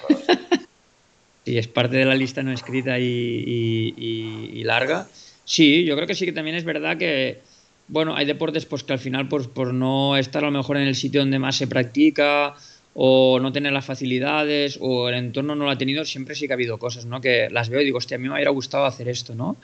y 1.47 1.57
es 1.59 1.67
parte 1.67 1.97
de 1.97 2.05
la 2.05 2.15
lista 2.15 2.43
no 2.43 2.53
escrita 2.53 2.99
y, 2.99 3.05
y, 3.07 4.51
y, 4.53 4.65
larga. 4.65 5.09
Sí, 5.47 5.87
yo 5.87 5.97
creo 5.97 6.07
que 6.07 6.15
sí 6.15 6.27
que 6.27 6.33
también 6.33 6.57
es 6.57 6.65
verdad 6.65 6.99
que, 6.99 7.41
bueno, 7.89 8.17
hay 8.17 8.27
deportes 8.27 8.67
pues 8.67 8.83
que 8.83 8.93
al 8.93 8.99
final 8.99 9.29
pues, 9.29 9.47
por 9.47 9.73
no 9.73 10.17
estar 10.17 10.45
a 10.45 10.51
lo 10.51 10.59
mejor 10.59 10.77
en 10.77 10.89
el 10.89 10.95
sitio 10.95 11.21
donde 11.21 11.39
más 11.39 11.57
se 11.57 11.67
practica 11.67 12.55
o 12.95 13.39
no 13.41 13.53
tener 13.53 13.73
las 13.73 13.85
facilidades 13.85 14.79
o 14.81 15.09
el 15.09 15.17
entorno 15.17 15.55
no 15.55 15.65
lo 15.65 15.71
ha 15.71 15.79
tenido, 15.79 16.05
siempre 16.05 16.35
sí 16.35 16.47
que 16.47 16.53
ha 16.53 16.57
habido 16.57 16.79
cosas, 16.79 17.05
¿no? 17.05 17.21
Que 17.21 17.49
las 17.51 17.69
veo 17.69 17.81
y 17.83 17.85
digo, 17.85 17.99
hostia, 17.99 18.17
a 18.17 18.19
mí 18.19 18.27
me 18.27 18.35
hubiera 18.35 18.51
gustado 18.51 18.87
hacer 18.87 19.09
esto, 19.09 19.35
¿no? 19.35 19.57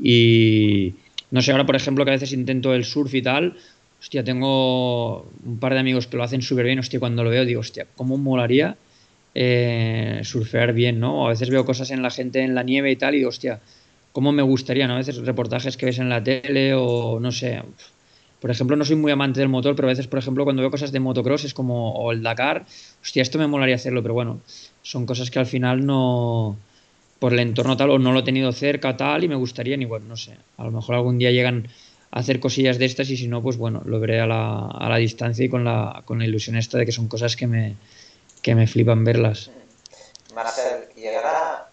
Y 0.00 0.94
no 1.30 1.42
sé, 1.42 1.50
ahora 1.50 1.66
por 1.66 1.76
ejemplo 1.76 2.04
que 2.04 2.12
a 2.12 2.14
veces 2.14 2.32
intento 2.32 2.72
el 2.74 2.84
surf 2.84 3.12
y 3.14 3.22
tal, 3.22 3.56
hostia, 4.00 4.22
tengo 4.22 5.28
un 5.44 5.58
par 5.58 5.74
de 5.74 5.80
amigos 5.80 6.06
que 6.06 6.16
lo 6.16 6.22
hacen 6.22 6.40
súper 6.40 6.66
bien, 6.66 6.78
hostia, 6.78 7.00
cuando 7.00 7.24
lo 7.24 7.30
veo 7.30 7.44
digo, 7.44 7.60
hostia, 7.60 7.86
¿cómo 7.96 8.16
molaría 8.16 8.76
eh, 9.34 10.20
surfear 10.22 10.72
bien, 10.72 11.00
¿no? 11.00 11.26
A 11.26 11.30
veces 11.30 11.50
veo 11.50 11.64
cosas 11.64 11.90
en 11.90 12.00
la 12.00 12.10
gente 12.10 12.40
en 12.40 12.54
la 12.54 12.62
nieve 12.62 12.92
y 12.92 12.96
tal 12.96 13.14
y 13.14 13.18
digo, 13.18 13.30
hostia, 13.30 13.60
¿cómo 14.12 14.32
me 14.32 14.42
gustaría, 14.42 14.86
¿no? 14.86 14.94
A 14.94 14.98
veces 14.98 15.16
reportajes 15.18 15.76
que 15.76 15.86
ves 15.86 15.98
en 15.98 16.08
la 16.08 16.22
tele 16.22 16.74
o 16.74 17.20
no 17.20 17.32
sé. 17.32 17.62
Por 18.40 18.50
ejemplo, 18.50 18.76
no 18.76 18.84
soy 18.84 18.96
muy 18.96 19.10
amante 19.10 19.40
del 19.40 19.48
motor, 19.48 19.74
pero 19.74 19.88
a 19.88 19.90
veces, 19.90 20.06
por 20.06 20.20
ejemplo, 20.20 20.44
cuando 20.44 20.62
veo 20.62 20.70
cosas 20.70 20.92
de 20.92 21.00
motocross 21.00 21.44
es 21.44 21.54
como, 21.54 21.92
o 21.94 22.12
el 22.12 22.22
Dakar, 22.22 22.66
hostia, 23.02 23.22
esto 23.22 23.38
me 23.38 23.48
molaría 23.48 23.74
hacerlo, 23.74 24.00
pero 24.02 24.14
bueno, 24.14 24.40
son 24.82 25.06
cosas 25.06 25.30
que 25.30 25.40
al 25.40 25.46
final 25.46 25.84
no, 25.84 26.56
por 27.18 27.32
el 27.32 27.40
entorno 27.40 27.76
tal, 27.76 27.90
o 27.90 27.98
no 27.98 28.12
lo 28.12 28.20
he 28.20 28.22
tenido 28.22 28.52
cerca 28.52 28.96
tal, 28.96 29.24
y 29.24 29.28
me 29.28 29.34
gustaría, 29.34 29.76
ni 29.76 29.86
bueno, 29.86 30.06
no 30.06 30.16
sé, 30.16 30.36
a 30.56 30.64
lo 30.64 30.70
mejor 30.70 30.94
algún 30.94 31.18
día 31.18 31.32
llegan 31.32 31.66
a 32.12 32.20
hacer 32.20 32.38
cosillas 32.38 32.78
de 32.78 32.84
estas 32.84 33.10
y 33.10 33.16
si 33.16 33.26
no, 33.26 33.42
pues 33.42 33.56
bueno, 33.56 33.82
lo 33.84 33.98
veré 33.98 34.20
a 34.20 34.26
la, 34.26 34.68
a 34.68 34.88
la 34.88 34.96
distancia 34.98 35.44
y 35.44 35.48
con 35.48 35.64
la, 35.64 36.02
con 36.04 36.20
la 36.20 36.24
ilusión 36.24 36.56
esta 36.56 36.78
de 36.78 36.86
que 36.86 36.92
son 36.92 37.08
cosas 37.08 37.34
que 37.34 37.48
me, 37.48 37.74
que 38.40 38.54
me 38.54 38.68
flipan 38.68 39.02
verlas. 39.04 39.50
Marcel, 40.32 40.84
llegar 40.94 41.24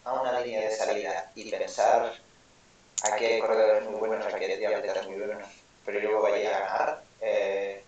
a 0.03 0.13
una 0.13 0.41
línea 0.41 0.61
de 0.61 0.71
salida 0.71 1.31
y 1.35 1.51
pensar 1.51 2.11
aquí 3.03 3.25
hay 3.25 3.39
corredores 3.39 3.89
muy 3.89 3.99
buenos, 3.99 4.33
aquí 4.33 4.45
hay 4.45 4.65
atletas 4.65 5.07
muy 5.07 5.17
buenos, 5.17 5.47
pero 5.85 5.99
yo 5.99 6.19
voy 6.19 6.45
a 6.45 6.59
ganar. 6.59 7.03
Eh, 7.21 7.83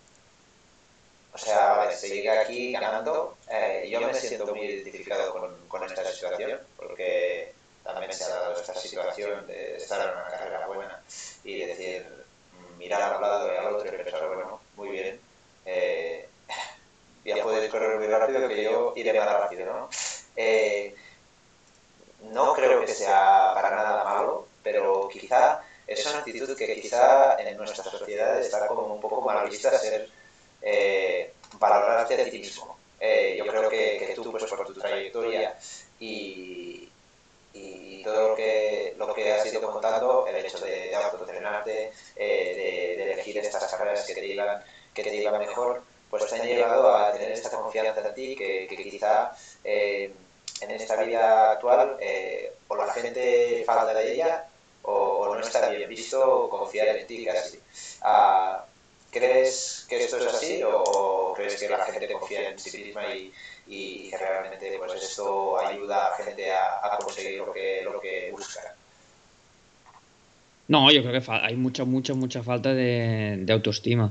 o 1.32 1.38
sea, 1.38 1.74
vale, 1.74 1.94
seguir 1.94 2.30
aquí 2.30 2.72
ganando. 2.72 3.36
Eh, 3.48 3.88
yo 3.90 4.00
me 4.00 4.14
siento 4.14 4.54
muy 4.54 4.66
identificado 4.66 5.32
con, 5.32 5.68
con, 5.68 5.84
esta 5.84 6.04
situación, 6.04 6.60
porque 6.76 7.52
también 7.84 8.12
se 8.12 8.24
ha 8.24 8.28
dado 8.28 8.60
esta 8.60 8.74
situación 8.74 9.46
de 9.46 9.76
estar 9.76 10.00
en 10.00 10.14
una 10.14 10.28
carrera 10.28 10.66
buena 10.66 11.00
y 11.44 11.60
decir, 11.64 12.06
mirar 12.76 13.02
a 13.02 13.16
un 13.16 13.22
lado 13.22 13.52
y 13.52 13.56
al 13.56 13.74
otro 13.74 13.88
y 13.88 14.02
pensar, 14.02 14.26
bueno, 14.26 14.60
muy 14.76 14.88
bien, 14.88 15.20
eh, 15.64 16.28
ya 17.24 17.42
puedes 17.42 17.70
correr 17.70 17.98
muy 17.98 18.06
rápido 18.08 18.48
que 18.48 18.62
yo 18.64 18.92
iré 18.96 19.12
más 19.12 19.32
rápido, 19.32 19.66
¿no? 19.66 19.88
Eh, 20.36 20.94
no 22.32 22.52
creo 22.54 22.80
que 22.80 22.88
sea 22.88 23.52
para 23.54 23.70
nada 23.70 24.04
malo, 24.04 24.47
pero 24.62 25.08
quizá 25.08 25.62
es 25.86 26.04
una 26.06 26.18
actitud 26.18 26.56
que 26.56 26.80
quizá 26.80 27.40
en 27.40 27.56
nuestra 27.56 27.84
sociedad 27.84 28.40
está 28.40 28.66
como 28.66 28.94
un 28.94 29.00
poco 29.00 29.22
mal 29.22 29.48
vista 29.48 29.76
ser 29.78 30.08
eh, 30.62 31.32
valorarte 31.58 32.20
a 32.20 32.30
ti 32.30 32.38
mismo. 32.38 32.76
Eh, 33.00 33.36
yo 33.38 33.46
creo 33.46 33.70
que, 33.70 33.96
que, 33.98 34.14
tú, 34.14 34.30
pues 34.30 34.44
por 34.44 34.66
tu 34.66 34.74
trayectoria 34.74 35.56
y, 36.00 36.88
y 37.54 38.02
todo 38.02 38.30
lo 38.30 38.36
que, 38.36 38.94
lo 38.98 39.14
que 39.14 39.32
has 39.32 39.46
ido 39.46 39.60
contando, 39.72 40.26
el 40.26 40.44
hecho 40.44 40.58
de, 40.58 40.88
de 40.88 40.94
autoentrenarte, 40.96 41.92
eh, 42.16 42.96
de, 42.96 43.04
de, 43.04 43.12
elegir 43.12 43.38
estas 43.38 43.72
carreras 43.72 44.04
que 44.04 44.14
te 44.14 44.20
digan 44.20 44.62
que 44.92 45.02
te 45.04 45.10
digan 45.10 45.38
mejor, 45.38 45.82
pues 46.10 46.26
te 46.26 46.36
han 46.36 46.46
llevado 46.46 46.94
a 46.94 47.12
tener 47.12 47.30
esta 47.32 47.50
confianza 47.50 48.06
en 48.06 48.14
ti 48.14 48.34
que, 48.34 48.66
que 48.68 48.76
quizá 48.76 49.32
eh, 49.62 50.12
en 50.60 50.70
esta 50.70 51.02
vida 51.02 51.52
actual 51.52 51.96
eh, 52.00 52.52
o 52.68 52.76
la 52.76 52.92
gente 52.92 53.62
falta 53.66 53.94
de 53.94 54.14
ella 54.14 54.46
o, 54.82 54.92
o, 54.92 55.34
no 55.34 55.40
está 55.40 55.68
bien 55.68 55.88
visto 55.88 56.48
confiar 56.48 56.88
en 56.96 57.06
ti 57.06 57.24
casi. 57.24 57.58
Ah, 58.02 58.64
¿Crees 59.10 59.86
que 59.88 60.04
esto 60.04 60.18
es 60.18 60.26
así 60.26 60.62
o 60.62 61.32
crees 61.34 61.56
que 61.56 61.68
la 61.68 61.84
gente 61.84 62.12
confía 62.12 62.50
en 62.50 62.58
sí 62.58 62.76
misma 62.76 63.02
y, 63.14 64.10
que 64.10 64.16
realmente 64.16 64.78
pues 64.78 65.02
esto 65.02 65.58
ayuda 65.58 66.06
a 66.06 66.10
la 66.10 66.24
gente 66.24 66.52
a, 66.52 66.98
conseguir 67.02 67.38
lo 67.38 67.52
que, 67.52 67.82
lo 67.82 68.00
que 68.00 68.30
busca? 68.32 68.74
No, 70.68 70.90
yo 70.90 71.02
creo 71.02 71.20
que 71.20 71.30
hay 71.30 71.56
mucha, 71.56 71.84
mucha, 71.84 72.12
mucha 72.12 72.42
falta 72.42 72.74
de, 72.74 73.46
autoestima. 73.50 74.10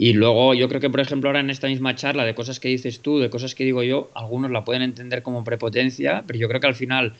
Y 0.00 0.12
luego 0.12 0.54
yo 0.54 0.68
creo 0.68 0.80
que, 0.80 0.90
por 0.90 1.00
ejemplo, 1.00 1.28
ahora 1.28 1.40
en 1.40 1.50
esta 1.50 1.66
misma 1.66 1.96
charla 1.96 2.24
de 2.24 2.32
cosas 2.36 2.60
que 2.60 2.68
dices 2.68 3.00
tú, 3.00 3.18
de 3.18 3.30
cosas 3.30 3.56
que 3.56 3.64
digo 3.64 3.82
yo, 3.82 4.10
algunos 4.14 4.52
la 4.52 4.64
pueden 4.64 4.82
entender 4.82 5.24
como 5.24 5.42
prepotencia, 5.42 6.22
pero 6.24 6.38
yo 6.38 6.46
creo 6.46 6.60
que 6.60 6.68
al 6.68 6.76
final 6.76 7.14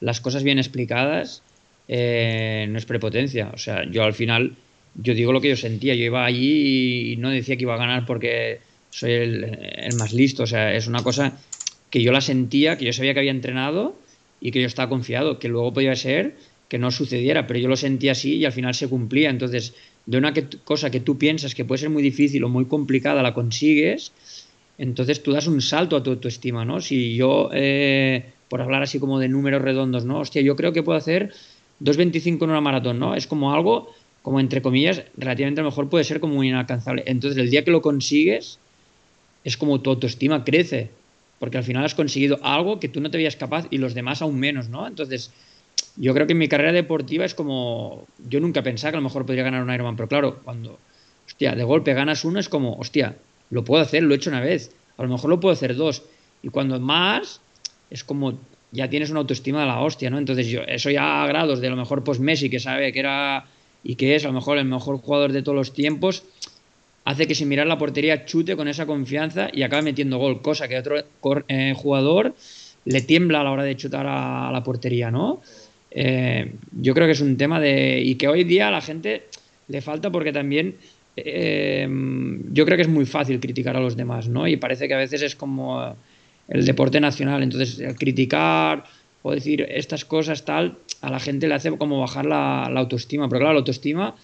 las 0.00 0.22
cosas 0.22 0.42
bien 0.42 0.58
explicadas 0.58 1.42
eh, 1.86 2.66
no 2.70 2.78
es 2.78 2.86
prepotencia. 2.86 3.50
O 3.52 3.58
sea, 3.58 3.84
yo 3.90 4.04
al 4.04 4.14
final 4.14 4.56
yo 4.94 5.12
digo 5.12 5.32
lo 5.32 5.42
que 5.42 5.50
yo 5.50 5.56
sentía. 5.56 5.94
Yo 5.94 6.04
iba 6.04 6.24
allí 6.24 7.12
y 7.12 7.16
no 7.18 7.28
decía 7.28 7.56
que 7.56 7.64
iba 7.64 7.74
a 7.74 7.78
ganar 7.78 8.06
porque 8.06 8.60
soy 8.88 9.12
el, 9.12 9.44
el, 9.76 9.94
más 9.96 10.14
listo. 10.14 10.44
O 10.44 10.46
sea, 10.46 10.74
es 10.74 10.86
una 10.86 11.02
cosa 11.02 11.38
que 11.90 12.02
yo 12.02 12.10
la 12.10 12.22
sentía, 12.22 12.78
que 12.78 12.86
yo 12.86 12.94
sabía 12.94 13.12
que 13.12 13.20
había 13.20 13.32
entrenado 13.32 13.98
y 14.40 14.50
que 14.50 14.62
yo 14.62 14.66
estaba 14.66 14.88
confiado, 14.88 15.38
que 15.38 15.48
luego 15.48 15.74
podía 15.74 15.94
ser 15.94 16.36
que 16.68 16.78
no 16.78 16.90
sucediera, 16.90 17.46
pero 17.46 17.60
yo 17.60 17.68
lo 17.68 17.76
sentía 17.76 18.12
así 18.12 18.36
y 18.36 18.44
al 18.46 18.52
final 18.52 18.74
se 18.74 18.88
cumplía. 18.88 19.28
Entonces, 19.30 19.74
de 20.06 20.18
una 20.18 20.32
cosa 20.64 20.90
que 20.90 21.00
tú 21.00 21.16
piensas 21.16 21.54
que 21.54 21.64
puede 21.64 21.78
ser 21.78 21.90
muy 21.90 22.02
difícil 22.02 22.44
o 22.44 22.48
muy 22.48 22.66
complicada, 22.66 23.22
la 23.22 23.34
consigues, 23.34 24.12
entonces 24.76 25.22
tú 25.22 25.32
das 25.32 25.46
un 25.46 25.60
salto 25.60 25.96
a 25.96 26.02
tu 26.02 26.10
autoestima, 26.10 26.64
¿no? 26.64 26.80
Si 26.80 27.14
yo, 27.14 27.50
eh, 27.52 28.32
por 28.48 28.60
hablar 28.60 28.82
así 28.82 28.98
como 28.98 29.18
de 29.18 29.28
números 29.28 29.62
redondos, 29.62 30.04
¿no? 30.04 30.20
Hostia, 30.20 30.42
yo 30.42 30.56
creo 30.56 30.72
que 30.72 30.82
puedo 30.82 30.98
hacer 30.98 31.32
2.25 31.80 32.44
en 32.44 32.50
una 32.50 32.60
maratón, 32.60 32.98
¿no? 32.98 33.14
Es 33.14 33.26
como 33.26 33.54
algo 33.54 33.94
como 34.24 34.40
entre 34.40 34.62
comillas, 34.62 35.02
relativamente 35.18 35.60
a 35.60 35.64
lo 35.64 35.68
mejor 35.68 35.90
puede 35.90 36.02
ser 36.02 36.18
como 36.18 36.42
inalcanzable. 36.42 37.02
Entonces, 37.04 37.38
el 37.38 37.50
día 37.50 37.62
que 37.62 37.70
lo 37.70 37.82
consigues, 37.82 38.58
es 39.44 39.58
como 39.58 39.82
tu 39.82 39.90
autoestima 39.90 40.44
crece, 40.44 40.88
porque 41.38 41.58
al 41.58 41.62
final 41.62 41.84
has 41.84 41.94
conseguido 41.94 42.38
algo 42.42 42.80
que 42.80 42.88
tú 42.88 43.02
no 43.02 43.10
te 43.10 43.18
veías 43.18 43.36
capaz 43.36 43.66
y 43.68 43.76
los 43.76 43.92
demás 43.92 44.22
aún 44.22 44.40
menos, 44.40 44.70
¿no? 44.70 44.86
Entonces, 44.86 45.30
yo 45.96 46.14
creo 46.14 46.26
que 46.26 46.32
en 46.32 46.38
mi 46.38 46.48
carrera 46.48 46.72
deportiva 46.72 47.24
es 47.24 47.34
como, 47.34 48.06
yo 48.28 48.40
nunca 48.40 48.62
pensaba 48.62 48.92
que 48.92 48.96
a 48.96 49.00
lo 49.00 49.04
mejor 49.04 49.26
podría 49.26 49.44
ganar 49.44 49.62
un 49.62 49.72
Ironman, 49.72 49.96
pero 49.96 50.08
claro, 50.08 50.40
cuando, 50.44 50.78
hostia, 51.26 51.54
de 51.54 51.64
golpe 51.64 51.94
ganas 51.94 52.24
uno, 52.24 52.40
es 52.40 52.48
como, 52.48 52.76
hostia, 52.76 53.16
lo 53.50 53.64
puedo 53.64 53.82
hacer, 53.82 54.02
lo 54.02 54.14
he 54.14 54.16
hecho 54.16 54.30
una 54.30 54.40
vez, 54.40 54.74
a 54.96 55.02
lo 55.02 55.08
mejor 55.08 55.30
lo 55.30 55.40
puedo 55.40 55.52
hacer 55.52 55.76
dos, 55.76 56.02
y 56.42 56.48
cuando 56.48 56.78
más, 56.80 57.40
es 57.90 58.04
como, 58.04 58.38
ya 58.72 58.90
tienes 58.90 59.10
una 59.10 59.20
autoestima 59.20 59.60
de 59.60 59.66
la 59.66 59.80
hostia, 59.80 60.10
¿no? 60.10 60.18
Entonces, 60.18 60.48
yo, 60.48 60.62
eso 60.62 60.90
ya 60.90 61.22
a 61.22 61.26
grados 61.28 61.60
de 61.60 61.68
a 61.68 61.70
lo 61.70 61.76
mejor, 61.76 62.02
pues 62.02 62.18
Messi, 62.18 62.50
que 62.50 62.58
sabe 62.58 62.92
que 62.92 62.98
era 63.00 63.46
y 63.84 63.94
que 63.96 64.16
es 64.16 64.24
a 64.24 64.28
lo 64.28 64.34
mejor 64.34 64.58
el 64.58 64.64
mejor 64.64 64.98
jugador 64.98 65.32
de 65.32 65.42
todos 65.42 65.54
los 65.54 65.72
tiempos, 65.72 66.24
hace 67.04 67.26
que 67.26 67.34
sin 67.34 67.48
mirar 67.48 67.66
la 67.66 67.78
portería 67.78 68.24
chute 68.24 68.56
con 68.56 68.66
esa 68.66 68.86
confianza 68.86 69.48
y 69.52 69.62
acabe 69.62 69.82
metiendo 69.82 70.18
gol, 70.18 70.42
cosa 70.42 70.66
que 70.66 70.78
otro 70.78 70.96
eh, 71.48 71.74
jugador 71.76 72.34
le 72.86 73.00
tiembla 73.02 73.40
a 73.40 73.44
la 73.44 73.52
hora 73.52 73.62
de 73.62 73.76
chutar 73.76 74.06
a, 74.06 74.50
la 74.50 74.62
portería, 74.62 75.10
¿no? 75.10 75.40
Eh, 75.96 76.52
yo 76.72 76.92
creo 76.92 77.06
que 77.06 77.12
es 77.12 77.20
un 77.20 77.36
tema 77.36 77.60
de... 77.60 78.00
y 78.00 78.16
que 78.16 78.26
hoy 78.26 78.42
día 78.42 78.68
a 78.68 78.70
la 78.72 78.80
gente 78.80 79.22
le 79.68 79.80
falta 79.80 80.10
porque 80.10 80.32
también 80.32 80.74
eh, 81.16 81.88
yo 82.52 82.64
creo 82.64 82.76
que 82.76 82.82
es 82.82 82.88
muy 82.88 83.06
fácil 83.06 83.38
criticar 83.38 83.76
a 83.76 83.80
los 83.80 83.96
demás, 83.96 84.28
¿no? 84.28 84.48
Y 84.48 84.56
parece 84.56 84.88
que 84.88 84.94
a 84.94 84.98
veces 84.98 85.22
es 85.22 85.36
como 85.36 85.96
el 86.48 86.66
deporte 86.66 87.00
nacional, 87.00 87.42
entonces 87.42 87.80
criticar 87.96 88.84
o 89.22 89.32
decir 89.32 89.66
estas 89.70 90.04
cosas 90.04 90.44
tal, 90.44 90.76
a 91.00 91.10
la 91.10 91.20
gente 91.20 91.48
le 91.48 91.54
hace 91.54 91.70
como 91.78 92.00
bajar 92.00 92.26
la, 92.26 92.64
autoestima, 92.64 93.28
pero 93.28 93.44
la 93.44 93.58
autoestima 93.58 94.14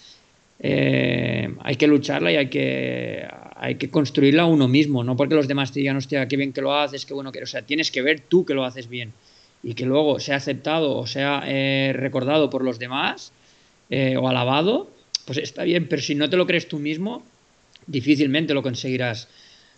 eh, 0.59 1.55
hay 1.61 1.77
que 1.77 1.87
lucharla 1.87 2.33
y 2.33 2.37
hay 2.37 2.49
que, 2.49 3.27
hay 3.57 3.77
que 3.77 3.89
construirla 3.89 4.45
uno 4.45 4.69
mismo, 4.69 5.03
no 5.03 5.17
porque 5.17 5.37
los 5.37 5.49
demás 5.49 5.73
te 5.73 5.81
digan, 5.81 5.97
hostia, 5.97 6.29
qué 6.29 6.37
bien 6.37 6.53
que 6.53 6.61
lo 6.61 6.75
haces, 6.75 7.07
qué 7.07 7.15
bueno 7.15 7.33
que... 7.33 7.43
O 7.43 7.47
sea, 7.47 7.63
tienes 7.63 7.91
que 7.91 8.03
ver 8.03 8.21
tú 8.21 8.45
que 8.45 8.53
lo 8.53 8.65
haces 8.65 8.91
bien 8.91 9.13
y 9.63 9.75
que 9.75 9.87
luego 9.87 10.21
sea 10.21 10.37
aceptado 10.37 10.97
o 10.97 11.07
sea 11.07 11.43
eh, 11.47 11.93
recordado 11.95 12.51
por 12.51 12.65
los 12.65 12.79
demás 12.79 13.33
o 13.91 14.29
alabado, 14.29 14.89
pues 15.27 15.39
está 15.39 15.65
bien, 15.65 15.89
pero 15.89 16.01
si 16.01 16.15
no 16.15 16.31
te 16.31 16.37
lo 16.37 16.47
crees 16.47 16.69
tú 16.69 16.79
mismo, 16.79 17.25
difícilmente 17.89 18.55
lo 18.55 18.63
conseguirás. 18.63 19.27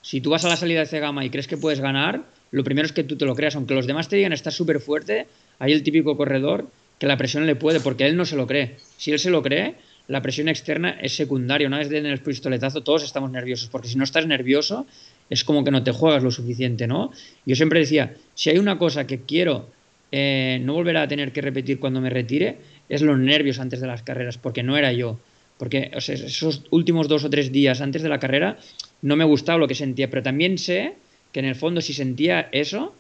Si 0.03 0.21
tú 0.21 0.31
vas 0.31 0.45
a 0.45 0.49
la 0.49 0.57
salida 0.57 0.81
de 0.81 0.87
Cegama 0.87 1.25
y 1.25 1.31
crees 1.31 1.47
que 1.47 1.57
puedes 1.57 1.81
ganar, 1.81 2.23
lo 2.51 2.65
primero 2.65 2.85
es 2.85 2.93
que 2.93 3.05
tú 3.05 3.17
te 3.17 3.25
lo 3.25 3.35
creas, 3.35 3.57
aunque 3.57 3.75
los 3.75 3.87
demás 3.87 4.09
te 4.09 4.17
digan 4.17 4.33
estás 4.33 4.55
súper 4.55 4.81
fuerte, 4.81 5.27
hay 5.59 5.73
el 5.73 5.83
típico 5.83 6.17
corredor 6.17 6.67
que 6.99 7.07
la 7.07 7.17
presión 7.17 7.47
le 7.47 7.57
puede, 7.57 7.81
porque 7.81 8.07
él 8.07 8.17
no 8.17 8.25
se 8.25 8.37
lo 8.37 8.47
cree. 8.47 8.77
Si 8.97 9.11
él 9.11 9.19
se 9.19 9.31
lo 9.31 9.43
cree, 9.43 9.75
la 10.09 10.23
presión 10.23 10.49
externa 10.49 10.91
es 11.01 11.17
secundaria. 11.17 11.67
Una 11.67 11.79
vez 11.79 11.91
en 11.91 12.07
el 12.07 12.21
pistoletazo 12.21 12.83
todos 12.83 13.03
estamos 13.03 13.31
nerviosos, 13.31 13.69
porque 13.71 13.89
si 13.89 13.97
no 13.97 14.05
estás 14.05 14.27
nervioso 14.27 14.87
es 15.31 15.45
como 15.45 15.65
que 15.65 15.71
no 15.71 15.83
te 15.83 15.93
juegas 15.93 16.23
lo 16.23 16.31
suficiente, 16.31 16.87
¿no? 16.87 17.11
Yo 17.47 17.57
siempre 17.57 17.81
decía, 17.81 18.15
si 18.35 18.51
hay 18.51 18.59
una 18.59 18.79
cosa 18.79 19.07
que 19.07 19.21
quiero 19.21 19.67
eh, 20.11 20.61
no 20.63 20.75
volver 20.75 20.99
a 20.99 21.09
tener 21.09 21.33
que 21.33 21.41
repetir 21.41 21.81
cuando 21.81 22.01
me 22.01 22.11
retire, 22.11 22.59
es 22.89 23.01
los 23.01 23.19
nervios 23.19 23.59
antes 23.59 23.81
de 23.81 23.87
las 23.87 24.03
carreras, 24.03 24.37
porque 24.37 24.63
no 24.63 24.77
era 24.77 24.93
yo. 24.93 25.19
Porque 25.57 25.91
esos 25.95 26.65
últimos 26.71 27.09
dos 27.09 27.25
o 27.25 27.31
tres 27.31 27.53
días 27.53 27.81
antes 27.81 28.03
de 28.03 28.09
la 28.09 28.19
carrera 28.19 28.59
no 29.01 29.17
me 29.17 29.25
gustaba 29.25 29.59
lo 29.59 29.69
que 29.69 29.75
sentía, 29.75 30.11
pero 30.11 30.23
también 30.23 30.59
sé 30.59 30.95
que 31.33 31.41
en 31.41 31.47
el 31.47 31.55
fondo 31.55 31.81
si 31.81 31.95
sentía 31.95 32.49
eso 32.53 32.95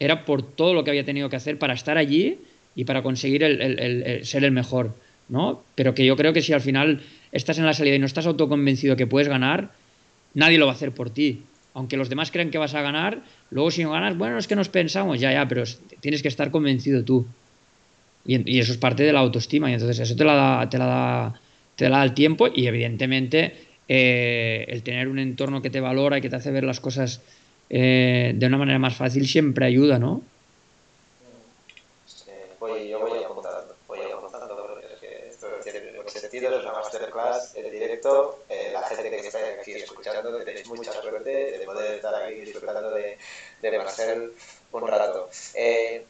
era 0.00 0.24
por 0.24 0.42
todo 0.42 0.74
lo 0.74 0.84
que 0.84 0.90
había 0.90 1.04
tenido 1.04 1.28
que 1.28 1.36
hacer 1.36 1.58
para 1.58 1.74
estar 1.74 1.98
allí 1.98 2.38
y 2.74 2.84
para 2.84 3.02
conseguir 3.02 3.42
el, 3.42 4.24
ser 4.24 4.44
el 4.44 4.52
mejor, 4.52 4.94
¿no? 5.28 5.62
Pero 5.74 5.94
que 5.94 6.06
yo 6.06 6.16
creo 6.16 6.32
que 6.32 6.42
si 6.42 6.52
al 6.52 6.60
final 6.60 7.02
estás 7.32 7.58
en 7.58 7.66
la 7.66 7.74
salida 7.74 7.96
y 7.96 7.98
no 7.98 8.06
estás 8.06 8.26
autoconvencido 8.26 8.96
que 8.96 9.06
puedes 9.06 9.28
ganar, 9.28 9.72
nadie 10.34 10.58
lo 10.58 10.66
va 10.66 10.72
a 10.72 10.74
hacer 10.74 10.92
por 10.92 11.10
ti. 11.10 11.42
Aunque 11.78 11.96
los 11.96 12.08
demás 12.08 12.32
crean 12.32 12.50
que 12.50 12.58
vas 12.58 12.74
a 12.74 12.82
ganar, 12.82 13.22
luego 13.50 13.70
si 13.70 13.84
no 13.84 13.92
ganas, 13.92 14.18
bueno, 14.18 14.36
es 14.36 14.48
que 14.48 14.56
nos 14.56 14.68
pensamos, 14.68 15.20
ya, 15.20 15.32
ya, 15.32 15.46
pero 15.46 15.62
tienes 16.00 16.22
que 16.22 16.28
estar 16.28 16.50
convencido 16.50 17.04
tú. 17.04 17.24
Y, 18.26 18.58
eso 18.58 18.72
es 18.72 18.78
parte 18.78 19.04
de 19.04 19.12
la 19.12 19.20
autoestima 19.20 19.70
y 19.70 19.74
entonces 19.74 20.00
eso 20.00 20.16
te 20.16 20.24
la 20.24 20.66
te 20.68 20.76
la 20.76 20.86
da 20.86 21.40
te 21.76 21.88
da 21.88 22.02
el 22.02 22.14
tiempo 22.14 22.48
y 22.52 22.66
evidentemente 22.66 23.54
eh, 23.86 24.66
el 24.66 24.82
tener 24.82 25.06
un 25.06 25.20
entorno 25.20 25.62
que 25.62 25.70
te 25.70 25.80
valora 25.80 26.18
y 26.18 26.20
que 26.20 26.28
te 26.28 26.34
hace 26.34 26.50
ver 26.50 26.64
las 26.64 26.80
cosas 26.80 27.22
eh, 27.70 28.32
de 28.34 28.46
una 28.46 28.58
manera 28.58 28.80
más 28.80 28.96
fácil 28.96 29.28
siempre 29.28 29.64
ayuda, 29.64 30.00
¿no? 30.00 30.22
voy, 32.58 32.88
yo 32.88 32.98
voy 32.98 33.22
apuntando, 33.22 33.76
voy 33.86 34.00
apuntando 34.00 34.66
porque 34.66 34.86
es 34.94 34.98
que 34.98 35.28
esto 35.28 35.46
tiene 35.62 35.92
mucho 35.96 36.18
sentido, 36.18 36.58
es 36.58 36.64
una 36.64 36.82
masterclass 37.18 37.56
en 37.56 37.70
directo, 37.70 38.44
eh, 38.48 38.70
la 38.72 38.82
gente 38.82 39.10
que 39.10 39.26
está 39.26 39.38
aquí 39.60 39.72
escuchando, 39.72 40.44
tenéis 40.44 40.66
mucha 40.66 40.92
suerte 40.92 41.58
de 41.58 41.64
poder 41.64 41.96
estar 41.96 42.14
aquí 42.14 42.34
disfrutando 42.40 42.90
de, 42.90 43.18
de 43.62 43.78
Marcel 43.78 44.32
un 44.72 44.88
rato. 44.88 45.28
Eh, 45.54 46.04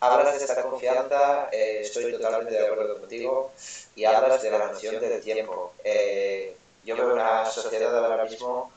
hablas 0.00 0.38
de 0.38 0.44
esta 0.44 0.62
confianza, 0.62 1.48
eh, 1.52 1.80
estoy 1.82 2.12
totalmente 2.12 2.54
de 2.54 2.66
acuerdo 2.66 3.00
contigo, 3.00 3.52
y 3.94 4.04
hablas 4.04 4.42
de 4.42 4.50
la 4.50 4.66
noción 4.66 5.00
del 5.00 5.20
tiempo. 5.20 5.74
Eh, 5.84 6.56
yo 6.84 6.96
veo 6.96 7.12
una 7.12 7.46
sociedad 7.46 7.94
ahora 8.04 8.24
mismo 8.24 8.72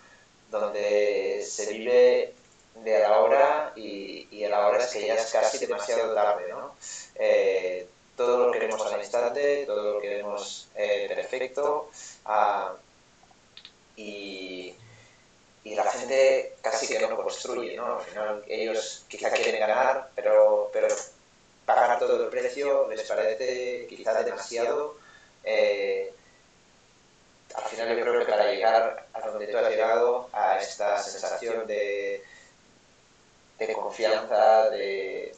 donde 0.51 1.43
se 1.47 1.71
vive 1.71 2.33
de 2.75 2.99
la 2.99 3.19
hora 3.19 3.71
y, 3.75 4.27
y 4.31 4.47
la 4.47 4.67
hora 4.67 4.83
es 4.83 4.91
que 4.93 5.07
ya 5.07 5.15
es 5.15 5.31
casi 5.31 5.65
demasiado 5.65 6.13
tarde, 6.13 6.49
¿no? 6.49 6.75
Eh, 7.15 7.87
todo 8.25 8.47
lo 8.47 8.51
queremos 8.51 8.91
al 8.91 8.99
instante, 8.99 9.65
todo 9.65 9.93
lo 9.93 10.01
queremos 10.01 10.67
perfecto 10.73 11.89
ah, 12.25 12.73
y, 13.95 14.73
y 15.63 15.75
la 15.75 15.83
gente 15.91 16.55
casi 16.61 16.87
que 16.87 16.99
no 16.99 17.15
construye, 17.15 17.75
¿no? 17.75 17.97
Al 17.97 18.05
final 18.05 18.43
ellos 18.47 19.05
quizá 19.07 19.29
quieren 19.31 19.59
ganar, 19.59 20.09
pero, 20.15 20.69
pero 20.73 20.87
pagar 21.65 21.99
todo 21.99 22.23
el 22.23 22.29
precio 22.29 22.87
les 22.89 23.03
parece 23.03 23.87
quizá 23.87 24.23
demasiado. 24.23 24.97
Eh, 25.43 26.13
al 27.55 27.63
final 27.65 27.95
yo 27.97 28.03
creo 28.03 28.19
que 28.19 28.31
para 28.31 28.51
llegar 28.51 29.05
a 29.13 29.21
donde 29.21 29.47
tú 29.47 29.57
has 29.57 29.69
llegado, 29.69 30.29
a 30.33 30.59
esta 30.59 30.97
sensación 31.01 31.67
de, 31.67 32.23
de 33.59 33.73
confianza, 33.73 34.69
de, 34.69 35.35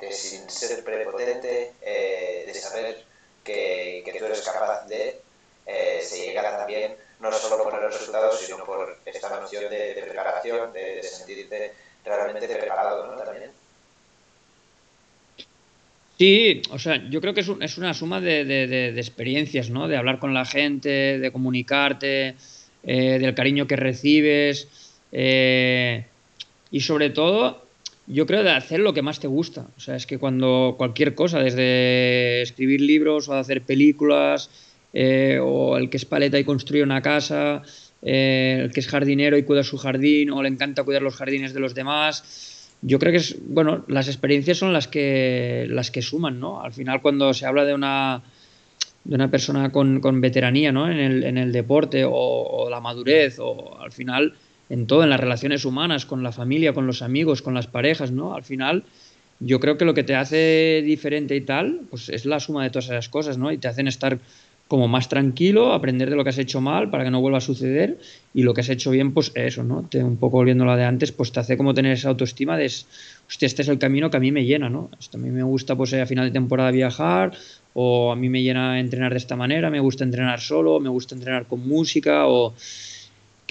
de, 0.00 0.12
sin 0.12 0.48
ser 0.48 0.82
prepotente, 0.84 1.72
eh, 1.82 2.44
de 2.46 2.54
saber 2.54 3.04
que, 3.44 4.14
tú 4.18 4.24
eres 4.24 4.40
capaz 4.42 4.86
de, 4.86 5.20
eh, 5.66 6.00
se 6.02 6.26
llega 6.26 6.42
también 6.42 6.96
no 7.20 7.32
solo 7.32 7.62
por 7.62 7.80
los 7.80 7.92
resultados, 7.92 8.40
sino 8.40 8.64
por 8.64 8.98
esta 9.04 9.28
noción 9.40 9.68
de, 9.68 10.02
preparación, 10.02 10.72
de, 10.72 10.96
de, 10.96 11.02
sentirte 11.02 11.72
realmente 12.04 12.48
preparado 12.48 13.14
¿no? 13.14 13.22
también. 13.22 13.50
Sí, 16.20 16.60
o 16.70 16.78
sea, 16.78 17.02
yo 17.08 17.22
creo 17.22 17.32
que 17.32 17.40
es, 17.40 17.78
una 17.78 17.94
suma 17.94 18.20
de, 18.20 18.92
experiencias, 18.94 19.70
¿no? 19.70 19.88
De 19.88 19.96
hablar 19.96 20.18
con 20.18 20.34
la 20.34 20.44
gente, 20.44 21.18
de 21.18 21.32
comunicarte, 21.32 22.34
eh, 22.82 23.18
del 23.18 23.34
cariño 23.34 23.66
que 23.66 23.76
recibes 23.76 24.68
eh, 25.12 26.04
y 26.70 26.80
sobre 26.80 27.08
todo, 27.08 27.64
yo 28.12 28.26
creo 28.26 28.42
de 28.42 28.50
hacer 28.50 28.80
lo 28.80 28.92
que 28.92 29.02
más 29.02 29.20
te 29.20 29.26
gusta. 29.26 29.66
O 29.76 29.80
sea, 29.80 29.96
es 29.96 30.06
que 30.06 30.18
cuando 30.18 30.74
cualquier 30.76 31.14
cosa, 31.14 31.40
desde 31.40 32.42
escribir 32.42 32.80
libros 32.80 33.28
o 33.28 33.34
hacer 33.34 33.62
películas, 33.62 34.50
eh, 34.92 35.38
o 35.42 35.76
el 35.76 35.88
que 35.88 35.96
es 35.96 36.04
paleta 36.04 36.38
y 36.38 36.44
construye 36.44 36.82
una 36.82 37.02
casa, 37.02 37.62
el 38.02 38.72
que 38.72 38.80
es 38.80 38.88
jardinero 38.88 39.36
y 39.36 39.44
cuida 39.44 39.62
su 39.62 39.76
jardín, 39.78 40.30
o 40.30 40.42
le 40.42 40.48
encanta 40.48 40.84
cuidar 40.84 41.02
los 41.02 41.16
jardines 41.16 41.54
de 41.54 41.60
los 41.60 41.74
demás 41.74 42.58
yo 42.82 42.98
creo 42.98 43.12
que 43.12 43.18
es, 43.18 43.36
bueno, 43.46 43.84
las 43.88 44.08
experiencias 44.08 44.58
son 44.58 44.72
las 44.72 44.88
que, 44.88 45.66
las 45.68 45.90
que 45.90 46.02
suman, 46.02 46.40
¿no? 46.40 46.62
Al 46.62 46.72
final 46.72 47.02
cuando 47.02 47.34
se 47.34 47.44
habla 47.46 47.64
de 47.64 47.74
una, 47.74 48.22
de 49.04 49.14
una 49.14 49.30
persona 49.30 49.70
con, 49.70 50.00
con 50.00 50.20
veteranía, 50.20 50.72
¿no? 50.72 50.90
En 50.90 50.98
el, 50.98 51.24
en 51.24 51.36
el 51.36 51.52
deporte 51.52 52.04
o, 52.06 52.68
la 52.70 52.80
madurez 52.80 53.38
o 53.38 53.78
al 53.78 53.92
final 53.92 54.34
en 54.70 54.86
todo, 54.86 55.02
en 55.02 55.10
las 55.10 55.20
relaciones 55.20 55.64
humanas, 55.64 56.06
con 56.06 56.22
la 56.22 56.32
familia, 56.32 56.72
con 56.72 56.86
los 56.86 57.02
amigos, 57.02 57.42
con 57.42 57.52
las 57.52 57.66
parejas, 57.66 58.12
¿no? 58.12 58.34
Al 58.34 58.44
final 58.44 58.84
yo 59.40 59.58
creo 59.58 59.76
que 59.76 59.84
lo 59.84 59.94
que 59.94 60.04
te 60.04 60.14
hace 60.14 60.82
diferente 60.84 61.34
y 61.34 61.40
tal, 61.40 61.80
pues 61.90 62.08
es 62.08 62.24
la 62.24 62.40
suma 62.40 62.62
de 62.62 62.70
todas 62.70 62.86
esas 62.86 63.08
cosas, 63.08 63.36
¿no? 63.36 63.50
Y 63.50 63.58
te 63.58 63.68
hacen 63.68 63.88
estar 63.88 64.18
como 64.68 64.86
más 64.86 65.08
tranquilo, 65.08 65.72
aprender 65.72 66.08
de 66.10 66.14
lo 66.14 66.22
que 66.22 66.30
has 66.30 66.38
hecho 66.38 66.60
mal 66.60 66.90
para 66.90 67.02
que 67.02 67.10
no 67.10 67.20
vuelva 67.20 67.38
a 67.38 67.40
suceder 67.40 67.98
y 68.32 68.44
lo 68.44 68.54
que 68.54 68.60
has 68.60 68.68
hecho 68.68 68.92
bien, 68.92 69.12
pues 69.12 69.32
eso, 69.34 69.64
¿no? 69.64 69.82
Te, 69.90 70.04
un 70.04 70.16
poco 70.16 70.36
volviendo 70.36 70.62
a 70.62 70.68
lo 70.68 70.76
de 70.76 70.84
antes, 70.84 71.10
pues 71.10 71.32
te 71.32 71.40
hace 71.40 71.56
como 71.56 71.74
tener 71.74 71.90
esa 71.90 72.10
autoestima 72.10 72.56
de, 72.56 72.66
hostia, 72.66 73.46
este 73.46 73.62
es 73.62 73.68
el 73.68 73.78
camino 73.78 74.10
que 74.10 74.18
a 74.18 74.20
mí 74.20 74.30
me 74.30 74.44
llena, 74.44 74.70
¿no? 74.70 74.88
Esto 75.00 75.18
a 75.18 75.20
mí 75.20 75.30
me 75.30 75.42
gusta, 75.42 75.74
pues 75.74 75.92
a 75.94 76.06
final 76.06 76.26
de 76.26 76.30
temporada 76.30 76.70
viajar 76.70 77.32
o 77.74 78.12
a 78.12 78.16
mí 78.16 78.28
me 78.28 78.44
llena 78.44 78.78
entrenar 78.78 79.10
de 79.10 79.18
esta 79.18 79.34
manera, 79.34 79.70
me 79.70 79.80
gusta 79.80 80.04
entrenar 80.04 80.40
solo, 80.40 80.78
me 80.78 80.88
gusta 80.88 81.16
entrenar 81.16 81.46
con 81.46 81.66
música 81.66 82.28
o 82.28 82.54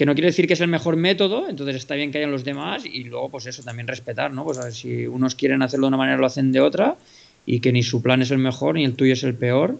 que 0.00 0.06
no 0.06 0.14
quiere 0.14 0.28
decir 0.28 0.46
que 0.46 0.54
es 0.54 0.60
el 0.62 0.68
mejor 0.68 0.96
método, 0.96 1.46
entonces 1.46 1.76
está 1.76 1.94
bien 1.94 2.10
que 2.10 2.16
hayan 2.16 2.30
los 2.32 2.42
demás 2.42 2.86
y 2.90 3.04
luego 3.04 3.28
pues 3.28 3.44
eso, 3.44 3.62
también 3.62 3.86
respetar, 3.86 4.32
¿no? 4.32 4.44
Pues 4.44 4.56
a 4.56 4.64
ver 4.64 4.72
si 4.72 5.06
unos 5.06 5.34
quieren 5.34 5.60
hacerlo 5.60 5.84
de 5.84 5.88
una 5.88 5.98
manera 5.98 6.16
lo 6.16 6.24
hacen 6.24 6.52
de 6.52 6.60
otra 6.62 6.96
y 7.44 7.60
que 7.60 7.70
ni 7.70 7.82
su 7.82 8.00
plan 8.00 8.22
es 8.22 8.30
el 8.30 8.38
mejor 8.38 8.76
ni 8.76 8.86
el 8.86 8.94
tuyo 8.94 9.12
es 9.12 9.22
el 9.24 9.34
peor 9.34 9.78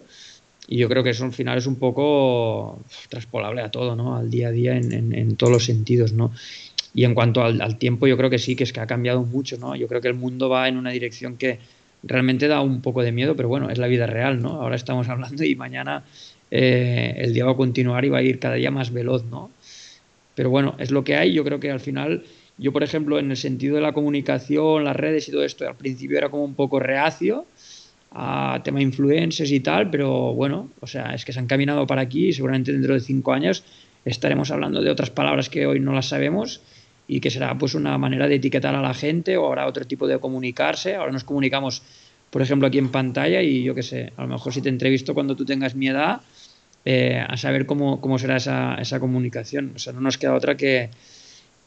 y 0.67 0.77
yo 0.77 0.89
creo 0.89 1.01
que 1.01 1.09
eso 1.09 1.25
al 1.25 1.33
final 1.33 1.57
es 1.57 1.65
un 1.65 1.77
poco 1.77 2.83
traspolable 3.09 3.63
a 3.63 3.71
todo, 3.71 3.95
¿no? 3.95 4.15
Al 4.15 4.29
día 4.29 4.49
a 4.49 4.51
día 4.51 4.77
en, 4.77 5.11
en, 5.11 5.35
todos 5.37 5.51
los 5.51 5.65
sentidos, 5.65 6.13
¿no? 6.13 6.31
Y 6.93 7.03
en 7.03 7.15
cuanto 7.15 7.43
al, 7.43 7.79
tiempo, 7.79 8.05
yo 8.05 8.15
creo 8.15 8.29
que 8.29 8.37
sí, 8.37 8.55
que 8.55 8.63
es 8.63 8.71
que 8.71 8.79
ha 8.79 8.85
cambiado 8.85 9.23
mucho, 9.23 9.57
¿no? 9.57 9.75
Yo 9.75 9.87
creo 9.87 10.01
que 10.01 10.07
el 10.07 10.13
mundo 10.13 10.49
va 10.49 10.67
en 10.67 10.77
una 10.77 10.91
dirección 10.91 11.35
que 11.35 11.57
realmente 12.03 12.47
da 12.47 12.61
un 12.61 12.83
poco 12.83 13.01
de 13.01 13.11
miedo, 13.11 13.35
pero 13.35 13.49
bueno, 13.49 13.71
es 13.71 13.79
la 13.79 13.87
vida 13.87 14.05
real, 14.05 14.39
¿no? 14.39 14.61
Ahora 14.61 14.75
estamos 14.75 15.09
hablando 15.09 15.43
y 15.43 15.55
mañana 15.55 16.03
eh, 16.51 17.15
el 17.17 17.33
día 17.33 17.45
va 17.45 17.53
a 17.53 17.55
continuar 17.55 18.05
y 18.05 18.09
va 18.09 18.19
a 18.19 18.21
ir 18.21 18.37
cada 18.37 18.53
día 18.53 18.69
más 18.69 18.93
veloz, 18.93 19.25
¿no? 19.25 19.49
Pero 20.41 20.49
bueno, 20.49 20.73
es 20.79 20.89
lo 20.89 21.03
que 21.03 21.15
hay. 21.15 21.33
Yo 21.33 21.43
creo 21.43 21.59
que 21.59 21.69
al 21.69 21.79
final, 21.79 22.23
yo 22.57 22.73
por 22.73 22.81
ejemplo, 22.81 23.19
en 23.19 23.29
el 23.29 23.37
sentido 23.37 23.75
de 23.75 23.81
la 23.81 23.93
comunicación, 23.93 24.83
las 24.83 24.95
redes 24.95 25.29
y 25.29 25.31
todo 25.31 25.43
esto, 25.43 25.67
al 25.67 25.75
principio 25.75 26.17
era 26.17 26.29
como 26.29 26.43
un 26.43 26.55
poco 26.55 26.79
reacio, 26.79 27.45
a 28.09 28.59
tema 28.63 28.81
influencers 28.81 29.51
y 29.51 29.59
tal, 29.59 29.91
pero 29.91 30.33
bueno, 30.33 30.71
o 30.79 30.87
sea, 30.87 31.13
es 31.13 31.25
que 31.25 31.31
se 31.31 31.37
han 31.37 31.45
caminado 31.45 31.85
para 31.85 32.01
aquí 32.01 32.29
y 32.29 32.33
seguramente 32.33 32.71
dentro 32.71 32.95
de 32.95 33.01
cinco 33.01 33.33
años 33.33 33.63
estaremos 34.03 34.49
hablando 34.49 34.81
de 34.81 34.89
otras 34.89 35.11
palabras 35.11 35.47
que 35.47 35.67
hoy 35.67 35.79
no 35.79 35.93
las 35.93 36.07
sabemos 36.07 36.61
y 37.07 37.19
que 37.19 37.29
será 37.29 37.55
pues 37.55 37.75
una 37.75 37.95
manera 37.99 38.27
de 38.27 38.37
etiquetar 38.37 38.73
a 38.73 38.81
la 38.81 38.95
gente 38.95 39.37
o 39.37 39.45
habrá 39.45 39.67
otro 39.67 39.85
tipo 39.85 40.07
de 40.07 40.17
comunicarse. 40.17 40.95
Ahora 40.95 41.11
nos 41.11 41.23
comunicamos, 41.23 41.83
por 42.31 42.41
ejemplo, 42.41 42.67
aquí 42.67 42.79
en 42.79 42.89
pantalla 42.89 43.43
y 43.43 43.61
yo 43.61 43.75
qué 43.75 43.83
sé, 43.83 44.11
a 44.17 44.23
lo 44.23 44.29
mejor 44.29 44.51
si 44.51 44.63
te 44.63 44.69
entrevisto 44.69 45.13
cuando 45.13 45.35
tú 45.35 45.45
tengas 45.45 45.75
mi 45.75 45.89
edad, 45.89 46.21
eh, 46.85 47.23
a 47.27 47.37
saber 47.37 47.65
cómo, 47.65 48.01
cómo 48.01 48.17
será 48.17 48.37
esa, 48.37 48.75
esa, 48.75 48.99
comunicación. 48.99 49.73
O 49.75 49.79
sea, 49.79 49.93
no 49.93 50.01
nos 50.01 50.17
queda 50.17 50.33
otra 50.33 50.57
que, 50.57 50.89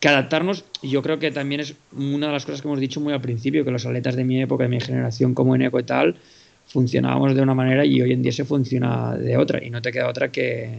que 0.00 0.08
adaptarnos. 0.08 0.64
Y 0.82 0.90
yo 0.90 1.02
creo 1.02 1.18
que 1.18 1.30
también 1.30 1.60
es 1.60 1.74
una 1.96 2.26
de 2.26 2.32
las 2.32 2.44
cosas 2.44 2.62
que 2.62 2.68
hemos 2.68 2.80
dicho 2.80 3.00
muy 3.00 3.12
al 3.12 3.20
principio, 3.20 3.64
que 3.64 3.70
los 3.70 3.86
atletas 3.86 4.16
de 4.16 4.24
mi 4.24 4.42
época, 4.42 4.64
de 4.64 4.70
mi 4.70 4.80
generación, 4.80 5.34
como 5.34 5.54
en 5.54 5.62
Eco 5.62 5.78
y 5.78 5.84
tal, 5.84 6.16
funcionábamos 6.66 7.34
de 7.34 7.42
una 7.42 7.54
manera 7.54 7.84
y 7.84 8.00
hoy 8.02 8.12
en 8.12 8.22
día 8.22 8.32
se 8.32 8.44
funciona 8.44 9.16
de 9.16 9.36
otra. 9.36 9.64
Y 9.64 9.70
no 9.70 9.80
te 9.80 9.92
queda 9.92 10.08
otra 10.08 10.32
que, 10.32 10.70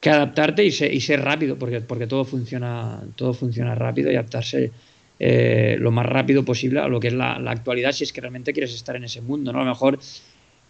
que 0.00 0.10
adaptarte 0.10 0.64
y, 0.64 0.68
y 0.68 1.00
ser 1.00 1.22
rápido, 1.22 1.58
porque, 1.58 1.80
porque 1.80 2.06
todo, 2.06 2.24
funciona, 2.24 3.00
todo 3.16 3.32
funciona 3.32 3.74
rápido 3.74 4.10
y 4.10 4.16
adaptarse 4.16 4.70
eh, 5.18 5.76
lo 5.78 5.90
más 5.90 6.04
rápido 6.04 6.44
posible 6.44 6.80
a 6.80 6.88
lo 6.88 7.00
que 7.00 7.08
es 7.08 7.14
la, 7.14 7.38
la, 7.38 7.50
actualidad 7.50 7.92
si 7.92 8.04
es 8.04 8.12
que 8.12 8.20
realmente 8.20 8.52
quieres 8.52 8.74
estar 8.74 8.96
en 8.96 9.04
ese 9.04 9.22
mundo. 9.22 9.52
¿no? 9.52 9.60
A 9.60 9.64
lo 9.64 9.70
mejor 9.70 9.98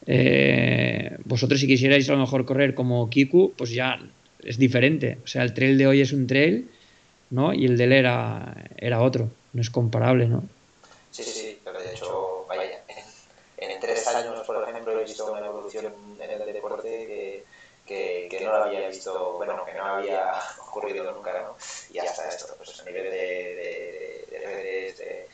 eh, 0.07 1.17
vosotros 1.25 1.61
si 1.61 1.67
quisierais 1.67 2.09
a 2.09 2.13
lo 2.13 2.19
mejor 2.19 2.45
correr 2.45 2.75
como 2.75 3.11
Kiku, 3.11 3.53
pues 3.57 3.71
ya 3.71 3.99
es 4.43 4.59
diferente. 4.59 5.19
O 5.25 5.27
sea, 5.27 5.43
el 5.43 5.53
trail 5.55 5.77
de 5.77 5.87
hoy 5.87 6.01
es 6.01 6.13
un 6.13 6.27
trail, 6.27 6.71
¿no? 7.31 7.53
Y 7.53 7.67
el 7.67 7.77
de 7.77 7.85
él 7.85 7.93
era, 7.93 8.55
era 8.77 9.03
otro, 9.03 9.31
no 9.53 9.61
es 9.61 9.71
comparable, 9.71 10.29
¿no? 10.29 10.45
Sí, 11.11 11.25
sí, 11.25 11.59
pero 11.65 11.81
de 11.81 11.93
hecho, 11.93 12.47
vaya, 12.49 12.85
en, 13.59 13.71
en 13.71 13.81
tres 13.81 14.07
años, 14.09 14.47
por 14.47 14.69
ejemplo, 14.69 15.01
he 15.01 15.05
visto 15.05 15.33
una 15.33 15.47
evolución 15.47 15.93
en 16.21 16.31
el 16.31 16.53
deporte 16.53 17.45
que, 17.87 18.29
que, 18.31 18.41
no 18.45 18.51
lo 18.51 18.65
había 18.65 18.89
visto, 18.89 19.35
bueno, 19.35 19.65
que 19.65 19.75
no 19.75 19.85
había 19.85 20.33
ocurrido 20.69 21.11
nunca, 21.13 21.33
¿no? 21.41 21.57
Y 21.93 21.99
hasta 21.99 22.29
esto, 22.29 22.55
pues 22.57 22.81
a 22.81 22.85
nivel 22.85 23.05
de, 23.05 23.11
de, 23.11 24.27
de 24.31 24.47
redes, 24.47 24.99
de, 24.99 25.27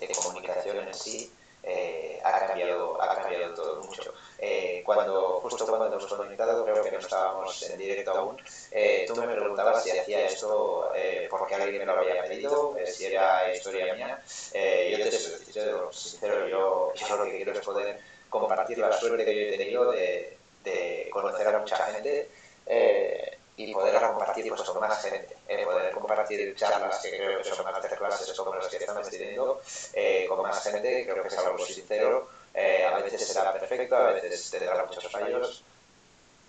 de 0.00 0.14
comunicación 0.14 0.76
en 0.86 0.94
sí, 0.94 1.30
eh, 1.66 2.20
ha, 2.22 2.46
cambiado, 2.46 3.00
ha 3.00 3.14
cambiado 3.16 3.54
todo 3.54 3.82
mucho. 3.82 4.12
Eh, 4.38 4.82
cuando, 4.84 5.40
justo 5.40 5.66
cuando 5.66 5.86
hemos 5.86 6.06
conectado, 6.06 6.64
creo 6.64 6.82
que 6.82 6.90
no 6.90 6.98
estábamos 6.98 7.62
en 7.62 7.78
directo 7.78 8.10
aún, 8.12 8.36
eh, 8.70 9.04
tú 9.06 9.16
me 9.16 9.26
preguntabas 9.26 9.82
si 9.82 9.90
hacía 9.90 10.26
esto 10.26 10.90
eh, 10.94 11.26
porque 11.30 11.54
alguien 11.54 11.78
me 11.78 11.86
lo 11.86 11.98
había 11.98 12.22
pedido, 12.22 12.76
eh, 12.76 12.86
si 12.86 13.06
era 13.06 13.52
historia 13.54 13.94
mía. 13.94 14.22
Eh, 14.52 14.94
yo 14.96 15.04
te 15.04 15.12
soy 15.12 15.44
sincero, 15.44 15.92
sincero 15.92 16.48
yo, 16.48 16.92
yo 16.94 17.16
lo 17.16 17.24
que 17.24 17.36
quiero 17.36 17.52
es 17.52 17.60
poder 17.60 17.98
compartir 18.28 18.78
la 18.78 18.92
suerte 18.92 19.24
que 19.24 19.34
yo 19.34 19.54
he 19.54 19.58
tenido 19.58 19.90
de, 19.92 20.36
de 20.64 21.08
conocer 21.10 21.46
a 21.48 21.58
mucha 21.58 21.76
gente. 21.86 22.28
Eh, 22.66 23.33
y 23.56 23.72
poder 23.72 24.00
compartir 24.00 24.48
pues, 24.48 24.62
con 24.62 24.80
más 24.80 25.02
gente, 25.02 25.36
eh, 25.48 25.64
poder 25.64 25.92
compartir 25.92 26.54
charlas 26.56 27.00
que 27.02 27.16
creo 27.16 27.38
que 27.38 27.44
son 27.44 27.64
masterclasses 27.64 28.36
como 28.36 28.54
las 28.54 28.66
que 28.66 28.78
estamos 28.78 29.08
teniendo 29.08 29.60
eh, 29.92 30.26
con 30.28 30.42
más 30.42 30.62
gente, 30.62 31.04
creo 31.04 31.22
que 31.22 31.28
es 31.28 31.38
algo 31.38 31.58
sincero, 31.64 32.28
eh, 32.52 32.84
a 32.84 32.98
veces 32.98 33.26
será 33.26 33.52
perfecto, 33.52 33.96
a 33.96 34.12
veces 34.12 34.50
tendrá 34.50 34.84
muchos 34.84 35.10
fallos, 35.10 35.62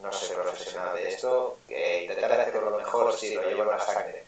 no 0.02 0.11
soy 0.11 0.36
profesional 0.36 0.95
de 0.95 1.10
esto, 1.10 1.60
que 1.68 2.03
intentar 2.03 2.32
hacerlo 2.32 2.72
lo 2.72 2.77
mejor 2.77 3.15
si 3.18 3.36
lo 3.36 3.44
llevo 3.44 3.64
en 3.64 3.69
la 3.69 3.80
sangre. 3.80 4.23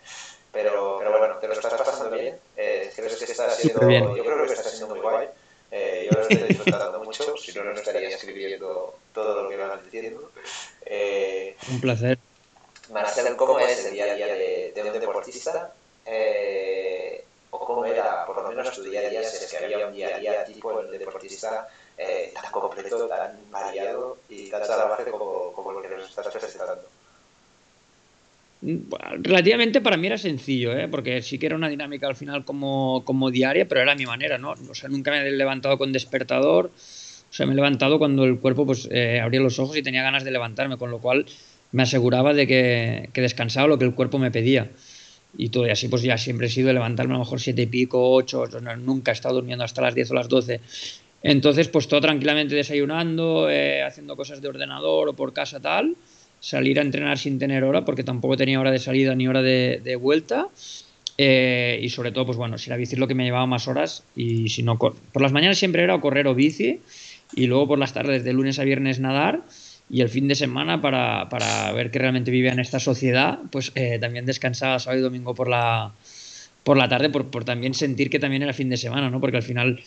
Pero, 0.52 0.98
pero 1.00 1.18
bueno, 1.18 1.36
te 1.38 1.48
lo 1.48 1.54
estás 1.54 1.74
pasando 1.74 2.16
bien, 2.16 2.40
eh, 2.56 2.92
creo 2.96 3.08
que 3.10 3.26
está 3.26 3.50
siendo, 3.52 4.16
yo 4.16 4.24
creo 4.24 4.46
que 4.46 4.54
está 4.54 4.70
siendo 4.70 4.88
muy 4.88 5.00
guay. 5.00 5.28
Eh, 5.70 6.08
yo 6.10 6.18
lo 6.18 6.22
estoy 6.26 6.48
disfrutando 6.48 7.04
mucho, 7.04 7.36
si 7.38 7.52
no, 7.54 7.66
no 7.66 7.74
estaría 7.74 8.08
escribiendo 8.08 8.98
todo 9.14 9.44
lo 9.44 9.50
que 9.50 9.58
vas 9.58 9.84
diciendo. 9.84 10.32
Eh, 10.86 11.58
Un 11.70 11.82
placer. 11.82 12.18
Marcel, 12.92 13.36
¿cómo 13.36 13.60
es 13.60 13.86
el 13.86 13.94
día 13.94 14.06
a 14.06 14.16
día 14.16 14.28
de, 14.28 14.74
un 14.86 15.00
deportista? 15.00 15.74
Eh, 16.06 17.24
¿O 17.50 17.60
cómo 17.60 17.86
era, 17.86 18.26
por 18.26 18.42
lo 18.42 18.50
menos, 18.50 18.72
tu 18.74 18.84
día 18.84 19.02
a 19.02 19.10
día, 19.10 19.24
si 19.24 19.44
es 19.44 19.52
que 19.52 19.66
había 19.66 19.88
un 19.88 19.94
día 19.94 20.16
a 20.16 20.20
día 20.20 20.46
tipo 20.46 20.80
el 20.80 20.92
deportista 20.98 21.68
eh, 21.98 22.32
tan 22.34 22.52
completo, 22.52 23.08
tan 23.08 23.40
variado 23.50 24.18
y 24.30 24.50
tan 24.50 24.66
salvaje 24.66 25.10
como, 25.10 25.54
como 25.54 25.72
lo 25.72 25.82
que 25.82 25.90
nos 25.90 26.10
estás 26.10 26.28
presentando? 26.28 26.84
Relativamente 28.62 29.82
para 29.82 29.98
mí 29.98 30.08
era 30.08 30.18
sencillo, 30.18 30.76
¿eh? 30.76 30.88
porque 30.88 31.22
sí 31.22 31.38
que 31.38 31.46
era 31.46 31.56
una 31.56 31.70
dinámica 31.70 32.08
al 32.08 32.16
final 32.16 32.44
como, 32.44 33.04
como 33.06 33.30
diaria, 33.30 33.68
pero 33.68 33.82
era 33.82 33.94
mi 33.96 34.06
manera, 34.06 34.38
¿no? 34.40 34.56
O 34.70 34.74
sea, 34.74 34.90
nunca 34.90 35.12
me 35.12 35.22
he 35.22 35.32
levantado 35.32 35.78
con 35.78 35.94
despertador, 35.94 36.72
o 37.30 37.34
sea, 37.34 37.46
me 37.46 37.54
he 37.54 37.56
levantado 37.56 38.00
cuando 38.00 38.24
el 38.24 38.40
cuerpo 38.40 38.66
pues 38.66 38.88
eh, 38.92 39.20
abría 39.22 39.42
los 39.42 39.60
ojos 39.60 39.78
y 39.78 39.84
tenía 39.84 40.02
ganas 40.02 40.24
de 40.24 40.32
levantarme, 40.32 40.78
con 40.78 40.90
lo 40.90 40.98
cual 40.98 41.28
me 41.72 41.84
aseguraba 41.84 42.34
de 42.34 42.48
que, 42.48 43.10
que, 43.14 43.22
descansaba 43.22 43.68
lo 43.68 43.78
que 43.78 43.86
el 43.86 43.94
cuerpo 43.94 44.20
me 44.20 44.32
pedía. 44.32 44.72
Y 45.38 45.50
todo 45.50 45.70
así 45.72 45.88
pues 45.88 46.02
ya 46.02 46.18
siempre 46.18 46.48
he 46.48 46.50
sido 46.50 46.72
levantarme 46.74 47.14
a 47.14 47.18
lo 47.18 47.24
mejor 47.24 47.40
siete 47.40 47.64
y 47.64 47.66
pico, 47.68 48.12
ocho, 48.12 48.46
nunca 48.80 49.12
he 49.12 49.14
estado 49.14 49.36
durmiendo 49.36 49.64
hasta 49.64 49.82
las 49.82 49.94
diez 49.94 50.10
o 50.12 50.14
las 50.14 50.30
doce. 50.30 50.62
Entonces 51.22 51.68
pues 51.68 51.88
todo 51.88 52.02
tranquilamente 52.02 52.56
desayunando, 52.56 53.50
eh, 53.50 53.84
haciendo 53.84 54.16
cosas 54.16 54.42
de 54.42 54.48
ordenador 54.48 55.10
o 55.10 55.14
por 55.14 55.34
casa 55.34 55.60
tal, 55.60 55.96
salir 56.40 56.80
a 56.80 56.82
entrenar 56.82 57.18
sin 57.18 57.38
tener 57.38 57.64
hora 57.64 57.84
porque 57.86 58.04
tampoco 58.04 58.38
tenía 58.38 58.60
hora 58.60 58.72
de 58.72 58.80
salida 58.80 59.14
ni 59.16 59.28
hora 59.28 59.42
de, 59.42 59.82
de 59.84 59.96
vuelta. 59.96 60.48
Eh, 61.20 61.80
y 61.82 61.90
sobre 61.90 62.12
todo, 62.12 62.28
pues 62.28 62.38
bueno, 62.38 62.60
si 62.60 62.70
la 62.70 62.78
bici 62.78 62.94
es 62.94 63.00
lo 63.00 63.08
que 63.08 63.16
me 63.16 63.24
llevaba 63.24 63.48
más 63.48 63.68
horas 63.68 64.04
y 64.16 64.50
si 64.50 64.62
no, 64.62 64.78
por 64.78 65.22
las 65.22 65.32
mañanas 65.32 65.58
siempre 65.58 65.84
era 65.84 65.96
o 65.96 66.02
correr 66.02 66.28
o 66.28 66.36
bici 66.36 66.82
y 67.36 67.48
luego 67.48 67.68
por 67.68 67.80
las 67.80 67.94
tardes 67.94 68.24
de 68.24 68.34
lunes 68.34 68.60
a 68.60 68.64
viernes 68.64 69.00
nadar 69.00 69.42
y 69.90 70.02
el 70.02 70.10
fin 70.10 70.28
de 70.28 70.36
semana 70.36 70.82
para, 70.82 71.30
para 71.30 71.72
ver 71.72 71.92
que 71.92 72.00
realmente 72.00 72.32
vivía 72.32 72.52
en 72.52 72.60
esta 72.60 72.80
sociedad, 72.80 73.40
pues 73.52 73.72
eh, 73.76 73.98
también 74.00 74.26
descansaba 74.26 74.80
sábado 74.80 75.00
y 75.00 75.04
domingo 75.04 75.34
por 75.34 75.48
la, 75.48 75.94
por 76.64 76.78
la 76.78 76.90
tarde 76.90 77.10
por, 77.10 77.28
por, 77.28 77.46
también 77.46 77.74
sentir 77.74 78.10
que 78.10 78.20
también 78.20 78.44
era 78.44 78.54
fin 78.54 78.70
de 78.70 78.78
semana, 78.78 79.10
¿no? 79.10 79.22
Porque 79.22 79.38
al 79.38 79.44
final 79.44 79.80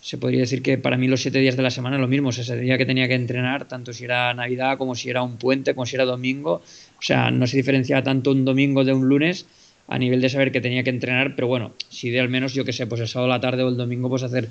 se 0.00 0.18
podría 0.18 0.40
decir 0.40 0.62
que 0.62 0.78
para 0.78 0.96
mí 0.96 1.08
los 1.08 1.20
siete 1.20 1.40
días 1.40 1.56
de 1.56 1.62
la 1.62 1.70
semana 1.70 1.96
es 1.96 2.00
lo 2.00 2.08
mismo, 2.08 2.28
o 2.28 2.32
sea, 2.32 2.44
ese 2.44 2.56
día 2.56 2.78
que 2.78 2.86
tenía 2.86 3.08
que 3.08 3.14
entrenar, 3.14 3.66
tanto 3.66 3.92
si 3.92 4.04
era 4.04 4.32
Navidad 4.34 4.78
como 4.78 4.94
si 4.94 5.10
era 5.10 5.22
un 5.22 5.36
puente, 5.36 5.74
como 5.74 5.84
si 5.84 5.96
era 5.96 6.04
domingo, 6.04 6.62
o 6.98 7.02
sea, 7.02 7.30
no 7.30 7.46
se 7.46 7.56
diferenciaba 7.56 8.02
tanto 8.02 8.30
un 8.30 8.44
domingo 8.44 8.84
de 8.84 8.92
un 8.92 9.08
lunes 9.08 9.46
a 9.88 9.98
nivel 9.98 10.20
de 10.20 10.28
saber 10.28 10.52
que 10.52 10.60
tenía 10.60 10.84
que 10.84 10.90
entrenar, 10.90 11.34
pero 11.34 11.48
bueno, 11.48 11.72
si 11.88 12.10
de 12.10 12.20
al 12.20 12.28
menos, 12.28 12.54
yo 12.54 12.64
que 12.64 12.72
sé, 12.72 12.86
pues 12.86 13.00
el 13.00 13.08
sábado 13.08 13.32
a 13.32 13.36
la 13.36 13.40
tarde 13.40 13.64
o 13.64 13.68
el 13.68 13.76
domingo, 13.76 14.08
pues 14.08 14.22
hacer 14.22 14.48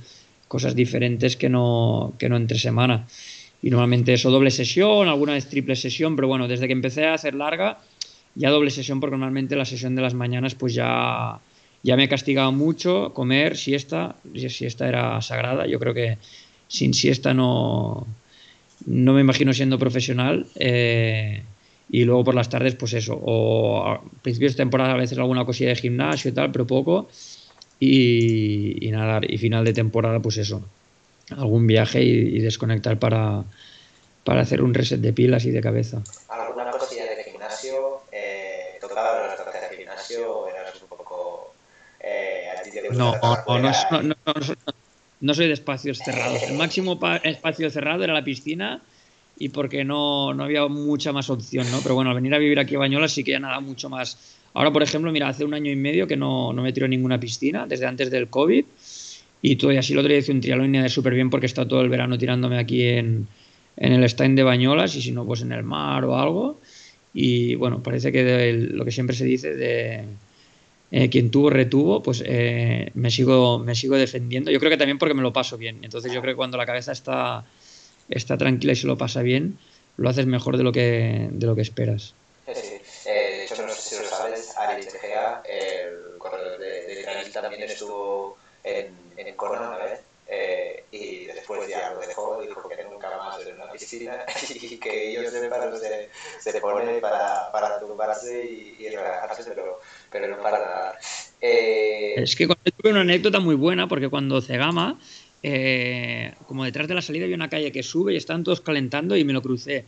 cosas 0.50 0.76
diferentes 0.76 1.38
que 1.38 1.48
no, 1.48 2.14
que 2.20 2.28
no 2.28 2.36
entre 2.36 2.60
semana 2.60 3.08
y 3.62 3.70
normalmente 3.70 4.14
eso 4.14 4.32
doble 4.32 4.52
sesión, 4.52 5.08
alguna 5.08 5.34
vez 5.34 5.50
triple 5.50 5.76
sesión, 5.76 6.16
pero 6.16 6.28
bueno, 6.28 6.48
desde 6.48 6.68
que 6.68 6.74
empecé 6.74 7.06
a 7.06 7.14
hacer 7.14 7.36
larga, 7.36 7.80
ya 8.36 8.50
doble 8.50 8.70
sesión 8.70 9.00
porque 9.00 9.18
normalmente 9.18 9.56
la 9.56 9.66
sesión 9.66 9.96
de 9.96 10.02
las 10.02 10.14
mañanas 10.14 10.56
pues 10.56 10.74
ya, 10.74 11.40
ya 11.84 11.96
me 11.96 12.08
castigaba 12.08 12.52
mucho, 12.52 13.14
comer, 13.14 13.58
siesta, 13.58 14.16
siesta 14.34 14.88
era 14.88 15.22
sagrada, 15.22 15.68
yo 15.68 15.80
creo 15.80 15.94
que 15.94 16.18
sin 16.68 16.94
siesta 16.94 17.34
no, 17.34 18.08
no 18.86 19.14
me 19.14 19.22
imagino 19.22 19.54
siendo 19.54 19.78
profesional. 19.78 20.46
Eh, 20.56 21.44
y 21.92 22.04
luego 22.04 22.24
por 22.24 22.36
las 22.36 22.50
tardes, 22.50 22.76
pues 22.76 22.94
eso, 22.94 23.16
o 23.16 23.86
a 23.88 24.02
principios 24.22 24.54
de 24.54 24.58
temporada 24.58 24.94
a 24.94 24.98
veces 24.98 25.18
alguna 25.18 25.46
cosilla 25.46 25.70
de 25.70 25.76
gimnasio 25.76 26.30
y 26.30 26.34
tal, 26.34 26.52
pero 26.52 26.68
poco. 26.68 27.10
Y, 27.80 28.86
y 28.86 28.92
nada, 28.92 29.22
y 29.28 29.38
final 29.38 29.66
de 29.66 29.74
temporada, 29.74 30.20
pues 30.20 30.38
eso, 30.38 30.62
algún 31.32 31.68
viaje 31.68 32.04
y, 32.04 32.38
y, 32.38 32.40
desconectar 32.40 33.00
para, 33.00 33.44
para 34.24 34.42
hacer 34.42 34.62
un 34.62 34.74
reset 34.74 35.00
de 35.00 35.14
pilas 35.14 35.46
y 35.46 35.52
de 35.52 35.62
cabeza. 35.62 36.02
¿Alguna 36.30 36.72
cosilla 36.72 37.06
de 37.06 37.24
gimnasio? 37.24 38.02
Eh, 38.12 38.78
¿Tocaba 38.82 39.28
los 39.28 39.38
toques 39.38 39.70
de 39.70 39.78
gimnasio 39.78 40.32
o 40.32 40.50
eras 40.50 40.82
un 40.82 40.88
poco... 40.90 41.54
Eh, 42.00 42.46
a 42.58 42.62
ti 42.62 42.72
te 42.72 42.90
no, 42.90 43.16
no, 43.22 43.60
no, 43.60 44.02
no, 44.02 44.16
no, 45.22 45.34
soy 45.34 45.48
de 45.48 45.54
espacios 45.54 46.00
cerrados. 46.00 46.44
El 46.44 46.58
máximo 46.58 47.00
espacio 47.24 47.70
cerrado 47.70 48.04
era 48.04 48.14
la 48.14 48.24
piscina 48.24 48.82
y 49.38 49.50
porque 49.50 49.84
no, 49.86 50.34
no 50.34 50.44
había 50.44 50.68
mucha 50.68 51.12
más 51.14 51.30
opción, 51.30 51.70
¿no? 51.72 51.80
Pero 51.82 51.96
bueno, 51.96 52.12
al 52.12 52.16
venir 52.16 52.36
a 52.36 52.38
vivir 52.38 52.60
aquí 52.60 52.76
a 52.76 52.80
Bañolas 52.80 53.14
sí 53.14 53.24
que 53.24 53.32
ya 53.32 53.40
nada 53.40 53.60
mucho 53.62 53.90
más. 53.90 54.18
Ahora, 54.54 54.72
por 54.72 54.84
ejemplo, 54.84 55.12
mira, 55.12 55.30
hace 55.30 55.46
un 55.46 55.54
año 55.54 55.72
y 55.72 55.76
medio 55.76 56.08
que 56.08 56.18
no, 56.18 56.52
no 56.52 56.62
me 56.62 56.74
tiro 56.74 56.88
ninguna 56.88 57.20
piscina, 57.20 57.66
desde 57.68 57.86
antes 57.86 58.12
del 58.12 58.30
COVID. 58.30 58.66
Y 59.42 59.56
todo, 59.56 59.72
y 59.72 59.78
así 59.78 59.94
el 59.94 60.00
otro 60.00 60.10
día 60.10 60.20
hice 60.20 60.32
un 60.32 60.42
triatlón 60.42 60.72
de 60.72 60.90
súper 60.90 61.14
bien 61.14 61.30
porque 61.30 61.46
he 61.46 61.48
estado 61.48 61.68
todo 61.68 61.82
el 61.82 61.90
verano 61.90 62.18
tirándome 62.18 62.58
aquí 62.58 62.84
en, 62.84 63.28
en 63.78 63.94
el 63.94 64.04
stand 64.04 64.36
de 64.38 64.44
Bañolas 64.44 64.96
y 64.96 65.02
si 65.02 65.12
no, 65.12 65.26
pues 65.26 65.42
en 65.42 65.52
el 65.52 65.64
mar 65.64 66.04
o 66.06 66.18
algo. 66.18 66.60
Y 67.14 67.56
bueno, 67.56 67.82
parece 67.82 68.12
que 68.12 68.54
lo 68.54 68.86
que 68.86 68.92
siempre 68.92 69.16
se 69.16 69.26
dice 69.26 69.56
de 69.56 70.04
eh, 70.92 71.10
quien 71.10 71.32
tuvo, 71.32 71.50
retuvo, 71.50 72.02
pues 72.02 72.24
eh, 72.26 72.92
me, 72.96 73.12
sigo, 73.12 73.60
me 73.60 73.76
sigo 73.76 73.96
defendiendo. 73.96 74.52
Yo 74.52 74.60
creo 74.60 74.72
que 74.72 74.78
también 74.78 74.98
porque 74.98 75.14
me 75.14 75.22
lo 75.22 75.32
paso 75.32 75.58
bien. 75.58 75.80
Entonces 75.84 76.12
yo 76.12 76.22
creo 76.22 76.34
que 76.34 76.38
cuando 76.38 76.58
la 76.58 76.66
cabeza 76.66 76.92
está, 76.92 77.46
está 78.10 78.38
tranquila 78.38 78.74
y 78.74 78.76
se 78.76 78.88
lo 78.88 78.98
pasa 78.98 79.22
bien, 79.22 79.58
lo 79.98 80.10
haces 80.10 80.26
mejor 80.26 80.58
de 80.58 80.64
lo 80.64 80.72
que, 80.72 81.30
de 81.32 81.48
lo 81.48 81.56
que 81.56 81.62
esperas. 81.62 82.14
Eh, 82.48 82.82
de 83.06 83.46
hecho, 83.46 83.66
no 83.66 83.74
sé 83.74 83.96
si 83.96 84.02
lo 84.02 84.10
sabes, 84.10 84.56
el 85.50 86.18
corredor 86.18 86.60
de, 86.60 86.96
de 86.96 87.32
también 87.32 87.64
estuvo 87.64 88.38
en, 88.64 88.88
en 89.28 89.36
Kona 89.36 89.70
una 89.70 89.78
vez. 89.78 90.02
Eh, 90.32 90.84
y 90.92 91.26
después 91.26 91.68
ya 91.68 91.92
lo 91.92 92.02
dejó, 92.02 92.40
dijo 92.40 92.70
que 92.70 92.84
nunca 92.84 93.10
más 93.18 93.44
en 93.48 93.56
una 93.56 93.72
piscina 93.72 94.16
y 94.62 94.78
que 94.78 95.10
ellos 95.10 95.32
se, 95.32 96.10
se 96.40 96.62
pone 96.62 97.00
para, 97.00 97.52
para 97.52 97.80
tumbarse 97.80 98.46
y, 98.46 98.76
y 98.80 98.90
relajarse, 98.90 99.44
pero, 99.50 99.80
pero 100.12 100.28
no 100.28 100.42
para 100.44 100.60
nadar. 100.60 101.00
Eh... 101.42 102.14
Es 102.18 102.36
que 102.36 102.46
tuve 102.46 102.92
una 102.92 103.02
anécdota 103.02 103.40
muy 103.40 103.56
buena 103.56 103.88
porque 103.88 104.08
cuando 104.08 104.40
Cegama, 104.40 105.00
eh, 105.42 106.34
como 106.48 106.64
detrás 106.66 106.88
de 106.88 106.94
la 106.94 107.02
salida 107.02 107.24
había 107.24 107.36
una 107.36 107.50
calle 107.50 107.72
que 107.72 107.82
sube 107.82 108.14
y 108.14 108.18
están 108.18 108.44
todos 108.44 108.62
calentando 108.62 109.18
y 109.18 109.24
me 109.24 109.34
lo 109.34 109.42
crucé, 109.42 109.86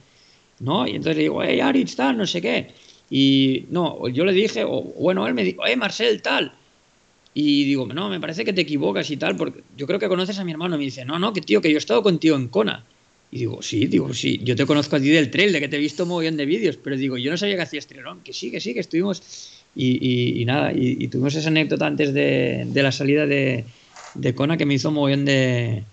¿no? 0.59 0.87
Y 0.87 0.91
entonces 0.95 1.17
le 1.17 1.23
digo, 1.23 1.43
hey, 1.43 1.59
Aritz, 1.59 1.95
tal, 1.95 2.17
no 2.17 2.25
sé 2.25 2.41
qué. 2.41 2.71
Y 3.11 3.65
no, 3.69 4.07
yo 4.07 4.23
le 4.23 4.31
dije, 4.31 4.63
o 4.63 4.81
bueno, 4.81 5.27
él 5.27 5.33
me 5.33 5.43
dijo, 5.43 5.67
eh, 5.67 5.75
Marcel, 5.75 6.21
tal. 6.21 6.53
Y 7.33 7.63
digo, 7.63 7.87
no, 7.87 8.09
me 8.09 8.19
parece 8.19 8.43
que 8.43 8.53
te 8.53 8.61
equivocas 8.61 9.09
y 9.09 9.17
tal, 9.17 9.35
porque 9.37 9.63
yo 9.77 9.87
creo 9.87 9.99
que 9.99 10.09
conoces 10.09 10.37
a 10.39 10.43
mi 10.43 10.51
hermano. 10.51 10.75
Y 10.75 10.79
me 10.79 10.85
dice, 10.85 11.05
no, 11.05 11.17
no, 11.17 11.31
que 11.31 11.41
tío, 11.41 11.61
que 11.61 11.69
yo 11.69 11.75
he 11.75 11.79
estado 11.79 12.03
contigo 12.03 12.35
en 12.35 12.49
Kona. 12.49 12.83
Y 13.31 13.39
digo, 13.39 13.61
sí, 13.61 13.87
digo, 13.87 14.13
sí, 14.13 14.41
yo 14.43 14.57
te 14.57 14.65
conozco 14.65 14.97
a 14.97 14.99
ti 14.99 15.07
del 15.07 15.31
trail, 15.31 15.53
de 15.53 15.61
que 15.61 15.69
te 15.69 15.77
he 15.77 15.79
visto 15.79 16.05
montón 16.05 16.35
de 16.35 16.45
vídeos, 16.45 16.75
pero 16.75 16.97
digo, 16.97 17.17
yo 17.17 17.31
no 17.31 17.37
sabía 17.37 17.55
que 17.55 17.61
hacías 17.61 17.87
triatlón, 17.87 18.19
que 18.21 18.33
sí, 18.33 18.51
que 18.51 18.59
sí, 18.59 18.73
que 18.73 18.81
estuvimos. 18.81 19.23
Y, 19.73 20.41
y, 20.41 20.43
nada, 20.43 20.73
y, 20.75 21.07
tuvimos 21.07 21.33
esa 21.35 21.47
anécdota 21.47 21.87
antes 21.87 22.13
de, 22.13 22.65
de 22.67 22.83
la 22.83 22.91
salida 22.91 23.25
de, 23.25 23.63
de, 24.15 24.35
Kona 24.35 24.57
que 24.57 24.65
me 24.65 24.73
hizo 24.73 24.91
montón 24.91 25.23
de, 25.23 25.85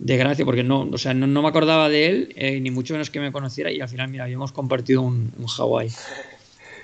de 0.00 0.16
gracia, 0.16 0.44
porque 0.44 0.64
no, 0.64 0.88
o 0.90 0.98
sea, 0.98 1.14
no, 1.14 1.28
no 1.28 1.42
me 1.42 1.48
acordaba 1.48 1.88
de 1.88 2.06
él, 2.06 2.32
eh, 2.34 2.58
ni 2.58 2.72
mucho 2.72 2.94
menos 2.94 3.10
que 3.10 3.20
me 3.20 3.30
conociera, 3.30 3.70
y 3.70 3.80
al 3.80 3.88
final, 3.88 4.08
mira, 4.08 4.24
habíamos 4.24 4.50
compartido 4.50 5.02
un, 5.02 5.30
un 5.38 5.46
Hawái. 5.46 5.88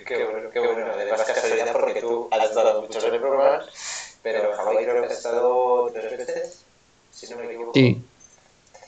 Qué 0.08 0.24
bueno, 0.24 0.50
qué 0.50 0.58
bueno. 0.58 0.86
Además, 0.92 1.24
casualidad 1.24 1.72
porque 1.72 2.00
tú 2.00 2.28
has 2.30 2.44
estado 2.44 2.82
muchos 2.82 3.04
en 3.04 3.14
el 3.14 3.20
programa, 3.20 3.64
pero 4.22 4.50
en 4.50 4.56
Hawái 4.56 4.84
creo 4.84 5.00
que 5.02 5.06
has 5.06 5.12
estado 5.12 5.90
tres 5.92 6.18
veces, 6.18 6.64
si 7.10 7.30
no 7.30 7.36
me 7.36 7.44
equivoco. 7.46 7.72
Sí, 7.74 8.02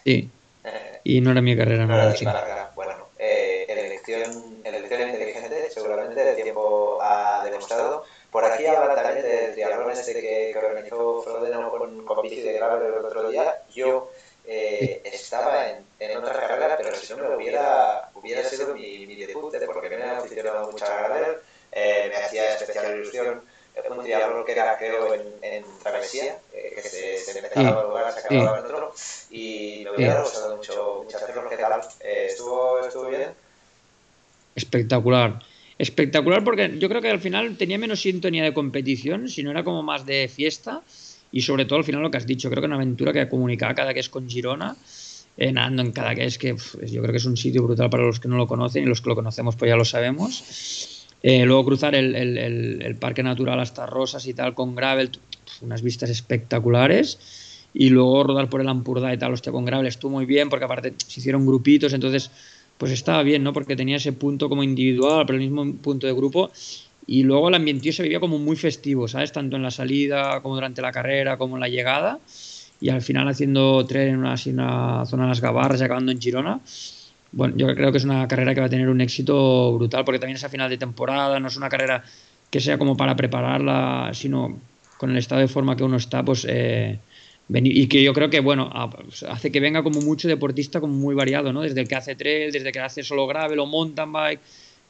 sí. 0.04 0.30
Eh, 0.64 1.00
y 1.04 1.20
no 1.20 1.30
era 1.30 1.40
mi 1.40 1.56
carrera, 1.56 1.86
no, 1.86 1.94
no 1.94 2.02
era 2.02 2.12
mi 2.12 2.24
carrera. 2.24 2.70
Bueno, 2.74 3.08
eh, 3.18 3.66
elección, 3.68 4.60
elección 4.64 5.08
inteligente, 5.08 5.70
seguramente 5.70 6.28
el 6.28 6.36
tiempo 6.36 6.98
ha 7.00 7.42
demostrado. 7.44 8.04
Por 8.30 8.44
aquí 8.44 8.66
habla 8.66 8.94
también 8.94 9.26
del 9.26 9.52
triatlón 9.52 9.90
este 9.90 10.14
que, 10.14 10.50
que 10.52 10.58
organizó 10.58 11.22
Frodeno 11.22 11.70
con, 11.70 12.04
con 12.04 12.22
bici 12.22 12.40
de 12.40 12.52
gravel 12.52 12.94
el 12.94 13.04
otro 13.04 13.28
día. 13.28 13.62
Yo 13.74 14.10
eh, 14.52 15.00
estaba 15.04 15.70
en, 15.70 15.84
en, 16.00 16.16
otra 16.18 16.32
carrera, 16.32 16.76
pero 16.76 16.96
si 16.96 17.14
no 17.14 17.28
me 17.28 17.36
hubiera, 17.36 18.10
hubiera 18.14 18.42
sido 18.42 18.74
mi, 18.74 19.06
mi 19.06 19.14
debut, 19.14 19.54
porque 19.64 19.90
me 19.90 20.02
ha 20.02 20.18
aficionado 20.18 20.72
mucho 20.72 20.84
a 20.84 20.96
gravel, 20.96 21.36
eh, 21.70 22.06
me 22.08 22.16
hacía 22.16 22.54
especial 22.56 22.96
ilusión 22.96 23.42
un 23.88 24.02
triatlón 24.02 24.44
que 24.44 24.52
era, 24.52 24.76
creo, 24.76 25.14
en, 25.14 25.22
en 25.42 25.64
travesía, 25.82 26.36
eh, 26.52 26.72
que 26.74 26.82
se, 26.82 27.18
se 27.18 27.38
empezaba 27.38 27.80
a 27.80 27.84
lugar, 27.84 28.12
se 28.12 28.18
acababa 28.20 28.58
en 28.58 28.64
otro, 28.64 28.92
y 29.30 29.82
me 29.84 29.90
hubiera 29.92 30.20
gustado 30.20 30.56
mucho, 30.56 31.02
mucho 31.04 31.16
hacerlo. 31.16 31.48
¿Qué 31.48 31.56
tal? 31.56 31.80
Eh, 32.00 32.26
¿estuvo, 32.30 32.80
¿Estuvo 32.80 33.08
bien? 33.08 33.30
Espectacular. 34.56 35.38
Espectacular 35.78 36.44
porque 36.44 36.76
yo 36.78 36.88
creo 36.88 37.00
que 37.00 37.08
al 37.08 37.20
final 37.20 37.56
tenía 37.56 37.78
menos 37.78 38.02
sintonía 38.02 38.44
de 38.44 38.52
competición, 38.52 39.28
sino 39.28 39.50
era 39.50 39.64
como 39.64 39.82
más 39.82 40.04
de 40.04 40.28
fiesta 40.28 40.82
y 41.32 41.42
sobre 41.42 41.64
todo 41.64 41.78
al 41.78 41.84
final 41.84 42.02
lo 42.02 42.10
que 42.10 42.18
has 42.18 42.26
dicho, 42.26 42.50
creo 42.50 42.62
que 42.62 42.66
una 42.66 42.76
aventura 42.76 43.12
que 43.12 43.28
comunicaba 43.28 43.74
cada 43.74 43.94
que 43.94 44.00
es 44.00 44.08
con 44.08 44.28
Girona, 44.28 44.76
eh, 45.36 45.52
nadando 45.52 45.82
en 45.82 45.92
cada 45.92 46.14
que 46.14 46.24
es 46.24 46.38
que 46.38 46.54
pff, 46.54 46.76
yo 46.90 47.00
creo 47.02 47.12
que 47.12 47.18
es 47.18 47.24
un 47.24 47.36
sitio 47.36 47.62
brutal 47.62 47.88
para 47.88 48.04
los 48.04 48.20
que 48.20 48.28
no 48.28 48.36
lo 48.36 48.46
conocen 48.46 48.82
y 48.82 48.86
los 48.86 49.00
que 49.00 49.08
lo 49.08 49.14
conocemos 49.14 49.56
pues 49.56 49.68
ya 49.68 49.76
lo 49.76 49.84
sabemos. 49.84 51.06
Eh, 51.22 51.44
luego 51.44 51.66
cruzar 51.66 51.94
el, 51.94 52.14
el, 52.14 52.96
parque 52.96 53.22
natural 53.22 53.60
hasta 53.60 53.86
Rosas 53.86 54.26
y 54.26 54.34
tal 54.34 54.54
con 54.54 54.74
gravel, 54.74 55.10
unas 55.60 55.82
vistas 55.82 56.10
espectaculares. 56.10 57.66
Y 57.72 57.90
luego 57.90 58.24
rodar 58.24 58.48
por 58.48 58.60
el 58.60 58.68
Ampurdá 58.68 59.14
y 59.14 59.18
tal, 59.18 59.32
hostia, 59.32 59.52
con 59.52 59.64
gravel 59.64 59.86
estuvo 59.86 60.10
muy 60.10 60.26
bien 60.26 60.48
porque 60.48 60.64
aparte 60.64 60.94
se 61.06 61.20
hicieron 61.20 61.46
grupitos, 61.46 61.92
entonces 61.92 62.30
pues 62.78 62.90
estaba 62.90 63.22
bien, 63.22 63.44
¿no? 63.44 63.52
Porque 63.52 63.76
tenía 63.76 63.98
ese 63.98 64.12
punto 64.12 64.48
como 64.48 64.64
individual, 64.64 65.24
pero 65.26 65.38
el 65.38 65.48
mismo 65.48 65.76
punto 65.76 66.06
de 66.06 66.14
grupo 66.14 66.50
y 67.10 67.24
luego 67.24 67.48
el 67.48 67.56
ambientío 67.56 67.92
se 67.92 68.04
vivía 68.04 68.20
como 68.20 68.38
muy 68.38 68.54
festivo, 68.54 69.08
¿sabes? 69.08 69.32
Tanto 69.32 69.56
en 69.56 69.64
la 69.64 69.72
salida 69.72 70.40
como 70.42 70.54
durante 70.54 70.80
la 70.80 70.92
carrera 70.92 71.36
como 71.36 71.56
en 71.56 71.60
la 71.60 71.68
llegada. 71.68 72.20
Y 72.80 72.88
al 72.90 73.02
final 73.02 73.26
haciendo 73.26 73.84
tren 73.84 74.10
en 74.10 74.18
una, 74.18 74.36
zona 74.36 75.04
de 75.24 75.28
las 75.28 75.40
Gavarras 75.40 75.80
y 75.80 75.84
acabando 75.84 76.12
en 76.12 76.20
Girona. 76.20 76.60
Bueno, 77.32 77.54
yo 77.56 77.74
creo 77.74 77.90
que 77.90 77.98
es 77.98 78.04
una 78.04 78.28
carrera 78.28 78.54
que 78.54 78.60
va 78.60 78.66
a 78.66 78.70
tener 78.70 78.88
un 78.88 79.00
éxito 79.00 79.72
brutal 79.76 80.04
porque 80.04 80.20
también 80.20 80.36
es 80.36 80.44
a 80.44 80.48
final 80.48 80.70
de 80.70 80.78
temporada, 80.78 81.40
no 81.40 81.48
es 81.48 81.56
una 81.56 81.68
carrera 81.68 82.04
que 82.48 82.60
sea 82.60 82.78
como 82.78 82.96
para 82.96 83.16
prepararla, 83.16 84.12
sino 84.14 84.60
con 84.96 85.10
el 85.10 85.16
estado 85.16 85.40
de 85.40 85.48
forma 85.48 85.74
que 85.74 85.82
uno 85.82 85.96
está, 85.96 86.24
pues... 86.24 86.46
Eh, 86.48 87.00
y 87.52 87.88
que 87.88 88.04
yo 88.04 88.14
creo 88.14 88.30
que, 88.30 88.38
bueno, 88.38 88.70
hace 89.28 89.50
que 89.50 89.58
venga 89.58 89.82
como 89.82 90.00
mucho 90.00 90.28
deportista 90.28 90.80
como 90.80 90.94
muy 90.94 91.16
variado, 91.16 91.52
¿no? 91.52 91.62
Desde 91.62 91.80
el 91.80 91.88
que 91.88 91.96
hace 91.96 92.14
trail, 92.14 92.52
desde 92.52 92.68
el 92.68 92.72
que 92.72 92.78
hace 92.78 93.02
solo 93.02 93.26
gravel 93.26 93.58
o 93.58 93.66
mountain 93.66 94.12
bike, 94.12 94.40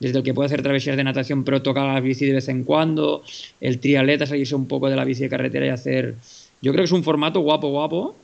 desde 0.01 0.19
el 0.19 0.25
que 0.25 0.35
puede 0.35 0.47
hacer 0.47 0.63
travesías 0.63 0.97
de 0.97 1.05
natación 1.05 1.45
pero 1.45 1.63
tocar 1.63 1.87
la 1.87 2.01
bici 2.01 2.27
de 2.27 2.33
vez 2.33 2.49
en 2.49 2.65
cuando, 2.65 3.23
el 3.61 3.79
trialeta 3.79 4.27
salirse 4.27 4.55
un 4.55 4.67
poco 4.67 4.89
de 4.89 4.97
la 4.97 5.05
bici 5.05 5.23
de 5.23 5.29
carretera 5.29 5.67
y 5.67 5.69
hacer... 5.69 6.17
Yo 6.63 6.73
creo 6.73 6.83
que 6.83 6.87
es 6.87 6.93
un 6.93 7.05
formato 7.05 7.41
guapo, 7.41 7.69
guapo 7.69 8.17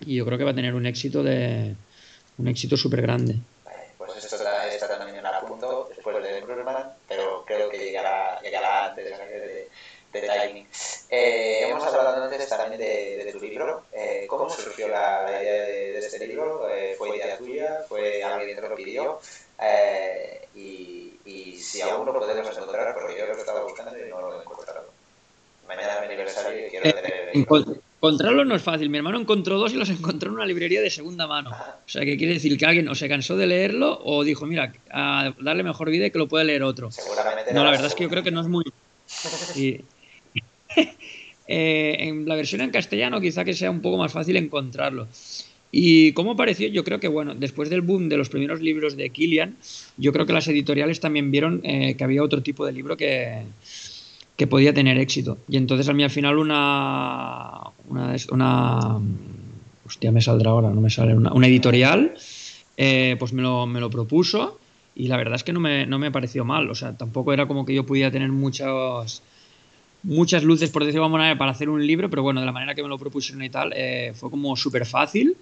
y 0.00 0.16
yo 0.16 0.24
creo 0.24 0.38
que 0.38 0.44
va 0.44 0.50
a 0.50 0.54
tener 0.54 0.74
un 0.74 0.86
éxito 0.86 1.22
de 1.22 1.74
un 2.38 2.48
éxito 2.48 2.76
súper 2.76 3.02
grande. 3.02 3.36
Pues 3.98 4.16
esto 4.16 4.36
está, 4.36 4.68
está 4.68 4.98
también 4.98 5.24
a 5.24 5.40
punto 5.40 5.88
después 5.94 6.22
de 6.22 6.40
Brugman, 6.40 6.88
pero 7.08 7.44
creo 7.46 7.70
que 7.70 7.78
llegará, 7.78 8.40
llegará 8.40 8.86
antes 8.86 9.04
de, 9.04 9.10
de, 9.10 10.20
de 10.20 10.28
timing. 10.28 10.66
Eh, 11.14 11.68
hemos 11.68 11.84
hablado 11.84 12.24
antes 12.24 12.48
también 12.48 12.80
de, 12.80 13.22
de 13.22 13.32
tu 13.32 13.38
libro. 13.38 13.82
Eh, 13.92 14.24
¿Cómo 14.26 14.48
surgió 14.48 14.88
la, 14.88 15.24
la 15.24 15.42
idea 15.42 15.52
de, 15.66 15.92
de, 15.92 15.98
este 15.98 16.26
libro? 16.26 16.66
Eh, 16.70 16.94
¿Fue 16.96 17.14
idea 17.14 17.36
tuya? 17.36 17.84
¿Fue 17.86 18.22
alguien 18.24 18.56
que 18.56 18.62
te 18.62 18.66
lo 18.66 18.74
pidió? 18.74 19.20
Eh, 19.62 20.48
y, 20.54 21.12
y, 21.26 21.58
si 21.58 21.82
aún 21.82 22.06
lo 22.06 22.14
podemos 22.18 22.56
encontrar, 22.56 22.94
porque 22.94 23.18
yo 23.18 23.26
lo 23.26 23.34
estaba 23.34 23.62
buscando 23.62 23.92
y 23.94 24.08
no 24.08 24.22
lo 24.22 24.38
he 24.38 24.40
encontrado. 24.40 24.86
Mañana 25.68 25.92
es 25.96 26.00
mi 26.00 26.06
aniversario 26.06 26.66
y 26.66 26.70
quiero 26.70 26.86
Eh, 26.86 26.92
tener 26.94 27.34
libro. 27.36 27.76
Encontrarlo 28.00 28.44
no 28.46 28.56
es 28.56 28.62
fácil. 28.62 28.88
Mi 28.88 28.96
hermano 28.96 29.20
encontró 29.20 29.58
dos 29.58 29.74
y 29.74 29.76
los 29.76 29.90
encontró 29.90 30.30
en 30.30 30.36
una 30.36 30.46
librería 30.46 30.80
de 30.80 30.88
segunda 30.88 31.26
mano. 31.26 31.50
O 31.50 31.88
sea, 31.90 32.06
que 32.06 32.16
quiere 32.16 32.32
decir 32.32 32.56
que 32.56 32.64
alguien 32.64 32.88
o 32.88 32.94
se 32.94 33.10
cansó 33.10 33.36
de 33.36 33.46
leerlo 33.46 34.00
o 34.02 34.24
dijo, 34.24 34.46
mira, 34.46 34.72
a 34.90 35.34
darle 35.38 35.62
mejor 35.62 35.90
vida 35.90 36.06
y 36.06 36.10
que 36.10 36.18
lo 36.18 36.26
puede 36.26 36.46
leer 36.46 36.62
otro. 36.62 36.90
Seguramente 36.90 37.52
No, 37.52 37.64
la 37.64 37.70
verdad 37.70 37.88
es 37.88 37.94
que 37.94 38.04
yo 38.04 38.08
creo 38.08 38.22
que 38.22 38.30
no 38.30 38.40
es 38.40 38.48
muy... 38.48 38.64
Sí. 39.06 39.84
Eh, 41.48 42.08
en 42.08 42.26
la 42.26 42.36
versión 42.36 42.60
en 42.60 42.70
castellano 42.70 43.20
quizá 43.20 43.44
que 43.44 43.52
sea 43.52 43.70
un 43.70 43.82
poco 43.82 43.98
más 43.98 44.12
fácil 44.12 44.36
encontrarlo. 44.36 45.08
¿Y 45.72 46.12
cómo 46.12 46.36
pareció? 46.36 46.68
Yo 46.68 46.84
creo 46.84 47.00
que, 47.00 47.08
bueno, 47.08 47.34
después 47.34 47.68
del 47.68 47.80
boom 47.80 48.08
de 48.08 48.16
los 48.16 48.28
primeros 48.28 48.60
libros 48.60 48.96
de 48.96 49.10
Kilian, 49.10 49.56
yo 49.96 50.12
creo 50.12 50.24
que 50.24 50.32
las 50.32 50.46
editoriales 50.48 51.00
también 51.00 51.30
vieron 51.30 51.60
eh, 51.64 51.94
que 51.96 52.04
había 52.04 52.22
otro 52.22 52.42
tipo 52.42 52.64
de 52.64 52.72
libro 52.72 52.96
que, 52.96 53.42
que 54.36 54.46
podía 54.46 54.72
tener 54.72 54.98
éxito. 54.98 55.38
Y 55.48 55.56
entonces 55.56 55.88
a 55.88 55.92
mí 55.92 56.04
al 56.04 56.10
final 56.10 56.38
una... 56.38 57.60
una, 57.88 58.16
una 58.30 59.00
hostia, 59.84 60.12
me 60.12 60.20
saldrá 60.20 60.50
ahora, 60.50 60.70
no 60.70 60.80
me 60.80 60.90
sale. 60.90 61.14
Una, 61.14 61.32
una 61.32 61.48
editorial, 61.48 62.14
eh, 62.76 63.16
pues 63.18 63.32
me 63.32 63.42
lo, 63.42 63.66
me 63.66 63.80
lo 63.80 63.90
propuso 63.90 64.58
y 64.94 65.08
la 65.08 65.16
verdad 65.16 65.36
es 65.36 65.44
que 65.44 65.52
no 65.52 65.60
me, 65.60 65.86
no 65.86 65.98
me 65.98 66.10
pareció 66.10 66.44
mal. 66.44 66.70
O 66.70 66.74
sea, 66.74 66.96
tampoco 66.96 67.32
era 67.32 67.46
como 67.46 67.64
que 67.64 67.74
yo 67.74 67.86
pudiera 67.86 68.10
tener 68.10 68.30
muchos 68.30 69.22
muchas 70.02 70.42
luces, 70.42 70.70
por 70.70 70.84
decirlo 70.84 71.02
de 71.02 71.06
alguna 71.06 71.38
para 71.38 71.52
hacer 71.52 71.68
un 71.68 71.86
libro, 71.86 72.10
pero 72.10 72.22
bueno, 72.22 72.40
de 72.40 72.46
la 72.46 72.52
manera 72.52 72.74
que 72.74 72.82
me 72.82 72.88
lo 72.88 72.98
propusieron 72.98 73.42
y 73.42 73.50
tal, 73.50 73.72
eh, 73.74 74.12
fue 74.14 74.30
como 74.30 74.56
súper 74.56 74.86
fácil 74.86 75.36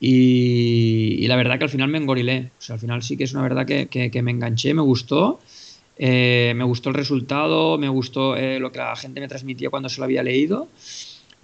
y, 0.00 1.26
la 1.26 1.36
verdad 1.36 1.58
que 1.58 1.64
al 1.64 1.70
final 1.70 1.88
me 1.88 1.98
engorilé. 1.98 2.50
O 2.58 2.62
sea, 2.62 2.74
al 2.74 2.80
final 2.80 3.02
sí 3.02 3.16
que 3.16 3.24
es 3.24 3.32
una 3.32 3.42
verdad 3.42 3.66
que, 3.66 3.86
que, 3.86 4.10
que 4.10 4.22
me 4.22 4.30
enganché, 4.30 4.74
me 4.74 4.82
gustó, 4.82 5.40
eh, 5.96 6.52
me 6.56 6.64
gustó 6.64 6.88
el 6.90 6.94
resultado, 6.94 7.78
me 7.78 7.88
gustó 7.88 8.36
eh, 8.36 8.58
lo 8.58 8.72
que 8.72 8.78
la 8.78 8.96
gente 8.96 9.20
me 9.20 9.28
transmitía 9.28 9.70
cuando 9.70 9.88
se 9.88 10.00
lo 10.00 10.04
había 10.04 10.22
leído 10.22 10.68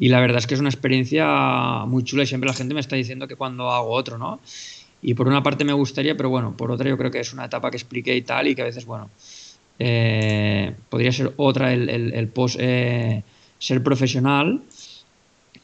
y 0.00 0.08
la 0.08 0.18
verdad 0.18 0.38
es 0.38 0.46
que 0.46 0.54
es 0.54 0.60
una 0.60 0.70
experiencia 0.70 1.84
muy 1.86 2.02
chula 2.04 2.22
y 2.22 2.26
siempre 2.26 2.48
la 2.48 2.54
gente 2.54 2.74
me 2.74 2.80
está 2.80 2.96
diciendo 2.96 3.28
que 3.28 3.36
cuando 3.36 3.70
hago 3.70 3.90
otro, 3.90 4.16
¿no? 4.16 4.40
Y 5.02 5.12
por 5.12 5.28
una 5.28 5.42
parte 5.42 5.64
me 5.64 5.74
gustaría, 5.74 6.16
pero 6.16 6.30
bueno, 6.30 6.56
por 6.56 6.70
otra 6.70 6.88
yo 6.88 6.96
creo 6.96 7.10
que 7.10 7.20
es 7.20 7.32
una 7.34 7.44
etapa 7.44 7.70
que 7.70 7.76
expliqué 7.76 8.16
y 8.16 8.22
tal 8.22 8.48
y 8.48 8.54
que 8.54 8.62
a 8.62 8.64
veces, 8.64 8.86
bueno, 8.86 9.10
eh, 9.82 10.74
podría 10.90 11.10
ser 11.10 11.32
otra 11.38 11.72
el, 11.72 11.88
el, 11.88 12.28
post 12.28 12.56
eh, 12.60 13.22
ser 13.58 13.82
profesional, 13.82 14.60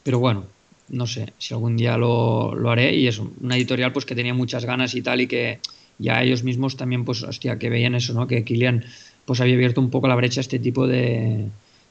pero 0.01 0.17
bueno, 0.17 0.45
no 0.89 1.05
sé 1.05 1.33
si 1.37 1.53
algún 1.53 1.77
día 1.77 1.97
lo, 1.97 2.55
lo, 2.55 2.71
haré 2.71 2.95
y 2.95 3.05
eso, 3.05 3.31
una 3.41 3.55
editorial 3.57 3.93
pues 3.93 4.05
que 4.05 4.15
tenía 4.15 4.33
muchas 4.33 4.65
ganas 4.65 4.95
y 4.95 5.03
tal 5.03 5.21
y 5.21 5.27
que 5.27 5.59
ya 5.99 6.23
ellos 6.23 6.43
mismos 6.43 6.77
también 6.77 7.05
pues 7.05 7.21
hostia, 7.21 7.59
que 7.59 7.69
veían 7.69 7.93
eso, 7.93 8.15
¿no? 8.15 8.25
Que 8.25 8.43
Kilian 8.43 8.85
pues 9.25 9.39
había 9.39 9.53
abierto 9.53 9.81
un 9.81 9.91
poco 9.91 10.07
la 10.07 10.15
brecha 10.15 10.39
a 10.39 10.41
este 10.41 10.57
tipo 10.57 10.87
de, 10.87 11.49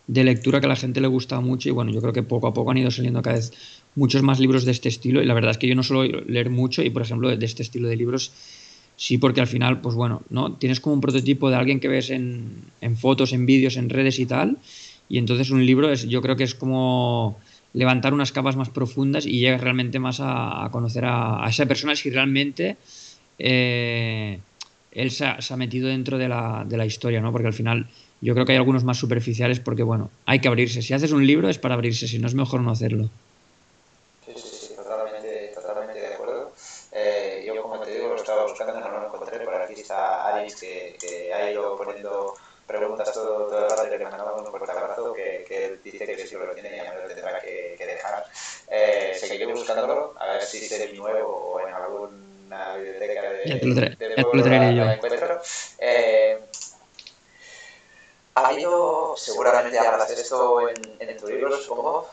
de 0.08 0.24
lectura 0.24 0.58
que 0.58 0.66
a 0.66 0.70
la 0.70 0.76
gente 0.76 1.00
le 1.00 1.06
gusta 1.06 1.38
mucho 1.40 1.68
y 1.68 1.72
bueno, 1.72 1.92
yo 1.92 2.00
creo 2.00 2.12
que 2.12 2.24
poco 2.24 2.48
a 2.48 2.54
poco 2.54 2.72
han 2.72 2.78
ido 2.78 2.90
saliendo 2.90 3.22
cada 3.22 3.36
vez 3.36 3.52
muchos 3.94 4.24
más 4.24 4.40
libros 4.40 4.64
de 4.64 4.72
este 4.72 4.88
estilo 4.88 5.22
y 5.22 5.26
la 5.26 5.34
verdad 5.34 5.52
es 5.52 5.58
que 5.58 5.68
yo 5.68 5.76
no 5.76 5.84
suelo 5.84 6.22
leer 6.26 6.50
mucho 6.50 6.82
y 6.82 6.90
por 6.90 7.02
ejemplo 7.02 7.36
de 7.36 7.46
este 7.46 7.62
estilo 7.62 7.86
de 7.86 7.94
libros 7.94 8.32
sí 8.96 9.18
porque 9.18 9.40
al 9.40 9.46
final, 9.46 9.80
pues 9.80 9.94
bueno, 9.94 10.22
¿no? 10.30 10.54
Tienes 10.54 10.80
como 10.80 10.94
un 10.94 11.00
prototipo 11.00 11.50
de 11.50 11.56
alguien 11.56 11.80
que 11.80 11.88
ves 11.88 12.10
en, 12.10 12.72
fotos, 12.96 13.32
en 13.32 13.46
vídeos, 13.46 13.76
en 13.76 13.90
redes 13.90 14.18
y 14.18 14.26
tal, 14.26 14.58
y 15.08 15.18
entonces 15.18 15.50
un 15.50 15.64
libro 15.64 15.90
es, 15.90 16.08
yo 16.08 16.22
creo 16.22 16.36
que 16.36 16.44
es 16.44 16.54
como 16.54 17.38
levantar 17.74 18.14
unas 18.14 18.32
capas 18.32 18.56
más 18.56 18.70
profundas 18.70 19.26
y 19.26 19.38
llegas 19.38 19.60
realmente 19.60 19.98
más 19.98 20.18
a, 20.20 20.68
conocer 20.72 21.04
a, 21.06 21.44
esa 21.48 21.66
persona 21.66 21.94
si 21.94 22.10
realmente 22.10 22.76
eh, 23.38 24.40
él 24.92 25.10
se 25.10 25.26
ha, 25.26 25.56
metido 25.56 25.88
dentro 25.88 26.16
de 26.16 26.28
la, 26.28 26.64
de 26.66 26.78
la, 26.78 26.86
historia, 26.86 27.20
¿no? 27.20 27.32
Porque 27.32 27.48
al 27.48 27.52
final 27.52 27.86
yo 28.22 28.32
creo 28.32 28.46
que 28.46 28.52
hay 28.52 28.58
algunos 28.58 28.82
más 28.82 28.96
superficiales 28.96 29.60
porque, 29.60 29.82
bueno, 29.82 30.10
hay 30.24 30.40
que 30.40 30.48
abrirse. 30.48 30.80
Si 30.80 30.94
haces 30.94 31.12
un 31.12 31.26
libro 31.26 31.50
es 31.50 31.58
para 31.58 31.74
abrirse, 31.74 32.08
si 32.08 32.18
no 32.18 32.26
es 32.26 32.34
mejor 32.34 32.62
no 32.62 32.70
hacerlo. 32.70 33.10
Sí, 34.24 34.32
sí, 34.36 34.48
sí, 34.68 34.74
totalmente, 34.74 35.52
totalmente 35.54 36.00
de 36.00 36.06
acuerdo. 36.14 36.52
Eh, 36.92 37.44
yo, 37.46 37.60
como 37.60 37.78
te 37.80 37.92
no 38.72 38.90
lo 38.90 39.06
encontré. 39.06 39.40
Por 39.40 39.54
aquí 39.54 39.80
está 39.80 40.28
Aris, 40.28 40.56
que, 40.56 40.96
que 41.00 41.32
ha 41.32 41.50
ido 41.50 41.76
poniendo 41.76 42.34
preguntas 42.66 43.12
todo, 43.12 43.46
todo 43.46 43.64
el 43.64 43.70
rato 43.70 43.86
y 43.86 43.90
le 43.90 44.04
mandamos 44.04 44.42
un 44.42 44.46
fuerte 44.46 44.72
abrazo 44.72 45.12
que, 45.12 45.44
que 45.46 45.66
él 45.66 45.80
dice 45.82 46.04
que 46.04 46.26
si 46.26 46.34
lo 46.34 46.52
tiene 46.52 46.76
ya 46.76 46.92
me 46.92 47.02
lo 47.02 47.08
tendrá 47.08 47.40
que, 47.40 47.74
que 47.78 47.86
dejar. 47.86 48.24
Eh, 48.68 49.16
seguiré 49.18 49.46
buscándolo, 49.46 50.14
a 50.18 50.26
ver 50.32 50.42
si 50.42 50.64
es 50.64 50.94
nuevo 50.94 51.28
o 51.28 51.60
en 51.60 51.72
alguna 51.72 52.76
biblioteca 52.76 53.22
de, 53.22 53.38
de, 53.38 54.14
encuentro. 54.94 55.40
Eh, 55.78 56.40
ha 58.36 58.48
habido, 58.48 59.16
seguramente 59.16 59.78
hablas 59.78 60.08
de 60.08 60.14
esto 60.14 60.68
en, 60.68 60.76
en 60.98 61.16
tu 61.16 61.26
libro, 61.26 61.56
uh, 61.56 62.04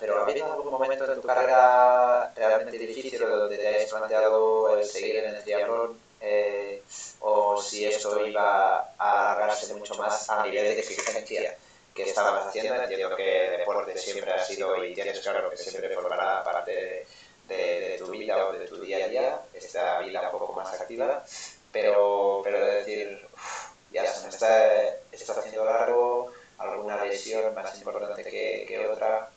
pero 0.00 0.20
¿ha 0.20 0.22
habido 0.22 0.46
algún 0.50 0.72
momento 0.72 1.04
en 1.12 1.20
tu 1.20 1.26
carrera 1.26 2.32
realmente 2.34 2.78
difícil 2.78 3.18
donde 3.20 3.58
te 3.58 3.82
has 3.84 3.90
planteado 3.90 4.78
el 4.78 4.84
seguir 4.86 5.16
en 5.16 5.34
el 5.34 5.42
triatlón 5.44 6.00
eh, 6.22 6.82
o 7.20 7.60
si 7.60 7.84
esto 7.84 8.26
iba 8.26 8.94
a 8.96 9.32
alargarse 9.34 9.74
mucho 9.74 9.94
más 9.96 10.30
a 10.30 10.42
nivel 10.46 10.64
de 10.64 10.78
exigencia 10.78 11.54
que 11.94 12.02
estabas 12.04 12.46
haciendo? 12.46 12.74
Entiendo 12.74 13.14
que 13.14 13.46
el 13.46 13.58
deporte 13.58 13.98
siempre 13.98 14.32
ha 14.32 14.42
sido 14.42 14.82
y 14.82 14.94
tienes 14.94 15.20
claro 15.20 15.50
que 15.50 15.58
siempre 15.58 15.94
formará 15.94 16.42
parte 16.44 17.06
de, 17.46 17.54
de 17.56 17.98
tu 17.98 18.06
vida 18.10 18.46
o 18.46 18.52
de 18.54 18.66
tu 18.66 18.80
día 18.80 19.04
a 19.04 19.08
día, 19.08 19.40
esta 19.52 20.00
vida 20.00 20.30
un 20.32 20.38
poco 20.38 20.54
más 20.54 20.72
activa, 20.80 21.22
pero, 21.70 22.40
pero 22.42 22.64
de 22.64 22.74
decir... 22.76 23.28
Uf, 23.34 23.76
ya 23.92 24.06
se 24.12 24.24
me 24.24 24.28
está, 24.28 24.88
está 25.12 25.32
haciendo 25.32 25.64
largo, 25.64 26.32
alguna 26.58 27.04
lesión 27.04 27.54
más 27.54 27.76
importante 27.78 28.24
que, 28.24 28.64
que 28.68 28.86
otra. 28.88 29.30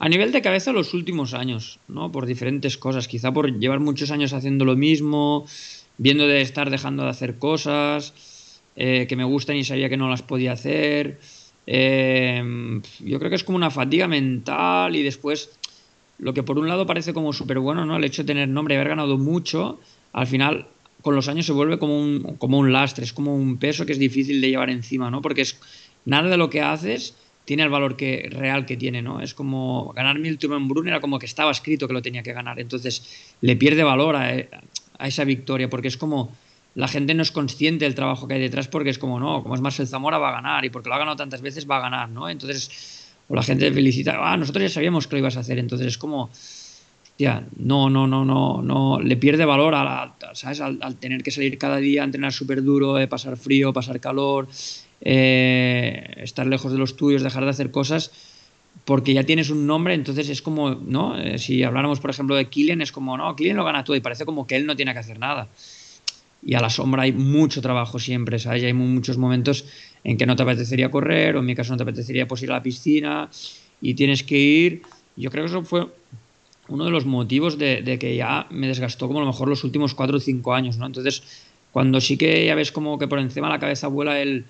A 0.00 0.08
nivel 0.08 0.30
de 0.30 0.42
cabeza 0.42 0.72
los 0.72 0.94
últimos 0.94 1.34
años, 1.34 1.80
¿no? 1.88 2.12
Por 2.12 2.26
diferentes 2.26 2.78
cosas, 2.78 3.08
quizá 3.08 3.32
por 3.32 3.58
llevar 3.58 3.80
muchos 3.80 4.12
años 4.12 4.32
haciendo 4.32 4.64
lo 4.64 4.76
mismo, 4.76 5.44
viendo 5.96 6.28
de 6.28 6.40
estar 6.40 6.70
dejando 6.70 7.02
de 7.02 7.10
hacer 7.10 7.38
cosas 7.38 8.62
eh, 8.76 9.06
que 9.08 9.16
me 9.16 9.24
gustan 9.24 9.56
y 9.56 9.64
sabía 9.64 9.88
que 9.88 9.96
no 9.96 10.08
las 10.08 10.22
podía 10.22 10.52
hacer. 10.52 11.18
Eh, 11.66 12.80
yo 13.00 13.18
creo 13.18 13.28
que 13.28 13.36
es 13.36 13.42
como 13.44 13.56
una 13.56 13.70
fatiga 13.70 14.06
mental 14.06 14.94
y 14.94 15.02
después 15.02 15.50
lo 16.18 16.32
que 16.32 16.44
por 16.44 16.58
un 16.58 16.68
lado 16.68 16.86
parece 16.86 17.12
como 17.12 17.32
súper 17.32 17.58
bueno, 17.58 17.84
¿no? 17.84 17.96
El 17.96 18.04
hecho 18.04 18.22
de 18.22 18.28
tener 18.28 18.48
nombre 18.48 18.74
y 18.74 18.76
haber 18.76 18.90
ganado 18.90 19.18
mucho, 19.18 19.80
al 20.12 20.28
final 20.28 20.68
con 21.02 21.16
los 21.16 21.28
años 21.28 21.46
se 21.46 21.52
vuelve 21.52 21.78
como 21.78 22.00
un, 22.00 22.36
como 22.38 22.58
un 22.58 22.72
lastre, 22.72 23.04
es 23.04 23.12
como 23.12 23.34
un 23.34 23.58
peso 23.58 23.84
que 23.84 23.92
es 23.92 23.98
difícil 23.98 24.40
de 24.40 24.50
llevar 24.50 24.70
encima, 24.70 25.10
¿no? 25.10 25.22
Porque 25.22 25.42
es 25.42 25.58
nada 26.04 26.28
de 26.28 26.36
lo 26.36 26.50
que 26.50 26.60
haces 26.60 27.16
tiene 27.48 27.62
el 27.62 27.70
valor 27.70 27.96
que, 27.96 28.28
real 28.30 28.66
que 28.66 28.76
tiene, 28.76 29.00
¿no? 29.00 29.22
Es 29.22 29.32
como 29.32 29.94
ganar 29.94 30.18
Milton 30.18 30.68
Brun 30.68 30.86
era 30.86 31.00
como 31.00 31.18
que 31.18 31.24
estaba 31.24 31.50
escrito 31.50 31.88
que 31.88 31.94
lo 31.94 32.02
tenía 32.02 32.22
que 32.22 32.34
ganar, 32.34 32.60
entonces 32.60 33.34
le 33.40 33.56
pierde 33.56 33.82
valor 33.84 34.16
a, 34.16 34.36
esa 35.06 35.24
victoria, 35.24 35.70
porque 35.70 35.88
es 35.88 35.96
como 35.96 36.36
la 36.74 36.88
gente 36.88 37.14
no 37.14 37.22
es 37.22 37.32
consciente 37.32 37.86
del 37.86 37.94
trabajo 37.94 38.28
que 38.28 38.34
hay 38.34 38.40
detrás, 38.42 38.68
porque 38.68 38.90
es 38.90 38.98
como, 38.98 39.18
no, 39.18 39.42
como 39.42 39.54
es 39.54 39.62
Marcel 39.62 39.86
Zamora 39.86 40.18
va 40.18 40.28
a 40.28 40.32
ganar, 40.32 40.66
y 40.66 40.68
porque 40.68 40.90
lo 40.90 40.96
ha 40.96 40.98
ganado 40.98 41.16
tantas 41.16 41.40
veces 41.40 41.66
va 41.66 41.78
a 41.78 41.80
ganar, 41.80 42.10
¿no? 42.10 42.28
Entonces, 42.28 43.14
o 43.28 43.34
la 43.34 43.42
gente 43.42 43.72
felicita, 43.72 44.18
ah, 44.20 44.36
nosotros 44.36 44.64
ya 44.64 44.68
sabíamos 44.68 45.06
que 45.06 45.16
lo 45.16 45.20
ibas 45.20 45.38
a 45.38 45.40
hacer, 45.40 45.58
entonces 45.58 45.86
es 45.86 45.96
como 45.96 46.30
no, 47.56 47.90
no, 47.90 48.06
no, 48.06 48.24
no, 48.24 48.62
no, 48.62 49.00
le 49.00 49.16
pierde 49.16 49.46
valor 49.46 49.74
a 49.74 49.84
la, 49.84 50.14
¿sabes? 50.34 50.60
Al, 50.60 50.96
tener 50.96 51.22
que 51.22 51.30
salir 51.30 51.56
cada 51.58 51.78
día 51.78 52.02
a 52.02 52.04
entrenar 52.04 52.32
súper 52.32 52.62
duro, 52.62 52.98
eh, 52.98 53.08
pasar 53.08 53.36
frío, 53.36 53.72
pasar 53.72 53.98
calor, 54.00 54.48
eh, 55.00 56.14
estar 56.18 56.46
lejos 56.46 56.72
de 56.72 56.78
los 56.78 56.96
tuyos, 56.96 57.22
dejar 57.22 57.44
de 57.44 57.50
hacer 57.50 57.70
cosas, 57.70 58.10
porque 58.84 59.12
ya 59.14 59.24
tienes 59.24 59.50
un 59.50 59.66
nombre, 59.66 59.94
entonces 59.94 60.28
es 60.28 60.42
como, 60.42 60.70
¿no? 60.74 61.18
Eh, 61.18 61.38
si 61.38 61.62
habláramos, 61.62 62.00
por 62.00 62.10
ejemplo, 62.10 62.36
de 62.36 62.46
Killian, 62.46 62.80
es 62.80 62.92
como, 62.92 63.16
no, 63.16 63.34
Killian 63.36 63.56
lo 63.56 63.64
gana 63.64 63.84
todo 63.84 63.96
y 63.96 64.00
parece 64.00 64.24
como 64.24 64.46
que 64.46 64.56
él 64.56 64.66
no 64.66 64.76
tiene 64.76 64.92
que 64.92 65.00
hacer 65.00 65.18
nada. 65.18 65.48
Y 66.42 66.54
a 66.54 66.60
la 66.60 66.70
sombra 66.70 67.02
hay 67.02 67.12
mucho 67.12 67.60
trabajo 67.60 67.98
siempre, 67.98 68.38
¿sabes? 68.38 68.62
Y 68.62 68.66
hay 68.66 68.72
muchos 68.72 69.18
momentos 69.18 69.64
en 70.04 70.16
que 70.16 70.26
no 70.26 70.36
te 70.36 70.44
apetecería 70.44 70.90
correr, 70.90 71.36
o 71.36 71.40
en 71.40 71.46
mi 71.46 71.54
caso 71.54 71.72
no 71.72 71.76
te 71.76 71.82
apetecería 71.82 72.28
pues, 72.28 72.42
ir 72.42 72.50
a 72.50 72.54
la 72.54 72.62
piscina, 72.62 73.28
y 73.80 73.94
tienes 73.94 74.22
que 74.22 74.38
ir. 74.38 74.82
Yo 75.16 75.30
creo 75.30 75.44
que 75.44 75.50
eso 75.50 75.64
fue 75.64 75.86
uno 76.68 76.84
de 76.84 76.90
los 76.90 77.06
motivos 77.06 77.58
de, 77.58 77.98
que 77.98 78.16
ya 78.16 78.46
me 78.50 78.68
desgastó 78.68 79.06
como 79.06 79.20
a 79.20 79.22
lo 79.22 79.28
mejor 79.28 79.48
los 79.48 79.64
últimos 79.64 79.94
cuatro 79.94 80.18
o 80.18 80.20
cinco 80.20 80.54
años, 80.54 80.76
¿no? 80.78 80.86
Entonces, 80.86 81.22
cuando 81.72 82.00
sí 82.00 82.16
que 82.16 82.44
ya 82.46 82.54
ves 82.54 82.72
como 82.72 82.98
que 82.98 83.08
por 83.08 83.18
encima 83.18 83.48
de 83.48 83.54
la 83.54 83.58
cabeza 83.58 83.88
vuela 83.88 84.20
el... 84.20 84.44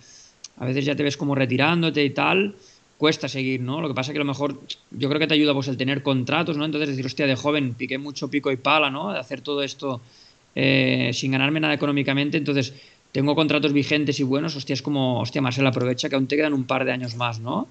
A 0.60 0.64
veces 0.66 0.84
ya 0.84 0.96
te 0.96 1.02
ves 1.02 1.16
como 1.16 1.34
retirándote 1.34 2.04
y 2.04 2.10
tal, 2.10 2.54
cuesta 2.96 3.28
seguir, 3.28 3.60
¿no? 3.60 3.80
Lo 3.80 3.88
que 3.88 3.94
pasa 3.94 4.12
que 4.12 4.18
a 4.18 4.20
lo 4.20 4.24
mejor 4.24 4.60
yo 4.90 5.08
creo 5.08 5.20
que 5.20 5.26
te 5.26 5.34
ayuda 5.34 5.54
pues 5.54 5.68
el 5.68 5.76
tener 5.76 6.02
contratos, 6.02 6.56
¿no? 6.56 6.64
Entonces 6.64 6.88
decir, 6.90 7.06
hostia, 7.06 7.26
de 7.26 7.36
joven 7.36 7.74
piqué 7.74 7.98
mucho 7.98 8.28
pico 8.28 8.50
y 8.50 8.56
pala, 8.56 8.90
¿no? 8.90 9.12
De 9.12 9.18
hacer 9.18 9.40
todo 9.40 9.62
esto 9.62 10.00
eh, 10.54 11.10
sin 11.14 11.30
ganarme 11.30 11.60
nada 11.60 11.74
económicamente, 11.74 12.36
entonces 12.36 12.74
tengo 13.12 13.34
contratos 13.34 13.72
vigentes 13.72 14.20
y 14.20 14.22
buenos, 14.22 14.56
hostia, 14.56 14.74
es 14.74 14.82
como, 14.82 15.20
hostia, 15.20 15.40
Marcel, 15.40 15.66
aprovecha 15.66 16.08
que 16.08 16.16
aún 16.16 16.26
te 16.26 16.36
quedan 16.36 16.52
un 16.52 16.64
par 16.64 16.84
de 16.84 16.92
años 16.92 17.16
más, 17.16 17.40
¿no? 17.40 17.68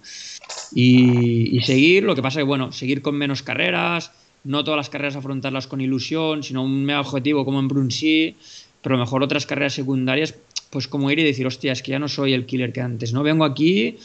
Y, 0.74 1.60
seguir, 1.62 2.04
lo 2.04 2.16
que 2.16 2.22
pasa 2.22 2.40
que, 2.40 2.44
bueno, 2.44 2.72
seguir 2.72 3.02
con 3.02 3.16
menos 3.16 3.44
carreras, 3.44 4.12
no 4.44 4.64
todas 4.64 4.78
las 4.78 4.90
carreras 4.90 5.16
afrontarlas 5.16 5.68
con 5.68 5.82
ilusión, 5.82 6.44
sino 6.44 6.64
un 6.64 6.86
mega 6.86 7.02
objetivo 7.02 7.46
como 7.46 7.60
en 7.60 7.68
Brunsí, 7.68 8.36
pero 8.82 8.96
a 8.96 8.98
lo 8.98 9.04
mejor 9.04 9.22
otras 9.22 9.46
carreras 9.46 9.74
secundarias, 9.74 10.34
pues 10.70 10.88
como 10.88 11.10
ir 11.12 11.20
y 11.20 11.24
decir, 11.24 11.48
hostia, 11.48 11.72
es 11.72 11.82
que 11.82 11.92
ya 11.92 12.00
no 12.00 12.08
soy 12.08 12.34
el 12.34 12.46
killer 12.46 12.74
que 12.74 12.82
antes, 12.82 13.14
¿no? 13.14 13.24
Vengo 13.24 13.46
aquí 13.46 13.98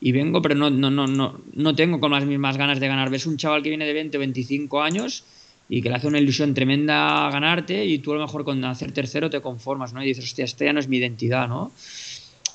y 0.00 0.12
vengo, 0.12 0.42
pero 0.42 0.54
no, 0.54 0.70
no, 0.70 0.90
no, 0.90 1.06
no, 1.06 1.40
no 1.54 1.74
tengo 1.74 2.00
con 2.00 2.12
las 2.12 2.24
mismas 2.24 2.56
ganas 2.56 2.80
de 2.80 2.88
ganar. 2.88 3.10
Ves 3.10 3.26
un 3.26 3.36
chaval 3.36 3.62
que 3.62 3.70
viene 3.70 3.86
de 3.86 3.92
20 3.92 4.16
o 4.16 4.20
25 4.20 4.82
años 4.82 5.24
y 5.68 5.82
que 5.82 5.88
le 5.88 5.96
hace 5.96 6.06
una 6.06 6.18
ilusión 6.18 6.54
tremenda 6.54 7.28
ganarte 7.30 7.84
y 7.84 7.98
tú 7.98 8.12
a 8.12 8.16
lo 8.16 8.20
mejor 8.22 8.44
con 8.44 8.64
hacer 8.64 8.92
tercero 8.92 9.30
te 9.30 9.40
conformas, 9.40 9.92
¿no? 9.92 10.02
Y 10.02 10.06
dices, 10.06 10.24
hostia, 10.24 10.44
esta 10.44 10.64
ya 10.64 10.72
no 10.72 10.80
es 10.80 10.88
mi 10.88 10.98
identidad, 10.98 11.48
¿no? 11.48 11.72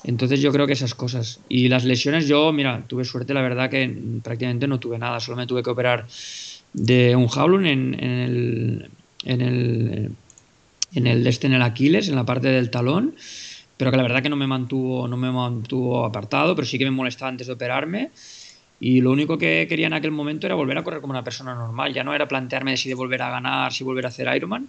Entonces 0.04 0.40
yo 0.40 0.52
creo 0.52 0.66
que 0.66 0.72
esas 0.72 0.94
cosas. 0.94 1.40
Y 1.48 1.68
las 1.68 1.84
lesiones 1.84 2.26
yo, 2.26 2.52
mira, 2.52 2.84
tuve 2.86 3.04
suerte, 3.04 3.34
la 3.34 3.42
verdad 3.42 3.70
que 3.70 3.88
prácticamente 4.22 4.66
no 4.66 4.80
tuve 4.80 4.98
nada, 4.98 5.20
solo 5.20 5.36
me 5.36 5.46
tuve 5.46 5.62
que 5.62 5.70
operar 5.70 6.06
de 6.72 7.14
un 7.14 7.28
jaulón 7.28 7.66
en, 7.66 7.94
en, 8.02 8.10
el 8.10 8.90
en 9.24 9.40
el 9.40 10.10
en 10.94 11.06
el 11.06 11.26
este 11.26 11.46
en 11.46 11.54
el 11.54 11.62
Aquiles, 11.62 12.08
en 12.08 12.16
la 12.16 12.24
parte 12.24 12.48
del 12.48 12.70
talón, 12.70 13.14
pero 13.76 13.90
que 13.90 13.96
la 13.96 14.02
verdad 14.02 14.22
que 14.22 14.28
no 14.28 14.36
me 14.36 14.46
mantuvo 14.46 15.08
no 15.08 15.16
me 15.16 15.30
mantuvo 15.30 16.04
apartado, 16.04 16.54
pero 16.54 16.66
sí 16.66 16.78
que 16.78 16.84
me 16.84 16.90
molestaba 16.90 17.30
antes 17.30 17.46
de 17.46 17.54
operarme. 17.54 18.10
Y 18.80 19.00
lo 19.00 19.12
único 19.12 19.38
que 19.38 19.66
quería 19.68 19.86
en 19.86 19.92
aquel 19.92 20.10
momento 20.10 20.46
era 20.46 20.56
volver 20.56 20.76
a 20.76 20.82
correr 20.82 21.00
como 21.00 21.12
una 21.12 21.22
persona 21.22 21.54
normal. 21.54 21.94
Ya 21.94 22.02
no 22.02 22.14
era 22.14 22.26
plantearme 22.26 22.76
si 22.76 22.88
de 22.88 22.96
volver 22.96 23.22
a 23.22 23.30
ganar, 23.30 23.72
si 23.72 23.84
volver 23.84 24.06
a 24.06 24.08
hacer 24.08 24.34
Ironman, 24.34 24.68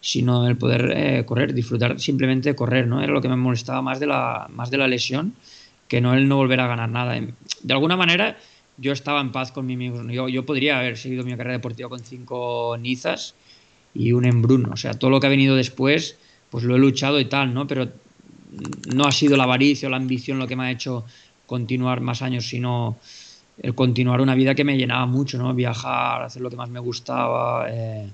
sino 0.00 0.46
el 0.46 0.58
poder 0.58 0.92
eh, 0.94 1.24
correr, 1.24 1.54
disfrutar 1.54 1.98
simplemente 1.98 2.50
de 2.50 2.54
correr, 2.54 2.86
¿no? 2.86 3.02
Era 3.02 3.10
lo 3.12 3.22
que 3.22 3.28
me 3.30 3.36
molestaba 3.36 3.80
más 3.80 4.00
de 4.00 4.06
la, 4.06 4.48
más 4.50 4.70
de 4.70 4.76
la 4.76 4.86
lesión 4.86 5.34
que 5.88 6.02
no 6.02 6.12
el 6.12 6.28
no 6.28 6.36
volver 6.36 6.60
a 6.60 6.66
ganar 6.66 6.90
nada. 6.90 7.18
De 7.62 7.72
alguna 7.72 7.96
manera, 7.96 8.36
yo 8.76 8.92
estaba 8.92 9.20
en 9.22 9.32
paz 9.32 9.50
con 9.50 9.64
mí 9.64 9.76
mismo. 9.76 10.10
Yo, 10.10 10.28
yo 10.28 10.44
podría 10.44 10.78
haber 10.78 10.98
seguido 10.98 11.24
mi 11.24 11.30
carrera 11.30 11.54
deportiva 11.54 11.88
con 11.88 12.00
cinco 12.00 12.76
Nizas 12.78 13.34
y 13.94 14.12
un 14.12 14.24
Embrun. 14.24 14.66
O 14.72 14.76
sea, 14.76 14.94
todo 14.94 15.10
lo 15.10 15.20
que 15.20 15.28
ha 15.28 15.30
venido 15.30 15.56
después, 15.56 16.18
pues 16.50 16.64
lo 16.64 16.74
he 16.76 16.78
luchado 16.78 17.20
y 17.20 17.26
tal, 17.26 17.54
¿no? 17.54 17.66
Pero 17.66 17.88
no 18.88 19.06
ha 19.06 19.12
sido 19.12 19.36
la 19.36 19.44
avaricia 19.44 19.88
o 19.88 19.90
la 19.90 19.96
ambición 19.96 20.38
lo 20.38 20.46
que 20.46 20.56
me 20.56 20.64
ha 20.64 20.70
hecho 20.70 21.04
continuar 21.46 22.00
más 22.00 22.22
años, 22.22 22.46
sino 22.46 22.98
el 23.62 23.74
continuar 23.74 24.20
una 24.20 24.34
vida 24.34 24.54
que 24.54 24.64
me 24.64 24.76
llenaba 24.76 25.06
mucho, 25.06 25.38
¿no? 25.38 25.54
Viajar, 25.54 26.22
hacer 26.22 26.42
lo 26.42 26.50
que 26.50 26.56
más 26.56 26.68
me 26.68 26.80
gustaba. 26.80 27.66
Eh, 27.70 28.08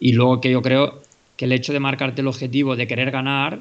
y 0.00 0.12
luego 0.12 0.40
que 0.40 0.50
yo 0.50 0.62
creo 0.62 1.02
que 1.36 1.44
el 1.44 1.52
hecho 1.52 1.72
de 1.72 1.80
marcarte 1.80 2.20
el 2.20 2.28
objetivo 2.28 2.76
de 2.76 2.86
querer 2.86 3.10
ganar 3.10 3.60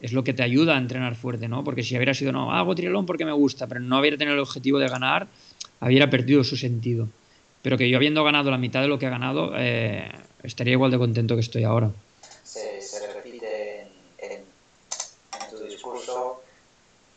es 0.00 0.12
lo 0.12 0.24
que 0.24 0.32
te 0.32 0.42
ayuda 0.42 0.74
a 0.74 0.78
entrenar 0.78 1.14
fuerte, 1.14 1.46
¿no? 1.46 1.62
Porque 1.62 1.82
si 1.82 1.94
hubiera 1.94 2.14
sido, 2.14 2.32
no, 2.32 2.52
hago 2.52 2.74
triatlón 2.74 3.06
porque 3.06 3.24
me 3.24 3.32
gusta, 3.32 3.66
pero 3.66 3.80
no 3.80 4.00
hubiera 4.00 4.16
tenido 4.16 4.34
el 4.34 4.40
objetivo 4.40 4.78
de 4.78 4.88
ganar, 4.88 5.28
hubiera 5.80 6.08
perdido 6.08 6.42
su 6.42 6.56
sentido. 6.56 7.08
Pero 7.62 7.76
que 7.76 7.88
yo 7.90 7.96
habiendo 7.96 8.24
ganado 8.24 8.50
la 8.50 8.58
mitad 8.58 8.80
de 8.80 8.88
lo 8.88 8.98
que 8.98 9.06
he 9.06 9.10
ganado, 9.10 9.52
eh, 9.56 10.10
estaría 10.42 10.72
igual 10.72 10.90
de 10.90 10.98
contento 10.98 11.34
que 11.34 11.40
estoy 11.40 11.64
ahora. 11.64 11.90
Se, 12.42 12.80
se 12.80 13.12
repite 13.12 13.80
en, 13.80 13.88
en, 14.18 14.32
en, 14.32 15.50
tu 15.50 15.62
discurso 15.64 16.42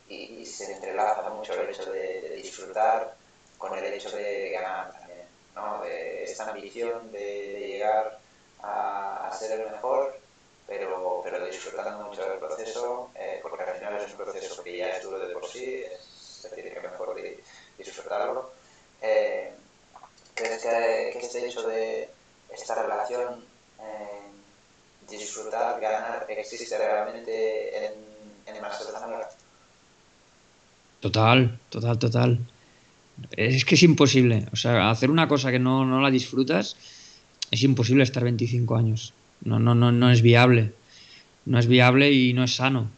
y, 0.10 0.46
se 0.46 0.74
entrelaza 0.74 1.30
mucho 1.30 1.54
el 1.54 1.70
hecho 1.70 1.92
de, 1.92 2.22
de, 2.22 2.36
disfrutar 2.36 3.16
con 3.58 3.78
el 3.78 3.86
hecho 3.86 4.12
de 4.12 4.52
ganar 4.52 4.92
también, 4.92 5.26
¿no? 5.56 5.82
De 5.82 6.24
esta 6.24 6.52
ambición 6.52 7.12
de, 7.12 7.20
de 7.20 7.68
llegar 7.68 8.20
a, 8.62 9.30
a, 9.30 9.32
ser 9.32 9.60
el 9.60 9.72
mejor, 9.72 10.20
pero, 10.68 11.22
pero 11.24 11.46
disfrutando 11.46 12.06
mucho 12.06 12.22
del 12.30 12.38
proceso, 12.38 13.10
eh, 13.16 13.40
porque 13.42 13.64
al 13.64 13.78
final 13.78 13.96
es 13.96 14.12
un 14.12 14.18
proceso 14.18 14.64
que 14.64 14.78
ya 14.78 14.90
es 14.90 15.04
duro 15.04 15.20
de 15.20 15.34
por 15.34 15.48
sí, 15.48 15.84
es 15.86 16.48
decir, 16.52 16.74
que 16.74 16.80
mejor 16.82 17.16
disfrutarlo. 17.78 18.52
Eh, 19.02 19.54
¿Crees 20.36 20.62
que, 20.62 21.20
este 21.20 21.48
hecho 21.48 21.68
de 21.68 22.10
esta 22.54 22.82
relación, 22.82 23.44
eh, 23.80 25.10
disfrutar, 25.10 25.80
ganar, 25.80 26.26
existe 26.30 26.78
realmente 26.78 27.86
en, 27.86 27.94
en 28.48 28.62
Marcelo 28.62 28.98
Zamora? 28.98 29.30
Total, 31.00 31.60
total, 31.70 32.00
total. 32.00 32.40
Es 33.38 33.66
que 33.66 33.76
es 33.76 33.84
imposible. 33.84 34.48
O 34.54 34.56
sea, 34.56 34.90
hacer 34.90 35.12
una 35.12 35.28
cosa 35.28 35.52
que 35.52 35.60
no, 35.60 35.86
no 35.86 36.02
la 36.02 36.10
disfrutas 36.10 36.76
es 37.52 37.64
imposible 37.64 38.04
estar 38.04 38.24
25 38.24 38.76
años. 38.76 39.14
No, 39.44 39.60
no, 39.60 39.76
no, 39.76 39.92
no 39.92 40.12
es 40.12 40.22
viable. 40.22 40.74
No 41.46 41.60
es 41.60 41.68
viable 41.68 42.12
y 42.12 42.34
no 42.34 42.44
es 42.44 42.56
sano. 42.56 42.90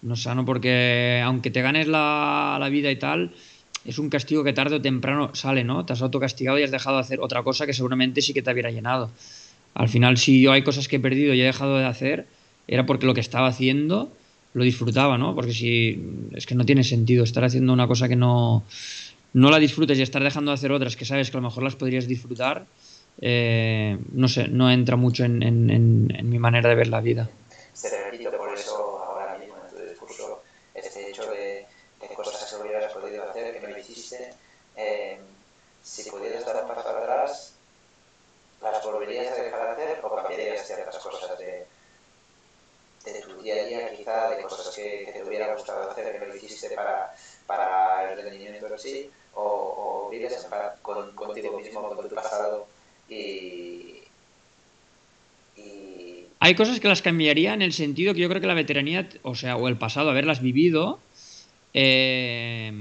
No 0.00 0.14
es 0.14 0.22
sano 0.22 0.44
porque 0.44 1.20
aunque 1.24 1.50
te 1.50 1.60
ganes 1.60 1.88
la, 1.88 2.56
la 2.58 2.68
vida 2.68 2.90
y 2.90 2.96
tal, 2.96 3.34
es 3.88 3.98
un 3.98 4.10
castigo 4.10 4.44
que 4.44 4.52
tarde 4.52 4.76
o 4.76 4.82
temprano 4.82 5.34
sale, 5.34 5.64
¿no? 5.64 5.86
Te 5.86 5.94
has 5.94 6.02
autocastigado 6.02 6.58
y 6.58 6.62
has 6.62 6.70
dejado 6.70 6.96
de 6.96 7.02
hacer 7.02 7.20
otra 7.20 7.42
cosa 7.42 7.64
que 7.64 7.72
seguramente 7.72 8.20
sí 8.20 8.34
que 8.34 8.42
te 8.42 8.52
hubiera 8.52 8.70
llenado. 8.70 9.10
Al 9.72 9.88
final, 9.88 10.18
si 10.18 10.42
yo 10.42 10.52
hay 10.52 10.62
cosas 10.62 10.88
que 10.88 10.96
he 10.96 11.00
perdido 11.00 11.32
y 11.32 11.40
he 11.40 11.44
dejado 11.44 11.78
de 11.78 11.86
hacer, 11.86 12.26
era 12.66 12.84
porque 12.84 13.06
lo 13.06 13.14
que 13.14 13.20
estaba 13.20 13.48
haciendo 13.48 14.12
lo 14.52 14.64
disfrutaba, 14.64 15.16
¿no? 15.16 15.34
Porque 15.34 15.52
si 15.52 16.02
es 16.34 16.44
que 16.44 16.54
no 16.54 16.66
tiene 16.66 16.84
sentido 16.84 17.24
estar 17.24 17.44
haciendo 17.44 17.72
una 17.72 17.86
cosa 17.86 18.08
que 18.08 18.16
no, 18.16 18.64
no 19.32 19.50
la 19.50 19.58
disfrutes 19.58 19.98
y 19.98 20.02
estar 20.02 20.22
dejando 20.22 20.50
de 20.50 20.56
hacer 20.56 20.70
otras 20.72 20.94
que 20.94 21.06
sabes 21.06 21.30
que 21.30 21.38
a 21.38 21.40
lo 21.40 21.48
mejor 21.48 21.62
las 21.62 21.76
podrías 21.76 22.06
disfrutar, 22.06 22.66
eh, 23.22 23.96
no 24.12 24.28
sé, 24.28 24.48
no 24.48 24.70
entra 24.70 24.96
mucho 24.96 25.24
en, 25.24 26.28
mi 26.28 26.38
manera 26.38 26.68
de 26.68 26.74
ver 26.74 26.88
la 26.88 27.00
vida 27.00 27.28
repito 28.10 28.36
por 28.36 28.54
eso 28.54 28.74
ahora 29.04 29.38
mismo 29.38 29.54
en 29.56 29.76
tu 29.76 29.88
discurso 29.88 30.42
este 30.74 31.10
hecho 31.10 31.30
de, 31.30 31.66
de 32.00 32.14
cosas 32.14 32.50
que 32.50 32.56
hubieras 32.56 32.92
podido 32.92 33.28
hacer 33.28 33.60
que 33.60 33.68
no 33.68 33.78
hiciste. 33.78 34.34
Eh, 34.76 35.18
si 36.02 36.10
pudieras 36.10 36.44
dar 36.44 36.62
un 36.62 36.68
paso 36.68 36.88
atrás, 36.88 37.54
¿las 38.62 38.84
volverías 38.84 39.32
a 39.32 39.42
dejar 39.42 39.76
de 39.76 39.82
hacer 39.82 40.04
o 40.04 40.14
cambiarías 40.14 40.66
ciertas 40.66 40.98
cosas 40.98 41.38
de, 41.38 41.66
de 43.04 43.20
tu 43.22 43.42
día 43.42 43.54
a 43.54 43.64
día, 43.64 43.96
quizá 43.96 44.30
de 44.30 44.42
cosas 44.42 44.74
que, 44.74 45.10
te 45.12 45.24
hubiera 45.24 45.54
gustado 45.54 45.90
hacer 45.90 46.18
que 46.18 46.26
no 46.26 46.34
hiciste 46.34 46.70
para, 46.70 47.14
para 47.46 48.12
el 48.12 48.22
rendimiento 48.22 48.66
en 48.66 48.78
sí? 48.78 49.10
O, 49.34 50.08
o 50.10 50.12
en 50.12 50.50
paz 50.50 50.78
con, 50.82 51.14
contigo 51.14 51.58
mismo, 51.58 51.94
con 51.94 52.08
tu 52.08 52.14
pasado 52.14 52.66
y, 53.08 54.02
y... 55.56 56.26
Hay 56.40 56.54
cosas 56.54 56.80
que 56.80 56.88
las 56.88 57.02
cambiaría 57.02 57.54
en 57.54 57.62
el 57.62 57.72
sentido 57.72 58.14
que 58.14 58.20
yo 58.20 58.28
creo 58.28 58.40
que 58.40 58.46
la 58.46 58.54
veteranía, 58.54 59.08
o 59.22 59.34
sea, 59.34 59.56
o 59.56 59.68
el 59.68 59.76
pasado, 59.76 60.10
haberlas 60.10 60.40
vivido, 60.40 60.98
eh, 61.74 62.72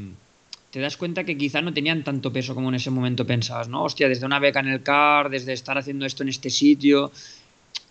te 0.78 0.82
das 0.84 0.96
cuenta 0.96 1.24
que 1.24 1.36
quizá 1.36 1.60
no 1.60 1.74
tenían 1.74 2.04
tanto 2.04 2.32
peso 2.32 2.54
como 2.54 2.70
en 2.70 2.76
ese 2.76 2.92
momento 2.92 3.26
pensabas, 3.26 3.68
¿no? 3.68 3.82
Hostia, 3.82 4.08
desde 4.08 4.28
una 4.28 4.38
beca 4.38 4.60
en 4.60 4.68
el 4.68 4.84
CAR, 4.84 5.28
desde 5.28 5.54
estar 5.54 5.76
haciendo 5.76 6.06
esto 6.06 6.22
en 6.22 6.30
este 6.30 6.52
sitio, 6.52 7.12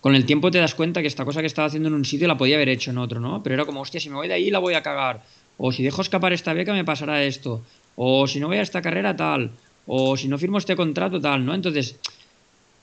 con 0.01 0.15
el 0.15 0.25
tiempo 0.25 0.53
te 0.53 0.59
das 0.59 0.77
cuenta 0.77 1.01
que 1.03 1.09
esta 1.09 1.25
cosa 1.25 1.41
que 1.41 1.49
estaba 1.49 1.67
haciendo 1.67 1.89
en 1.89 1.97
un 1.97 2.05
sitio 2.05 2.29
la 2.29 2.37
podía 2.37 2.55
haber 2.55 2.69
hecho 2.69 2.93
en 2.93 2.99
otro, 2.99 3.19
¿no? 3.19 3.43
Pero 3.43 3.57
era 3.57 3.65
como, 3.65 3.81
hostia, 3.81 3.99
si 3.99 4.09
me 4.09 4.15
voy 4.15 4.29
de 4.29 4.35
ahí 4.35 4.53
la 4.53 4.61
voy 4.61 4.75
a 4.75 4.85
cagar, 4.85 5.25
o 5.59 5.73
si 5.73 5.83
dejo 5.83 6.01
escapar 6.01 6.33
esta 6.33 6.53
beca 6.53 6.73
me 6.73 6.85
pasará 6.85 7.25
esto, 7.25 7.65
o 7.97 8.29
si 8.29 8.39
no 8.39 8.47
voy 8.47 8.59
a 8.59 8.63
esta 8.63 8.81
carrera 8.81 9.17
tal, 9.17 9.51
o 9.89 10.17
si 10.17 10.29
no 10.29 10.39
firmo 10.39 10.59
este 10.59 10.77
contrato 10.77 11.21
tal, 11.21 11.45
¿no? 11.45 11.55
Entonces, 11.55 11.99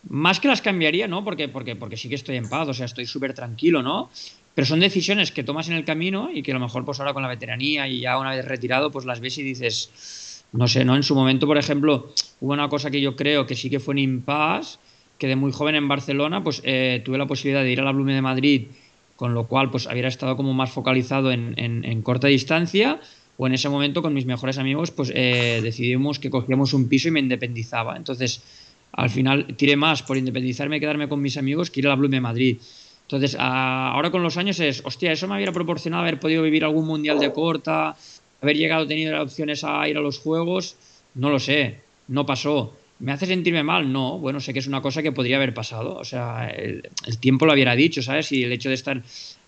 más 0.10 0.42
que 0.42 0.50
las 0.50 0.62
cambiaría, 0.62 1.08
¿no? 1.08 1.24
Porque, 1.24 1.48
porque, 1.48 1.78
porque 1.78 1.96
sí 1.96 2.10
que 2.10 2.16
estoy 2.16 2.36
en 2.36 2.50
paz, 2.50 2.68
o 2.68 2.74
sea, 2.74 2.88
estoy 2.88 3.06
súper 3.06 3.34
tranquilo, 3.34 3.82
¿no? 3.82 4.10
Pero 4.56 4.66
son 4.68 4.80
decisiones 4.80 5.32
que 5.32 5.44
tomas 5.44 5.68
en 5.68 5.76
el 5.76 5.86
camino 5.86 6.30
y 6.32 6.44
que 6.44 6.52
a 6.52 6.54
lo 6.54 6.60
mejor 6.60 6.86
pues 6.86 7.00
ahora 7.00 7.14
con 7.14 7.24
la 7.24 7.30
veteranía 7.30 7.88
y 7.88 8.02
ya 8.02 8.20
una 8.20 8.32
vez 8.32 8.46
retirado 8.46 8.92
pues 8.92 9.06
las 9.06 9.20
ves 9.20 9.38
y 9.40 9.44
dices, 9.44 10.44
no 10.52 10.68
sé, 10.68 10.86
¿no? 10.86 10.96
En 10.96 11.04
su 11.04 11.16
momento, 11.16 11.48
por 11.48 11.58
ejemplo, 11.58 12.14
hubo 12.40 12.54
una 12.54 12.70
cosa 12.70 12.92
que 12.92 13.02
yo 13.02 13.16
creo 13.16 13.48
que 13.48 13.56
sí 13.56 13.70
que 13.70 13.80
fue 13.80 13.94
un 13.94 14.00
impasse, 14.00 14.78
que 15.18 15.28
de 15.28 15.36
muy 15.36 15.52
joven 15.52 15.76
en 15.76 15.88
Barcelona 15.88 16.44
pues 16.44 16.62
eh, 16.64 17.02
tuve 17.04 17.18
la 17.18 17.26
posibilidad 17.26 17.64
de 17.64 17.72
ir 17.72 17.80
a 17.80 17.84
la 17.84 17.92
Blume 17.92 18.14
de 18.14 18.22
Madrid, 18.22 18.68
con 19.16 19.34
lo 19.34 19.48
cual 19.48 19.72
pues 19.72 19.88
estado 19.88 20.36
como 20.36 20.54
más 20.54 20.72
focalizado 20.72 21.32
en, 21.32 21.54
en, 21.58 21.84
en 21.86 22.02
corta 22.02 22.28
distancia 22.28 23.00
o 23.38 23.48
en 23.48 23.54
ese 23.54 23.70
momento 23.70 24.02
con 24.02 24.14
mis 24.14 24.26
mejores 24.26 24.58
amigos 24.58 24.92
pues 24.92 25.12
eh, 25.16 25.60
decidimos 25.64 26.20
que 26.20 26.30
cogíamos 26.30 26.74
un 26.74 26.88
piso 26.88 27.08
y 27.08 27.12
me 27.12 27.20
independizaba. 27.20 27.98
Entonces, 27.98 28.44
al 28.92 29.10
final 29.10 29.56
tiré 29.56 29.76
más 29.76 30.04
por 30.04 30.18
independizarme 30.18 30.78
y 30.78 30.80
quedarme 30.80 31.10
con 31.10 31.22
mis 31.22 31.38
amigos 31.38 31.72
que 31.72 31.80
ir 31.80 31.88
a 31.88 31.90
la 31.90 31.96
Blume 31.96 32.18
de 32.18 32.22
Madrid. 32.22 32.58
Entonces, 33.04 33.36
ahora 33.40 34.12
con 34.12 34.24
los 34.24 34.38
años 34.38 34.60
es, 34.60 34.82
hostia, 34.86 35.12
eso 35.12 35.28
me 35.28 35.36
hubiera 35.36 35.52
proporcionado 35.52 36.04
haber 36.04 36.20
podido 36.20 36.42
vivir 36.44 36.64
algún 36.64 36.86
mundial 36.86 37.20
de 37.20 37.32
corta, 37.32 37.96
haber 38.42 38.58
llegado, 38.58 38.88
tenido 38.88 39.22
opciones 39.22 39.64
a 39.64 39.88
ir 39.88 39.98
a 39.98 40.02
los 40.02 40.20
juegos, 40.20 40.78
no 41.16 41.30
lo 41.30 41.40
sé, 41.40 41.82
no 42.08 42.26
pasó. 42.26 42.76
¿Me 43.00 43.12
hace 43.12 43.26
sentirme 43.26 43.64
mal? 43.64 43.92
No, 43.92 44.18
bueno, 44.18 44.40
sé 44.40 44.54
que 44.54 44.60
es 44.60 44.68
una 44.68 44.82
cosa 44.82 45.04
que 45.04 45.12
podría 45.12 45.36
haber 45.36 45.54
pasado, 45.54 45.96
o 45.98 46.06
sea, 46.06 46.48
el, 46.48 46.90
el 47.06 47.18
tiempo 47.20 47.46
lo 47.46 47.54
hubiera 47.54 47.76
dicho, 47.76 48.02
¿sabes? 48.02 48.32
Y 48.32 48.44
el 48.44 48.52
hecho 48.54 48.70
de 48.70 48.76
estar 48.76 49.04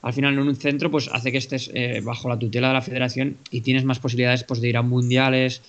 al 0.06 0.14
final 0.14 0.34
en 0.34 0.40
un 0.40 0.56
centro, 0.56 0.92
pues 0.92 1.10
hace 1.12 1.32
que 1.32 1.40
estés 1.40 1.72
eh, 1.74 2.00
bajo 2.04 2.30
la 2.30 2.38
tutela 2.38 2.68
de 2.68 2.74
la 2.76 2.82
federación 2.84 3.38
y 3.50 3.62
tienes 3.62 3.86
más 3.86 3.98
posibilidades 3.98 4.44
pues, 4.44 4.62
de 4.62 4.70
ir 4.70 4.78
a 4.78 4.84
mundiales, 4.84 5.64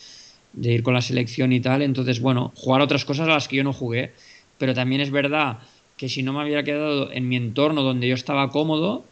de 0.53 0.75
ir 0.75 0.83
con 0.83 0.93
la 0.93 1.01
selección 1.01 1.55
y 1.55 1.61
tal. 1.61 1.81
Entonces, 1.81 2.21
bueno, 2.21 2.53
jugar 2.55 2.83
otras 2.83 3.07
cosas 3.07 3.29
a 3.29 3.33
las 3.33 3.49
que 3.49 3.57
yo 3.57 3.65
no 3.65 3.73
jugué, 3.73 4.13
pero 4.59 4.75
también 4.75 5.01
es 5.01 5.11
verdad 5.11 5.61
que 5.97 6.09
si 6.09 6.23
no 6.23 6.33
me 6.33 6.45
hubiera 6.45 6.63
quedado 6.63 7.11
en 7.13 7.29
mi 7.29 7.37
entorno 7.37 7.83
donde 7.83 8.09
yo 8.09 8.15
estaba 8.15 8.51
cómodo, 8.51 9.05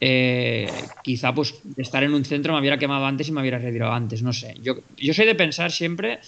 eh, 0.00 0.70
quizá 1.04 1.34
pues 1.34 1.60
estar 1.76 2.02
en 2.02 2.14
un 2.14 2.24
centro 2.24 2.54
me 2.54 2.60
hubiera 2.60 2.78
quemado 2.78 3.04
antes 3.04 3.28
y 3.28 3.32
me 3.32 3.40
hubiera 3.42 3.58
retirado 3.58 3.92
antes, 3.92 4.22
no 4.22 4.32
sé. 4.32 4.54
Yo, 4.62 4.76
yo 4.96 5.12
soy 5.12 5.26
de 5.26 5.34
pensar 5.34 5.70
siempre 5.70 6.20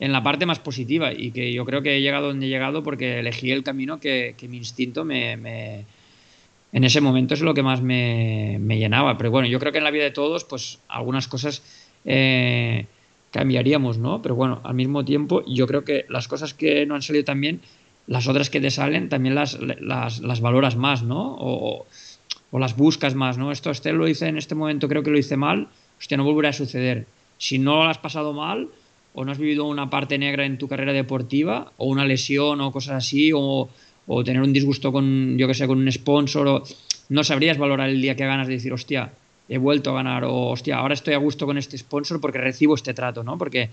en 0.00 0.12
la 0.12 0.22
parte 0.22 0.46
más 0.46 0.58
positiva 0.58 1.12
y 1.12 1.30
que 1.30 1.52
yo 1.52 1.64
creo 1.64 1.82
que 1.82 1.96
he 1.96 2.00
llegado 2.00 2.28
donde 2.28 2.46
he 2.46 2.48
llegado 2.48 2.82
porque 2.82 3.20
elegí 3.20 3.52
el 3.52 3.62
camino 3.62 4.00
que, 4.00 4.34
que 4.36 4.48
mi 4.48 4.56
instinto 4.56 5.04
me, 5.04 5.36
me, 5.36 5.84
en 6.72 6.82
ese 6.82 7.00
momento 7.00 7.34
es 7.34 7.40
lo 7.40 7.54
que 7.54 7.62
más 7.62 7.80
me, 7.80 8.58
me, 8.60 8.78
llenaba. 8.78 9.16
Pero 9.16 9.30
bueno, 9.30 9.46
yo 9.46 9.60
creo 9.60 9.70
que 9.70 9.78
en 9.78 9.84
la 9.84 9.92
vida 9.92 10.02
de 10.02 10.10
todos, 10.10 10.44
pues 10.44 10.80
algunas 10.88 11.28
cosas 11.28 11.62
eh, 12.04 12.86
cambiaríamos, 13.30 13.98
¿no? 13.98 14.20
Pero 14.20 14.34
bueno, 14.34 14.60
al 14.64 14.74
mismo 14.74 15.04
tiempo 15.04 15.44
yo 15.46 15.68
creo 15.68 15.84
que 15.84 16.04
las 16.08 16.26
cosas 16.26 16.52
que 16.52 16.84
no 16.84 16.96
han 16.96 17.02
salido 17.02 17.24
tan 17.24 17.40
bien 17.40 17.60
las 18.06 18.28
otras 18.28 18.50
que 18.50 18.60
te 18.60 18.70
salen 18.70 19.08
también 19.08 19.34
las, 19.34 19.58
las, 19.60 20.40
valoras 20.40 20.76
más, 20.76 21.02
¿no? 21.02 21.34
O, 21.38 21.86
o, 22.50 22.58
las 22.58 22.76
buscas 22.76 23.14
más, 23.14 23.38
¿no? 23.38 23.50
Esto 23.50 23.70
este 23.70 23.92
lo 23.92 24.06
hice 24.08 24.26
en 24.28 24.38
este 24.38 24.54
momento, 24.54 24.88
creo 24.88 25.02
que 25.02 25.10
lo 25.10 25.18
hice 25.18 25.36
mal, 25.36 25.68
hostia, 25.98 26.16
no 26.16 26.24
volverá 26.24 26.50
a 26.50 26.52
suceder. 26.52 27.06
Si 27.38 27.58
no 27.58 27.76
lo 27.76 27.90
has 27.90 27.98
pasado 27.98 28.32
mal 28.32 28.68
o 29.14 29.24
no 29.24 29.32
has 29.32 29.38
vivido 29.38 29.64
una 29.64 29.90
parte 29.90 30.18
negra 30.18 30.44
en 30.44 30.58
tu 30.58 30.68
carrera 30.68 30.92
deportiva 30.92 31.72
o 31.76 31.86
una 31.86 32.04
lesión 32.04 32.60
o 32.60 32.72
cosas 32.72 32.96
así 32.96 33.32
o, 33.34 33.68
o 34.06 34.24
tener 34.24 34.42
un 34.42 34.52
disgusto 34.52 34.92
con, 34.92 35.38
yo 35.38 35.46
que 35.46 35.54
sé, 35.54 35.66
con 35.66 35.78
un 35.78 35.90
sponsor 35.90 36.48
o 36.48 36.62
no 37.08 37.24
sabrías 37.24 37.58
valorar 37.58 37.88
el 37.88 38.00
día 38.00 38.16
que 38.16 38.26
ganas 38.26 38.46
de 38.46 38.54
decir, 38.54 38.72
hostia, 38.72 39.12
he 39.48 39.58
vuelto 39.58 39.90
a 39.90 39.94
ganar 39.94 40.24
o 40.24 40.48
hostia, 40.48 40.76
ahora 40.76 40.94
estoy 40.94 41.14
a 41.14 41.18
gusto 41.18 41.46
con 41.46 41.58
este 41.58 41.76
sponsor 41.76 42.20
porque 42.20 42.38
recibo 42.38 42.74
este 42.74 42.94
trato, 42.94 43.22
¿no? 43.22 43.36
Porque 43.36 43.70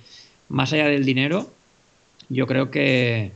más 0.50 0.74
allá 0.74 0.88
del 0.88 1.06
dinero, 1.06 1.50
yo 2.30 2.46
creo 2.46 2.72
que, 2.72 3.32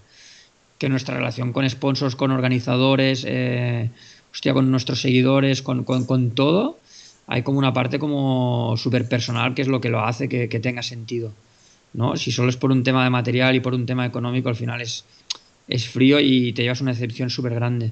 que 0.85 0.89
nuestra 0.89 1.15
relación 1.15 1.51
con 1.51 1.67
sponsors, 1.67 2.15
con 2.15 2.29
organizadores, 2.29 3.25
eh, 3.27 3.89
hostia, 4.31 4.53
con 4.53 4.69
nuestros 4.69 5.01
seguidores, 5.01 5.63
con, 5.63 5.83
todo, 6.35 6.77
hay 7.25 7.41
como 7.41 7.57
una 7.57 7.73
parte 7.73 7.97
como 7.97 8.75
súper 8.77 9.09
personal 9.09 9.55
que 9.55 9.63
es 9.63 9.67
lo 9.67 9.81
que 9.81 9.89
lo 9.89 10.01
hace 10.01 10.29
que, 10.29 10.47
que, 10.47 10.59
tenga 10.59 10.83
sentido. 10.83 11.31
¿no? 11.93 12.17
Si 12.17 12.31
solo 12.31 12.49
es 12.49 12.57
por 12.57 12.69
un 12.69 12.83
tema 12.83 13.03
de 13.03 13.09
material 13.09 13.55
y 13.55 13.61
por 13.61 13.73
un 13.73 13.87
tema 13.87 14.05
económico, 14.05 14.47
al 14.47 14.55
final 14.55 14.79
es, 14.79 15.05
es 15.67 15.89
frío 15.89 16.19
y 16.19 16.53
te 16.53 16.61
llevas 16.61 16.81
una 16.81 16.91
decepción 16.91 17.31
súper 17.31 17.55
grande. 17.55 17.91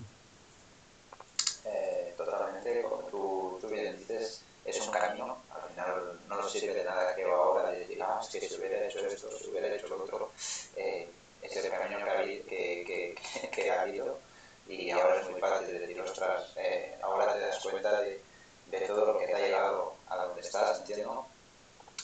Eh, 1.66 2.14
totalmente, 2.16 2.84
como 2.84 3.08
tú, 3.10 3.58
tú, 3.60 3.74
bien 3.74 3.98
dices, 3.98 4.44
es 4.66 4.80
un 4.86 4.94
camino, 4.94 5.38
al 5.50 5.74
final 5.74 5.96
no 6.30 6.38
nos 6.38 6.52
sirve 6.52 6.76
de 6.76 6.86
nada 6.86 7.16
que 7.16 7.24
ahora 7.24 7.72
de 7.72 7.80
decir, 7.80 7.98
ah, 8.04 8.20
es 8.22 8.30
que 8.30 8.48
si 8.48 8.54
hubiera 8.54 8.86
hecho 8.86 9.00
esto, 9.00 9.30
si 9.42 9.50
hubiera 9.50 9.76
hecho 9.76 9.88
lo 9.88 10.04
otro. 10.04 10.30
Eh, 10.78 11.08
es 11.44 11.66
el 11.66 11.72
camino 11.72 11.98
que, 11.98 12.44
que, 12.48 12.84
que, 12.86 13.50
que, 13.50 13.72
ha 13.72 13.82
habido 13.82 14.20
y 14.68 14.83
ahora 15.00 15.22
es 15.22 15.30
muy 15.30 15.40
fácil 15.40 15.68
de 15.68 15.80
decir, 15.80 16.02
ostras, 16.02 16.54
eh, 16.56 16.98
ahora 17.02 17.34
te 17.34 17.40
das 17.40 17.60
cuenta 17.60 18.02
de, 18.02 18.22
de, 18.68 18.80
todo 18.82 19.06
lo 19.06 19.20
que 19.20 19.28
te 19.28 19.36
ha 19.36 19.40
llegado 19.40 19.96
a 20.10 20.18
donde 20.18 20.42
estás, 20.42 20.80
entiendo, 20.80 21.26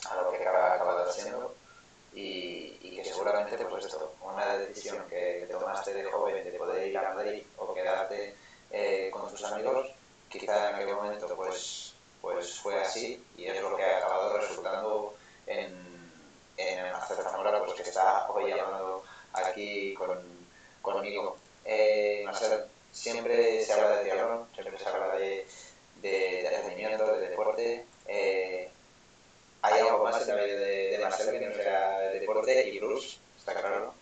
a 0.10 0.16
lo 0.16 0.32
que 0.32 0.38
acaba, 0.38 0.76
acabado 0.76 1.10
haciendo 1.10 1.56
y, 2.14 2.78
y, 2.82 2.96
que 2.96 3.04
seguramente 3.04 3.58
pues 3.66 3.86
esto, 3.86 4.14
una 4.22 4.58
decisión 4.58 5.06
que 5.10 5.48
tomaste 5.50 5.94
de 5.94 6.04
joven 6.12 6.44
de 6.44 6.58
poder 6.58 6.88
ir 6.88 6.98
a 6.98 7.14
Madrid 7.14 7.44
o 7.58 7.74
quedarte 7.74 8.36
eh, 8.72 9.10
con 9.12 9.30
tus 9.30 9.44
amigos, 9.44 9.90
quizá 10.30 10.70
en 10.70 10.76
aquel 10.76 10.96
momento 10.96 11.36
pues, 11.36 11.94
pues 12.22 12.60
fue 12.60 12.80
así 12.82 13.24
y 13.38 13.46
es 13.46 13.62
lo 13.62 13.76
que 13.76 13.84
ha 13.84 13.98
acabado 13.98 14.38
resultando 14.38 15.16
en, 15.48 15.76
en 16.58 16.92
Marcelo 16.92 17.24
Zamora, 17.24 17.60
pues 17.60 17.74
que 17.74 17.84
está 17.84 18.30
hoy 18.30 18.52
hablando 18.52 19.04
aquí 19.34 19.94
con, 19.94 20.20
conmigo. 20.82 21.38
Eh, 21.66 22.24
Marcel, 22.26 22.66
siempre 22.92 23.64
se 23.64 23.74
habla 23.74 23.98
de 23.98 24.02
triatlón, 24.02 24.46
siempre 24.54 24.78
se 24.78 24.90
habla 24.90 25.16
de, 25.16 25.46
de, 26.02 26.10
de 26.44 26.62
rendimiento, 26.62 27.18
de 27.18 27.30
deporte. 27.30 27.86
Eh, 28.08 28.70
hay 29.62 29.80
algo 29.82 30.04
más 30.04 30.28
en 30.28 30.36
medio 30.36 30.60
de, 30.60 30.92
de 30.92 31.00
Marcelo 31.00 31.32
que 31.32 31.48
no 31.48 31.54
sea 31.54 32.12
el 32.12 32.20
deporte 32.20 32.70
y 32.70 32.80
Bruce, 32.80 33.18
está 33.38 33.54
claro, 33.54 33.80
¿no? 33.80 34.00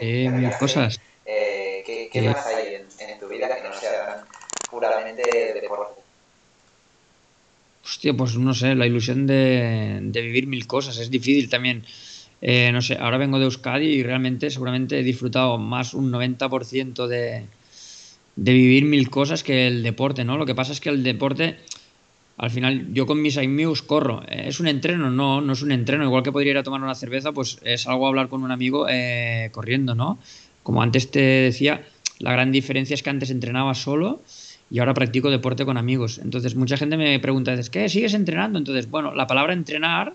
Eh, 0.00 0.28
mil 0.30 0.50
cosas. 0.58 1.00
Eh, 1.24 1.82
¿Qué, 2.12 2.22
más 2.22 2.46
hay 2.46 2.74
en, 2.74 2.86
en, 2.98 3.18
tu 3.18 3.28
vida 3.28 3.54
que 3.54 3.68
no 3.68 3.74
sea 3.74 4.06
tan 4.06 4.24
puramente 4.70 5.22
deporte? 5.54 6.00
Hostia, 7.84 8.14
pues 8.14 8.36
no 8.36 8.54
sé, 8.54 8.74
la 8.74 8.86
ilusión 8.86 9.26
de, 9.26 9.98
de 10.02 10.20
vivir 10.20 10.46
mil 10.46 10.66
cosas 10.66 10.98
es 10.98 11.10
difícil 11.10 11.48
también. 11.48 11.84
Eh, 12.40 12.70
no 12.72 12.82
sé, 12.82 12.96
ahora 13.00 13.18
vengo 13.18 13.38
de 13.38 13.46
Euskadi 13.46 13.86
y 13.86 14.02
realmente 14.02 14.50
seguramente 14.50 14.98
he 14.98 15.02
disfrutado 15.02 15.58
más 15.58 15.94
un 15.94 16.12
90% 16.12 17.06
de, 17.06 17.46
de 18.38 18.52
vivir 18.52 18.84
mil 18.84 19.10
cosas 19.10 19.42
que 19.42 19.66
el 19.66 19.82
deporte, 19.82 20.24
¿no? 20.24 20.38
Lo 20.38 20.46
que 20.46 20.54
pasa 20.54 20.70
es 20.70 20.80
que 20.80 20.90
el 20.90 21.02
deporte, 21.02 21.56
al 22.36 22.50
final, 22.50 22.92
yo 22.92 23.04
con 23.04 23.20
mis 23.20 23.36
amigos 23.36 23.82
corro. 23.82 24.22
¿Es 24.28 24.60
un 24.60 24.68
entreno? 24.68 25.10
No, 25.10 25.40
no 25.40 25.52
es 25.52 25.62
un 25.62 25.72
entreno. 25.72 26.04
Igual 26.04 26.22
que 26.22 26.30
podría 26.30 26.52
ir 26.52 26.58
a 26.58 26.62
tomar 26.62 26.80
una 26.80 26.94
cerveza, 26.94 27.32
pues 27.32 27.58
es 27.64 27.88
algo 27.88 28.06
hablar 28.06 28.28
con 28.28 28.44
un 28.44 28.52
amigo 28.52 28.86
eh, 28.88 29.48
corriendo, 29.50 29.96
¿no? 29.96 30.20
Como 30.62 30.82
antes 30.82 31.10
te 31.10 31.18
decía, 31.18 31.82
la 32.20 32.30
gran 32.30 32.52
diferencia 32.52 32.94
es 32.94 33.02
que 33.02 33.10
antes 33.10 33.30
entrenaba 33.30 33.74
solo 33.74 34.22
y 34.70 34.78
ahora 34.78 34.94
practico 34.94 35.30
deporte 35.30 35.64
con 35.64 35.76
amigos. 35.76 36.20
Entonces, 36.22 36.54
mucha 36.54 36.76
gente 36.76 36.96
me 36.96 37.18
pregunta, 37.18 37.56
¿qué? 37.72 37.88
¿Sigues 37.88 38.14
entrenando? 38.14 38.60
Entonces, 38.60 38.88
bueno, 38.88 39.16
la 39.16 39.26
palabra 39.26 39.52
entrenar 39.52 40.14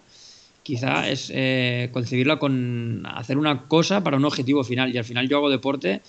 quizá 0.64 1.10
es 1.10 1.30
eh, 1.36 1.90
concebirla 1.92 2.40
con 2.40 3.06
hacer 3.06 3.38
una 3.38 3.64
cosa 3.68 4.02
para 4.02 4.16
un 4.16 4.24
objetivo 4.24 4.64
final. 4.64 4.96
Y 4.96 4.98
al 4.98 5.04
final 5.04 5.28
yo 5.28 5.40
hago 5.40 5.50
deporte 5.50 6.02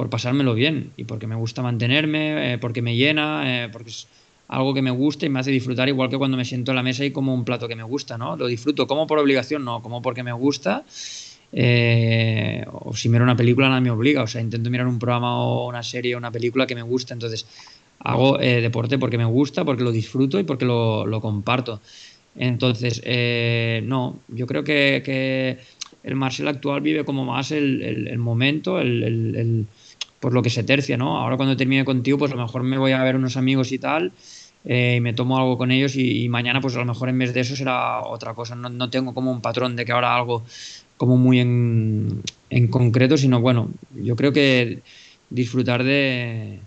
por 0.00 0.08
pasármelo 0.08 0.54
bien 0.54 0.92
y 0.96 1.04
porque 1.04 1.26
me 1.26 1.34
gusta 1.34 1.60
mantenerme, 1.60 2.54
eh, 2.54 2.58
porque 2.58 2.80
me 2.80 2.96
llena, 2.96 3.64
eh, 3.64 3.68
porque 3.68 3.90
es 3.90 4.08
algo 4.48 4.72
que 4.72 4.80
me 4.80 4.90
gusta 4.90 5.26
y 5.26 5.28
me 5.28 5.40
hace 5.40 5.50
disfrutar 5.50 5.90
igual 5.90 6.08
que 6.08 6.16
cuando 6.16 6.38
me 6.38 6.46
siento 6.46 6.72
en 6.72 6.76
la 6.76 6.82
mesa 6.82 7.04
y 7.04 7.10
como 7.10 7.34
un 7.34 7.44
plato 7.44 7.68
que 7.68 7.76
me 7.76 7.82
gusta, 7.82 8.16
¿no? 8.16 8.34
Lo 8.34 8.46
disfruto 8.46 8.86
como 8.86 9.06
por 9.06 9.18
obligación, 9.18 9.62
no, 9.62 9.82
como 9.82 10.00
porque 10.00 10.22
me 10.22 10.32
gusta. 10.32 10.86
Eh, 11.52 12.64
o 12.72 12.96
si 12.96 13.10
miro 13.10 13.24
una 13.24 13.36
película 13.36 13.68
nada 13.68 13.82
me 13.82 13.90
obliga, 13.90 14.22
o 14.22 14.26
sea, 14.26 14.40
intento 14.40 14.70
mirar 14.70 14.86
un 14.86 14.98
programa 14.98 15.38
o 15.38 15.68
una 15.68 15.82
serie 15.82 16.14
o 16.14 16.18
una 16.18 16.30
película 16.32 16.66
que 16.66 16.74
me 16.74 16.82
gusta, 16.82 17.12
entonces 17.12 17.46
hago 17.98 18.38
deporte 18.38 18.96
porque 18.96 19.18
me 19.18 19.26
gusta, 19.26 19.66
porque 19.66 19.84
lo 19.84 19.92
disfruto 19.92 20.40
y 20.40 20.44
porque 20.44 20.64
lo, 20.64 21.20
comparto. 21.20 21.82
Entonces, 22.36 23.02
no, 23.84 24.20
yo 24.28 24.46
creo 24.46 24.64
que, 24.64 25.58
el 26.02 26.14
Marcel 26.16 26.48
actual 26.48 26.80
vive 26.80 27.04
como 27.04 27.26
más 27.26 27.52
el 27.52 28.16
momento, 28.16 28.80
el, 28.80 29.66
por 30.20 30.34
lo 30.34 30.42
que 30.42 30.50
se 30.50 30.62
tercia, 30.62 30.96
¿no? 30.96 31.18
Ahora 31.18 31.36
cuando 31.36 31.56
termine 31.56 31.84
contigo, 31.84 32.18
pues 32.18 32.32
a 32.32 32.36
lo 32.36 32.42
mejor 32.42 32.62
me 32.62 32.78
voy 32.78 32.92
a 32.92 33.02
ver 33.02 33.16
unos 33.16 33.36
amigos 33.36 33.72
y 33.72 33.78
tal, 33.78 34.12
eh, 34.64 34.96
y 34.98 35.00
me 35.00 35.14
tomo 35.14 35.38
algo 35.38 35.56
con 35.58 35.70
ellos 35.70 35.96
y, 35.96 36.28
mañana 36.28 36.60
pues 36.60 36.76
a 36.76 36.80
lo 36.80 36.84
mejor 36.84 37.08
en 37.08 37.18
vez 37.18 37.32
de 37.34 37.40
eso 37.40 37.56
será 37.56 38.02
otra 38.02 38.34
cosa. 38.34 38.54
No, 38.54 38.68
no 38.68 38.90
tengo 38.90 39.14
como 39.14 39.32
un 39.32 39.40
patrón 39.40 39.76
de 39.76 39.84
que 39.84 39.92
ahora 39.92 40.14
algo 40.14 40.44
como 40.96 41.16
muy 41.16 41.40
en, 41.40 42.22
en 42.50 42.68
concreto, 42.68 43.16
sino 43.16 43.40
bueno, 43.40 43.70
yo 43.94 44.16
creo 44.16 44.32
que 44.32 44.82
disfrutar 45.30 45.82
de 45.84 46.60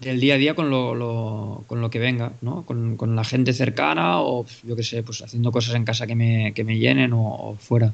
del 0.00 0.20
día 0.20 0.34
a 0.34 0.38
día 0.38 0.54
con 0.54 0.70
lo, 0.70 1.64
con 1.66 1.80
lo 1.80 1.90
que 1.90 1.98
venga, 1.98 2.32
¿no? 2.40 2.64
Con, 2.64 2.96
con, 2.96 3.14
la 3.14 3.24
gente 3.24 3.52
cercana 3.52 4.20
o 4.20 4.46
yo 4.64 4.74
qué 4.74 4.82
sé, 4.82 5.02
pues 5.02 5.22
haciendo 5.22 5.52
cosas 5.52 5.74
en 5.74 5.84
casa 5.84 6.06
que 6.06 6.14
me, 6.14 6.54
que 6.54 6.64
me 6.64 6.78
llenen 6.78 7.12
o 7.14 7.56
fuera. 7.58 7.92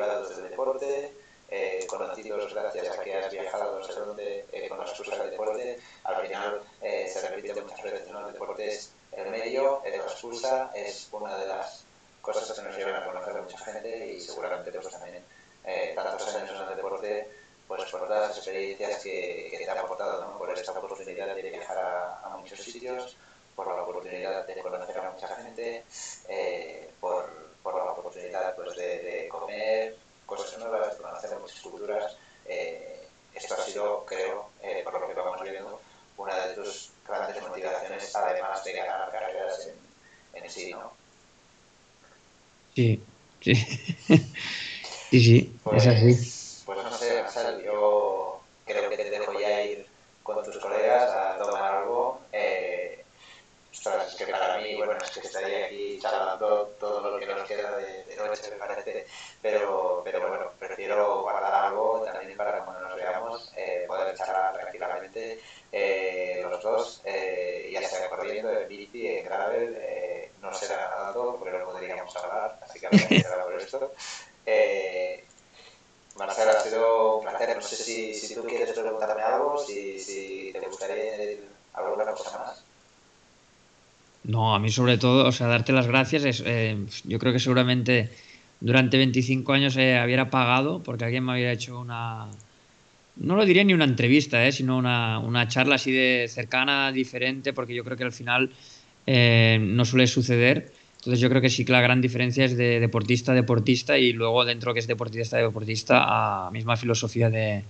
derivados 0.00 0.36
del 0.36 0.50
deporte, 0.50 1.12
eh, 2.30 2.32
conocidos 2.32 2.54
gracias 2.54 2.98
a 2.98 3.02
que 3.02 3.14
has 3.14 3.32
viajado 3.32 3.78
no 3.78 3.84
sé 3.84 3.92
dónde 3.94 4.46
eh, 4.52 4.68
con 4.68 4.78
la 4.78 4.84
excusa 4.84 5.16
del 5.16 5.30
deporte, 5.30 5.78
al 6.04 6.26
final 6.26 6.62
eh, 6.80 7.10
se 7.12 7.28
repite 7.28 7.60
muchas 7.62 7.82
veces, 7.82 8.08
¿no? 8.08 8.26
El 8.26 8.32
deporte 8.32 8.68
es 8.68 8.92
el 9.12 9.30
medio, 9.30 9.82
es 9.84 9.96
la 9.96 10.04
excusa, 10.04 10.70
es 10.74 11.08
una 11.12 11.36
de 11.36 11.46
las 11.46 11.84
cosas 12.20 12.56
que 12.56 12.62
nos 12.62 12.76
llevan 12.76 13.02
a 13.02 13.04
conocer 13.04 13.36
a 13.36 13.42
mucha 13.42 13.58
gente 13.58 14.12
y 14.12 14.20
seguramente 14.20 14.70
pues 14.70 14.90
también 14.90 15.24
eh, 15.64 15.92
tantos 15.94 16.34
años 16.34 16.50
en 16.50 16.68
el 16.68 16.76
deporte 16.76 17.28
pues 17.66 17.84
por 17.84 18.00
todas 18.00 18.28
las 18.28 18.36
experiencias 18.36 19.02
que, 19.02 19.48
que 19.50 19.58
te 19.58 19.70
ha 19.70 19.80
aportado, 19.80 20.24
¿no? 20.24 20.38
por 20.38 20.50
esta 20.50 20.72
oportunidad 20.72 21.34
de 21.34 21.42
viajar 21.42 21.78
a, 21.78 22.20
a 22.24 22.36
muchos 22.36 22.58
sitios, 22.60 23.16
por 23.54 23.66
la 23.66 23.82
oportunidad 23.82 24.46
de 24.46 24.60
conocer 24.60 24.98
a 24.98 25.10
mucha 25.10 25.28
gente, 25.36 25.84
eh, 26.28 26.90
por 27.00 27.50
por 27.62 27.74
la 27.76 27.92
oportunidad 27.92 28.54
pues, 28.56 28.76
de, 28.76 28.98
de, 29.02 29.28
comer 29.28 29.96
cosas 30.30 30.58
nuevas, 30.58 30.96
de 30.96 31.02
conocer 31.02 31.38
muchas 31.38 31.60
culturas. 31.60 32.16
Eh, 32.46 33.08
esto 33.34 33.54
ha 33.54 33.64
sido, 33.64 34.04
creo, 34.06 34.50
eh, 34.62 34.80
por 34.84 35.00
lo 35.00 35.08
que 35.08 35.14
vamos 35.14 35.42
viendo, 35.42 35.80
una 36.16 36.46
de 36.46 36.54
tus 36.54 36.90
grandes 37.06 37.42
motivaciones, 37.42 38.14
además 38.14 38.64
de 38.64 38.72
ganar 38.72 39.10
carreras 39.10 39.68
en, 40.34 40.42
en 40.42 40.50
sí, 40.50 40.72
¿no? 40.72 40.92
Sí, 42.74 43.02
sí. 43.40 43.54
sí, 45.10 45.20
sí, 45.20 45.58
pues, 45.64 45.86
es 45.86 45.88
así. 45.88 46.62
Pues 46.64 46.84
no 46.84 46.96
sé, 46.96 47.22
Marcel, 47.22 47.62
yo 47.64 48.40
creo 48.64 48.90
que 48.90 48.96
te 48.96 49.10
dejo 49.10 49.38
ya 49.38 49.62
ir 49.62 49.86
con 50.22 50.44
tus 50.44 50.58
colegas 50.58 51.10
a 51.10 51.38
tomar 51.38 51.74
algo. 51.74 51.99
Ostras, 53.80 54.08
es 54.08 54.14
que 54.14 54.26
para 54.30 54.58
mí, 54.58 54.74
bueno, 54.76 54.98
es 55.02 55.10
que 55.10 55.20
estaría 55.26 55.64
aquí 55.64 55.98
charlando 55.98 56.66
todo 56.78 57.12
lo 57.12 57.18
que 57.18 57.24
nos 57.24 57.48
queda 57.48 57.78
de, 57.78 58.04
de 58.04 58.16
noche, 58.16 58.50
me 58.50 58.56
parece, 58.58 59.06
pero, 59.40 60.02
pero 60.04 60.28
bueno, 60.28 60.52
prefiero 60.58 61.22
guardar 61.22 61.54
algo 61.54 62.02
también 62.04 62.36
para 62.36 62.62
cuando 62.62 62.86
nos 62.88 62.94
veamos, 62.94 63.50
eh, 63.56 63.84
poder 63.88 64.14
charlar 64.14 64.52
tranquilamente 64.52 65.40
eh, 65.72 66.40
los 66.42 66.62
dos, 66.62 67.00
eh, 67.06 67.70
ya 67.72 67.82
sea 67.88 68.10
corriendo, 68.10 68.52
en 68.52 68.68
bici, 68.68 69.06
en 69.08 69.24
gravel, 69.24 69.74
eh, 69.80 70.30
no 70.42 70.52
será 70.52 70.76
nadando, 70.90 71.36
porque 71.38 71.56
no 71.56 71.64
podríamos 71.64 72.14
hablar, 72.16 72.58
así 72.60 72.80
que 72.80 72.86
hablaré 73.26 73.44
por 73.44 73.54
esto. 73.62 73.92
Eh, 74.44 75.24
Marcelo, 76.16 76.50
ha 76.50 76.60
sido 76.60 77.16
un 77.18 77.26
placer. 77.26 77.56
No 77.56 77.62
sé 77.62 77.76
si, 77.76 78.14
si 78.14 78.34
tú 78.34 78.44
quieres 78.44 78.72
preguntarme 78.72 79.22
algo, 79.22 79.58
si, 79.58 79.98
si 79.98 80.52
te 80.52 80.60
gustaría 80.60 81.38
alguna 81.72 82.12
cosa 82.12 82.38
más. 82.38 82.69
No, 84.24 84.54
a 84.54 84.58
mí 84.58 84.70
sobre 84.70 84.98
todo, 84.98 85.26
o 85.26 85.32
sea, 85.32 85.46
darte 85.46 85.72
las 85.72 85.86
gracias 85.86 86.24
es, 86.24 86.42
eh, 86.46 86.76
yo 87.04 87.18
creo 87.18 87.32
que 87.32 87.38
seguramente 87.38 88.10
durante 88.60 88.98
25 88.98 89.52
años 89.52 89.76
eh, 89.76 90.00
hubiera 90.04 90.28
pagado 90.28 90.82
porque 90.82 91.04
alguien 91.04 91.24
me 91.24 91.32
hubiera 91.32 91.52
hecho 91.52 91.80
una, 91.80 92.28
no 93.16 93.36
lo 93.36 93.44
diría 93.44 93.64
ni 93.64 93.74
una 93.74 93.84
entrevista, 93.84 94.46
eh, 94.46 94.52
sino 94.52 94.76
una, 94.76 95.18
una, 95.18 95.48
charla 95.48 95.76
así 95.76 95.92
de 95.92 96.26
cercana, 96.28 96.92
diferente, 96.92 97.52
porque 97.52 97.74
yo 97.74 97.84
creo 97.84 97.96
que 97.96 98.04
al 98.04 98.12
final 98.12 98.50
eh, 99.06 99.58
no 99.60 99.84
suele 99.84 100.06
suceder. 100.06 100.72
Entonces 100.96 101.20
yo 101.20 101.30
creo 101.30 101.40
que 101.40 101.48
sí 101.48 101.64
que 101.64 101.72
la 101.72 101.80
gran 101.80 102.02
diferencia 102.02 102.44
es 102.44 102.56
de 102.56 102.78
deportista 102.78 103.32
a 103.32 103.34
deportista 103.34 103.96
y 103.96 104.12
luego 104.12 104.44
dentro 104.44 104.74
que 104.74 104.80
es 104.80 104.86
deportista 104.86 105.38
a 105.38 105.40
deportista 105.40 106.46
a 106.46 106.50
misma 106.50 106.76
filosofía 106.76 107.30
de, 107.30 107.64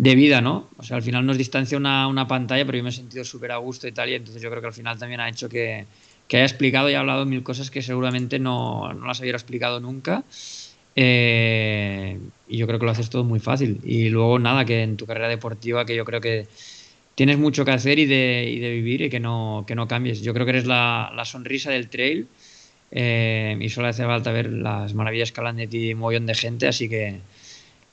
de 0.00 0.14
vida, 0.14 0.40
¿no? 0.40 0.70
O 0.78 0.82
sea, 0.82 0.96
al 0.96 1.02
final 1.02 1.26
nos 1.26 1.36
distancia 1.36 1.76
una, 1.76 2.08
una 2.08 2.26
pantalla, 2.26 2.64
pero 2.64 2.78
yo 2.78 2.84
me 2.84 2.88
he 2.88 2.92
sentido 2.92 3.22
súper 3.22 3.52
a 3.52 3.58
gusto 3.58 3.86
y 3.86 3.92
tal, 3.92 4.08
y 4.08 4.14
entonces 4.14 4.40
yo 4.40 4.48
creo 4.48 4.62
que 4.62 4.68
al 4.68 4.72
final 4.72 4.98
también 4.98 5.20
ha 5.20 5.28
hecho 5.28 5.46
que, 5.46 5.84
que 6.26 6.38
haya 6.38 6.46
explicado 6.46 6.88
y 6.88 6.94
hablado 6.94 7.26
mil 7.26 7.42
cosas 7.42 7.70
que 7.70 7.82
seguramente 7.82 8.38
no, 8.38 8.94
no 8.94 9.06
las 9.06 9.20
hubiera 9.20 9.36
explicado 9.36 9.78
nunca. 9.78 10.24
Eh, 10.96 12.18
y 12.48 12.56
yo 12.56 12.66
creo 12.66 12.78
que 12.78 12.86
lo 12.86 12.92
haces 12.92 13.10
todo 13.10 13.24
muy 13.24 13.40
fácil. 13.40 13.78
Y 13.84 14.08
luego, 14.08 14.38
nada, 14.38 14.64
que 14.64 14.82
en 14.82 14.96
tu 14.96 15.04
carrera 15.04 15.28
deportiva, 15.28 15.84
que 15.84 15.94
yo 15.94 16.06
creo 16.06 16.22
que 16.22 16.46
tienes 17.14 17.36
mucho 17.36 17.66
que 17.66 17.72
hacer 17.72 17.98
y 17.98 18.06
de, 18.06 18.48
y 18.50 18.58
de 18.58 18.70
vivir 18.70 19.02
y 19.02 19.10
que 19.10 19.20
no, 19.20 19.64
que 19.66 19.74
no 19.74 19.86
cambies. 19.86 20.22
Yo 20.22 20.32
creo 20.32 20.46
que 20.46 20.52
eres 20.52 20.66
la, 20.66 21.12
la 21.14 21.26
sonrisa 21.26 21.70
del 21.70 21.90
trail 21.90 22.26
eh, 22.90 23.58
y 23.60 23.68
solo 23.68 23.88
hace 23.88 24.04
falta 24.04 24.32
ver 24.32 24.50
las 24.50 24.94
maravillas 24.94 25.30
que 25.30 25.40
hablan 25.40 25.56
de 25.56 25.66
ti 25.66 25.92
un 25.92 26.00
montón 26.00 26.24
de 26.24 26.34
gente, 26.34 26.68
así 26.68 26.88
que 26.88 27.20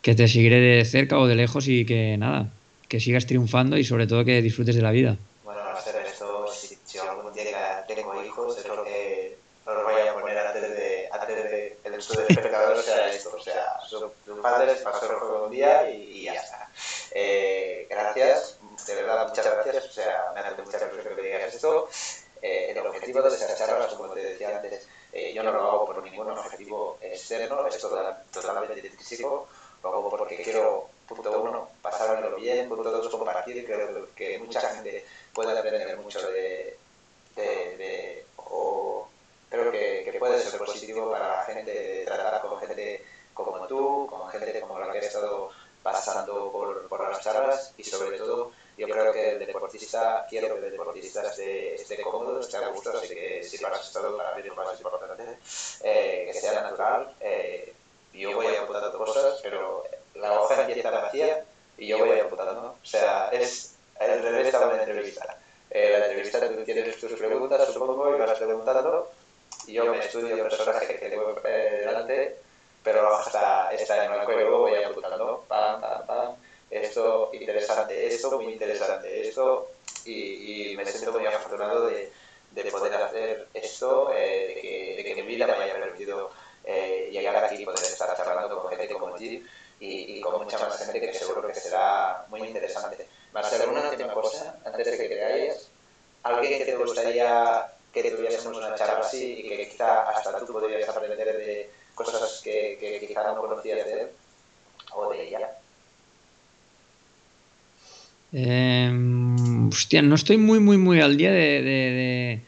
que 0.08 0.16
te 0.16 0.26
seguiré 0.30 0.62
de 0.62 0.86
cerca 0.86 1.20
o 1.20 1.28
de 1.28 1.36
lejos 1.36 1.68
y 1.68 1.86
que 1.86 2.16
nada, 2.16 2.48
que 2.88 3.02
sigas 3.02 3.26
triunfando 3.26 3.76
y 3.76 3.84
sobre 3.84 4.08
todo 4.08 4.24
que 4.24 4.42
disfrutes 4.42 4.74
de 4.74 4.82
la 4.82 4.92
vida. 4.92 5.18
Bueno, 5.44 5.60
no 5.70 5.82
sé, 5.82 5.92
esto, 6.08 6.48
si, 6.48 6.98
algún 6.98 7.34
día 7.34 7.84
tengo 7.86 8.24
hijos, 8.24 8.58
es 8.58 8.66
lo 8.68 8.86
que 8.86 9.36
os 9.66 9.84
voy 9.84 10.08
a 10.08 10.14
poner 10.14 10.38
antes 10.38 10.62
de, 10.62 11.10
antes 11.12 11.36
de 11.36 11.78
el 11.84 11.94
estudio 11.96 12.22
de 12.22 12.28
espectadores 12.36 12.86
sea 12.86 13.12
esto, 13.12 13.36
o 13.36 13.44
sea, 13.44 13.66
su, 13.86 14.10
su 14.26 14.42
padre 14.42 14.76
pasó 14.76 15.12
el 15.12 15.18
juego 15.18 15.44
un 15.48 15.52
día 15.52 15.92
y, 15.92 16.04
y 16.04 16.24
ya 16.24 16.36
está. 16.36 16.72
Eh, 17.12 17.86
gracias, 17.90 18.60
de 18.88 18.96
verdad, 18.96 19.28
muchas 19.28 19.46
gracias, 19.46 19.88
o 19.88 19.92
sea, 19.92 20.32
me 20.34 20.40
hace 20.40 20.62
mucha 20.62 20.78
ilusión 20.78 21.04
que 21.04 21.22
me 21.22 21.28
digas 21.28 21.54
esto. 21.54 21.90
Eh, 22.42 22.72
el 22.72 22.78
objetivo 22.78 23.22
de 23.24 23.28
estas 23.28 23.58
charlas, 23.58 23.94
como 23.94 24.14
te 24.14 24.24
decía 24.24 24.56
antes, 24.56 24.88
eh, 25.12 25.34
yo 25.34 25.44
no 25.44 25.52
lo 25.52 25.60
hago 25.60 25.86
por 25.86 26.02
ningún 26.02 26.30
objetivo 26.30 26.98
externo, 27.02 27.68
es 27.68 27.78
totalmente 28.32 28.88
intrínseco 28.88 29.50
lo 29.84 29.90
hago 29.90 30.10
porque 30.10 30.38
quiero, 30.38 30.90
punto 31.08 31.42
uno, 31.42 31.70
pasármelo 31.82 32.36
bien, 32.36 32.68
punto 32.70 32.92
dos, 32.92 33.10
compartir, 33.10 33.66
creo 33.66 34.08
que 34.16 34.40
mucha 34.40 34.62
gente 34.62 35.06
puede 35.34 35.58
aprender 35.58 35.98
mucho 35.98 36.20
de, 36.32 36.78
de, 37.36 37.78
de 37.78 38.26
o 38.38 39.08
creo 39.50 39.72
que, 39.72 40.10
que, 40.12 40.20
puede 40.20 40.42
ser 40.42 40.60
positivo 40.60 41.12
para 41.12 41.38
la 41.38 41.44
gente 41.44 41.72
de 41.72 42.06
tratar 42.06 42.42
con 42.42 42.60
gente 42.60 43.04
como 43.34 43.68
tú, 43.68 44.08
con 44.10 44.30
gente 44.30 44.60
como 44.60 44.80
la 44.80 44.92
que 44.92 45.00
he 45.00 45.06
estado 45.06 45.52
pasando 45.84 46.52
por, 46.52 46.88
por 46.88 47.10
las 47.10 47.22
charlas 47.22 47.74
y 47.78 47.84
sobre 47.84 48.18
todo 48.18 48.52
yo 48.78 48.88
creo 48.88 49.12
que 49.14 49.32
el 49.32 49.40
deportista, 49.40 50.26
quiero 50.30 50.60
que 50.60 50.66
el 50.66 50.72
deportista 50.72 51.24
esté, 51.28 52.02
esté 52.48 52.58
a 52.58 52.70
gusto, 52.70 52.98
así 52.98 53.14
que 53.14 53.44
si 53.44 53.58
lo 53.60 53.68
has 53.68 53.86
estado 53.86 54.18
para 54.18 54.36
mí 54.36 54.44
lo 54.44 54.56
más 54.56 54.78
importante, 54.80 55.24
eh, 55.84 56.30
que 56.32 56.40
sea 56.40 56.62
natural. 56.62 57.14
Eh, 57.20 57.74
yo 58.14 58.34
voy 58.34 58.48
apuntando 58.56 58.98
cosas, 58.98 59.40
pero 59.44 59.84
la 60.16 60.42
hoja 60.42 60.62
empieza 60.62 60.90
vacía 60.90 61.46
y 61.78 61.88
yo 61.88 62.00
voy 62.00 62.20
apuntando. 62.20 62.76
O 62.82 62.86
sea, 62.86 63.30
es 63.30 63.76
el 64.00 64.24
revés 64.24 64.52
de 64.52 64.58
una 64.58 64.84
entrevista. 64.84 65.38
Eh, 65.70 65.98
la 66.00 66.06
entrevista 66.08 66.48
tú 66.48 66.64
tienes 66.64 67.00
tus 67.00 67.14
preguntas, 67.14 67.72
supongo, 67.72 68.16
y 68.16 68.20
vas 68.20 68.38
preguntando. 68.38 69.12
Yo 69.68 69.86
me 69.86 70.00
estudio 70.00 70.34
el 70.34 70.42
personaje 70.42 71.00
que 71.00 71.10
tengo 71.10 71.36
eh, 71.44 71.84
delante, 71.86 72.38
pero 72.84 73.04
la 73.04 73.10
hoja 73.12 73.26
está, 73.28 73.74
está 73.74 74.06
en 74.06 74.12
blanco 74.14 74.32
y 74.32 74.36
luego 74.36 74.60
voy 74.60 74.84
apuntando. 74.84 75.44
Pam, 75.48 75.82
pam, 75.82 76.06
pam. 76.08 76.36
Esto 76.70 77.30
interesante, 77.34 78.08
esto 78.08 78.40
muy 78.40 78.54
interesante, 78.54 79.28
esto. 79.28 79.72
Y, 80.06 80.72
y 80.72 80.78
me 80.78 80.86
siento 80.86 81.12
muy 81.12 81.26
afortunado 81.28 81.88
de, 81.88 82.12
de 82.52 82.72
poder 82.72 82.94
hacer 82.96 83.48
esto, 83.54 84.12
eh, 84.16 84.54
de, 84.56 84.62
que, 84.62 84.94
de 84.98 85.04
que 85.04 85.22
mi 85.22 85.28
vida 85.28 85.48
me 85.48 85.64
haya 85.64 85.74
permitido 85.74 86.32
eh, 86.64 87.10
llegar 87.12 87.44
aquí 87.44 87.62
y 87.62 87.66
poder 87.66 87.84
estar 87.84 88.16
charlando 88.16 88.62
con 88.62 88.70
gente 88.70 88.94
como 88.94 89.16
ti 89.16 89.46
y, 89.80 90.18
y, 90.18 90.22
con 90.22 90.42
mucha 90.44 90.58
más 90.60 90.78
gente 90.78 91.00
que 91.00 91.14
seguro 91.14 91.46
que 91.46 91.56
será 91.56 92.26
muy 92.30 92.42
interesante. 92.42 93.08
Marcelo, 93.34 93.72
una 93.72 93.90
última 93.90 94.14
cosa, 94.14 94.58
antes 94.66 94.92
de 94.92 94.98
que 94.98 95.08
creáis, 95.08 95.70
alguien 96.24 96.60
que 96.60 96.66
te 96.66 96.76
gustaría 96.76 97.74
que 97.94 98.12
tuviésemos 98.12 98.58
una 98.58 98.76
charla 98.76 99.00
así 99.00 99.40
y 99.40 99.48
que 99.50 99.70
quizá 99.70 100.04
hasta 100.10 100.46
tú 100.46 100.54
podrías 100.54 100.88
aprender 100.90 101.38
de 101.38 101.70
cosas 101.96 102.42
que, 102.44 102.78
que 102.80 103.08
quizá 103.08 103.24
no 103.24 103.40
conocías 103.40 103.86
de 103.86 104.02
él 104.02 104.10
o 104.94 105.10
de 105.10 105.28
ella. 105.28 105.58
Eh, 108.34 108.92
hostia, 109.88 110.02
no 110.02 110.16
estoy 110.16 110.36
muy, 110.36 110.60
muy, 110.60 110.76
muy 110.76 111.00
al 111.00 111.16
día 111.16 111.32
de... 111.32 111.62
de, 111.62 111.62
de... 111.64 112.42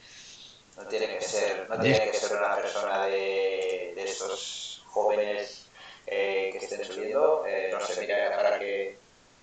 No 0.76 0.86
tiene 0.90 1.08
que 1.08 1.22
ser, 1.22 1.70
no 1.70 1.80
tiene 1.80 2.12
que 2.12 2.18
ser 2.18 2.38
una 2.38 2.54
persona 2.58 3.06
de, 3.06 3.94
de 3.96 4.04
esos 4.04 4.84
jóvenes 4.88 5.66
eh, 6.08 6.50
que 6.52 6.58
estén 6.58 6.84
subiendo. 6.84 7.46
Eh, 7.48 7.70
no 7.72 7.80
sé, 7.80 8.02
mira, 8.02 8.36
para 8.36 8.60
que 8.60 8.98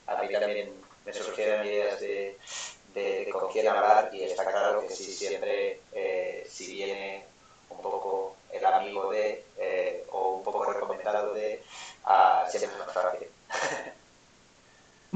a 0.08 0.22
mí 0.22 0.28
también 0.30 0.72
me 1.06 1.12
surgieron 1.14 1.66
ideas 1.66 1.98
de, 1.98 2.36
de, 2.92 3.30
con 3.32 3.50
quién 3.50 3.66
hablar 3.66 4.10
y 4.12 4.24
está 4.24 4.44
claro 4.44 4.86
que 4.86 4.94
si 4.94 5.04
siempre, 5.04 5.80
eh, 5.94 6.46
si 6.46 6.74
viene 6.74 7.24
un 7.70 7.80
poco 7.80 8.36
el 8.52 8.62
amigo 8.66 9.10
de 9.10 9.42
eh, 9.56 10.04
o 10.10 10.36
un 10.36 10.44
poco 10.44 10.70
recomendado 10.70 11.32
de, 11.32 11.62
uh, 12.04 12.50
siempre 12.50 12.72
es 12.72 12.78
más 12.78 12.92
fácil. 12.92 13.28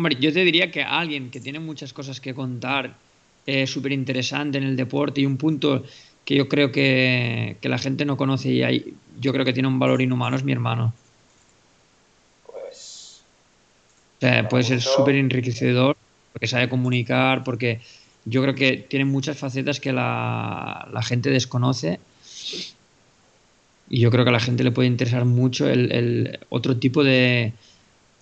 Hombre, 0.00 0.16
yo 0.18 0.32
te 0.32 0.42
diría 0.46 0.70
que 0.70 0.82
alguien 0.82 1.30
que 1.30 1.40
tiene 1.40 1.60
muchas 1.60 1.92
cosas 1.92 2.22
que 2.22 2.32
contar, 2.32 2.94
eh, 3.44 3.66
súper 3.66 3.92
interesante 3.92 4.56
en 4.56 4.64
el 4.64 4.74
deporte 4.74 5.20
y 5.20 5.26
un 5.26 5.36
punto 5.36 5.84
que 6.24 6.36
yo 6.36 6.48
creo 6.48 6.72
que, 6.72 7.58
que 7.60 7.68
la 7.68 7.76
gente 7.76 8.06
no 8.06 8.16
conoce 8.16 8.48
y 8.48 8.62
hay, 8.62 8.94
yo 9.20 9.30
creo 9.34 9.44
que 9.44 9.52
tiene 9.52 9.68
un 9.68 9.78
valor 9.78 10.00
inhumano 10.00 10.38
es 10.38 10.42
mi 10.42 10.52
hermano. 10.52 10.94
Pues. 12.46 13.20
O 14.16 14.20
sea, 14.20 14.48
puede 14.48 14.64
ser 14.64 14.80
súper 14.80 15.16
enriquecedor 15.16 15.98
porque 16.32 16.46
sabe 16.46 16.70
comunicar, 16.70 17.44
porque 17.44 17.82
yo 18.24 18.40
creo 18.40 18.54
que 18.54 18.78
tiene 18.78 19.04
muchas 19.04 19.36
facetas 19.36 19.80
que 19.80 19.92
la, 19.92 20.88
la, 20.90 21.02
gente 21.02 21.28
desconoce 21.28 22.00
y 23.90 24.00
yo 24.00 24.10
creo 24.10 24.24
que 24.24 24.30
a 24.30 24.32
la 24.32 24.40
gente 24.40 24.64
le 24.64 24.72
puede 24.72 24.88
interesar 24.88 25.26
mucho 25.26 25.68
el, 25.68 25.92
el 25.92 26.38
otro 26.48 26.78
tipo 26.78 27.04
de, 27.04 27.52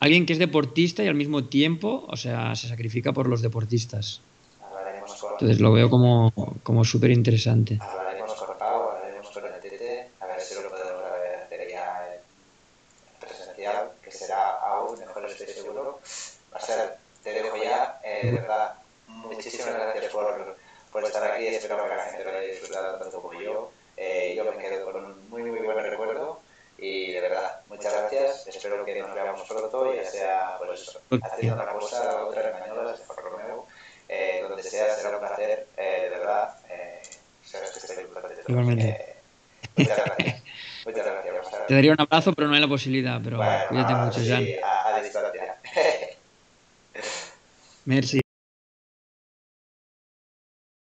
alguien 0.01 0.27
que 0.27 0.33
es 0.33 0.39
deportista 0.39 1.03
y 1.03 1.09
al 1.09 1.15
mismo 1.15 1.45
tiempo, 1.45 2.07
o 2.09 2.17
sea, 2.17 2.55
se 2.55 2.69
sacrifica 2.69 3.13
por 3.13 3.29
los 3.29 3.43
deportistas. 3.43 4.21
Entonces 5.33 5.61
lo 5.61 5.73
veo 5.73 5.89
como, 5.89 6.33
como 6.63 6.85
súper 6.85 7.11
interesante. 7.11 7.79
Eh, 18.21 18.27
de 18.27 18.33
verdad, 18.33 18.75
muchísimas 19.07 19.75
gracias 19.75 20.13
por 20.13 21.05
estar 21.05 21.31
aquí, 21.31 21.47
espero 21.47 21.77
que 21.85 21.97
la 21.97 22.05
gente 22.05 22.25
lo 22.25 22.31
haya 22.31 22.41
disfrutado 22.41 22.99
tanto 22.99 23.23
como 23.23 23.41
yo. 23.41 23.71
Eh, 23.97 24.35
yo 24.37 24.45
me 24.45 24.57
quedo 24.59 24.85
con 24.91 25.05
un 25.05 25.29
muy, 25.29 25.43
muy 25.43 25.61
buen 25.61 25.85
recuerdo 25.85 26.18
y 26.79 27.13
de 27.13 27.21
verdad, 27.21 27.61
muchas 27.69 27.93
gracias. 27.93 28.47
Espero 28.47 28.85
que 28.85 29.01
nos 29.01 29.15
veamos 29.15 29.43
pronto, 29.49 29.95
ya 29.95 30.05
sea 30.05 30.57
pues 30.59 30.81
eso, 30.81 31.01
haciendo 31.23 31.63
una 31.63 31.73
cosa, 31.73 32.05
la 32.05 32.25
otra 32.25 32.51
en 32.51 32.61
Mañolas, 32.61 32.99
de 32.99 33.05
Juan 33.05 33.19
Romeo, 33.25 33.67
eh, 34.09 34.45
donde 34.49 34.63
sea, 34.63 34.95
será 34.95 35.19
un 35.19 35.27
placer, 35.27 35.67
eh, 35.77 36.01
de 36.05 36.09
verdad. 36.11 36.57
Eh, 36.71 37.03
sabes 37.45 37.71
que 37.73 37.79
estoy 37.81 38.05
muy 38.05 38.15
contento. 38.15 38.43
Igualmente. 38.47 38.89
Eh, 38.89 39.17
muchas 39.77 39.97
gracias. 40.05 40.43
Muchas 40.87 41.05
gracias. 41.05 41.67
Te 41.67 41.75
daría 41.75 41.93
un 41.93 42.01
abrazo, 42.01 42.33
pero 42.33 42.49
no 42.49 42.55
hay 42.55 42.61
la 42.61 42.69
posibilidad. 42.69 43.21
Pero 43.23 43.37
bueno, 43.39 43.65
cuídate 43.69 43.95
mucho, 43.95 44.21
sí, 44.21 44.29
Jan. 44.29 44.47
A, 44.65 44.97
a 44.97 45.03
distancia. 45.03 45.57
Merci. 47.85 48.21